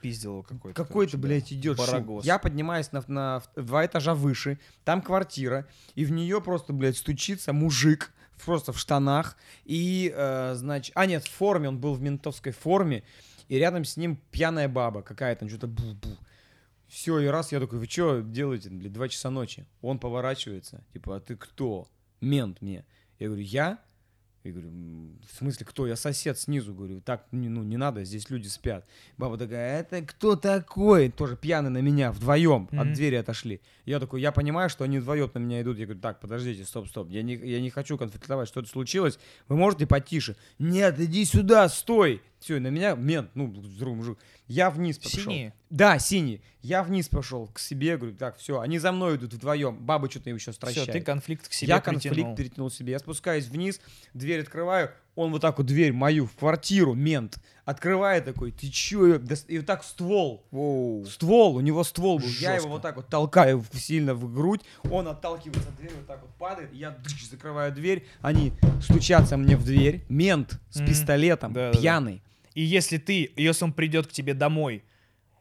Пиздил 0.00 0.32
его 0.32 0.42
какой-то. 0.42 0.84
Какой-то, 0.84 1.16
блядь, 1.16 1.52
идет 1.52 1.76
шум. 1.76 1.86
Барагос. 1.86 2.24
Я 2.24 2.40
поднимаюсь 2.40 2.90
на, 2.90 3.04
на 3.06 3.42
два 3.54 3.86
этажа 3.86 4.16
выше, 4.16 4.58
там 4.84 5.00
квартира, 5.00 5.68
и 5.94 6.04
в 6.04 6.10
нее 6.10 6.40
просто, 6.40 6.72
блядь, 6.72 6.96
стучится 6.96 7.52
мужик, 7.52 8.12
просто 8.44 8.72
в 8.72 8.78
штанах, 8.78 9.36
и, 9.64 10.12
э, 10.12 10.54
значит... 10.56 10.92
А, 10.96 11.06
нет, 11.06 11.24
в 11.24 11.30
форме, 11.30 11.68
он 11.68 11.78
был 11.78 11.94
в 11.94 12.02
ментовской 12.02 12.50
форме, 12.50 13.04
и 13.52 13.58
рядом 13.58 13.84
с 13.84 13.98
ним 13.98 14.16
пьяная 14.30 14.66
баба 14.66 15.02
какая-то, 15.02 15.46
что-то 15.46 15.66
бу-бу. 15.66 16.16
Все, 16.88 17.18
и 17.18 17.26
раз 17.26 17.52
я 17.52 17.60
такой, 17.60 17.80
вы 17.80 17.86
что 17.86 18.22
делаете, 18.22 18.70
блядь, 18.70 18.94
два 18.94 19.10
часа 19.10 19.28
ночи? 19.28 19.66
Он 19.82 19.98
поворачивается, 19.98 20.82
типа, 20.94 21.16
а 21.16 21.20
ты 21.20 21.36
кто? 21.36 21.86
Мент 22.22 22.62
мне. 22.62 22.86
Я 23.18 23.26
говорю, 23.26 23.42
я? 23.42 23.78
Я 24.42 24.52
говорю, 24.52 24.68
«М, 24.68 25.20
в 25.30 25.36
смысле, 25.36 25.66
кто? 25.66 25.86
Я 25.86 25.96
сосед 25.96 26.38
снизу, 26.38 26.72
говорю, 26.74 27.02
так, 27.02 27.26
ну, 27.30 27.62
не 27.62 27.76
надо, 27.76 28.04
здесь 28.04 28.30
люди 28.30 28.48
спят. 28.48 28.86
Баба 29.18 29.36
такая, 29.36 29.80
это 29.80 30.00
кто 30.00 30.34
такой? 30.34 31.10
Тоже 31.10 31.36
пьяный 31.36 31.68
на 31.68 31.82
меня, 31.82 32.10
вдвоем 32.10 32.68
от 32.72 32.86
Мгм. 32.86 32.94
двери 32.94 33.16
отошли. 33.16 33.60
Я 33.84 34.00
такой, 34.00 34.22
я 34.22 34.32
понимаю, 34.32 34.70
что 34.70 34.84
они 34.84 34.98
вдвоем 34.98 35.30
на 35.34 35.38
меня 35.40 35.60
идут. 35.60 35.76
Я 35.76 35.84
говорю, 35.84 36.00
так, 36.00 36.20
подождите, 36.20 36.64
стоп, 36.64 36.88
стоп, 36.88 37.10
я 37.10 37.22
не, 37.22 37.34
я 37.34 37.60
не 37.60 37.68
хочу 37.68 37.98
конфликтовать, 37.98 38.48
что-то 38.48 38.68
случилось, 38.70 39.18
вы 39.46 39.56
можете 39.56 39.86
потише? 39.86 40.36
Нет, 40.58 40.98
иди 40.98 41.26
сюда, 41.26 41.68
стой! 41.68 42.22
Все, 42.42 42.58
на 42.58 42.68
меня 42.68 42.96
мент, 42.96 43.30
ну, 43.34 43.46
взрыв, 43.46 43.94
мужик. 43.94 44.18
Я 44.48 44.68
вниз 44.70 44.98
пошел. 44.98 45.22
Синие? 45.22 45.54
Да, 45.70 45.98
синий. 46.00 46.40
Я 46.60 46.82
вниз 46.82 47.08
пошел 47.08 47.46
к 47.46 47.60
себе, 47.60 47.96
говорю, 47.96 48.16
так, 48.16 48.36
все, 48.36 48.58
они 48.60 48.78
за 48.80 48.90
мной 48.90 49.14
идут 49.16 49.32
вдвоем. 49.32 49.76
Бабы 49.78 50.10
что-то 50.10 50.28
еще 50.30 50.50
Все, 50.50 50.52
стращают. 50.52 50.90
ты 50.90 51.00
конфликт 51.00 51.48
к 51.48 51.52
себе 51.52 51.68
Я 51.68 51.80
притянул. 51.80 52.00
конфликт 52.02 52.36
перетянул 52.36 52.70
себе. 52.70 52.92
Я 52.92 52.98
спускаюсь 52.98 53.46
вниз, 53.46 53.80
дверь 54.12 54.40
открываю, 54.42 54.90
он 55.14 55.30
вот 55.30 55.40
так 55.42 55.58
вот 55.58 55.66
дверь 55.68 55.92
мою 55.92 56.26
в 56.26 56.34
квартиру, 56.34 56.94
мент, 56.94 57.38
открывает 57.64 58.24
такой, 58.24 58.50
ты 58.50 58.68
чё? 58.68 59.06
её?» 59.06 59.18
дос- 59.18 59.44
И 59.46 59.58
вот 59.58 59.66
так 59.66 59.84
ствол. 59.84 60.44
Воу. 60.50 61.04
Ствол, 61.06 61.56
у 61.56 61.60
него 61.60 61.84
ствол 61.84 62.18
был. 62.18 62.26
Я 62.26 62.32
Жёстко. 62.32 62.54
его 62.56 62.68
вот 62.70 62.82
так 62.82 62.96
вот 62.96 63.08
толкаю 63.08 63.64
сильно 63.72 64.14
в 64.14 64.32
грудь, 64.32 64.62
он 64.90 65.06
отталкивается 65.08 65.68
от 65.68 65.76
двери, 65.76 65.92
вот 65.96 66.06
так 66.08 66.20
вот 66.22 66.30
падает, 66.34 66.72
я 66.74 66.90
дыч, 66.90 67.28
закрываю 67.30 67.72
дверь, 67.72 68.04
они 68.20 68.52
стучатся 68.80 69.36
мне 69.36 69.56
в 69.56 69.64
дверь, 69.64 70.04
мент 70.08 70.58
с 70.70 70.78
Мгм. 70.78 70.86
пистолетом, 70.88 71.52
Да-да-да. 71.52 71.78
пьяный. 71.78 72.22
И 72.54 72.62
если 72.62 72.98
ты, 72.98 73.32
если 73.36 73.64
он 73.64 73.72
придет 73.72 74.06
к 74.06 74.12
тебе 74.12 74.34
домой 74.34 74.84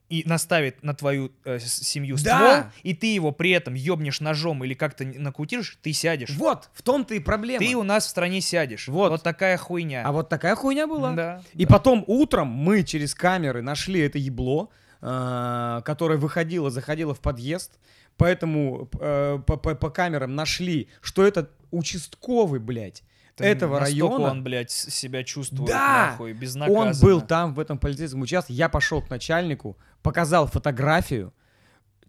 и 0.10 0.24
наставит 0.26 0.84
на 0.84 0.94
твою 0.94 1.32
э, 1.46 1.60
семью 1.60 2.18
Да! 2.22 2.22
ствол, 2.64 2.72
и 2.84 2.94
ты 2.94 3.14
его 3.14 3.32
при 3.32 3.52
этом 3.52 3.74
ёбнешь 3.76 4.20
ножом 4.20 4.64
или 4.66 4.74
как-то 4.74 5.06
накутишь, 5.06 5.78
ты 5.82 5.94
сядешь. 5.94 6.32
Вот, 6.32 6.70
в 6.74 6.82
том-то 6.82 7.14
и 7.16 7.20
проблема. 7.20 7.66
Ты 7.66 7.76
у 7.76 7.84
нас 7.84 8.06
в 8.06 8.10
стране 8.10 8.42
сядешь. 8.42 8.88
Вот. 8.90 9.10
Вот 9.12 9.24
такая 9.24 9.58
хуйня. 9.58 10.04
А 10.06 10.12
вот 10.12 10.28
такая 10.28 10.56
хуйня 10.56 10.86
была. 10.88 11.14
Да. 11.14 11.44
И 11.54 11.66
потом 11.66 12.04
утром 12.08 12.48
мы 12.48 12.84
через 12.84 13.16
камеры 13.16 13.62
нашли 13.62 14.02
это 14.02 14.18
ебло, 14.18 14.70
э, 15.02 15.82
которое 15.86 16.18
выходило, 16.18 16.70
заходило 16.70 17.14
в 17.14 17.22
подъезд. 17.22 17.80
Поэтому 18.18 18.90
э, 19.00 19.40
по, 19.48 19.56
по- 19.58 19.76
по 19.76 19.90
камерам 19.90 20.36
нашли, 20.36 20.90
что 21.02 21.26
это 21.26 21.50
участковый, 21.72 22.60
блядь, 22.60 23.04
этого 23.38 23.80
района. 23.80 24.32
он, 24.32 24.44
блядь, 24.44 24.72
себя 24.72 25.24
чувствует 25.24 25.70
Да! 25.70 26.10
нахуй, 26.12 26.34
Он 26.34 26.38
безнаказанно. 26.40 26.94
был 27.02 27.22
там, 27.22 27.54
в 27.54 27.60
этом 27.60 27.78
полицейском 27.78 28.22
участке. 28.22 28.54
Я 28.54 28.70
пошел 28.70 29.02
к 29.02 29.10
начальнику, 29.10 29.78
показал 30.02 30.48
фотографию. 30.48 31.34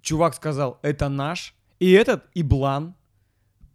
Чувак 0.01 0.35
сказал, 0.35 0.79
это 0.83 1.09
наш. 1.09 1.55
И 1.79 1.91
этот 1.93 2.25
Иблан, 2.35 2.95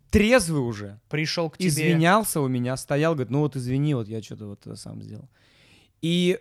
трезвый 0.10 0.61
уже, 0.61 0.99
Пришел 1.10 1.49
к 1.49 1.57
тебе. 1.57 1.68
извинялся 1.69 2.41
у 2.41 2.48
меня, 2.48 2.76
стоял, 2.78 3.14
говорит, 3.14 3.32
ну 3.32 3.40
вот 3.40 3.56
извини, 3.56 3.94
вот 3.94 4.07
я 4.07 4.22
что-то 4.22 4.45
вот 4.48 4.65
сам 4.78 5.02
сделал. 5.02 5.30
И 6.02 6.40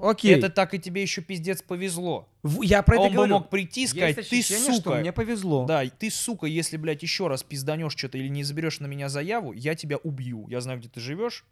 окей, 0.00 0.34
Это 0.34 0.48
так 0.50 0.74
и 0.74 0.78
тебе 0.78 1.02
еще 1.02 1.20
пиздец 1.22 1.62
повезло. 1.62 2.28
В- 2.42 2.62
я 2.62 2.82
про 2.82 2.94
это 2.96 3.02
он 3.04 3.08
бы 3.10 3.14
говорю. 3.16 3.34
мог 3.34 3.50
прийти 3.50 3.80
и 3.80 3.82
Есть 3.82 3.92
сказать, 3.96 4.14
ты 4.16 4.20
ощущение, 4.20 4.72
что 4.72 4.74
сука. 4.90 4.94
мне 4.96 5.12
повезло. 5.12 5.64
Да, 5.66 5.82
и 5.84 5.90
ты, 5.90 6.10
сука, 6.10 6.46
если, 6.46 6.76
блядь, 6.76 7.02
еще 7.02 7.26
раз 7.28 7.42
пизданешь 7.42 7.94
что-то 7.96 8.18
или 8.18 8.28
не 8.28 8.44
заберешь 8.44 8.80
на 8.80 8.86
меня 8.86 9.08
заяву, 9.08 9.52
я 9.52 9.74
тебя 9.74 9.96
убью. 9.98 10.46
Я 10.48 10.60
знаю, 10.60 10.78
где 10.78 10.88
ты 10.88 11.00
живешь. 11.00 11.44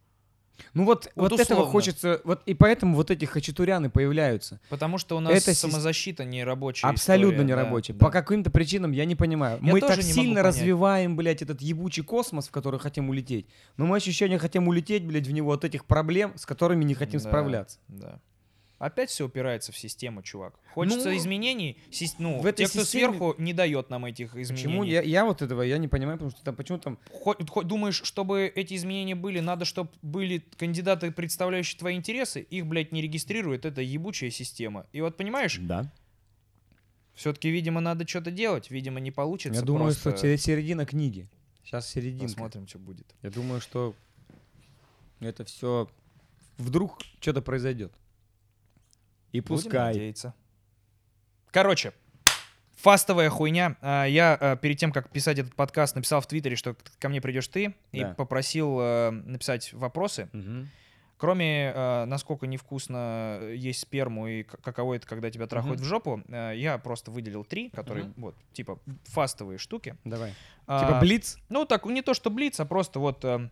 Ну 0.73 0.87
вот, 0.87 1.11
Вот 1.15 1.33
вот, 1.33 1.41
этого 1.41 1.67
хочется, 1.67 2.23
вот 2.25 2.41
и 2.47 2.55
поэтому 2.55 2.97
вот 2.97 3.11
эти 3.11 3.27
хачатуряны 3.27 3.91
появляются. 3.91 4.59
Потому 4.71 4.97
что 4.97 5.19
у 5.19 5.21
нас 5.21 5.35
Это 5.35 5.55
самозащита 5.55 6.25
не 6.25 6.43
рабочая. 6.45 6.87
Абсолютно 6.87 7.35
история, 7.35 7.45
не 7.47 7.53
да, 7.53 7.63
рабочий. 7.63 7.93
да. 7.93 7.99
По 8.07 8.11
каким-то 8.11 8.51
причинам 8.51 8.93
я 8.93 9.05
не 9.05 9.15
понимаю. 9.17 9.59
Я 9.63 9.73
мы 9.73 9.81
тоже 9.81 9.97
так 9.97 10.03
сильно 10.05 10.43
развиваем, 10.43 11.15
блядь, 11.15 11.43
этот 11.43 11.61
ебучий 11.61 12.03
космос, 12.03 12.49
в 12.49 12.53
который 12.53 12.81
хотим 12.81 13.11
улететь. 13.11 13.47
Но 13.77 13.85
мы 13.85 13.99
ощущение 13.99 14.39
хотим 14.39 14.67
улететь, 14.67 15.05
блядь, 15.05 15.27
в 15.27 15.31
него 15.31 15.53
от 15.53 15.67
этих 15.67 15.85
проблем, 15.85 16.33
с 16.37 16.47
которыми 16.47 16.85
не 16.85 16.95
хотим 16.95 17.21
Да, 17.21 17.29
справляться. 17.29 17.79
Да. 17.89 18.19
Опять 18.79 19.09
все 19.09 19.25
упирается 19.25 19.73
в 19.73 19.79
систему, 19.79 20.23
чувак. 20.23 20.55
Хочется 20.75 21.09
Ну, 21.11 21.17
изменений, 21.17 21.79
сис- 21.91 22.17
ну, 22.19 22.41
в 22.41 22.45
этой 22.47 22.67
те, 22.67 22.71
кто 22.71 22.83
системе- 22.83 23.09
сверху, 23.09 23.35
не 23.39 23.55
дает 23.55 23.89
нам 23.89 24.05
этих 24.05 24.37
изменений. 24.37 24.53
Почему 24.67 24.85
я, 24.85 25.01
я 25.01 25.25
вот 25.25 25.41
этого 25.41 25.63
я 25.63 25.79
не 25.79 25.89
понимаю, 25.89 26.19
потому 26.19 26.31
что 26.31 26.45
там 26.45 26.55
почему 26.55 26.79
там 26.79 26.99
Хо- 27.11 27.37
хо- 27.49 27.63
думаешь, 27.63 28.03
чтобы 28.05 28.53
эти 28.55 28.75
изменения 28.75 29.15
были, 29.15 29.41
надо, 29.41 29.65
чтобы 29.65 29.89
были 30.03 30.45
кандидаты, 30.59 31.11
представляющие 31.11 31.79
твои 31.79 31.97
интересы, 31.97 32.43
их, 32.43 32.67
блядь, 32.67 32.93
не 32.93 33.01
регистрирует, 33.01 33.65
это 33.65 33.81
ебучая 33.81 34.31
система. 34.31 34.87
И 34.93 35.01
вот 35.01 35.17
понимаешь, 35.17 35.57
да. 35.59 35.91
все-таки, 37.15 37.49
видимо, 37.49 37.81
надо 37.81 38.07
что-то 38.07 38.31
делать, 38.31 38.71
видимо, 38.71 39.01
не 39.01 39.11
получится. 39.11 39.59
Я 39.59 39.65
думаю, 39.65 39.85
просто. 39.87 40.11
что 40.11 40.19
се- 40.19 40.37
середина 40.37 40.85
книги. 40.85 41.29
Сейчас 41.65 41.89
серединка. 41.89 42.27
Посмотрим, 42.27 42.69
что 42.69 42.79
будет. 42.79 43.07
Я 43.23 43.31
думаю, 43.31 43.63
что 43.63 43.95
это 45.21 45.45
все 45.47 45.89
вдруг 46.59 46.99
что-то 47.21 47.41
произойдет. 47.41 47.91
И 49.33 49.41
Будем 49.41 49.63
пускай. 49.65 49.89
надеяться. 49.93 50.35
Короче, 51.51 51.93
фастовая 52.77 53.31
хуйня. 53.31 53.77
А, 53.81 54.05
Я 54.05 54.35
а, 54.41 54.57
перед 54.57 54.79
тем, 54.79 54.93
как 54.93 55.11
писать 55.11 55.39
этот 55.39 55.55
подкаст, 55.55 55.95
написал 55.97 56.21
в 56.21 56.27
Твиттере, 56.27 56.57
что 56.57 56.77
ко 56.99 57.09
мне 57.09 57.21
придешь 57.21 57.49
ты, 57.49 57.75
и 57.93 58.01
Да. 58.01 58.15
попросил 58.15 58.79
э, 58.81 59.11
написать 59.11 59.73
вопросы. 59.73 60.29
Мгм. 60.33 60.69
Кроме, 61.19 61.73
э, 61.75 62.05
насколько 62.05 62.47
невкусно 62.47 63.41
есть 63.55 63.81
сперму 63.81 64.27
и 64.29 64.43
каково 64.43 64.95
это, 64.95 65.07
когда 65.07 65.31
тебя 65.31 65.47
трахают 65.47 65.79
Мгм. 65.79 65.85
в 65.85 65.89
жопу, 65.89 66.23
э, 66.29 66.53
я 66.57 66.77
просто 66.77 67.11
выделил 67.11 67.43
три, 67.43 67.71
которые, 67.71 68.05
Мгм. 68.07 68.15
вот, 68.19 68.37
типа, 68.53 68.79
фастовые 69.05 69.57
штуки. 69.57 69.97
Давай. 70.05 70.35
А, 70.67 70.87
Типа 70.87 71.01
блиц? 71.01 71.39
Ну, 71.49 71.65
так, 71.65 71.87
не 71.87 72.03
то, 72.03 72.13
что 72.13 72.29
блиц, 72.29 72.61
а 72.61 72.67
просто 72.67 73.01
вот 73.01 73.25
э, 73.25 73.49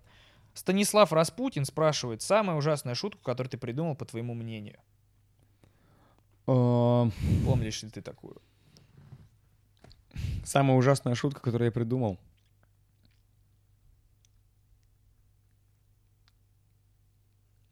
Станислав 0.52 1.12
Распутин 1.12 1.64
спрашивает, 1.64 2.20
самая 2.20 2.56
ужасная 2.56 2.94
шутка, 2.94 3.22
которую 3.24 3.50
ты 3.50 3.56
придумал, 3.56 3.96
по 3.96 4.04
твоему 4.04 4.34
мнению. 4.34 4.78
Э, 6.46 7.10
Помнишь 7.44 7.82
ли 7.82 7.90
ты 7.90 8.00
такую? 8.02 8.36
Самая 10.44 10.76
ужасная 10.76 11.14
шутка, 11.14 11.40
которую 11.40 11.66
я 11.66 11.72
придумал. 11.72 12.18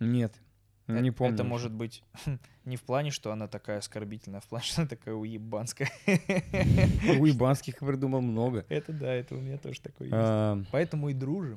Нет. 0.01 0.35
Не 0.89 1.11
Э- 1.11 1.13
помню. 1.13 1.35
Это 1.35 1.45
может 1.45 1.73
быть 1.73 2.03
не 2.65 2.77
в 2.77 2.83
плане, 2.83 3.11
что 3.11 3.31
она 3.33 3.47
такая 3.47 3.79
оскорбительная, 3.79 4.39
а 4.39 4.43
в 4.43 4.47
плане, 4.49 4.65
что 4.65 4.81
она 4.83 4.89
такая 4.89 5.15
уебанская. 5.15 5.91
У 6.07 7.29
ибанских 7.29 7.79
придумал 7.79 8.21
много. 8.21 8.65
Это 8.69 8.93
да, 8.93 9.13
это 9.13 9.37
у 9.37 9.41
меня 9.41 9.59
тоже 9.59 9.81
такое 9.81 10.09
есть. 10.09 10.17
А, 10.19 10.61
Поэтому 10.73 11.09
и 11.09 11.15
дружим. 11.15 11.57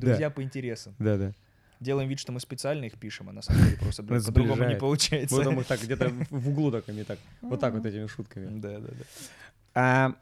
Друзья 0.00 0.30
по 0.30 0.42
интересам. 0.42 0.94
Да-да. 0.98 1.32
Делаем 1.80 2.08
вид, 2.08 2.18
что 2.18 2.32
мы 2.32 2.40
специально 2.40 2.84
их 2.84 2.98
пишем, 2.98 3.28
а 3.28 3.32
на 3.32 3.42
самом 3.42 3.64
деле 3.64 3.76
просто, 3.76 4.02
по-другому 4.02 4.64
не 4.64 4.76
получается. 4.76 5.50
Мы 5.50 5.64
так 5.64 5.80
где-то 5.80 6.12
в 6.30 6.48
углу 6.48 6.70
такими 6.70 7.02
так. 7.02 7.18
Вот 7.42 7.60
так 7.60 7.74
вот 7.74 7.84
этими 7.84 8.06
шутками. 8.06 8.58
Да, 8.58 8.78
да, 8.78 8.88
да. 8.88 9.04
А, 9.74 10.14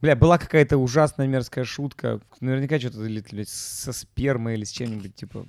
Бля, 0.00 0.14
была 0.14 0.38
какая-то 0.38 0.78
ужасная 0.78 1.26
мерзкая 1.26 1.64
шутка. 1.64 2.20
Наверняка 2.40 2.78
что-то 2.78 3.44
со 3.46 3.92
спермой 3.92 4.54
или 4.54 4.64
с 4.64 4.70
чем-нибудь, 4.70 5.14
типа. 5.14 5.46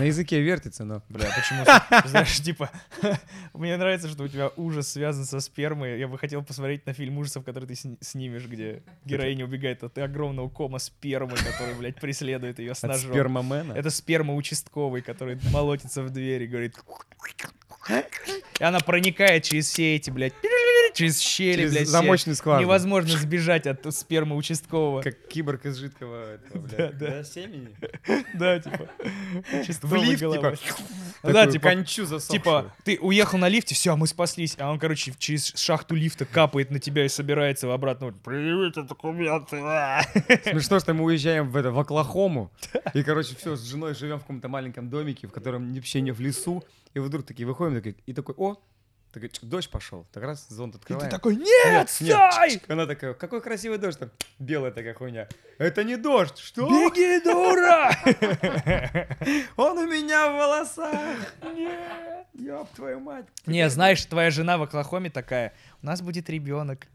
На 0.00 0.04
языке 0.04 0.40
вертится, 0.40 0.84
но. 0.84 1.02
Бля, 1.08 1.28
почему, 1.36 1.64
знаешь, 2.08 2.40
типа, 2.40 2.70
мне 3.54 3.76
нравится, 3.76 4.08
что 4.08 4.24
у 4.24 4.28
тебя 4.28 4.50
ужас 4.56 4.88
связан 4.88 5.24
со 5.26 5.40
спермой. 5.40 5.98
Я 5.98 6.08
бы 6.08 6.18
хотел 6.18 6.42
посмотреть 6.42 6.86
на 6.86 6.94
фильм 6.94 7.18
ужасов, 7.18 7.44
который 7.44 7.66
ты 7.66 7.74
сни- 7.74 7.98
снимешь, 8.00 8.46
где 8.46 8.82
героиня 9.04 9.44
убегает 9.44 9.84
от 9.84 9.98
огромного 9.98 10.48
кома 10.48 10.78
спермы, 10.78 11.36
который, 11.36 11.74
блядь, 11.74 11.96
преследует 12.00 12.58
ее 12.58 12.74
с 12.74 12.82
От 12.82 12.90
ножом. 12.92 13.12
спермомена. 13.12 13.74
Это 13.74 13.90
сперма 13.90 14.34
участковый, 14.34 15.02
который 15.02 15.38
молотится 15.52 16.02
в 16.02 16.10
дверь 16.10 16.44
и 16.44 16.46
говорит... 16.46 16.76
И 18.58 18.62
она 18.62 18.80
проникает 18.80 19.44
через 19.44 19.68
все 19.68 19.96
эти, 19.96 20.10
блядь, 20.10 20.34
через 20.94 21.18
щели, 21.20 21.56
Через 21.62 21.72
блядь, 21.72 21.82
все. 21.84 21.92
замочный 21.92 22.34
скважину. 22.34 22.66
Невозможно 22.66 23.16
сбежать 23.16 23.66
от 23.66 23.94
спермы 23.94 24.36
участкового. 24.36 25.02
Как 25.02 25.16
киборг 25.28 25.64
из 25.64 25.76
жидкого 25.76 26.34
этого, 26.34 26.68
Да, 26.68 26.76
блядь, 26.76 26.98
да. 26.98 27.06
да, 27.06 27.24
семени. 27.24 27.74
Да, 28.34 28.58
типа. 28.58 28.88
В 29.82 29.94
лифт, 29.94 30.18
типа. 30.18 30.54
Да, 31.22 31.46
типа, 31.46 31.70
кончу 31.70 32.04
засохшую. 32.04 32.40
Типа, 32.40 32.74
ты 32.84 32.98
уехал 33.00 33.38
на 33.38 33.48
лифте, 33.48 33.74
все, 33.74 33.96
мы 33.96 34.06
спаслись. 34.06 34.56
А 34.58 34.70
он, 34.70 34.78
короче, 34.78 35.12
через 35.18 35.54
шахту 35.54 35.94
лифта 35.94 36.24
капает 36.24 36.70
на 36.70 36.78
тебя 36.80 37.04
и 37.04 37.08
собирается 37.08 37.66
в 37.66 37.70
обратно. 37.70 38.12
Привет, 38.24 38.74
документы. 38.86 39.58
а». 39.62 40.02
Смешно, 40.44 40.80
что 40.80 40.92
мы 40.92 41.04
уезжаем 41.04 41.50
в, 41.50 41.56
это, 41.56 41.70
в 41.70 41.78
Оклахому, 41.78 42.50
и, 42.94 43.02
короче, 43.02 43.36
все, 43.36 43.56
с 43.56 43.62
женой 43.62 43.94
живем 43.94 44.18
в 44.18 44.22
каком-то 44.22 44.48
маленьком 44.48 44.90
домике, 44.90 45.26
в 45.26 45.30
котором 45.30 45.72
вообще 45.72 46.00
не 46.00 46.10
в 46.10 46.20
лесу, 46.20 46.64
и 46.94 46.98
вдруг 46.98 47.26
такие 47.26 47.46
выходим, 47.46 47.74
такие, 47.76 47.96
и 48.06 48.12
такой, 48.12 48.34
о, 48.36 48.56
такой, 49.12 49.30
дождь 49.42 49.70
пошел, 49.70 50.06
так 50.12 50.22
раз 50.22 50.46
зонт 50.48 50.76
И 50.76 50.94
ты 50.94 51.08
такой, 51.08 51.36
нет, 51.36 51.46
нет, 51.66 51.90
стой! 51.90 52.50
чик. 52.50 52.70
Она 52.70 52.86
такая, 52.86 53.14
какой 53.14 53.40
красивый 53.40 53.78
дождь, 53.78 53.98
там, 53.98 54.10
белая 54.38 54.72
такая 54.72 54.94
хуйня. 54.94 55.28
Это 55.58 55.84
не 55.84 55.96
дождь, 55.96 56.38
что? 56.38 56.68
Беги, 56.68 57.22
дура! 57.22 57.90
Он 59.56 59.78
у 59.78 59.86
меня 59.86 60.30
в 60.30 60.36
волосах. 60.36 61.34
Нет, 61.54 62.26
ёб 62.34 62.68
твою 62.74 63.00
мать. 63.00 63.26
Не, 63.46 63.68
знаешь, 63.68 64.04
твоя 64.04 64.30
жена 64.30 64.58
в 64.58 64.62
Оклахоме 64.62 65.10
такая, 65.10 65.54
у 65.82 65.86
нас 65.86 66.02
будет 66.02 66.28
ребенок. 66.30 66.86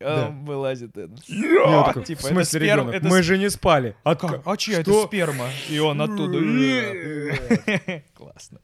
Да. 0.00 0.28
Он 0.28 0.46
вылазит. 0.46 0.96
этот, 0.96 1.22
Я 1.28 1.84
такой, 1.84 2.04
типа, 2.04 2.22
в 2.22 2.24
это 2.24 2.34
смысле 2.34 2.60
сперм- 2.60 2.64
ребенок? 2.72 2.94
это 2.94 3.06
Мы 3.06 3.22
же 3.22 3.36
не 3.36 3.50
спали. 3.50 3.94
Как? 4.02 4.40
А 4.46 4.56
чья 4.56 4.80
это 4.80 5.06
сперма? 5.06 5.48
И 5.68 5.78
он 5.78 6.00
оттуда. 6.00 6.38
Классно. 8.14 8.60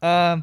А, 0.00 0.42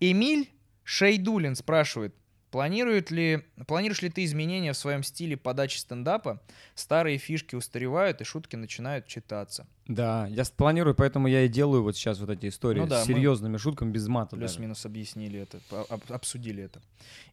Эмиль 0.00 0.50
Шейдулин 0.84 1.54
спрашивает, 1.56 2.14
планирует 2.50 3.10
ли, 3.10 3.44
планируешь 3.66 4.02
ли 4.02 4.10
ты 4.10 4.24
изменения 4.24 4.72
в 4.72 4.76
своем 4.76 5.02
стиле 5.02 5.36
подачи 5.36 5.78
стендапа? 5.78 6.42
Старые 6.74 7.18
фишки 7.18 7.54
устаревают, 7.54 8.20
и 8.20 8.24
шутки 8.24 8.56
начинают 8.56 9.06
читаться. 9.06 9.66
Да, 9.86 10.26
я 10.28 10.44
планирую, 10.44 10.94
поэтому 10.94 11.28
я 11.28 11.42
и 11.42 11.48
делаю 11.48 11.82
вот 11.82 11.96
сейчас 11.96 12.20
вот 12.20 12.30
эти 12.30 12.48
истории 12.48 12.80
Ну 12.80 12.86
да, 12.86 13.02
с 13.02 13.06
серьезными 13.06 13.56
шутками 13.56 13.90
без 13.90 14.06
мата. 14.08 14.36
Плюс-минус 14.36 14.84
объяснили 14.86 15.40
это, 15.40 15.60
об- 15.88 16.10
обсудили 16.12 16.62
это. 16.62 16.80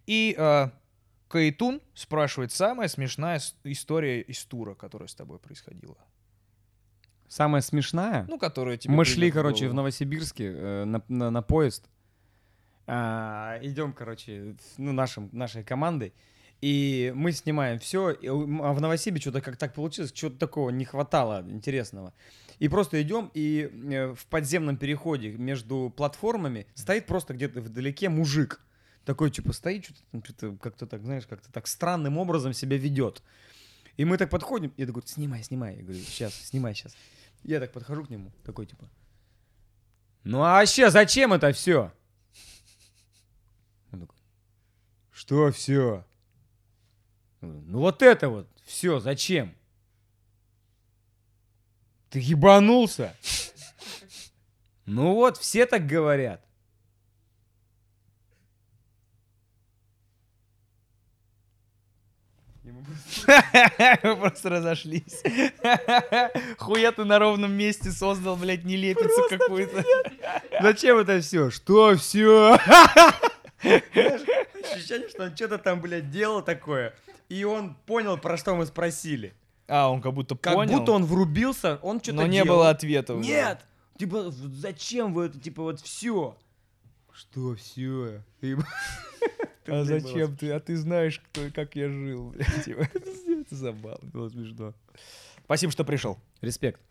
И 0.05 0.35
а, 0.37 0.71
Каэтун 1.27 1.81
спрашивает, 1.93 2.51
самая 2.51 2.87
смешная 2.87 3.41
история 3.63 4.21
из 4.21 4.43
тура, 4.45 4.73
которая 4.75 5.07
с 5.07 5.15
тобой 5.15 5.39
происходила? 5.39 5.97
Самая 7.27 7.61
смешная. 7.61 8.25
Ну, 8.27 8.37
которая 8.37 8.77
тебе 8.77 8.93
Мы 8.93 9.03
шли, 9.05 9.31
в 9.31 9.33
короче, 9.33 9.67
в. 9.67 9.73
Новосибирске 9.73 10.51
э, 10.53 10.83
на, 10.85 11.01
на- 11.07 11.31
на 11.31 11.41
поезд. 11.41 11.85
А, 12.87 13.57
идем, 13.61 13.93
короче, 13.93 14.55
ну, 14.77 14.91
нашим, 14.91 15.29
нашей 15.31 15.63
командой. 15.63 16.13
И 16.61 17.11
мы 17.15 17.31
снимаем 17.31 17.79
все. 17.79 18.15
А 18.23 18.73
в 18.73 18.81
Новосибе 18.81 19.19
что-то 19.19 19.41
как 19.41 19.57
так 19.57 19.73
получилось, 19.73 20.11
чего-то 20.11 20.37
такого 20.37 20.69
не 20.69 20.85
хватало 20.85 21.43
интересного. 21.49 22.13
И 22.59 22.69
просто 22.69 23.01
идем, 23.01 23.29
и 23.33 23.69
э, 23.91 24.13
в 24.13 24.25
подземном 24.27 24.77
переходе 24.77 25.31
между 25.31 25.93
платформами 25.95 26.67
стоит 26.73 27.05
просто 27.05 27.33
где-то 27.33 27.59
вдалеке 27.59 28.09
мужик. 28.09 28.61
Такой, 29.03 29.29
типа, 29.29 29.51
стоит, 29.53 29.85
что-то 29.85 30.01
что-то 30.23 30.57
как-то 30.57 30.87
так, 30.87 31.03
знаешь, 31.03 31.27
как-то 31.27 31.51
так 31.51 31.67
странным 31.67 32.17
образом 32.17 32.53
себя 32.53 32.77
ведет. 32.77 33.21
И 33.97 34.05
мы 34.05 34.17
так 34.17 34.29
подходим, 34.29 34.73
я 34.77 34.85
такой, 34.87 35.03
снимай, 35.05 35.43
снимай. 35.43 35.75
Я 35.77 35.83
говорю, 35.83 35.99
сейчас, 35.99 36.33
снимай 36.33 36.73
сейчас. 36.73 36.95
Я 37.45 37.59
так 37.59 37.71
подхожу 37.71 38.03
к 38.03 38.09
нему, 38.09 38.31
такой, 38.43 38.65
типа, 38.65 38.89
ну 40.23 40.41
а 40.41 40.53
вообще 40.53 40.89
зачем 40.89 41.31
это 41.31 41.51
все? 41.51 41.93
Он 43.91 43.99
такой, 43.99 44.17
что 45.11 45.51
все? 45.51 46.03
Ну 47.41 47.79
вот 47.81 48.01
это 48.01 48.29
вот, 48.29 48.49
все, 48.65 48.99
зачем? 48.99 49.55
Ты 52.09 52.19
ебанулся? 52.19 53.15
Ну 54.87 55.15
вот, 55.15 55.37
все 55.37 55.65
так 55.65 55.87
говорят. 55.87 56.44
Мы 64.03 64.15
просто 64.17 64.49
разошлись. 64.49 65.21
Хуя 66.57 66.91
ты 66.91 67.03
на 67.03 67.19
ровном 67.19 67.53
месте 67.53 67.91
создал, 67.91 68.35
блядь, 68.35 68.63
нелепицу 68.63 69.27
какую-то. 69.29 69.83
Зачем 70.61 70.97
это 70.97 71.19
все? 71.21 71.49
Что 71.49 71.95
все? 71.95 72.57
Ощущение, 73.61 75.09
что 75.09 75.23
он 75.23 75.35
что-то 75.35 75.57
там, 75.57 75.81
блядь, 75.81 76.09
делал 76.11 76.41
такое. 76.41 76.93
И 77.29 77.43
он 77.43 77.75
понял, 77.85 78.17
про 78.17 78.37
что 78.37 78.55
мы 78.55 78.65
спросили. 78.65 79.33
А, 79.67 79.89
он 79.89 80.01
как 80.01 80.13
будто 80.13 80.35
Как 80.35 80.53
понял, 80.53 80.77
будто 80.79 80.91
он 80.91 81.05
врубился, 81.05 81.79
он 81.81 81.99
что-то 81.99 82.17
но 82.17 82.27
не 82.27 82.43
было 82.43 82.69
ответа. 82.69 83.15
уже. 83.15 83.27
Нет! 83.27 83.59
Типа, 83.97 84.25
зачем 84.29 85.13
вы 85.13 85.25
это, 85.27 85.39
типа, 85.39 85.63
вот 85.63 85.79
все? 85.79 86.37
Что 87.11 87.55
все? 87.55 88.21
А 89.67 89.83
зачем 89.83 90.35
ты? 90.35 90.51
А 90.51 90.59
ты 90.59 90.75
знаешь, 90.75 91.19
кто, 91.19 91.41
как 91.53 91.75
я 91.75 91.89
жил, 91.89 92.31
блядь. 92.31 92.65
типа. 92.65 92.87
Это 92.93 93.55
забавно. 93.55 94.09
Было 94.11 94.29
смешно. 94.29 94.73
Спасибо, 95.43 95.71
что 95.71 95.83
пришел. 95.83 96.17
Респект. 96.41 96.81